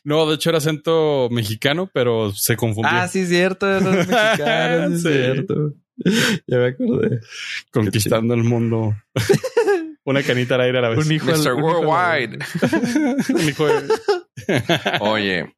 No, 0.03 0.27
de 0.27 0.35
hecho 0.35 0.49
era 0.49 0.57
acento 0.57 1.29
mexicano, 1.31 1.89
pero 1.93 2.31
se 2.33 2.55
confundió. 2.57 2.91
ah, 2.91 3.07
sí, 3.07 3.25
cierto, 3.27 3.69
era 3.69 3.79
mexicano, 3.79 4.89
sí, 4.97 5.01
Sí. 5.03 5.09
cierto. 5.09 5.73
Ya 6.47 6.57
me 6.57 6.67
acordé. 6.69 7.19
Conquistando 7.71 8.33
el 8.33 8.43
mundo. 8.43 8.95
Una 10.05 10.23
canita 10.23 10.55
al 10.55 10.61
aire 10.61 10.79
a 10.79 10.81
la 10.81 10.89
vez. 10.89 11.05
Un 11.05 11.11
hijo 11.11 11.27
Mr. 11.27 11.49
al- 11.49 11.61
Worldwide. 11.61 12.39
Un 13.29 13.47
hijo 13.49 13.67
de- 13.67 13.93
Oye, 15.01 15.53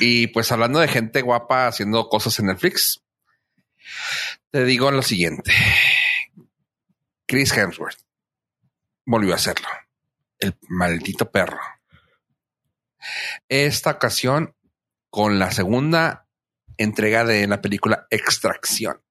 y 0.00 0.26
pues 0.28 0.50
hablando 0.50 0.80
de 0.80 0.88
gente 0.88 1.22
guapa 1.22 1.68
haciendo 1.68 2.08
cosas 2.08 2.36
en 2.40 2.46
Netflix, 2.46 3.04
te 4.50 4.64
digo 4.64 4.90
lo 4.90 5.02
siguiente. 5.02 5.52
Chris 7.26 7.56
Hemsworth 7.56 7.98
volvió 9.06 9.32
a 9.32 9.36
hacerlo. 9.36 9.68
El 10.40 10.54
maldito 10.68 11.30
perro. 11.30 11.58
Esta 13.48 13.92
ocasión 13.92 14.54
con 15.10 15.38
la 15.38 15.50
segunda 15.52 16.26
entrega 16.76 17.24
de 17.24 17.46
la 17.46 17.60
película 17.60 18.06
Extracción. 18.10 19.02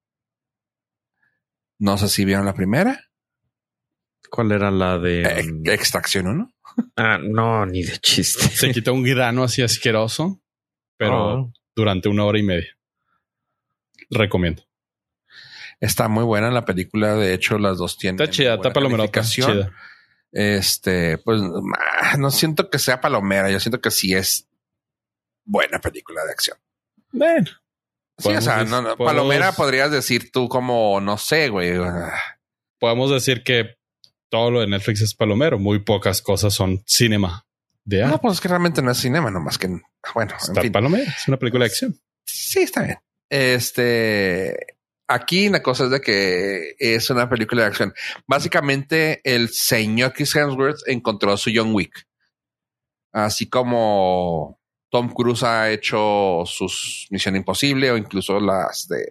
No 1.79 1.97
sé 1.97 2.09
si 2.09 2.25
vieron 2.25 2.45
la 2.45 2.53
primera. 2.53 3.09
¿Cuál 4.29 4.51
era 4.51 4.71
la 4.71 4.95
Eh, 4.95 4.99
de...? 4.99 5.43
um, 5.51 5.63
Extracción 5.69 6.27
1. 6.27 6.53
ah, 6.97 7.17
no, 7.21 7.65
ni 7.65 7.83
de 7.83 7.97
chiste. 7.99 8.47
Se 8.47 8.71
quitó 8.71 8.93
un 8.93 9.03
grano 9.03 9.43
así 9.43 9.61
asqueroso, 9.61 10.41
pero 10.97 11.15
Oh. 11.39 11.53
durante 11.75 12.09
una 12.09 12.25
hora 12.25 12.39
y 12.39 12.43
media. 12.43 12.77
Recomiendo. 14.09 14.63
Está 15.79 16.07
muy 16.07 16.23
buena 16.23 16.49
la 16.51 16.65
película. 16.65 17.15
De 17.15 17.33
hecho, 17.33 17.57
las 17.59 17.77
dos 17.77 17.97
tienen. 17.97 18.19
Está 18.21 18.31
chida, 18.33 18.59
palomerota. 18.59 19.11
calificación. 19.11 19.51
Chida. 19.51 19.73
Este, 20.39 21.17
pues 21.17 21.41
ah, 21.99 22.15
no 22.17 22.29
siento 22.29 22.69
que 22.69 22.77
sea 22.77 23.01
palomera. 23.01 23.49
Yo 23.49 23.59
siento 23.59 23.81
que 23.81 23.89
sí 23.89 24.13
es 24.13 24.47
buena 25.45 25.79
película 25.79 26.23
de 26.25 26.31
acción. 26.31 26.57
Bueno, 27.11 27.49
Sí, 28.19 28.29
o 28.29 28.41
sea, 28.41 28.63
no, 28.63 28.81
no, 28.81 28.97
palomera 28.97 29.51
podrías 29.51 29.89
decir 29.91 30.31
tú 30.31 30.47
como, 30.47 30.99
no 31.01 31.17
sé, 31.17 31.49
güey. 31.49 31.71
ah, 31.77 32.13
podemos 32.79 33.09
decir 33.11 33.43
que 33.43 33.77
todo 34.29 34.51
lo 34.51 34.59
de 34.61 34.67
Netflix 34.67 35.01
es 35.01 35.15
palomero. 35.15 35.57
Muy 35.57 35.79
pocas 35.79 36.21
cosas 36.21 36.53
son 36.53 36.83
cinema 36.85 37.45
de 37.83 38.05
No, 38.05 38.19
pues 38.21 38.35
es 38.35 38.41
que 38.41 38.47
realmente 38.47 38.81
no 38.83 38.91
es 38.91 38.97
cinema, 38.99 39.31
nomás 39.31 39.57
que, 39.57 39.67
bueno, 40.13 40.33
en 40.33 40.37
Está 40.49 40.61
fin. 40.61 40.71
palomero. 40.71 41.03
Es 41.15 41.27
una 41.27 41.37
película 41.37 41.63
de 41.65 41.69
acción. 41.71 41.99
Sí, 42.25 42.59
está 42.59 42.83
bien. 42.83 42.99
Este, 43.29 44.76
aquí 45.07 45.49
la 45.49 45.63
cosa 45.63 45.85
es 45.85 45.91
de 45.91 46.01
que 46.01 46.75
es 46.77 47.09
una 47.09 47.29
película 47.29 47.63
de 47.63 47.67
acción. 47.67 47.93
Básicamente, 48.27 49.21
el 49.23 49.49
señor 49.49 50.13
Chris 50.13 50.35
Hemsworth 50.35 50.87
encontró 50.87 51.35
su 51.37 51.51
John 51.53 51.73
Wick. 51.73 52.07
Así 53.13 53.49
como 53.49 54.59
Tom 54.91 55.13
Cruise 55.13 55.43
ha 55.43 55.71
hecho 55.71 56.43
sus 56.45 57.07
Misión 57.09 57.35
Imposible 57.35 57.91
o 57.91 57.97
incluso 57.97 58.39
las 58.39 58.87
de. 58.87 59.05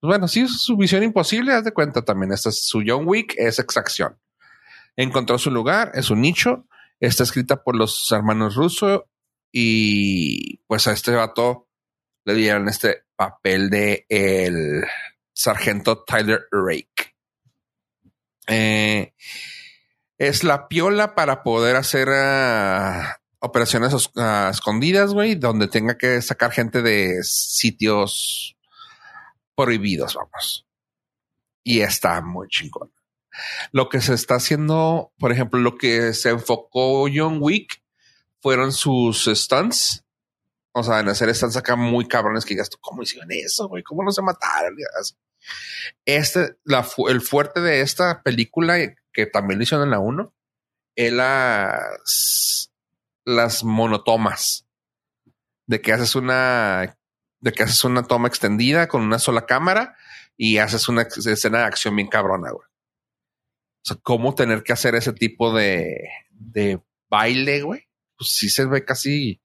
Pues 0.00 0.08
bueno, 0.08 0.26
sí, 0.26 0.48
su 0.48 0.76
Misión 0.76 1.02
Imposible, 1.02 1.52
haz 1.52 1.64
de 1.64 1.72
cuenta 1.72 2.02
también. 2.02 2.32
Esta 2.32 2.48
es 2.48 2.66
su 2.66 2.82
John 2.86 3.06
Wick, 3.06 3.34
es 3.36 3.58
extracción. 3.58 4.18
Encontró 4.96 5.38
su 5.38 5.50
lugar, 5.50 5.92
es 5.94 6.10
un 6.10 6.20
nicho. 6.20 6.66
Está 7.00 7.24
escrita 7.24 7.62
por 7.62 7.76
los 7.76 8.10
hermanos 8.12 8.54
Russo 8.54 9.08
y 9.52 10.58
pues 10.66 10.86
a 10.86 10.92
este 10.92 11.10
vato 11.10 11.68
le 12.24 12.34
dieron 12.34 12.68
este 12.68 13.04
papel 13.22 13.70
de 13.70 14.04
el 14.08 14.84
sargento 15.32 16.02
Tyler 16.04 16.48
Rake. 16.50 17.14
Eh, 18.48 19.14
es 20.18 20.42
la 20.42 20.66
piola 20.66 21.14
para 21.14 21.44
poder 21.44 21.76
hacer 21.76 22.08
ah, 22.10 23.18
operaciones 23.38 23.94
escondidas, 24.50 25.14
güey, 25.14 25.36
donde 25.36 25.68
tenga 25.68 25.96
que 25.96 26.20
sacar 26.20 26.50
gente 26.50 26.82
de 26.82 27.22
sitios 27.22 28.56
prohibidos, 29.54 30.14
vamos. 30.14 30.66
Y 31.62 31.80
está 31.80 32.20
muy 32.22 32.48
chingón. 32.48 32.92
Lo 33.70 33.88
que 33.88 34.00
se 34.00 34.14
está 34.14 34.34
haciendo, 34.34 35.12
por 35.16 35.30
ejemplo, 35.30 35.60
lo 35.60 35.78
que 35.78 36.12
se 36.12 36.30
enfocó 36.30 37.06
John 37.12 37.38
Wick 37.40 37.82
fueron 38.40 38.72
sus 38.72 39.26
stunts. 39.26 40.01
O 40.72 40.82
sea, 40.82 41.00
en 41.00 41.08
hacer 41.08 41.34
stunts 41.34 41.56
acá 41.56 41.76
muy 41.76 42.08
cabrones 42.08 42.44
que 42.44 42.54
digas, 42.54 42.70
tú, 42.70 42.78
¿cómo 42.80 43.02
hicieron 43.02 43.30
eso, 43.30 43.68
güey? 43.68 43.82
¿Cómo 43.82 44.02
no 44.02 44.10
se 44.10 44.22
mataron? 44.22 44.76
Este, 46.04 46.56
el 47.08 47.20
fuerte 47.20 47.60
de 47.60 47.82
esta 47.82 48.22
película, 48.22 48.78
que 49.12 49.26
también 49.26 49.58
lo 49.58 49.64
hicieron 49.64 49.84
en 49.86 49.90
la 49.90 49.98
1, 49.98 50.34
es 50.96 51.12
las, 51.12 52.72
las 53.24 53.64
monotomas. 53.64 54.66
De 55.66 55.80
que 55.80 55.92
haces 55.92 56.14
una, 56.14 56.98
de 57.40 57.52
que 57.52 57.62
haces 57.62 57.84
una 57.84 58.02
toma 58.04 58.28
extendida 58.28 58.88
con 58.88 59.02
una 59.02 59.18
sola 59.18 59.46
cámara 59.46 59.96
y 60.36 60.58
haces 60.58 60.88
una 60.88 61.02
escena 61.02 61.58
de 61.58 61.64
acción 61.64 61.96
bien 61.96 62.08
cabrona, 62.08 62.50
güey. 62.50 62.66
O 62.66 63.84
sea, 63.84 63.96
cómo 64.02 64.34
tener 64.34 64.62
que 64.62 64.72
hacer 64.72 64.94
ese 64.94 65.12
tipo 65.12 65.52
de, 65.52 66.08
de 66.30 66.80
baile, 67.10 67.62
güey. 67.62 67.88
Pues 68.16 68.30
sí 68.30 68.48
se 68.48 68.64
ve 68.64 68.84
casi, 68.84 69.40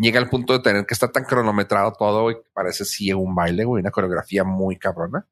llega 0.00 0.18
al 0.18 0.28
punto 0.28 0.52
de 0.54 0.60
tener 0.60 0.86
que 0.86 0.94
estar 0.94 1.10
tan 1.10 1.24
cronometrado 1.24 1.92
todo, 1.92 2.22
güey, 2.22 2.36
que 2.36 2.48
parece 2.52 2.84
sí 2.84 3.12
un 3.12 3.34
baile, 3.34 3.64
güey, 3.64 3.80
una 3.80 3.90
coreografía 3.90 4.44
muy 4.44 4.76
cabrona. 4.76 5.26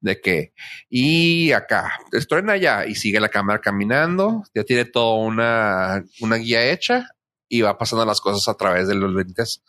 De 0.00 0.20
que, 0.20 0.52
y 0.90 1.52
acá, 1.52 1.92
estrena 2.12 2.52
allá 2.52 2.84
y 2.86 2.94
sigue 2.94 3.20
la 3.20 3.30
cámara 3.30 3.60
caminando, 3.60 4.42
ya 4.54 4.62
tiene 4.62 4.84
toda 4.84 5.16
una, 5.24 6.04
una 6.20 6.36
guía 6.36 6.70
hecha 6.70 7.08
y 7.48 7.62
va 7.62 7.78
pasando 7.78 8.04
las 8.04 8.20
cosas 8.20 8.46
a 8.48 8.56
través 8.56 8.86
de 8.86 8.94
los 8.94 9.12
lentes 9.14 9.62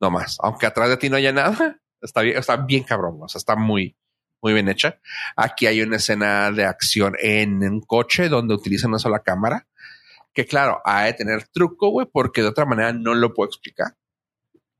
nomás. 0.00 0.36
Aunque 0.40 0.66
atrás 0.66 0.90
de 0.90 0.98
ti 0.98 1.08
no 1.08 1.16
haya 1.16 1.32
nada, 1.32 1.80
está 2.02 2.20
bien, 2.20 2.36
está 2.36 2.56
bien 2.56 2.84
cabrón, 2.84 3.18
o 3.22 3.28
sea, 3.28 3.38
está 3.38 3.56
muy, 3.56 3.96
muy 4.42 4.52
bien 4.52 4.68
hecha. 4.68 5.00
Aquí 5.34 5.66
hay 5.66 5.80
una 5.80 5.96
escena 5.96 6.50
de 6.52 6.66
acción 6.66 7.14
en 7.18 7.62
un 7.62 7.80
coche 7.80 8.28
donde 8.28 8.54
utilizan 8.54 8.90
una 8.90 8.98
sola 8.98 9.20
cámara. 9.20 9.66
Que 10.34 10.46
claro, 10.46 10.80
ha 10.84 11.04
de 11.04 11.14
tener 11.14 11.46
truco, 11.48 11.90
güey, 11.90 12.06
porque 12.12 12.42
de 12.42 12.48
otra 12.48 12.66
manera 12.66 12.92
no 12.92 13.14
lo 13.14 13.32
puedo 13.32 13.48
explicar. 13.48 13.96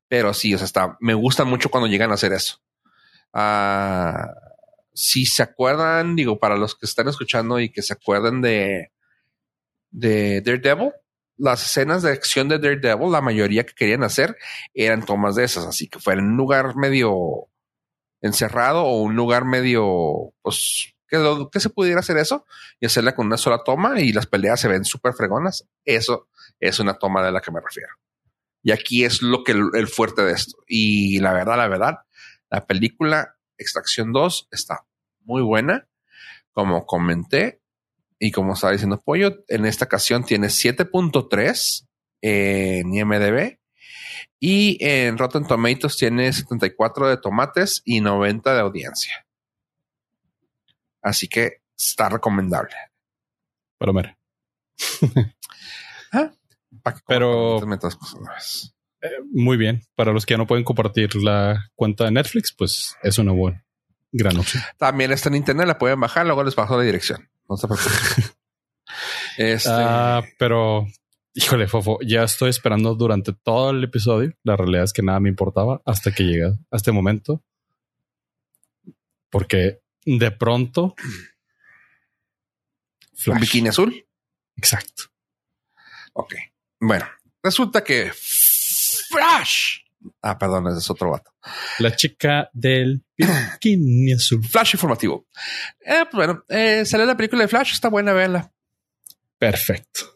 Pero 0.08 0.34
sí, 0.34 0.54
o 0.54 0.58
sea, 0.58 0.66
está, 0.66 0.96
me 1.00 1.14
gusta 1.14 1.44
mucho 1.44 1.70
cuando 1.70 1.88
llegan 1.88 2.10
a 2.10 2.14
hacer 2.14 2.32
eso. 2.32 2.60
Ah, 3.32 4.28
si 4.92 5.26
se 5.26 5.42
acuerdan, 5.42 6.16
digo, 6.16 6.38
para 6.38 6.56
los 6.56 6.76
que 6.76 6.86
están 6.86 7.08
escuchando 7.08 7.58
y 7.60 7.70
que 7.70 7.82
se 7.82 7.92
acuerdan 7.94 8.40
de, 8.42 8.92
de 9.90 10.40
Daredevil, 10.40 10.92
las 11.36 11.64
escenas 11.64 12.02
de 12.02 12.12
acción 12.12 12.48
de 12.48 12.58
Daredevil, 12.58 13.10
la 13.10 13.20
mayoría 13.20 13.64
que 13.64 13.74
querían 13.74 14.04
hacer 14.04 14.36
eran 14.72 15.04
tomas 15.04 15.34
de 15.34 15.44
esas, 15.44 15.66
así 15.66 15.88
que 15.88 15.98
fuera 15.98 16.20
en 16.20 16.28
un 16.28 16.36
lugar 16.36 16.76
medio 16.76 17.48
encerrado 18.20 18.84
o 18.84 19.02
un 19.02 19.16
lugar 19.16 19.44
medio, 19.44 20.32
pues, 20.42 20.93
que, 21.50 21.60
se 21.60 21.70
pudiera 21.70 22.00
hacer 22.00 22.16
eso 22.16 22.46
y 22.80 22.86
hacerla 22.86 23.14
con 23.14 23.26
una 23.26 23.36
sola 23.36 23.62
toma 23.64 24.00
y 24.00 24.12
las 24.12 24.26
peleas 24.26 24.60
se 24.60 24.68
ven 24.68 24.84
súper 24.84 25.14
fregonas. 25.14 25.66
Eso 25.84 26.28
es 26.60 26.78
una 26.80 26.94
toma 26.94 27.24
de 27.24 27.32
la 27.32 27.40
que 27.40 27.50
me 27.50 27.60
refiero. 27.60 27.94
Y 28.62 28.72
aquí 28.72 29.04
es 29.04 29.22
lo 29.22 29.44
que 29.44 29.52
el, 29.52 29.70
el 29.74 29.88
fuerte 29.88 30.22
de 30.22 30.32
esto. 30.32 30.56
Y 30.66 31.18
la 31.20 31.32
verdad, 31.32 31.56
la 31.56 31.68
verdad, 31.68 31.98
la 32.50 32.66
película 32.66 33.36
Extracción 33.58 34.12
2 34.12 34.48
está 34.50 34.84
muy 35.20 35.42
buena. 35.42 35.86
Como 36.52 36.86
comenté 36.86 37.60
y 38.18 38.30
como 38.30 38.54
estaba 38.54 38.72
diciendo 38.72 39.02
Pollo, 39.04 39.44
en 39.48 39.66
esta 39.66 39.84
ocasión 39.84 40.24
tiene 40.24 40.46
7.3 40.46 41.86
en 42.22 42.94
IMDB 42.94 43.58
y 44.40 44.78
en 44.80 45.18
Rotten 45.18 45.46
Tomatoes 45.46 45.96
tiene 45.96 46.32
74 46.32 47.08
de 47.08 47.16
tomates 47.16 47.82
y 47.84 48.00
90 48.00 48.54
de 48.54 48.60
audiencia. 48.60 49.23
Así 51.04 51.28
que 51.28 51.60
está 51.76 52.08
recomendable. 52.08 52.74
Pero 53.78 53.92
mira, 53.92 54.18
que 56.10 57.00
Pero- 57.06 57.60
cosas 57.60 58.14
nuevas. 58.20 58.74
muy 59.30 59.56
bien. 59.56 59.82
Para 59.94 60.12
los 60.12 60.24
que 60.26 60.34
ya 60.34 60.38
no 60.38 60.46
pueden 60.46 60.64
compartir 60.64 61.14
la 61.16 61.70
cuenta 61.74 62.04
de 62.04 62.10
Netflix, 62.12 62.52
pues 62.56 62.96
es 63.02 63.18
una 63.18 63.32
buena, 63.32 63.64
gran 64.12 64.36
opción. 64.38 64.62
También 64.78 65.12
está 65.12 65.28
en 65.28 65.34
internet, 65.36 65.66
la 65.66 65.78
pueden 65.78 66.00
bajar, 66.00 66.24
luego 66.26 66.42
les 66.42 66.56
bajo 66.56 66.76
la 66.76 66.82
dirección. 66.84 67.28
No 67.48 67.56
se 67.58 67.66
preocupen. 67.66 67.92
este, 69.38 69.68
Ah, 69.70 70.22
pero, 70.38 70.86
híjole, 71.34 71.66
Fofo, 71.68 71.98
ya 72.00 72.22
estoy 72.22 72.48
esperando 72.50 72.94
durante 72.94 73.34
todo 73.34 73.70
el 73.70 73.84
episodio. 73.84 74.32
La 74.42 74.56
realidad 74.56 74.84
es 74.84 74.92
que 74.94 75.02
nada 75.02 75.20
me 75.20 75.28
importaba 75.28 75.82
hasta 75.84 76.12
que 76.12 76.22
llega 76.24 76.48
a 76.70 76.76
este 76.76 76.92
momento. 76.92 77.42
Porque 79.30 79.80
de 80.04 80.30
pronto. 80.30 80.94
un 80.96 81.16
Flash. 83.16 83.40
bikini 83.40 83.68
azul. 83.68 84.06
Exacto. 84.56 85.04
Ok. 86.12 86.34
Bueno, 86.80 87.06
resulta 87.42 87.82
que 87.82 88.12
Flash. 89.08 89.78
Ah, 90.20 90.38
perdón, 90.38 90.68
ese 90.68 90.78
es 90.78 90.90
otro 90.90 91.10
vato. 91.10 91.32
La 91.78 91.96
chica 91.96 92.50
del 92.52 93.02
bikini 93.16 94.12
azul. 94.16 94.42
Flash 94.46 94.74
informativo. 94.74 95.26
Eh, 95.80 96.04
pues 96.10 96.12
bueno, 96.12 96.44
eh, 96.48 96.84
salió 96.84 97.06
la 97.06 97.16
película 97.16 97.42
de 97.42 97.48
Flash, 97.48 97.72
está 97.72 97.88
buena, 97.88 98.12
véanla. 98.12 98.52
Perfecto. 99.38 100.13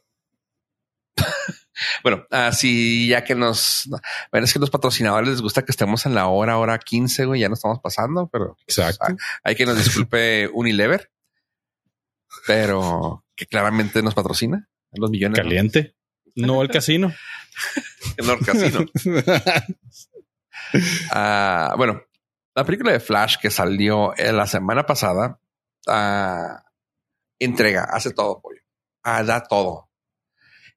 Bueno, 2.02 2.27
así 2.31 3.09
ya 3.09 3.24
que 3.24 3.35
nos, 3.35 3.89
bueno, 4.31 4.44
es 4.44 4.52
que 4.52 4.59
los 4.59 4.70
patrocinadores 4.70 5.28
les 5.28 5.40
gusta 5.40 5.65
que 5.65 5.73
estemos 5.73 6.06
en 6.06 6.15
la 6.15 6.27
hora, 6.27 6.59
hora 6.59 6.78
15, 6.78 7.24
güey, 7.27 7.40
ya 7.40 7.48
no 7.48 7.55
estamos 7.55 7.81
pasando, 7.81 8.28
pero 8.28 8.56
pues, 8.66 8.78
Exacto. 8.78 9.06
hay- 9.09 9.16
hay 9.44 9.55
que 9.56 9.66
nos 9.66 9.77
disculpe 9.78 10.48
Unilever, 10.55 11.10
pero 12.47 13.24
que 13.36 13.47
claramente 13.47 14.02
nos 14.02 14.15
patrocina 14.15 14.69
los 14.93 15.10
millones. 15.10 15.39
¿no? 15.39 15.44
Caliente. 15.44 15.94
No 16.35 16.62
el 16.62 16.69
casino. 16.69 17.12
En 18.16 18.31
el 18.31 18.39
casino. 18.39 18.86
Ah, 21.10 21.74
bueno, 21.77 22.02
la 22.55 22.65
película 22.65 22.93
de 22.93 23.01
Flash 23.01 23.36
que 23.40 23.51
salió 23.51 24.15
eh, 24.16 24.32
la 24.32 24.47
semana 24.47 24.85
pasada 24.86 25.40
ah, 25.86 26.65
entrega, 27.39 27.85
hace 27.85 28.12
todo, 28.12 28.40
pollo. 28.40 28.60
Ah, 29.02 29.23
da 29.23 29.43
todo. 29.43 29.88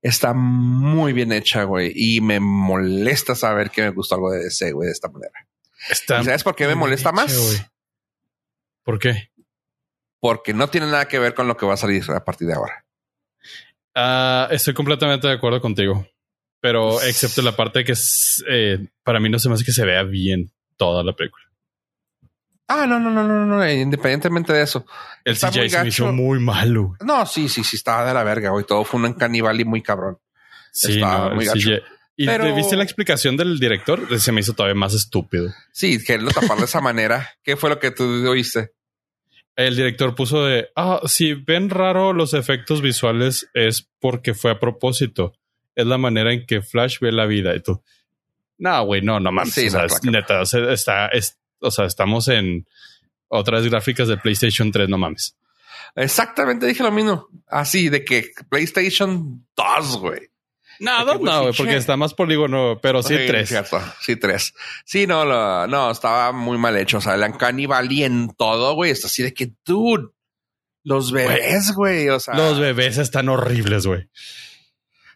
Está 0.02 0.34
muy 0.34 1.14
bien 1.14 1.32
hecha, 1.32 1.64
güey. 1.64 1.92
Y 1.96 2.22
me 2.22 2.40
molesta 2.40 3.36
saber 3.36 3.70
que 3.70 3.84
me 3.84 3.90
gustó 3.90 4.16
algo 4.16 4.32
de 4.32 4.44
DC, 4.44 4.72
güey, 4.72 4.88
de 4.88 4.94
esta 4.94 5.10
manera. 5.10 5.48
Está 5.90 6.22
¿Y 6.22 6.26
¿Sabes 6.26 6.44
por 6.44 6.56
qué 6.56 6.68
me 6.68 6.76
molesta 6.76 7.12
más? 7.12 7.70
¿Por 8.84 9.00
qué? 9.00 9.32
Porque 10.20 10.54
no 10.54 10.70
tiene 10.70 10.88
nada 10.88 11.08
que 11.08 11.20
ver 11.20 11.34
con 11.34 11.48
lo 11.48 11.58
que 11.58 11.66
va 11.66 11.76
a 11.76 11.78
salir 11.78 12.04
a 12.12 12.24
partir 12.24 12.48
de 12.48 12.54
ahora. 12.54 12.86
Ah, 13.94 14.48
estoy 14.52 14.74
completamente 14.74 15.28
de 15.28 15.34
acuerdo 15.34 15.62
contigo. 15.62 16.08
Pero 16.62 17.02
excepto 17.02 17.42
la 17.42 17.56
parte 17.56 17.84
que 17.84 17.94
es, 17.94 18.44
eh, 18.48 18.88
para 19.04 19.20
mí 19.20 19.30
no 19.30 19.40
se 19.40 19.50
me 19.50 19.56
hace 19.56 19.66
que 19.66 19.72
se 19.72 19.84
vea 19.84 20.04
bien 20.04 20.52
toda 20.78 21.04
la 21.04 21.14
película. 21.14 21.44
Ah, 22.74 22.86
no, 22.88 23.00
no, 23.00 23.10
no, 23.10 23.24
no, 23.24 23.46
no, 23.46 23.70
independientemente 23.70 24.54
de 24.54 24.62
eso. 24.64 24.86
El 25.26 25.34
Está 25.34 25.52
muy 25.52 25.60
CGI 25.62 25.70
se 25.70 25.82
me 25.82 25.88
hizo 25.90 26.12
muy 26.14 26.40
malo. 26.40 26.96
No, 27.02 27.26
sí, 27.26 27.50
sí, 27.50 27.64
sí, 27.64 27.76
estaba 27.76 28.06
de 28.06 28.14
la 28.14 28.24
verga, 28.24 28.52
güey. 28.52 28.66
Todo 28.66 28.84
fue 28.86 29.02
un 29.02 29.14
caníbal 29.14 29.60
y 29.60 29.66
muy 29.66 29.82
cabrón. 29.82 30.18
Sí, 30.72 31.00
no, 31.00 31.28
el 31.30 31.36
muy 31.36 31.46
gacho. 31.46 31.70
¿Y 32.16 32.26
Pero- 32.26 32.44
te 32.46 32.52
viste 32.54 32.76
la 32.76 32.84
explicación 32.84 33.36
del 33.36 33.60
director? 33.60 34.20
Se 34.20 34.32
me 34.32 34.42
hizo 34.42 34.54
todavía 34.54 34.76
más 34.80 34.94
estúpido. 34.94 35.52
Sí, 35.72 36.04
queriendo 36.04 36.32
tapar 36.32 36.58
de 36.60 36.66
esa 36.66 36.80
manera. 36.82 37.30
¿Qué 37.44 37.58
fue 37.58 37.70
lo 37.70 37.80
que 37.80 37.92
tú 37.92 38.04
oíste? 38.30 38.72
El 39.56 39.76
director 39.76 40.16
puso 40.16 40.46
de, 40.46 40.70
ah, 40.76 41.02
si 41.06 41.34
ven 41.34 41.70
raro 41.70 42.14
los 42.14 42.34
efectos 42.34 42.82
visuales 42.82 43.50
es 43.54 43.90
porque 44.00 44.34
fue 44.34 44.52
a 44.52 44.60
propósito. 44.60 45.34
Es 45.76 45.86
la 45.86 45.98
manera 45.98 46.32
en 46.32 46.46
que 46.46 46.62
Flash 46.62 47.00
ve 47.02 47.12
la 47.12 47.26
vida. 47.26 47.54
Y 47.56 47.62
tú, 47.62 47.82
no, 48.60 48.86
güey, 48.86 49.02
no, 49.02 49.20
no 49.20 49.32
mames. 49.32 49.54
Sí, 49.54 49.68
o 49.68 49.72
sea, 49.72 49.82
no, 49.82 49.86
es 49.88 50.00
que 50.00 50.10
neta, 50.12 50.42
o 50.42 50.46
sea, 50.46 50.72
está, 50.72 51.08
es- 51.08 51.38
o 51.62 51.72
sea, 51.72 51.86
estamos 51.86 52.28
en 52.28 52.68
otras 53.30 53.66
gráficas 53.68 54.08
de 54.08 54.18
PlayStation 54.18 54.72
3, 54.72 54.90
no 54.90 54.98
mames. 54.98 55.38
Exactamente 55.96 56.66
dije 56.66 56.84
lo 56.84 56.92
mismo. 56.92 57.28
Así 57.48 57.90
de 57.90 58.04
que 58.04 58.32
PlayStation 58.50 59.46
2, 59.56 59.98
güey. 60.00 60.30
No, 60.80 61.06
dos 61.06 61.22
no, 61.22 61.42
güey, 61.44 61.54
sí, 61.54 61.58
porque 61.58 61.76
está 61.76 61.96
más 61.96 62.14
polígono, 62.16 62.80
pero 62.82 63.04
sí, 63.04 63.14
tres. 63.28 63.50
Cierto. 63.50 63.80
Sí, 64.00 64.16
tres. 64.16 64.54
Sí, 64.84 65.06
no, 65.06 65.26
lo- 65.26 65.68
no, 65.68 65.92
estaba 65.92 66.32
muy 66.32 66.58
mal 66.58 66.76
hecho. 66.76 66.98
O 66.98 67.02
sea, 67.02 67.14
el 67.16 67.22
Uncanny 67.24 67.68
en 68.04 68.30
todo, 68.36 68.74
güey. 68.74 68.90
Está 68.90 69.06
así 69.08 69.22
de 69.22 69.32
que, 69.34 69.52
dude, 69.64 70.08
los 70.84 71.12
bebés, 71.12 71.74
güey. 71.76 72.10
O 72.10 72.20
sea, 72.20 72.34
Los 72.34 72.60
bebés 72.60 72.98
están 72.98 73.30
horribles, 73.30 73.86
güey. 73.86 74.10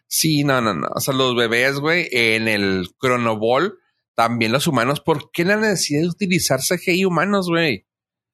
Sí, 0.06 0.44
no, 0.44 0.60
no, 0.60 0.72
no. 0.74 0.86
O 0.94 1.00
sea, 1.00 1.14
los 1.14 1.34
bebés, 1.34 1.80
güey, 1.80 2.08
en 2.12 2.46
el 2.46 2.88
Chronoball, 3.02 3.76
también 4.16 4.50
los 4.50 4.66
humanos. 4.66 5.00
¿Por 5.00 5.30
qué 5.30 5.44
la 5.44 5.56
necesidad 5.56 6.00
de 6.00 6.08
utilizar 6.08 6.60
CGI 6.60 7.04
humanos, 7.04 7.48
güey? 7.48 7.86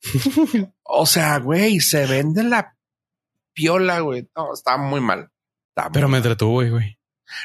o 0.85 1.05
sea, 1.05 1.39
güey, 1.39 1.81
se 1.81 2.07
ven 2.07 2.33
de 2.33 2.45
la 2.45 2.79
piola, 3.53 4.01
güey. 4.01 4.29
No, 4.35 4.55
está 4.55 4.79
muy 4.79 5.01
mal. 5.01 5.31
Está 5.71 5.89
muy 5.89 5.95
Pero 5.95 6.09
me 6.09 6.17
entretuvo, 6.19 6.65
güey. 6.65 6.99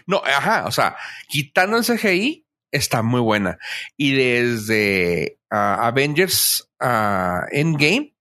No, 0.05 0.21
ajá, 0.25 0.65
o 0.67 0.71
sea, 0.71 0.97
quitando 1.27 1.77
el 1.77 1.83
CGI, 1.83 2.45
está 2.71 3.01
muy 3.01 3.21
buena. 3.21 3.57
Y 3.95 4.13
desde 4.13 5.39
ah, 5.49 5.87
Avengers 5.87 6.69
ah, 6.79 7.45
Endgame, 7.51 8.15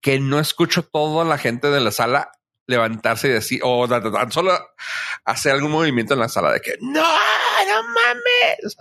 que 0.00 0.18
no 0.18 0.40
escucho 0.40 0.82
toda 0.82 1.24
la 1.24 1.38
gente 1.38 1.68
de 1.68 1.80
la 1.80 1.90
sala 1.92 2.32
levantarse 2.70 3.28
y 3.28 3.32
decir, 3.32 3.60
o 3.62 3.86
tan, 3.88 4.10
tan 4.12 4.32
solo 4.32 4.58
hacer 5.24 5.52
algún 5.52 5.70
movimiento 5.72 6.14
en 6.14 6.20
la 6.20 6.28
sala 6.28 6.52
de 6.52 6.60
que 6.60 6.76
no, 6.80 7.02
no 7.02 7.82
mames. 7.82 8.76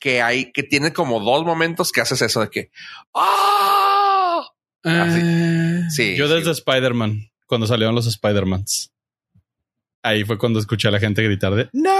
Que 0.00 0.22
hay, 0.22 0.52
que 0.52 0.62
tiene 0.62 0.92
como 0.92 1.20
dos 1.20 1.44
momentos 1.44 1.90
que 1.92 2.00
haces 2.00 2.22
eso 2.22 2.40
de 2.40 2.48
que, 2.50 2.70
¡ah! 3.14 4.46
Así. 4.84 5.20
Eh, 5.22 5.82
Sí, 5.90 6.16
Yo 6.16 6.28
sí. 6.28 6.34
desde 6.34 6.52
Spider-Man, 6.52 7.30
cuando 7.46 7.66
salieron 7.66 7.94
los 7.94 8.06
Spider-Mans. 8.06 8.92
Ahí 10.02 10.24
fue 10.24 10.38
cuando 10.38 10.60
escuché 10.60 10.88
a 10.88 10.90
la 10.92 11.00
gente 11.00 11.22
gritar 11.22 11.54
de 11.54 11.68
¡No! 11.72 11.92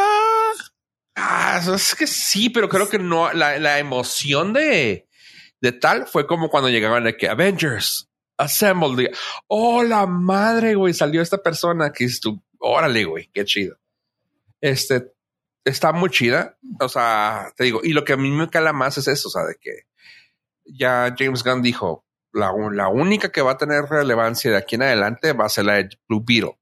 Ah, 1.16 1.60
es 1.74 1.94
que 1.96 2.06
sí, 2.06 2.48
pero 2.50 2.68
creo 2.68 2.88
que 2.88 2.98
no. 3.00 3.32
La, 3.32 3.58
la 3.58 3.80
emoción 3.80 4.52
de, 4.52 5.08
de 5.60 5.72
tal 5.72 6.06
fue 6.06 6.26
como 6.28 6.48
cuando 6.48 6.68
llegaban 6.68 7.02
de 7.02 7.16
que 7.16 7.28
Avengers 7.28 8.07
Assemble. 8.38 9.02
de- 9.04 9.16
Oh, 9.48 9.82
la 9.82 10.06
madre, 10.06 10.74
güey. 10.74 10.94
Salió 10.94 11.20
esta 11.20 11.38
persona 11.38 11.92
que 11.92 12.04
es 12.04 12.20
tu. 12.20 12.42
Órale, 12.58 13.04
güey. 13.04 13.28
Qué 13.34 13.44
chido. 13.44 13.76
Este 14.60 15.12
está 15.64 15.92
muy 15.92 16.08
chida. 16.10 16.56
O 16.80 16.88
sea, 16.88 17.52
te 17.56 17.64
digo, 17.64 17.80
y 17.82 17.92
lo 17.92 18.04
que 18.04 18.14
a 18.14 18.16
mí 18.16 18.30
me 18.30 18.48
cala 18.48 18.72
más 18.72 18.96
es 18.98 19.06
eso, 19.08 19.28
o 19.28 19.30
sea, 19.30 19.44
de 19.44 19.56
que 19.60 19.82
ya 20.64 21.14
James 21.18 21.42
Gunn 21.44 21.60
dijo 21.62 22.04
la, 22.32 22.52
la 22.72 22.88
única 22.88 23.30
que 23.30 23.42
va 23.42 23.52
a 23.52 23.58
tener 23.58 23.84
relevancia 23.84 24.50
de 24.50 24.56
aquí 24.56 24.76
en 24.76 24.82
adelante 24.82 25.32
va 25.32 25.46
a 25.46 25.50
ser 25.50 25.64
la 25.66 25.74
de 25.74 25.88
Blue 26.08 26.22
Beetle. 26.26 26.58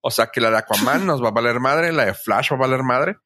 O 0.00 0.10
sea 0.10 0.26
que 0.26 0.40
la 0.40 0.50
de 0.50 0.58
Aquaman 0.58 1.06
nos 1.06 1.22
va 1.22 1.28
a 1.28 1.32
valer 1.32 1.58
madre, 1.60 1.92
la 1.92 2.06
de 2.06 2.14
Flash 2.14 2.52
va 2.52 2.56
a 2.56 2.60
valer 2.60 2.82
madre. 2.82 3.16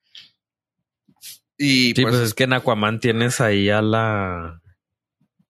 Y 1.57 1.93
Sí, 1.95 2.03
pues, 2.03 2.15
pues, 2.15 2.29
es 2.29 2.35
que 2.35 2.45
en 2.45 2.53
Aquaman 2.53 3.01
tienes 3.01 3.41
ahí 3.41 3.69
a 3.71 3.83
la 3.83 4.63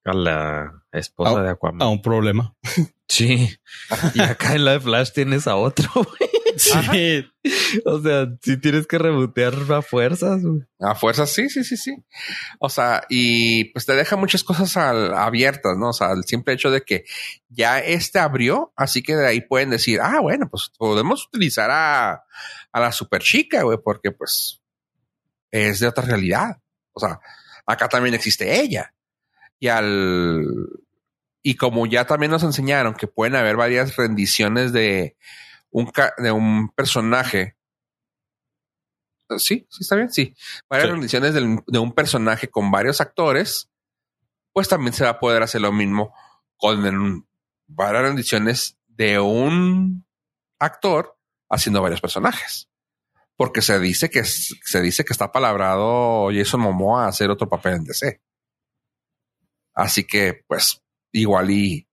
a 0.09 0.13
la 0.13 0.83
esposa 0.91 1.39
A- 1.39 1.43
de 1.43 1.49
Aquaman. 1.51 1.81
A 1.81 1.87
un 1.89 2.01
problema. 2.01 2.55
Sí. 3.11 3.49
Y 4.13 4.21
acá 4.21 4.53
en 4.53 4.65
la 4.65 4.73
de 4.73 4.81
Flash 4.81 5.13
tienes 5.13 5.47
a 5.47 5.55
otro, 5.55 5.89
güey. 5.95 6.29
Sí. 6.57 7.27
O 7.83 7.99
sea, 8.01 8.27
sí 8.43 8.57
tienes 8.57 8.85
que 8.85 8.99
rebotear 8.99 9.55
a 9.73 9.81
fuerzas, 9.81 10.43
güey. 10.43 10.61
a 10.79 10.93
fuerzas, 10.93 11.31
sí, 11.31 11.49
sí, 11.49 11.63
sí, 11.63 11.75
sí. 11.75 11.95
O 12.59 12.69
sea, 12.69 13.01
y 13.09 13.63
pues 13.73 13.87
te 13.87 13.95
deja 13.95 14.15
muchas 14.15 14.43
cosas 14.43 14.77
al- 14.77 15.15
abiertas, 15.15 15.75
¿no? 15.75 15.89
O 15.89 15.93
sea, 15.93 16.11
el 16.11 16.23
simple 16.25 16.53
hecho 16.53 16.69
de 16.69 16.81
que 16.83 17.03
ya 17.47 17.79
este 17.79 18.19
abrió, 18.19 18.73
así 18.75 19.01
que 19.01 19.15
de 19.15 19.25
ahí 19.25 19.41
pueden 19.41 19.71
decir, 19.71 19.99
ah, 20.03 20.19
bueno, 20.21 20.47
pues 20.47 20.71
podemos 20.77 21.25
utilizar 21.33 21.71
a, 21.71 22.11
a 22.71 22.79
la 22.79 22.91
super 22.91 23.23
chica, 23.23 23.63
güey, 23.63 23.79
porque 23.83 24.11
pues 24.11 24.61
es 25.49 25.79
de 25.79 25.87
otra 25.87 26.05
realidad. 26.05 26.59
O 26.93 26.99
sea, 26.99 27.19
acá 27.65 27.89
también 27.89 28.13
existe 28.13 28.61
ella. 28.61 28.93
Y 29.59 29.67
al 29.67 30.45
y 31.41 31.55
como 31.55 31.85
ya 31.85 32.05
también 32.05 32.31
nos 32.31 32.43
enseñaron 32.43 32.93
que 32.93 33.07
pueden 33.07 33.35
haber 33.35 33.55
varias 33.55 33.95
rendiciones 33.95 34.73
de 34.73 35.17
un 35.71 35.91
de 36.17 36.31
un 36.31 36.69
personaje. 36.69 37.55
Sí, 39.37 39.67
sí 39.69 39.77
está 39.81 39.95
bien, 39.95 40.11
sí. 40.11 40.35
Varias 40.69 40.87
Sí. 40.87 40.91
rendiciones 40.93 41.33
de 41.33 41.79
un 41.79 41.93
personaje 41.93 42.49
con 42.49 42.71
varios 42.71 42.99
actores, 42.99 43.69
pues 44.53 44.67
también 44.67 44.93
se 44.93 45.03
va 45.03 45.11
a 45.11 45.19
poder 45.19 45.43
hacer 45.43 45.61
lo 45.61 45.71
mismo 45.71 46.13
con 46.57 46.85
el- 46.85 47.23
varias 47.67 48.03
rendiciones 48.03 48.77
de 48.87 49.19
un 49.19 50.05
actor 50.59 51.15
haciendo 51.49 51.81
varios 51.81 52.01
personajes. 52.01 52.67
Porque 53.37 53.61
se 53.61 53.79
dice 53.79 54.09
que 54.09 54.23
se 54.25 54.81
dice 54.81 55.05
que 55.05 55.13
está 55.13 55.31
palabrado 55.31 56.29
Jason 56.33 56.59
Momoa 56.61 57.05
a 57.05 57.09
hacer 57.09 57.29
otro 57.29 57.47
papel 57.47 57.75
en 57.75 57.83
DC. 57.85 58.21
Así 59.79 60.03
que, 60.05 60.43
pues, 60.47 60.81
igual 61.13 61.51
y 61.51 61.87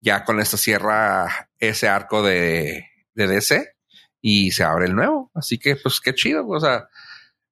ya 0.00 0.24
con 0.24 0.38
esto 0.40 0.56
cierra 0.56 1.48
ese 1.58 1.88
arco 1.88 2.22
de, 2.22 2.86
DC 3.14 3.74
y 4.20 4.50
se 4.50 4.64
abre 4.64 4.86
el 4.86 4.94
nuevo. 4.94 5.30
Así 5.34 5.58
que, 5.58 5.76
pues, 5.76 6.00
qué 6.00 6.14
chido. 6.14 6.46
O 6.46 6.60
sea, 6.60 6.88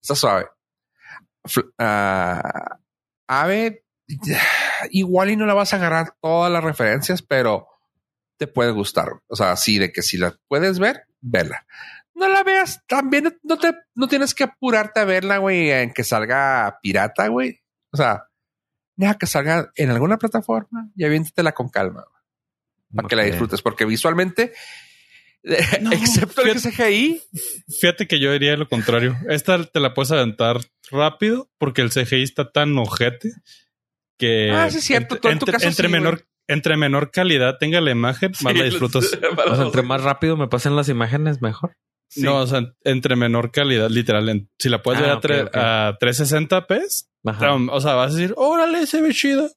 está 0.02 0.14
suave. 0.14 0.48
Fl- 1.44 1.72
ah, 1.78 2.78
Ave, 3.26 3.84
igual 4.90 5.30
y 5.30 5.36
no 5.36 5.46
la 5.46 5.54
vas 5.54 5.72
a 5.72 5.76
agarrar 5.76 6.14
todas 6.20 6.52
las 6.52 6.62
referencias, 6.62 7.22
pero 7.22 7.66
te 8.38 8.46
puede 8.46 8.72
gustar. 8.72 9.08
O 9.28 9.36
sea, 9.36 9.56
sí, 9.56 9.78
de 9.78 9.92
que 9.92 10.02
si 10.02 10.18
la 10.18 10.36
puedes 10.48 10.78
ver, 10.78 11.04
vela. 11.20 11.66
No 12.14 12.28
la 12.28 12.42
veas, 12.42 12.82
también 12.86 13.38
no 13.44 13.56
te, 13.56 13.72
no 13.94 14.08
tienes 14.08 14.34
que 14.34 14.44
apurarte 14.44 15.00
a 15.00 15.04
verla, 15.04 15.38
güey, 15.38 15.70
en 15.70 15.92
que 15.92 16.04
salga 16.04 16.78
pirata, 16.82 17.28
güey. 17.28 17.60
O 17.92 17.96
sea, 17.96 18.24
deja 19.00 19.18
que 19.18 19.26
salga 19.26 19.70
en 19.76 19.90
alguna 19.90 20.18
plataforma 20.18 20.90
y 20.96 21.04
aviéntatela 21.04 21.52
con 21.52 21.68
calma, 21.68 22.04
para 22.94 23.08
que 23.08 23.16
la 23.16 23.24
disfrutes, 23.24 23.62
porque 23.62 23.84
visualmente, 23.84 24.52
No, 25.80 25.90
excepto 25.92 26.42
el 26.42 26.58
fíjate- 26.58 26.70
CGI, 26.90 27.22
Fíjate 27.80 28.06
que 28.06 28.20
yo 28.20 28.30
diría 28.32 28.56
lo 28.56 28.68
contrario. 28.68 29.16
Esta 29.28 29.64
te 29.64 29.80
la 29.80 29.94
puedes 29.94 30.10
aventar 30.12 30.58
rápido 30.90 31.48
porque 31.58 31.80
el 31.82 31.90
CGI 31.90 32.22
está 32.22 32.50
tan 32.52 32.76
ojete 32.76 33.30
que 34.18 34.50
Ah, 34.50 34.70
sí 34.70 34.78
es 34.78 34.84
cierto. 34.84 35.16
Tú 35.16 35.28
en 35.28 35.38
tu 35.38 35.44
entre, 35.46 35.52
caso 35.54 35.68
entre 35.68 35.86
sí, 35.86 35.92
menor 35.92 36.26
entre 36.46 36.76
menor 36.76 37.10
calidad 37.10 37.56
tenga 37.58 37.80
la 37.80 37.90
imagen, 37.92 38.32
más 38.42 38.54
la 38.54 38.64
disfrutas. 38.64 39.04
O 39.46 39.54
sea, 39.56 39.64
entre 39.64 39.82
más 39.82 40.02
rápido 40.02 40.36
me 40.36 40.48
pasen 40.48 40.76
las 40.76 40.88
imágenes, 40.90 41.40
mejor. 41.40 41.76
Sí. 42.12 42.22
No, 42.22 42.38
o 42.38 42.46
sea, 42.46 42.62
entre 42.82 43.14
menor 43.14 43.52
calidad, 43.52 43.88
literal. 43.88 44.28
en- 44.28 44.50
si 44.58 44.68
la 44.68 44.82
puedes 44.82 45.00
Ah, 45.00 45.04
ver 45.04 45.10
a, 45.12 45.16
ok, 45.16 45.22
tre- 45.24 45.46
ok. 45.46 45.56
a 45.56 45.96
360p, 46.00 47.06
Ajá. 47.26 47.54
o 47.54 47.80
sea, 47.80 47.94
vas 47.94 48.12
a 48.12 48.16
decir, 48.16 48.34
órale, 48.36 48.86
se 48.86 49.00
ve 49.00 49.12
chido. 49.14 49.48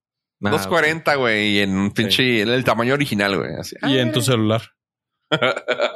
Ah, 0.46 0.50
240, 0.52 1.16
güey, 1.16 1.56
y 1.56 1.60
en 1.62 1.76
un 1.76 1.92
pinche, 1.92 2.42
el 2.42 2.64
tamaño 2.64 2.94
original, 2.94 3.38
güey. 3.38 3.50
y 3.84 3.98
en 3.98 4.12
tu 4.12 4.22
celular. 4.22 4.62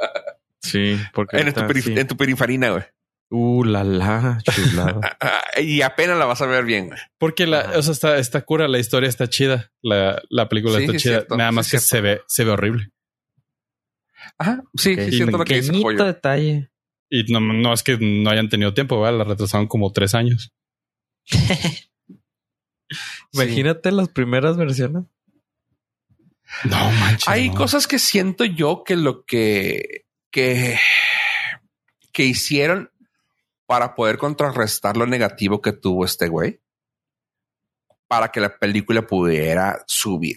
Sí, 0.60 0.98
porque 1.14 1.38
En 1.38 1.52
tu, 1.54 1.60
sí. 1.80 1.94
en 1.96 2.06
tu 2.08 2.16
periferina, 2.16 2.70
güey. 2.70 2.82
Uh, 3.30 3.62
la 3.64 3.84
la, 3.84 4.38
chulada. 4.44 5.00
Y 5.62 5.82
apenas 5.82 6.18
la 6.18 6.24
vas 6.24 6.40
a 6.42 6.46
ver 6.46 6.64
bien, 6.64 6.88
güey. 6.88 6.98
Porque 7.18 7.46
la, 7.46 7.60
Ajá. 7.60 7.78
o 7.78 7.82
sea, 7.82 7.92
está, 7.92 8.18
está 8.18 8.40
cura, 8.42 8.68
la 8.68 8.78
historia 8.78 9.08
está 9.08 9.28
chida, 9.28 9.70
la, 9.82 10.20
la 10.30 10.48
película 10.48 10.76
Sí, 10.78 10.84
está 10.84 10.92
sí, 10.92 10.98
chida. 10.98 11.12
cierto, 11.14 11.36
Nada 11.36 11.50
sí, 11.50 11.54
más 11.56 11.66
que 11.70 11.78
cierto. 11.78 11.86
se 11.86 12.00
ve, 12.00 12.20
se 12.26 12.44
ve 12.44 12.50
horrible. 12.50 12.88
Ajá, 14.38 14.62
sí, 14.76 14.92
Ok, 14.92 15.00
sí, 15.00 15.12
cierto 15.12 15.38
lo 15.38 15.44
que 15.44 15.54
dice 15.54 15.68
pequeñito 15.68 15.88
Pollo. 15.88 16.04
detalle. 16.04 16.70
Y 17.10 17.32
no, 17.32 17.40
no 17.40 17.72
es 17.72 17.82
que 17.82 17.98
no 17.98 18.30
hayan 18.30 18.48
tenido 18.48 18.74
tiempo, 18.74 19.00
¿verdad? 19.00 19.18
La 19.18 19.24
retrasaron 19.24 19.66
como 19.66 19.92
tres 19.92 20.14
años. 20.14 20.52
Imagínate 23.32 23.90
las 23.92 24.08
primeras 24.08 24.56
versiones. 24.56 25.04
No 26.64 26.90
manches. 26.92 27.28
Hay 27.28 27.50
no. 27.50 27.54
cosas 27.56 27.86
que 27.86 27.98
siento 27.98 28.44
yo 28.44 28.82
que 28.84 28.96
lo 28.96 29.24
que, 29.24 30.06
que, 30.30 30.78
que 32.12 32.24
hicieron 32.24 32.90
para 33.66 33.94
poder 33.94 34.16
contrarrestar 34.16 34.96
lo 34.96 35.06
negativo 35.06 35.60
que 35.60 35.72
tuvo 35.72 36.04
este 36.04 36.28
güey, 36.28 36.62
para 38.06 38.28
que 38.28 38.40
la 38.40 38.58
película 38.58 39.06
pudiera 39.06 39.84
subir. 39.86 40.36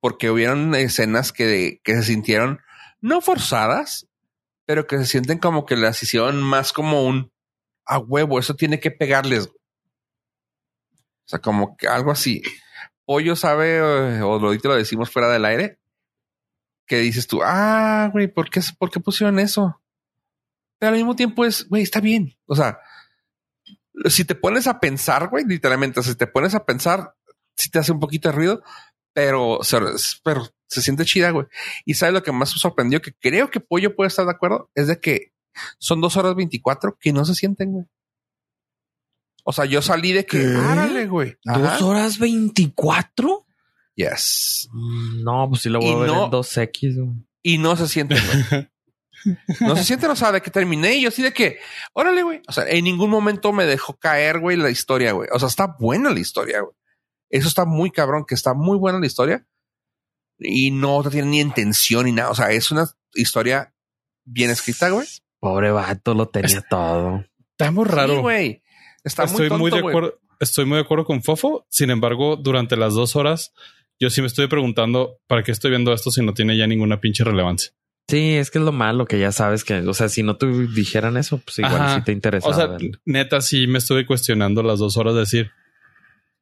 Porque 0.00 0.30
hubieron 0.30 0.74
escenas 0.74 1.32
que, 1.32 1.80
que 1.82 1.94
se 1.96 2.02
sintieron 2.04 2.60
no 3.00 3.20
forzadas, 3.20 4.08
pero 4.66 4.86
que 4.86 4.98
se 4.98 5.06
sienten 5.06 5.38
como 5.38 5.64
que 5.66 5.76
las 5.76 6.02
hicieron 6.02 6.42
más 6.42 6.72
como 6.72 7.04
un 7.04 7.32
a 7.86 7.98
huevo, 7.98 8.38
eso 8.38 8.54
tiene 8.54 8.80
que 8.80 8.90
pegarles. 8.90 9.46
O 9.46 11.28
sea, 11.28 11.38
como 11.38 11.76
que 11.76 11.86
algo 11.88 12.10
así. 12.10 12.42
Pollo 13.04 13.36
sabe, 13.36 13.76
eh, 13.76 14.22
o 14.22 14.38
lo, 14.40 14.52
lo 14.52 14.74
decimos 14.74 15.10
fuera 15.10 15.28
del 15.30 15.44
aire, 15.44 15.78
que 16.86 16.98
dices 16.98 17.26
tú, 17.26 17.40
ah, 17.44 18.10
güey, 18.12 18.26
¿por 18.26 18.50
qué, 18.50 18.60
¿por 18.78 18.90
qué 18.90 19.00
pusieron 19.00 19.38
eso? 19.38 19.80
Pero 20.78 20.90
al 20.90 20.96
mismo 20.96 21.16
tiempo 21.16 21.44
es, 21.44 21.68
güey, 21.68 21.82
está 21.82 22.00
bien. 22.00 22.36
O 22.46 22.54
sea, 22.54 22.78
si 24.06 24.24
te 24.24 24.34
pones 24.34 24.66
a 24.66 24.80
pensar, 24.80 25.28
güey, 25.28 25.44
literalmente, 25.44 26.02
si 26.02 26.14
te 26.16 26.26
pones 26.26 26.54
a 26.54 26.64
pensar, 26.64 27.14
si 27.56 27.70
te 27.70 27.78
hace 27.78 27.92
un 27.92 28.00
poquito 28.00 28.28
de 28.28 28.34
ruido, 28.34 28.62
pero, 29.16 29.60
se- 29.62 29.78
pero 30.22 30.46
se 30.66 30.82
siente 30.82 31.06
chida, 31.06 31.30
güey. 31.30 31.46
Y 31.86 31.94
sabes 31.94 32.12
lo 32.12 32.22
que 32.22 32.32
más 32.32 32.52
me 32.52 32.58
sorprendió, 32.60 33.00
que 33.00 33.14
creo 33.14 33.50
que 33.50 33.60
Pollo 33.60 33.96
puede 33.96 34.08
estar 34.08 34.26
de 34.26 34.32
acuerdo, 34.32 34.70
es 34.74 34.88
de 34.88 35.00
que 35.00 35.32
son 35.78 36.02
dos 36.02 36.18
horas 36.18 36.34
24 36.34 36.98
que 37.00 37.14
no 37.14 37.24
se 37.24 37.34
sienten, 37.34 37.72
güey. 37.72 37.86
O 39.44 39.52
sea, 39.52 39.64
yo 39.64 39.80
salí 39.80 40.12
de 40.12 40.26
que, 40.26 40.44
árale, 40.54 41.06
güey. 41.06 41.36
¿Dos 41.44 41.80
horas 41.80 42.18
veinticuatro? 42.18 43.46
Yes. 43.94 44.68
No, 44.74 45.46
pues 45.48 45.62
sí 45.62 45.70
lo 45.70 45.78
voy 45.78 45.88
Y 45.88 45.92
a 45.92 45.96
ver 45.96 46.08
no- 46.10 46.24
en 46.26 46.30
2X. 46.30 46.96
güey. 46.96 47.16
Y 47.42 47.56
no 47.58 47.74
se 47.76 47.88
sienten, 47.88 48.18
güey. 48.50 48.68
No 49.60 49.74
se 49.74 49.82
sienten, 49.82 50.10
o 50.10 50.14
sea, 50.14 50.30
de 50.30 50.42
que 50.42 50.50
terminé 50.50 50.96
y 50.96 51.02
yo 51.02 51.08
así 51.08 51.22
de 51.22 51.32
que, 51.32 51.58
órale, 51.94 52.22
güey. 52.22 52.42
O 52.46 52.52
sea, 52.52 52.68
en 52.68 52.84
ningún 52.84 53.08
momento 53.08 53.50
me 53.52 53.64
dejó 53.64 53.96
caer, 53.96 54.38
güey, 54.40 54.56
la 54.58 54.68
historia, 54.70 55.12
güey. 55.12 55.28
O 55.32 55.38
sea, 55.38 55.48
está 55.48 55.74
buena 55.80 56.10
la 56.10 56.20
historia, 56.20 56.60
güey. 56.60 56.74
Eso 57.30 57.48
está 57.48 57.64
muy 57.64 57.90
cabrón, 57.90 58.24
que 58.26 58.34
está 58.34 58.54
muy 58.54 58.78
buena 58.78 58.98
la 59.00 59.06
historia. 59.06 59.46
y 60.38 60.70
no 60.70 61.02
tiene 61.10 61.28
ni 61.28 61.40
intención 61.40 62.04
ni 62.04 62.12
nada. 62.12 62.30
O 62.30 62.34
sea, 62.34 62.50
es 62.50 62.70
una 62.70 62.86
historia 63.14 63.72
bien 64.24 64.50
escrita, 64.50 64.90
güey. 64.90 65.06
Pobre 65.40 65.70
vato, 65.70 66.14
lo 66.14 66.28
tenía 66.28 66.62
todo. 66.68 67.24
Está 67.52 67.70
muy 67.70 67.84
raro. 67.86 68.16
Sí, 68.16 68.20
güey. 68.20 68.62
Está 69.02 69.24
estoy 69.24 69.48
muy, 69.50 69.70
de 69.70 69.80
güey. 69.80 69.90
acuerdo. 69.92 70.20
Estoy 70.40 70.66
muy 70.66 70.76
de 70.76 70.82
acuerdo 70.82 71.04
con 71.06 71.22
Fofo. 71.22 71.66
Sin 71.70 71.90
embargo, 71.90 72.36
durante 72.36 72.76
las 72.76 72.92
dos 72.94 73.16
horas, 73.16 73.52
yo 73.98 74.10
sí 74.10 74.20
me 74.20 74.26
estoy 74.26 74.46
preguntando 74.48 75.18
para 75.26 75.42
qué 75.42 75.52
estoy 75.52 75.70
viendo 75.70 75.92
esto 75.94 76.10
si 76.10 76.22
no 76.22 76.34
tiene 76.34 76.56
ya 76.56 76.66
ninguna 76.66 77.00
pinche 77.00 77.24
relevancia. 77.24 77.72
Sí, 78.08 78.34
es 78.36 78.50
que 78.50 78.58
es 78.58 78.64
lo 78.64 78.72
malo 78.72 79.06
que 79.06 79.18
ya 79.18 79.32
sabes 79.32 79.64
que, 79.64 79.78
o 79.78 79.94
sea, 79.94 80.08
si 80.08 80.22
no 80.22 80.36
te 80.36 80.46
dijeran 80.46 81.16
eso, 81.16 81.38
pues 81.38 81.58
igual 81.58 81.76
Ajá. 81.76 81.96
sí 81.96 82.04
te 82.04 82.12
interesa. 82.12 82.46
O 82.48 82.52
sea, 82.54 82.76
neta, 83.04 83.40
sí 83.40 83.66
me 83.66 83.78
estuve 83.78 84.06
cuestionando 84.06 84.62
las 84.62 84.78
dos 84.78 84.96
horas 84.96 85.14
de 85.14 85.20
decir, 85.20 85.50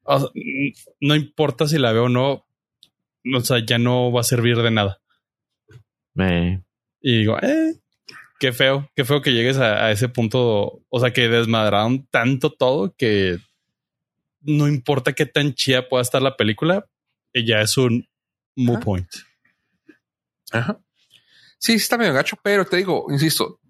o 0.04 0.18
sea, 0.20 0.28
n- 0.34 0.72
no 1.00 1.14
importa 1.14 1.66
si 1.66 1.78
la 1.78 1.92
veo 1.92 2.04
o 2.04 2.08
no, 2.08 2.46
o 3.36 3.40
sea, 3.40 3.58
ya 3.64 3.78
no 3.78 4.12
va 4.12 4.20
a 4.20 4.24
servir 4.24 4.56
de 4.58 4.70
nada. 4.70 5.00
Y 7.00 7.18
digo, 7.18 7.38
eh, 7.42 7.74
qué 8.38 8.52
feo, 8.52 8.90
qué 8.94 9.04
feo 9.04 9.20
que 9.22 9.32
llegues 9.32 9.58
a, 9.58 9.86
a 9.86 9.90
ese 9.90 10.08
punto, 10.08 10.82
o 10.88 11.00
sea, 11.00 11.12
que 11.12 11.28
desmadraron 11.28 12.06
tanto 12.06 12.52
todo 12.52 12.94
que 12.96 13.38
no 14.40 14.68
importa 14.68 15.12
qué 15.14 15.26
tan 15.26 15.54
chida 15.54 15.88
pueda 15.88 16.02
estar 16.02 16.22
la 16.22 16.36
película, 16.36 16.86
eh, 17.32 17.44
ya 17.46 17.60
es 17.60 17.76
un 17.76 18.06
moot 18.56 18.82
point. 18.84 19.08
Ajá. 20.52 20.80
Sí, 21.58 21.72
sí 21.72 21.76
está 21.84 21.96
medio 21.98 22.12
gacho, 22.12 22.36
pero 22.42 22.64
te 22.66 22.76
digo, 22.76 23.06
insisto, 23.10 23.60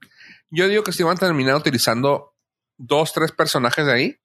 yo 0.51 0.69
digo 0.69 0.82
que 0.82 0.93
si 0.93 1.02
van 1.02 1.16
a 1.16 1.20
terminar 1.20 1.55
utilizando 1.56 2.35
dos, 2.77 3.12
tres 3.12 3.31
personajes 3.32 3.86
de 3.86 3.93
ahí 3.93 4.16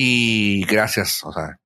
y 0.00 0.64
gracias, 0.66 1.24
o 1.24 1.32
sea, 1.32 1.58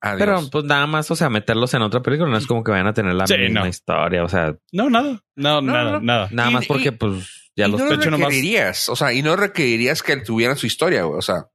adiós. 0.00 0.18
Pero 0.18 0.50
pues 0.50 0.64
nada 0.64 0.88
más, 0.88 1.08
o 1.12 1.14
sea, 1.14 1.30
meterlos 1.30 1.72
en 1.74 1.82
otra 1.82 2.02
película 2.02 2.28
no 2.28 2.36
es 2.36 2.46
como 2.48 2.64
que 2.64 2.72
vayan 2.72 2.88
a 2.88 2.92
tener 2.94 3.14
la 3.14 3.28
Sí, 3.28 3.36
misma 3.38 3.60
no. 3.60 3.66
historia. 3.68 4.24
O 4.24 4.28
sea, 4.28 4.56
No, 4.72 4.90
nada, 4.90 5.22
no, 5.36 5.60
No, 5.60 5.72
nada, 5.72 5.92
no. 5.92 6.00
nada. 6.00 6.28
nada 6.32 6.50
Y- 6.50 6.54
más 6.54 6.66
porque 6.66 6.88
y- 6.88 6.90
pues 6.90 7.50
ya 7.54 7.68
y 7.68 7.70
los 7.70 7.80
no 7.80 7.86
lo 7.86 8.16
requerirías, 8.16 8.88
o 8.88 8.96
sea, 8.96 9.12
y 9.12 9.22
no 9.22 9.36
requerirías 9.36 10.02
que 10.02 10.16
tuvieran 10.16 10.56
su 10.56 10.66
historia, 10.66 11.04
güey. 11.04 11.16
O 11.18 11.22
sea, 11.22 11.46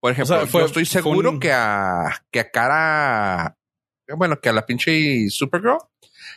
por 0.00 0.10
ejemplo, 0.10 0.38
sea, 0.38 0.46
fue- 0.48 0.62
yo 0.62 0.66
estoy 0.66 0.86
seguro 0.86 1.30
un- 1.30 1.38
que 1.40 1.52
a 1.52 2.20
que 2.32 2.40
a 2.40 2.50
cara, 2.50 3.56
bueno, 4.16 4.40
que 4.40 4.48
a 4.48 4.52
la 4.52 4.66
pinche 4.66 5.28
Supergirl 5.30 5.78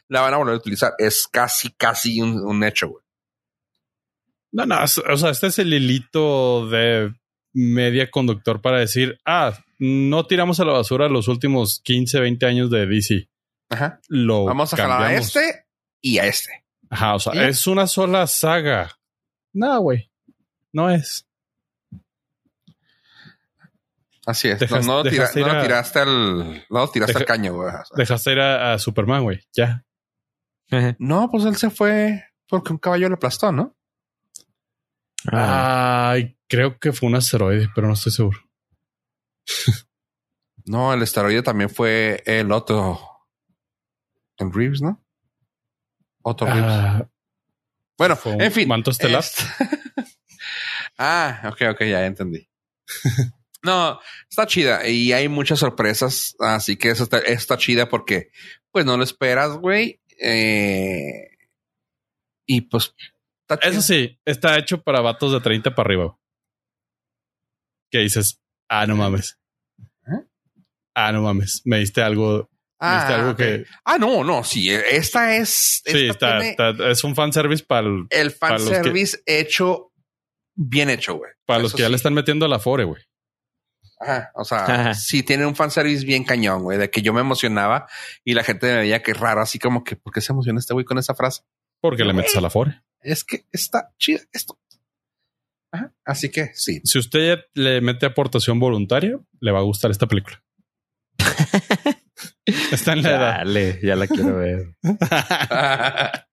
la 0.10 0.22
van 0.22 0.36
a 0.36 0.38
volver 0.38 0.54
a 0.54 0.58
utilizar. 0.58 0.94
Es 1.00 1.28
casi, 1.28 1.72
casi 1.72 2.22
un, 2.22 2.40
un 2.40 2.64
hecho, 2.64 2.90
güey. 2.90 3.04
No, 4.52 4.66
no, 4.68 4.78
o 4.84 5.18
sea, 5.18 5.30
este 5.32 5.48
es 5.48 5.58
el 5.60 5.74
hilito 5.74 6.68
de 6.68 7.14
media 7.54 8.10
conductor 8.10 8.62
para 8.62 8.80
decir, 8.80 9.20
ah, 9.26 9.58
no 9.80 10.26
tiramos 10.28 10.60
a 10.60 10.66
la 10.66 10.74
basura 10.74 11.10
los 11.10 11.28
últimos 11.28 11.82
15, 11.84 12.20
20 12.20 12.46
años 12.46 12.70
de 12.70 12.86
DC. 12.86 13.30
Ajá. 13.70 14.00
Lo 14.08 14.46
Vamos 14.46 14.74
a 14.74 14.78
jalar 14.78 14.98
a 14.98 15.04
cambiamos. 15.04 15.36
este 15.36 15.66
y 16.02 16.18
a 16.20 16.26
este. 16.26 16.66
Ajá, 16.90 17.16
o 17.16 17.20
sea, 17.20 17.48
es 17.48 17.66
una 17.68 17.88
sola 17.88 18.28
saga. 18.28 18.92
No, 19.54 19.80
güey. 19.82 20.10
No 20.74 20.90
es. 20.90 21.26
Así 24.26 24.50
es. 24.50 24.60
Dejas- 24.60 24.86
no, 24.86 25.04
no, 25.04 25.10
tira- 25.10 25.26
a- 25.26 25.62
tiraste 25.64 26.00
al, 26.00 26.66
no 26.70 26.88
tiraste 26.90 27.18
al 27.18 27.26
caño, 27.26 27.54
güey. 27.56 27.70
O 27.70 27.72
sea, 27.72 27.84
Dejaste 27.96 28.32
ir 28.34 28.40
a, 28.40 28.74
a 28.74 28.80
Superman, 28.80 29.24
güey. 29.24 29.40
Ya. 29.54 29.84
no, 31.00 31.30
pues 31.32 31.46
él 31.46 31.56
se 31.56 31.70
fue 31.70 32.24
porque 32.48 32.72
un 32.72 32.78
caballo 32.80 33.08
le 33.10 33.16
aplastó, 33.16 33.52
¿no? 33.52 33.76
Ah, 35.32 36.12
Ay, 36.12 36.38
creo 36.48 36.80
que 36.80 36.92
fue 36.94 37.10
un 37.10 37.16
asteroide, 37.16 37.70
pero 37.76 37.88
no 37.88 37.94
estoy 37.94 38.12
seguro. 38.12 38.40
No, 40.64 40.94
el 40.94 41.02
esteroide 41.02 41.42
también 41.42 41.72
fue 41.72 42.22
el 42.26 42.52
otro. 42.52 43.00
El 44.38 44.54
Reeves, 44.54 44.82
¿no? 44.82 45.04
Otro 46.22 46.46
Reeves. 46.46 46.64
Ah, 46.72 47.10
Bueno, 47.98 48.16
fue 48.16 48.34
un 48.34 48.42
en 48.44 48.52
fin. 48.52 48.68
manto 48.68 48.92
estelar. 48.92 49.22
Este- 49.24 49.44
ah, 51.00 51.42
ok, 51.52 51.62
ok, 51.72 51.80
ya 51.86 52.06
entendí. 52.06 52.48
no, 53.64 54.00
está 54.30 54.46
chida 54.46 54.88
y 54.88 55.12
hay 55.14 55.28
muchas 55.28 55.58
sorpresas, 55.60 56.36
así 56.40 56.78
que 56.78 56.92
eso 56.92 57.04
está, 57.06 57.18
está 57.18 57.58
chida 57.58 57.90
porque 57.90 58.30
pues 58.72 58.86
no 58.86 58.98
lo 58.98 59.04
esperas, 59.04 59.58
güey. 59.58 60.00
Eh, 60.20 61.28
y 62.46 62.62
pues 62.62 62.94
está. 63.56 63.68
Eso 63.70 63.82
sí, 63.82 64.20
está 64.26 64.58
hecho 64.58 64.82
para 64.82 65.02
vatos 65.02 65.32
de 65.34 65.40
30 65.42 65.74
para 65.76 65.88
arriba. 65.88 66.18
Que 67.90 68.00
dices, 68.00 68.42
ah, 68.70 68.86
no 68.88 68.96
mames. 68.96 69.38
¿Eh? 70.08 70.26
Ah, 70.96 71.12
no 71.12 71.22
mames. 71.22 71.62
Me 71.66 71.80
diste 71.80 72.02
algo, 72.02 72.50
me 72.80 72.88
Ah, 72.88 72.98
diste 73.00 73.14
algo 73.14 73.32
ok. 73.32 73.38
que 73.38 73.66
Ah, 73.86 73.98
no, 73.98 74.24
no, 74.24 74.44
sí, 74.44 74.70
esta 74.72 75.36
es. 75.36 75.82
sí, 75.86 76.08
está, 76.08 76.40
tiene 76.40 76.50
está- 76.52 76.90
es 76.90 77.04
un 77.04 77.16
fanservice 77.16 77.64
para, 77.66 77.88
el- 77.88 78.08
el 78.10 78.30
que- 78.32 78.38
fanservice 78.38 79.22
hecho 79.26 79.92
bien 80.56 80.90
hecho, 80.90 81.16
güey. 81.16 81.32
para 81.46 81.60
los 81.64 81.74
que 81.74 81.82
ya 81.82 81.90
le 81.90 81.96
están 81.98 82.14
metiendo 82.14 82.46
a 82.46 82.50
la 82.50 82.60
Fore, 82.60 82.86
güey. 82.86 83.02
Ajá, 84.00 84.32
o 84.36 84.44
sea, 84.46 84.64
Ajá. 84.66 84.94
sí 84.96 85.22
tiene 85.22 85.46
un 85.46 85.56
fanservice 85.56 86.06
bien 86.06 86.24
cañón, 86.24 86.64
güey, 86.64 86.78
de 86.80 86.90
que 86.90 87.02
yo 87.04 87.14
me 87.14 87.22
emocionaba 87.22 87.88
y 88.24 88.34
la 88.34 88.44
gente 88.44 88.66
me 88.68 88.78
veía 88.80 89.04
que 89.04 89.14
raro, 89.14 89.42
así 89.42 89.60
como 89.60 89.84
que, 89.84 89.96
¿por 89.96 90.12
qué 90.14 90.22
se 90.22 90.32
emociona 90.32 90.60
este 90.60 90.74
güey 90.74 90.86
con 90.86 90.98
esa 90.98 91.14
frase? 91.14 91.44
Porque 91.82 92.04
le 92.06 92.14
metes 92.14 92.36
a 92.36 92.42
la 92.42 92.50
Fore. 92.50 92.82
Es 93.02 93.24
que 93.24 93.46
está 93.52 93.94
chido 93.98 94.22
esto. 94.32 94.60
Ajá, 95.72 95.94
así 96.06 96.30
que 96.30 96.52
sí. 96.54 96.82
Si 96.84 97.00
usted 97.00 97.40
le 97.54 97.82
mete 97.82 98.06
aportación 98.06 98.60
voluntaria, 98.60 99.18
le 99.40 99.52
va 99.52 99.60
a 99.60 99.64
gustar 99.64 99.90
esta 99.92 100.08
película. 100.08 100.44
Está 102.72 102.94
en 102.94 103.04
la 103.04 103.10
edad. 103.10 103.38
Dale, 103.38 103.80
ya 103.82 103.96
la 103.96 104.08
quiero 104.08 104.38
ver. 104.38 104.76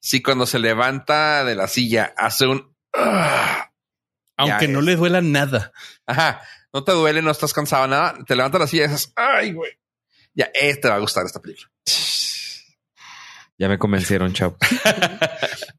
sí, 0.00 0.22
cuando 0.22 0.46
se 0.46 0.58
levanta 0.58 1.44
de 1.44 1.54
la 1.54 1.68
silla, 1.68 2.14
hace 2.16 2.46
un... 2.46 2.74
ah. 2.94 3.70
Aunque 4.36 4.66
Ya 4.66 4.72
no 4.72 4.80
es. 4.80 4.84
le 4.86 4.96
duela 4.96 5.20
nada. 5.20 5.72
Ajá, 6.06 6.42
no 6.72 6.82
te 6.82 6.92
duele, 6.92 7.22
no 7.22 7.30
estás 7.30 7.52
cansado, 7.52 7.86
nada. 7.86 8.16
Te 8.26 8.34
levantas 8.34 8.60
la 8.62 8.66
silla 8.66 8.84
y 8.84 8.88
dices, 8.88 9.12
ay, 9.14 9.52
güey. 9.52 9.72
Ya, 10.34 10.50
eh, 10.54 10.74
te 10.76 10.88
va 10.88 10.96
a 10.96 11.00
gustar 11.00 11.24
esta 11.24 11.40
película. 11.40 11.70
Ya 13.58 13.68
me 13.68 13.78
convencieron, 13.78 14.32
chavo. 14.32 14.56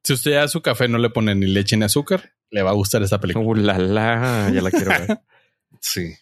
Si 0.04 0.14
usted 0.14 0.34
a 0.34 0.48
su 0.48 0.62
café 0.62 0.88
no 0.88 1.00
le 1.00 1.10
pone 1.10 1.34
ni 1.34 1.48
leche 1.48 1.76
ni 1.76 1.84
azúcar, 1.84 2.36
le 2.52 2.62
va 2.62 2.70
a 2.70 2.76
gustar 2.76 3.02
esta 3.02 3.20
película. 3.20 3.48
Uh, 3.48 3.56
la, 3.56 3.80
la, 3.80 4.52
ya 4.54 4.62
la 4.62 4.70
quiero 4.70 4.92
ver. 4.92 5.20
Sí. 5.82 6.16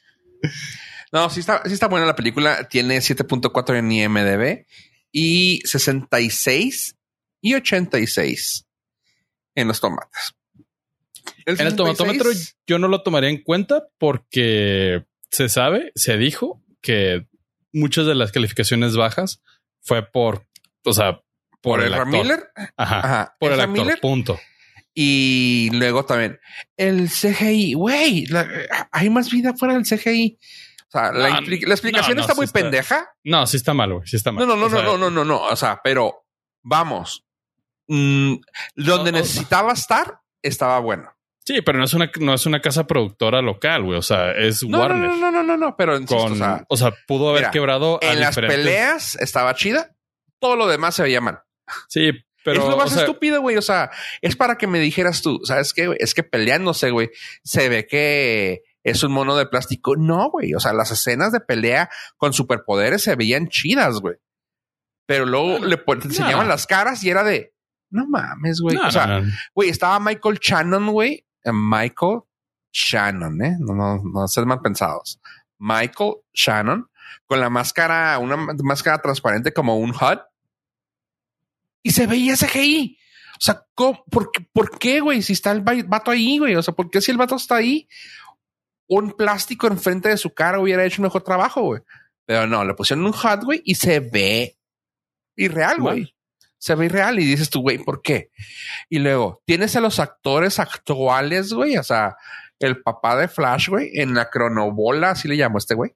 No, 1.11 1.29
sí 1.29 1.41
está, 1.41 1.61
sí 1.65 1.73
está 1.73 1.87
buena 1.87 2.05
la 2.05 2.15
película. 2.15 2.67
Tiene 2.69 2.97
7.4 2.97 3.77
en 3.77 3.91
IMDB 3.91 4.65
y 5.11 5.61
66 5.65 6.95
y 7.41 7.53
86 7.53 8.65
en 9.55 9.67
los 9.67 9.79
tomates. 9.79 10.33
En 11.45 11.67
el 11.67 11.75
tomatómetro 11.75 12.31
66, 12.31 12.57
yo 12.65 12.79
no 12.79 12.87
lo 12.87 13.03
tomaría 13.03 13.29
en 13.29 13.43
cuenta 13.43 13.87
porque 13.97 15.05
se 15.29 15.49
sabe, 15.49 15.91
se 15.95 16.17
dijo 16.17 16.63
que 16.81 17.27
muchas 17.71 18.05
de 18.05 18.15
las 18.15 18.31
calificaciones 18.31 18.95
bajas 18.95 19.41
fue 19.81 20.05
por, 20.05 20.47
o 20.85 20.93
sea, 20.93 21.22
por, 21.63 21.79
por 21.79 21.83
el 21.83 21.93
actor. 21.95 22.07
Miller. 22.09 22.51
Ajá. 22.77 22.99
Ajá. 22.99 23.35
Por 23.39 23.51
el 23.53 23.59
actor. 23.61 23.69
Miller. 23.79 23.99
Punto. 23.99 24.39
Y 24.93 25.69
luego 25.73 26.05
también 26.05 26.39
el 26.77 27.09
CGI. 27.09 27.73
Güey, 27.73 28.25
hay 28.91 29.09
más 29.09 29.31
vida 29.31 29.53
fuera 29.55 29.73
del 29.73 29.83
CGI. 29.85 30.37
O 30.87 30.91
sea, 30.91 31.11
la, 31.11 31.29
No, 31.29 31.37
impli- 31.41 31.65
la 31.65 31.73
explicación 31.73 32.15
no, 32.15 32.15
no, 32.17 32.21
está 32.21 32.33
sí 32.33 32.37
muy 32.37 32.45
está- 32.45 32.59
pendeja. 32.59 33.07
No, 33.23 33.47
sí 33.47 33.57
está 33.57 33.73
mal, 33.73 33.91
güey. 33.93 34.07
Sí 34.07 34.15
está 34.17 34.31
mal. 34.31 34.45
No, 34.47 34.55
no, 34.55 34.59
no, 34.61 34.65
O 34.67 34.69
sea, 34.69 34.83
no, 34.83 34.97
no, 34.97 35.09
no, 35.09 35.09
no, 35.09 35.25
no. 35.25 35.41
O 35.47 35.55
sea, 35.55 35.81
pero 35.83 36.27
vamos. 36.61 37.25
Mm, 37.87 38.35
donde 38.75 39.11
necesitaba 39.11 39.73
estar, 39.73 40.19
estaba 40.43 40.77
bueno. 40.79 41.09
Sí, 41.45 41.61
pero 41.61 41.77
no 41.79 41.85
es 41.85 41.93
una, 41.93 42.09
no 42.19 42.33
es 42.35 42.45
una 42.45 42.61
casa 42.61 42.85
productora 42.85 43.41
local, 43.41 43.83
güey. 43.83 43.97
O 43.97 44.01
sea, 44.03 44.31
es 44.31 44.63
No, 44.63 44.79
Warner. 44.79 45.09
no, 45.09 45.17
no, 45.17 45.31
no, 45.31 45.43
no, 45.43 45.57
no, 45.57 45.75
pero 45.75 45.97
insisto, 45.97 46.27
con, 46.29 46.65
o 46.69 46.77
sea, 46.77 46.93
pudo 47.07 47.29
haber 47.31 47.41
mira, 47.41 47.51
quebrado 47.51 47.99
a 48.01 48.05
en 48.13 48.19
las 48.19 48.35
peleas 48.35 49.15
estaba 49.15 49.53
chida. 49.55 49.95
Todo 50.39 50.55
lo 50.55 50.67
demás 50.67 50.95
se 50.95 51.03
veía 51.03 51.19
mal. 51.19 51.39
Sí, 51.89 52.11
pero 52.43 52.61
es 52.63 52.69
lo 52.69 52.77
más 52.77 52.91
o 52.91 52.95
sea, 52.95 53.03
estúpido, 53.03 53.41
güey. 53.41 53.57
O 53.57 53.61
sea, 53.61 53.89
es 54.21 54.35
para 54.35 54.57
que 54.57 54.67
me 54.67 54.79
dijeras 54.79 55.21
tú, 55.21 55.39
¿sabes 55.43 55.73
qué? 55.73 55.87
güey? 55.87 55.97
Es 56.01 56.13
que 56.13 56.23
peleándose, 56.23 56.91
güey, 56.91 57.09
se 57.43 57.69
ve 57.69 57.87
que 57.87 58.63
es 58.83 59.01
un 59.03 59.13
mono 59.13 59.35
de 59.37 59.45
plástico. 59.45 59.95
No, 59.95 60.29
güey. 60.29 60.53
O 60.53 60.59
sea, 60.59 60.73
las 60.73 60.91
escenas 60.91 61.31
de 61.31 61.39
pelea 61.39 61.89
con 62.17 62.33
superpoderes 62.33 63.01
se 63.01 63.15
veían 63.15 63.47
chidas, 63.47 63.99
güey. 64.01 64.15
Pero 65.05 65.25
luego 65.25 65.59
No, 65.59 65.65
le 65.65 65.77
no. 65.77 65.93
enseñaban 65.93 66.47
las 66.47 66.67
caras 66.67 67.03
y 67.03 67.09
era 67.09 67.23
de, 67.23 67.53
no 67.89 68.05
mames, 68.07 68.59
güey. 68.61 68.75
no, 68.75 68.87
o 68.87 68.91
sea, 68.91 69.21
güey, 69.53 69.69
estaba 69.69 69.99
Michael 69.99 70.39
Shannon, 70.41 70.87
güey. 70.91 71.25
Eh, 71.43 71.51
Michael 71.53 72.21
Shannon, 72.73 73.41
¿eh? 73.43 73.55
No, 73.59 73.73
no, 73.73 74.01
no 74.03 74.27
sean 74.27 74.47
mal 74.47 74.61
pensados. 74.61 75.19
Michael 75.59 76.15
Shannon 76.33 76.89
con 77.25 77.39
la 77.39 77.49
máscara, 77.49 78.17
una 78.19 78.35
máscara 78.63 78.97
transparente 79.01 79.53
como 79.53 79.77
un 79.77 79.91
HUD. 79.91 80.19
Y 81.83 81.91
se 81.91 82.07
veía 82.07 82.35
CGI. 82.35 82.97
O 83.37 83.41
sea, 83.41 83.65
¿cómo? 83.75 84.03
¿por, 84.09 84.31
qué, 84.31 84.47
¿por 84.53 84.79
qué, 84.79 85.01
güey? 85.01 85.21
Si 85.21 85.33
está 85.33 85.51
el 85.51 85.67
va- 85.67 85.83
vato 85.85 86.11
ahí, 86.11 86.37
güey. 86.39 86.55
O 86.55 86.63
sea, 86.63 86.73
¿por 86.73 86.89
qué 86.89 87.01
si 87.01 87.11
el 87.11 87.17
vato 87.17 87.35
está 87.35 87.57
ahí? 87.57 87.87
Un 88.87 89.11
plástico 89.11 89.67
enfrente 89.67 90.09
de 90.09 90.17
su 90.17 90.33
cara 90.33 90.59
hubiera 90.59 90.85
hecho 90.85 91.01
un 91.01 91.07
mejor 91.07 91.23
trabajo, 91.23 91.61
güey. 91.61 91.81
Pero 92.25 92.47
no, 92.47 92.63
le 92.63 92.73
pusieron 92.73 93.05
un 93.05 93.11
hot, 93.11 93.43
güey, 93.43 93.61
y 93.65 93.75
se 93.75 93.99
ve 93.99 94.57
irreal, 95.35 95.79
güey. 95.79 96.15
Se 96.57 96.75
ve 96.75 96.85
irreal 96.85 97.19
y 97.19 97.25
dices 97.25 97.49
tú, 97.49 97.61
güey, 97.61 97.79
¿por 97.79 98.01
qué? 98.01 98.31
Y 98.89 98.99
luego 98.99 99.41
tienes 99.45 99.75
a 99.75 99.81
los 99.81 99.99
actores 99.99 100.59
actuales, 100.59 101.51
güey, 101.51 101.75
o 101.77 101.83
sea, 101.83 102.15
el 102.59 102.81
papá 102.81 103.17
de 103.17 103.27
Flash, 103.27 103.67
güey, 103.67 103.91
en 103.99 104.13
la 104.13 104.29
cronobola, 104.29 105.11
así 105.11 105.27
le 105.27 105.35
llamo 105.35 105.57
a 105.57 105.59
este 105.59 105.75
güey. 105.75 105.91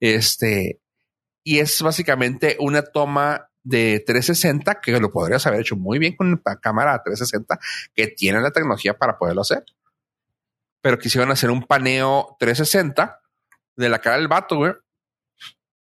Este, 0.00 0.80
y 1.42 1.60
es 1.60 1.80
básicamente 1.80 2.56
una 2.60 2.82
toma 2.82 3.49
de 3.62 4.02
360 4.06 4.80
que 4.80 4.98
lo 4.98 5.10
podrías 5.10 5.46
haber 5.46 5.60
hecho 5.60 5.76
muy 5.76 5.98
bien 5.98 6.16
con 6.16 6.40
la 6.44 6.56
cámara 6.56 7.02
360 7.02 7.58
que 7.94 8.08
tiene 8.08 8.40
la 8.40 8.50
tecnología 8.50 8.96
para 8.96 9.18
poderlo 9.18 9.42
hacer. 9.42 9.64
Pero 10.80 10.98
quisieron 10.98 11.30
hacer 11.30 11.50
un 11.50 11.64
paneo 11.64 12.36
360 12.38 13.20
de 13.76 13.88
la 13.88 13.98
cara 13.98 14.16
del 14.16 14.28
vato, 14.28 14.56
güey, 14.56 14.72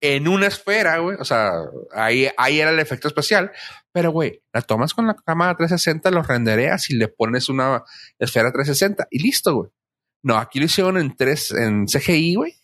en 0.02 0.28
una 0.28 0.48
esfera, 0.48 0.98
güey. 1.00 1.18
O 1.20 1.26
sea, 1.26 1.52
ahí, 1.94 2.28
ahí 2.38 2.60
era 2.60 2.72
el 2.72 2.80
efecto 2.80 3.08
especial. 3.08 3.52
Pero, 3.92 4.12
güey, 4.12 4.42
la 4.54 4.62
tomas 4.62 4.94
con 4.94 5.08
la 5.08 5.16
cámara 5.16 5.56
360, 5.56 6.12
lo 6.12 6.24
rendereas 6.24 6.90
y 6.90 6.96
le 6.96 7.08
pones 7.08 7.50
una 7.50 7.84
esfera 8.18 8.52
360 8.52 9.08
y 9.10 9.20
listo, 9.20 9.56
güey. 9.56 9.72
No, 10.22 10.38
aquí 10.38 10.60
lo 10.60 10.66
hicieron 10.66 10.98
en, 10.98 11.16
tres, 11.16 11.52
en 11.52 11.86
CGI, 11.86 12.36
güey. 12.36 12.56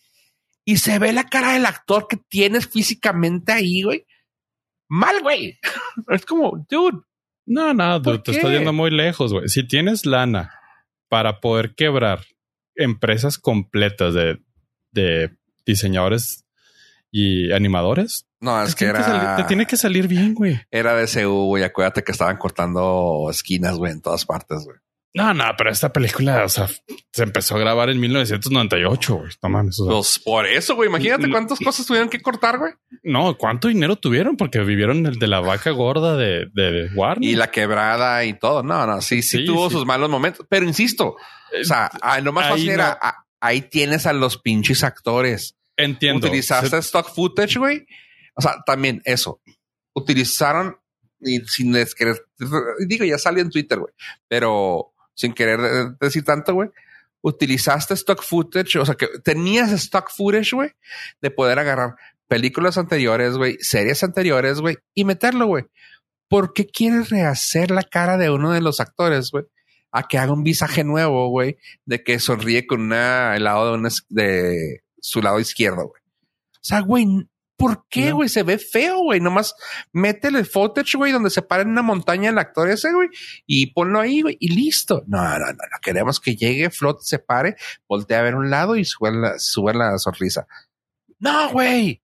Y 0.64 0.78
se 0.78 0.98
ve 0.98 1.12
la 1.12 1.24
cara 1.24 1.52
del 1.52 1.66
actor 1.66 2.08
que 2.08 2.16
tienes 2.16 2.66
físicamente 2.66 3.52
ahí, 3.52 3.82
güey. 3.82 4.06
Mal, 4.88 5.22
güey. 5.22 5.58
es 6.08 6.24
como, 6.24 6.64
dude. 6.68 7.00
No, 7.46 7.72
no, 7.72 8.00
dude, 8.00 8.18
te 8.18 8.32
estás 8.32 8.50
yendo 8.50 8.72
muy 8.72 8.90
lejos, 8.90 9.32
güey. 9.32 9.48
Si 9.48 9.66
tienes 9.66 10.04
lana 10.04 10.52
para 11.08 11.40
poder 11.40 11.74
quebrar 11.74 12.24
empresas 12.74 13.38
completas 13.38 14.14
de, 14.14 14.42
de 14.90 15.36
diseñadores 15.64 16.44
y 17.10 17.52
animadores. 17.52 18.26
No, 18.40 18.62
es 18.62 18.74
que 18.74 18.86
era. 18.86 19.36
te 19.36 19.44
tiene 19.44 19.66
que 19.66 19.76
salir 19.76 20.08
bien, 20.08 20.34
güey. 20.34 20.60
Era 20.70 20.94
de 20.94 21.06
CU, 21.06 21.46
güey. 21.46 21.62
Acuérdate 21.62 22.02
que 22.02 22.12
estaban 22.12 22.36
cortando 22.36 23.28
esquinas, 23.30 23.76
güey, 23.76 23.92
en 23.92 24.02
todas 24.02 24.26
partes, 24.26 24.64
güey. 24.64 24.76
No, 25.16 25.32
no, 25.32 25.44
pero 25.56 25.70
esta 25.70 25.90
película, 25.94 26.44
o 26.44 26.48
sea, 26.50 26.68
se 27.10 27.22
empezó 27.22 27.56
a 27.56 27.58
grabar 27.58 27.88
en 27.88 27.98
1998, 27.98 29.14
güey. 29.14 29.30
No 29.42 29.48
mames. 29.48 29.78
pues 29.82 30.18
por 30.18 30.46
eso, 30.46 30.74
güey. 30.74 30.90
Imagínate 30.90 31.30
cuántas 31.30 31.58
cosas 31.58 31.86
tuvieron 31.86 32.10
que 32.10 32.20
cortar, 32.20 32.58
güey. 32.58 32.74
No, 33.02 33.34
cuánto 33.38 33.68
dinero 33.68 33.96
tuvieron 33.96 34.36
porque 34.36 34.58
vivieron 34.58 35.06
el 35.06 35.18
de 35.18 35.26
la 35.26 35.40
vaca 35.40 35.70
gorda 35.70 36.18
de, 36.18 36.50
de, 36.52 36.90
Warner. 36.94 37.26
Y 37.26 37.34
la 37.34 37.50
quebrada 37.50 38.26
y 38.26 38.38
todo. 38.38 38.62
No, 38.62 38.86
no, 38.86 39.00
sí, 39.00 39.22
sí, 39.22 39.46
tuvo 39.46 39.70
sus 39.70 39.86
malos 39.86 40.10
momentos. 40.10 40.44
Pero 40.50 40.66
insisto, 40.66 41.16
o 41.16 41.64
sea, 41.64 41.90
ah, 42.02 42.20
lo 42.20 42.34
más 42.34 42.50
fácil 42.50 42.68
era 42.68 42.98
ah, 43.00 43.24
ahí 43.40 43.62
tienes 43.62 44.04
a 44.04 44.12
los 44.12 44.36
pinches 44.36 44.84
actores. 44.84 45.56
Entiendo. 45.78 46.26
Utilizaste 46.26 46.76
stock 46.76 47.08
footage, 47.14 47.56
güey. 47.56 47.86
O 48.34 48.42
sea, 48.42 48.56
también 48.66 49.00
eso. 49.06 49.40
Utilizaron 49.94 50.76
y 51.20 51.40
sin 51.46 51.72
querer, 51.96 52.22
digo, 52.86 53.06
ya 53.06 53.16
salió 53.16 53.42
en 53.42 53.48
Twitter, 53.48 53.78
güey, 53.78 53.94
pero 54.28 54.92
sin 55.16 55.32
querer 55.32 55.58
decir 55.98 56.24
tanto, 56.24 56.54
güey, 56.54 56.70
utilizaste 57.22 57.94
stock 57.94 58.22
footage, 58.22 58.78
o 58.78 58.86
sea, 58.86 58.94
que 58.94 59.08
tenías 59.24 59.72
stock 59.72 60.10
footage, 60.10 60.54
güey, 60.54 60.70
de 61.20 61.30
poder 61.32 61.58
agarrar 61.58 61.96
películas 62.28 62.78
anteriores, 62.78 63.36
güey, 63.36 63.56
series 63.60 64.04
anteriores, 64.04 64.60
güey, 64.60 64.76
y 64.94 65.04
meterlo, 65.04 65.46
güey. 65.46 65.64
¿Por 66.28 66.52
qué 66.52 66.66
quieres 66.66 67.08
rehacer 67.10 67.70
la 67.70 67.82
cara 67.82 68.16
de 68.16 68.30
uno 68.30 68.52
de 68.52 68.60
los 68.60 68.80
actores, 68.80 69.30
güey? 69.30 69.44
A 69.90 70.06
que 70.06 70.18
haga 70.18 70.32
un 70.32 70.42
visaje 70.44 70.84
nuevo, 70.84 71.28
güey, 71.28 71.56
de 71.84 72.02
que 72.02 72.18
sonríe 72.18 72.66
con 72.66 72.82
una 72.82 73.34
helado 73.34 73.72
de, 73.72 73.78
una, 73.78 73.88
de 74.08 74.82
su 75.00 75.22
lado 75.22 75.40
izquierdo, 75.40 75.88
güey. 75.88 76.02
O 76.54 76.68
sea, 76.68 76.80
güey, 76.80 77.06
¿Por 77.56 77.86
qué, 77.88 78.12
güey? 78.12 78.28
Se 78.28 78.42
ve 78.42 78.58
feo, 78.58 78.98
güey. 78.98 79.20
Nomás 79.20 79.54
métele 79.92 80.38
el 80.40 80.46
footage, 80.46 80.96
güey, 80.96 81.12
donde 81.12 81.30
se 81.30 81.42
para 81.42 81.62
en 81.62 81.70
una 81.70 81.82
montaña 81.82 82.30
el 82.30 82.38
actor 82.38 82.68
ese, 82.68 82.92
güey, 82.92 83.08
y 83.46 83.72
ponlo 83.72 84.00
ahí, 84.00 84.20
güey, 84.20 84.36
y 84.40 84.54
listo. 84.54 85.02
No, 85.06 85.22
no, 85.22 85.38
no, 85.38 85.52
no. 85.52 85.78
Queremos 85.82 86.20
que 86.20 86.36
llegue, 86.36 86.70
flot, 86.70 87.00
se 87.00 87.18
pare, 87.18 87.56
voltee 87.88 88.16
a 88.16 88.22
ver 88.22 88.34
un 88.34 88.50
lado 88.50 88.76
y 88.76 88.84
sube 88.84 89.10
la, 89.12 89.38
sube 89.38 89.72
la 89.72 89.98
sonrisa. 89.98 90.46
No, 91.18 91.50
güey. 91.50 92.02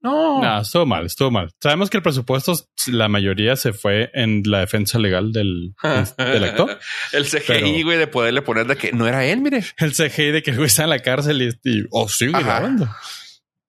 No. 0.00 0.42
No, 0.42 0.60
estuvo 0.60 0.84
mal, 0.84 1.06
estuvo 1.06 1.30
mal. 1.30 1.50
Sabemos 1.60 1.88
que 1.88 1.96
el 1.96 2.02
presupuesto, 2.02 2.54
la 2.88 3.08
mayoría 3.08 3.54
se 3.54 3.72
fue 3.72 4.10
en 4.14 4.42
la 4.44 4.60
defensa 4.60 4.98
legal 4.98 5.32
del, 5.32 5.74
del 6.18 6.44
actor. 6.44 6.78
el 7.12 7.24
CGI, 7.24 7.82
güey, 7.82 7.98
de 7.98 8.08
poderle 8.08 8.42
poner 8.42 8.66
de 8.66 8.76
que 8.76 8.92
no 8.92 9.06
era 9.06 9.24
él, 9.24 9.40
mire. 9.40 9.64
El 9.78 9.92
CGI 9.92 10.32
de 10.32 10.42
que 10.42 10.50
el 10.50 10.56
güey 10.56 10.66
está 10.66 10.84
en 10.84 10.90
la 10.90 10.98
cárcel 10.98 11.42
y, 11.42 11.70
y 11.70 11.84
oh, 11.90 12.08
sigue 12.08 12.32
grabando. 12.32 12.88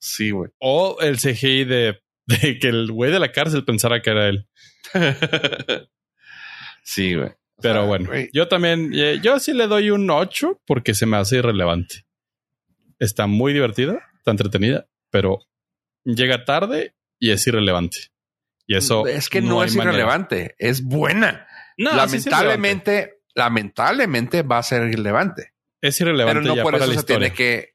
Sí, 0.03 0.31
güey. 0.31 0.51
O 0.59 0.97
el 0.99 1.17
CGI 1.17 1.63
de, 1.63 2.01
que 2.59 2.67
el 2.67 2.91
güey 2.91 3.09
de 3.09 3.19
la 3.19 3.31
cárcel 3.31 3.63
pensara 3.63 4.01
que 4.01 4.09
era 4.09 4.27
él. 4.27 4.49
sí, 6.83 7.15
güey. 7.15 7.29
Pero 7.61 7.87
bueno, 7.87 8.09
yo 8.33 8.49
también, 8.49 8.91
eh, 8.93 9.21
yo 9.23 9.39
sí 9.39 9.53
le 9.53 9.67
doy 9.67 9.91
un 9.91 10.09
8 10.09 10.61
porque 10.65 10.93
se 10.93 11.05
me 11.05 11.15
hace 11.15 11.37
irrelevante. 11.37 12.05
Está 12.99 13.27
muy 13.27 13.53
divertida, 13.53 14.05
está 14.17 14.31
entretenida, 14.31 14.89
pero 15.09 15.39
llega 16.03 16.43
tarde 16.43 16.95
y 17.17 17.31
es 17.31 17.47
irrelevante. 17.47 18.11
Y 18.67 18.75
eso 18.75 19.07
es 19.07 19.29
que 19.29 19.39
no, 19.39 19.63
es 19.63 19.73
irrelevante, 19.73 20.55
es 20.57 20.83
buena. 20.83 21.47
lamentablemente, 21.77 23.21
lamentablemente 23.33 24.41
va 24.41 24.57
a 24.57 24.63
ser 24.63 24.89
irrelevante. 24.89 25.53
Es 25.79 26.01
irrelevante. 26.01 26.41
Pero 26.41 26.55
no 26.55 26.61
por 26.61 26.75
eso 26.75 26.91
se 26.91 27.03
tiene 27.03 27.31
que 27.31 27.72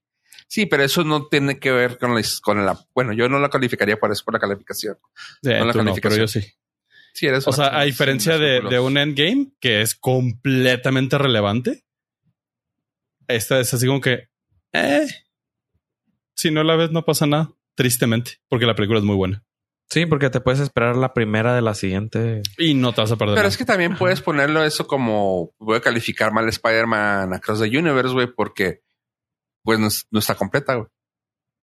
Sí, 0.48 0.64
pero 0.64 0.82
eso 0.82 1.04
no 1.04 1.26
tiene 1.26 1.58
que 1.58 1.70
ver 1.70 1.98
con 1.98 2.14
la, 2.14 2.22
con 2.42 2.64
la 2.64 2.78
bueno, 2.94 3.12
yo 3.12 3.28
no 3.28 3.38
la 3.38 3.50
calificaría 3.50 3.98
por 3.98 4.10
eso, 4.10 4.24
por 4.24 4.34
la 4.34 4.40
calificación. 4.40 4.96
no 5.42 5.64
la 5.66 5.72
calificación. 5.72 6.00
pero 6.00 6.16
yo 6.16 6.26
sí. 6.26 6.40
Sí, 7.12 7.26
eres 7.26 7.46
o 7.46 7.52
sea, 7.52 7.78
a 7.78 7.84
diferencia 7.84 8.38
de, 8.38 8.60
de, 8.60 8.78
un 8.78 8.96
endgame 8.96 9.52
que 9.60 9.82
es 9.82 9.94
completamente 9.94 11.18
relevante, 11.18 11.84
esta 13.26 13.60
es 13.60 13.74
así 13.74 13.86
como 13.86 14.00
que, 14.00 14.28
eh, 14.72 15.06
si 16.34 16.50
no 16.50 16.62
la 16.62 16.76
ves 16.76 16.92
no 16.92 17.04
pasa 17.04 17.26
nada, 17.26 17.50
tristemente, 17.74 18.40
porque 18.48 18.66
la 18.66 18.74
película 18.74 19.00
es 19.00 19.04
muy 19.04 19.16
buena. 19.16 19.44
Sí, 19.90 20.06
porque 20.06 20.30
te 20.30 20.40
puedes 20.40 20.60
esperar 20.60 20.96
la 20.96 21.14
primera 21.14 21.54
de 21.54 21.62
la 21.62 21.74
siguiente. 21.74 22.42
Y 22.58 22.74
no 22.74 22.92
te 22.92 23.00
vas 23.00 23.10
a 23.10 23.16
perder. 23.16 23.36
Pero 23.36 23.48
es 23.48 23.56
que 23.56 23.64
también 23.64 23.96
puedes 23.96 24.20
ponerlo 24.20 24.62
eso 24.62 24.86
como 24.86 25.54
voy 25.58 25.78
a 25.78 25.80
calificar 25.80 26.32
mal 26.32 26.48
Spider-Man 26.48 27.32
Across 27.32 27.60
the 27.60 27.78
Universe, 27.78 28.12
güey, 28.12 28.26
porque 28.26 28.82
pues 29.68 30.06
no, 30.10 30.18
está 30.18 30.34
completa, 30.34 30.76
güey. 30.76 30.88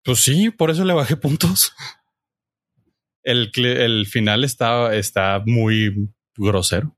Pues 0.04 0.20
sí, 0.20 0.52
por 0.52 0.70
eso 0.70 0.86
le 0.86 0.94
bajé 0.94 1.18
puntos. 1.18 1.74
El, 3.24 3.52
el 3.56 4.06
final 4.06 4.44
está, 4.44 4.94
está 4.94 5.42
muy 5.44 6.14
grosero. 6.38 6.96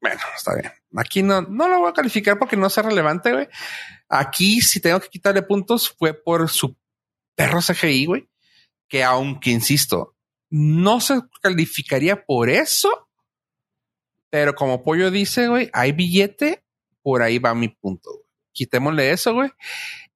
Bueno, 0.00 0.20
está 0.34 0.56
bien. 0.56 0.72
Aquí 0.96 1.22
no, 1.22 1.42
no 1.42 1.68
lo 1.68 1.78
voy 1.78 1.90
a 1.90 1.92
calificar 1.92 2.36
porque 2.40 2.56
no 2.56 2.66
es 2.66 2.76
relevante, 2.76 3.32
güey. 3.32 3.46
Aquí, 4.08 4.60
si 4.60 4.80
tengo 4.80 4.98
que 4.98 5.08
quitarle 5.08 5.42
puntos, 5.42 5.94
fue 5.96 6.12
por 6.12 6.50
su 6.50 6.76
perro 7.36 7.60
CGI, 7.60 8.06
güey. 8.06 8.28
Que 8.88 9.04
aunque 9.04 9.50
insisto, 9.50 10.16
no 10.50 11.00
se 11.00 11.20
calificaría 11.40 12.26
por 12.26 12.50
eso. 12.50 13.08
Pero 14.30 14.56
como 14.56 14.82
Pollo 14.82 15.12
dice, 15.12 15.46
güey, 15.46 15.70
hay 15.72 15.92
billete, 15.92 16.64
por 17.00 17.22
ahí 17.22 17.38
va 17.38 17.54
mi 17.54 17.68
punto. 17.68 18.10
Güey 18.10 18.25
quitémosle 18.56 19.10
eso, 19.10 19.34
güey. 19.34 19.50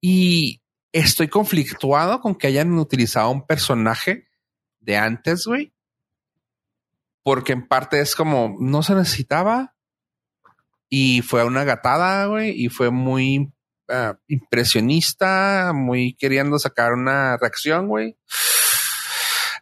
Y 0.01 0.61
estoy 0.91 1.29
conflictuado 1.29 2.19
con 2.19 2.35
que 2.35 2.47
hayan 2.47 2.77
utilizado 2.77 3.29
un 3.29 3.45
personaje 3.45 4.27
de 4.79 4.97
antes, 4.97 5.45
güey. 5.45 5.71
Porque 7.23 7.53
en 7.53 7.67
parte 7.67 8.01
es 8.01 8.15
como, 8.15 8.57
no 8.59 8.83
se 8.83 8.95
necesitaba. 8.95 9.75
Y 10.89 11.21
fue 11.21 11.45
una 11.45 11.63
gatada, 11.63 12.25
güey. 12.25 12.51
Y 12.51 12.69
fue 12.69 12.89
muy 12.89 13.53
ah, 13.87 14.17
impresionista, 14.27 15.71
muy 15.73 16.15
queriendo 16.15 16.57
sacar 16.57 16.93
una 16.93 17.37
reacción, 17.37 17.87
güey. 17.87 18.17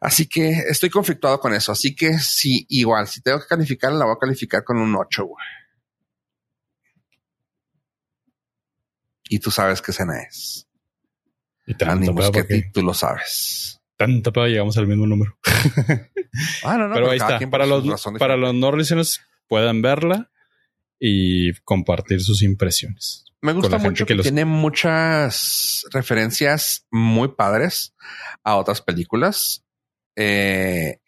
Así 0.01 0.27
que 0.27 0.49
estoy 0.69 0.89
conflictuado 0.89 1.39
con 1.41 1.53
eso. 1.53 1.73
Así 1.73 1.93
que 1.93 2.17
sí, 2.19 2.65
igual, 2.69 3.07
si 3.07 3.21
tengo 3.21 3.41
que 3.41 3.47
calificar, 3.47 3.91
la 3.91 4.05
voy 4.05 4.15
a 4.15 4.19
calificar 4.19 4.63
con 4.63 4.77
un 4.77 4.95
8, 4.95 5.25
güey. 5.25 5.45
Y 9.29 9.39
tú 9.39 9.51
sabes 9.51 9.81
qué 9.81 9.93
cena 9.93 10.21
es. 10.23 10.67
Y 11.67 11.75
tanto 11.75 12.13
tú 12.73 12.81
lo 12.81 12.95
sabes. 12.95 13.79
Tanto 13.95 14.33
pero 14.33 14.47
llegamos 14.47 14.75
al 14.77 14.87
mismo 14.87 15.05
número. 15.05 15.37
ah, 16.63 16.77
no, 16.77 16.87
no, 16.87 16.95
pero, 16.95 17.11
ahí 17.11 17.17
está. 17.17 17.39
Para 17.49 17.67
los, 17.67 18.03
para 18.17 18.35
los 18.35 18.55
no 18.55 18.71
puedan 19.47 19.81
verla 19.83 20.31
y 20.99 21.53
compartir 21.61 22.21
sus 22.21 22.41
impresiones. 22.41 23.25
Me 23.41 23.53
gusta 23.53 23.77
mucho 23.77 24.05
que, 24.05 24.15
tiene 24.15 24.45
muchas 24.45 25.85
referencias 25.91 26.87
muy 26.89 27.29
padres 27.29 27.93
a 28.43 28.55
otras 28.55 28.81
películas. 28.81 29.63
Eh, 30.15 30.99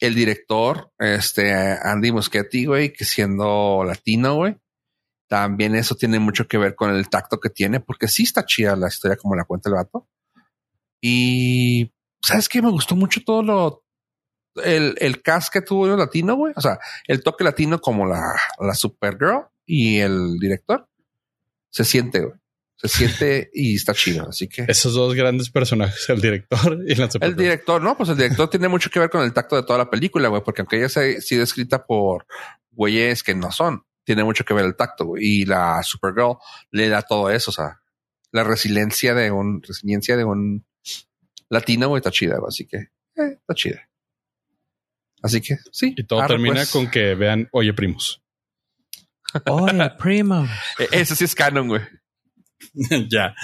el 0.00 0.14
director, 0.14 0.92
este 0.98 1.52
Andy 1.52 2.10
Muschietti, 2.10 2.64
güey, 2.66 2.92
que 2.92 3.04
siendo 3.04 3.84
latino, 3.84 4.34
güey, 4.34 4.56
también 5.30 5.76
eso 5.76 5.94
tiene 5.94 6.18
mucho 6.18 6.48
que 6.48 6.58
ver 6.58 6.74
con 6.74 6.90
el 6.90 7.08
tacto 7.08 7.38
que 7.38 7.50
tiene, 7.50 7.78
porque 7.78 8.08
sí 8.08 8.24
está 8.24 8.44
chida 8.44 8.74
la 8.74 8.88
historia 8.88 9.16
como 9.16 9.36
la 9.36 9.44
cuenta 9.44 9.68
el 9.68 9.76
vato. 9.76 10.08
Y 11.00 11.92
¿sabes 12.20 12.48
qué? 12.48 12.60
Me 12.60 12.72
gustó 12.72 12.96
mucho 12.96 13.20
todo 13.24 13.40
lo, 13.44 13.84
el, 14.56 14.96
el 14.98 15.22
cast 15.22 15.52
que 15.52 15.62
tuvo 15.62 15.86
el 15.86 15.96
latino, 15.96 16.34
güey. 16.34 16.52
O 16.56 16.60
sea, 16.60 16.80
el 17.06 17.22
toque 17.22 17.44
latino 17.44 17.80
como 17.80 18.06
la, 18.06 18.20
la 18.58 18.74
Supergirl 18.74 19.46
y 19.64 19.98
el 19.98 20.36
director. 20.40 20.88
Se 21.70 21.84
siente, 21.84 22.22
güey. 22.22 22.34
Se 22.74 22.88
siente 22.88 23.50
y 23.54 23.76
está 23.76 23.94
chido. 23.94 24.28
Así 24.28 24.48
que 24.48 24.64
Esos 24.66 24.94
dos 24.94 25.14
grandes 25.14 25.48
personajes, 25.48 26.08
el 26.08 26.20
director 26.20 26.76
y 26.88 26.96
la 26.96 27.04
el 27.04 27.10
Supergirl. 27.12 27.36
director, 27.36 27.80
no, 27.80 27.96
pues 27.96 28.08
el 28.08 28.16
director 28.16 28.50
tiene 28.50 28.66
mucho 28.66 28.90
que 28.90 28.98
ver 28.98 29.10
con 29.10 29.22
el 29.22 29.32
tacto 29.32 29.54
de 29.54 29.62
toda 29.62 29.78
la 29.78 29.90
película, 29.90 30.26
güey, 30.26 30.42
porque 30.42 30.62
aunque 30.62 30.78
ella 30.78 30.88
se 30.88 31.18
ha 31.18 31.20
sido 31.20 31.44
escrita 31.44 31.86
por 31.86 32.26
güeyes 32.72 33.22
que 33.22 33.36
no 33.36 33.52
son, 33.52 33.84
tiene 34.04 34.24
mucho 34.24 34.44
que 34.44 34.54
ver 34.54 34.64
el 34.64 34.76
tacto, 34.76 35.06
güey. 35.06 35.24
Y 35.24 35.44
la 35.44 35.82
Supergirl 35.82 36.36
le 36.70 36.88
da 36.88 37.02
todo 37.02 37.30
eso, 37.30 37.50
o 37.50 37.54
sea, 37.54 37.80
la 38.32 38.44
resiliencia 38.44 39.14
de 39.14 39.30
un, 39.30 39.62
resiliencia 39.62 40.16
de 40.16 40.24
un 40.24 40.64
latino, 41.48 41.88
güey, 41.88 42.00
está 42.00 42.10
chida, 42.10 42.38
güey. 42.38 42.48
Así 42.48 42.66
que, 42.66 42.76
eh, 42.76 43.38
está 43.40 43.54
chida. 43.54 43.88
Así 45.22 45.40
que, 45.40 45.58
sí. 45.72 45.94
Y 45.96 46.04
todo 46.04 46.20
Arre, 46.20 46.34
termina 46.34 46.54
pues. 46.56 46.70
con 46.70 46.90
que 46.90 47.14
vean, 47.14 47.48
oye, 47.52 47.72
primos. 47.74 48.22
Hola, 49.46 49.96
primo. 49.96 50.48
Eh, 50.78 50.88
Ese 50.92 51.14
sí 51.14 51.24
es 51.24 51.34
canon, 51.34 51.68
güey. 51.68 51.82
ya. 53.10 53.34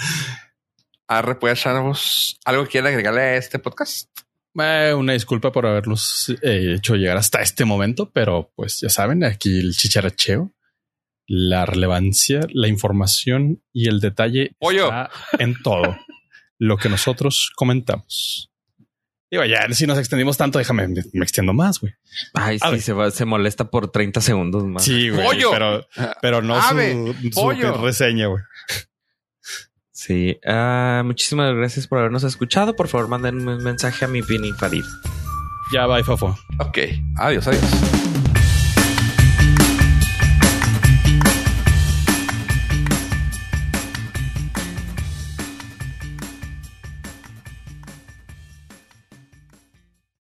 Arre, 1.07 1.35
pues, 1.35 1.59
chavos. 1.59 2.39
¿Algo 2.45 2.63
que 2.63 2.71
quieran 2.71 2.91
agregarle 2.91 3.21
a 3.21 3.35
este 3.37 3.59
podcast? 3.59 4.09
Eh, 4.59 4.93
una 4.93 5.13
disculpa 5.13 5.51
por 5.51 5.65
haberlos 5.65 6.29
eh, 6.41 6.75
hecho 6.77 6.95
llegar 6.95 7.17
hasta 7.17 7.41
este 7.41 7.65
momento, 7.65 8.09
pero 8.11 8.51
pues 8.55 8.79
ya 8.81 8.89
saben, 8.89 9.23
aquí 9.23 9.59
el 9.59 9.73
chicharacheo, 9.75 10.53
la 11.27 11.65
relevancia, 11.65 12.41
la 12.53 12.67
información 12.67 13.61
y 13.73 13.87
el 13.89 13.99
detalle 13.99 14.55
Pollo. 14.59 14.85
está 14.85 15.09
en 15.39 15.61
todo 15.61 15.95
lo 16.57 16.77
que 16.77 16.89
nosotros 16.89 17.51
comentamos. 17.55 18.51
Digo, 19.29 19.43
ya 19.43 19.67
si 19.71 19.85
nos 19.85 19.97
extendimos 19.99 20.37
tanto, 20.37 20.57
déjame, 20.57 20.87
me, 20.87 21.03
me 21.11 21.23
extiendo 21.25 21.51
más, 21.53 21.81
güey. 21.81 21.93
Ay, 22.33 22.57
A 22.61 22.67
sí, 22.67 22.71
ver. 22.71 22.81
se, 22.81 22.93
va, 22.93 23.11
se 23.11 23.25
molesta 23.25 23.69
por 23.69 23.91
30 23.91 24.21
segundos 24.21 24.63
más. 24.63 24.85
Sí, 24.85 25.09
güey, 25.09 25.25
Pollo. 25.25 25.51
pero, 25.51 25.87
pero 26.21 26.41
no 26.41 26.55
Ave, 26.55 26.93
su, 27.33 27.33
su 27.33 27.51
reseña, 27.83 28.27
güey. 28.27 28.41
Sí. 30.07 30.39
Ah, 30.45 31.01
muchísimas 31.03 31.53
gracias 31.53 31.85
por 31.85 31.99
habernos 31.99 32.23
escuchado. 32.23 32.77
Por 32.77 32.87
favor, 32.87 33.09
manden 33.09 33.45
un 33.45 33.61
mensaje 33.61 34.05
a 34.05 34.07
mi 34.07 34.21
Pini 34.21 34.53
Farid. 34.53 34.85
Ya 35.73 35.85
va, 35.85 36.01
Fafo. 36.01 36.37
Ok. 36.59 36.77
Adiós, 37.17 37.45
adiós. 37.45 38.16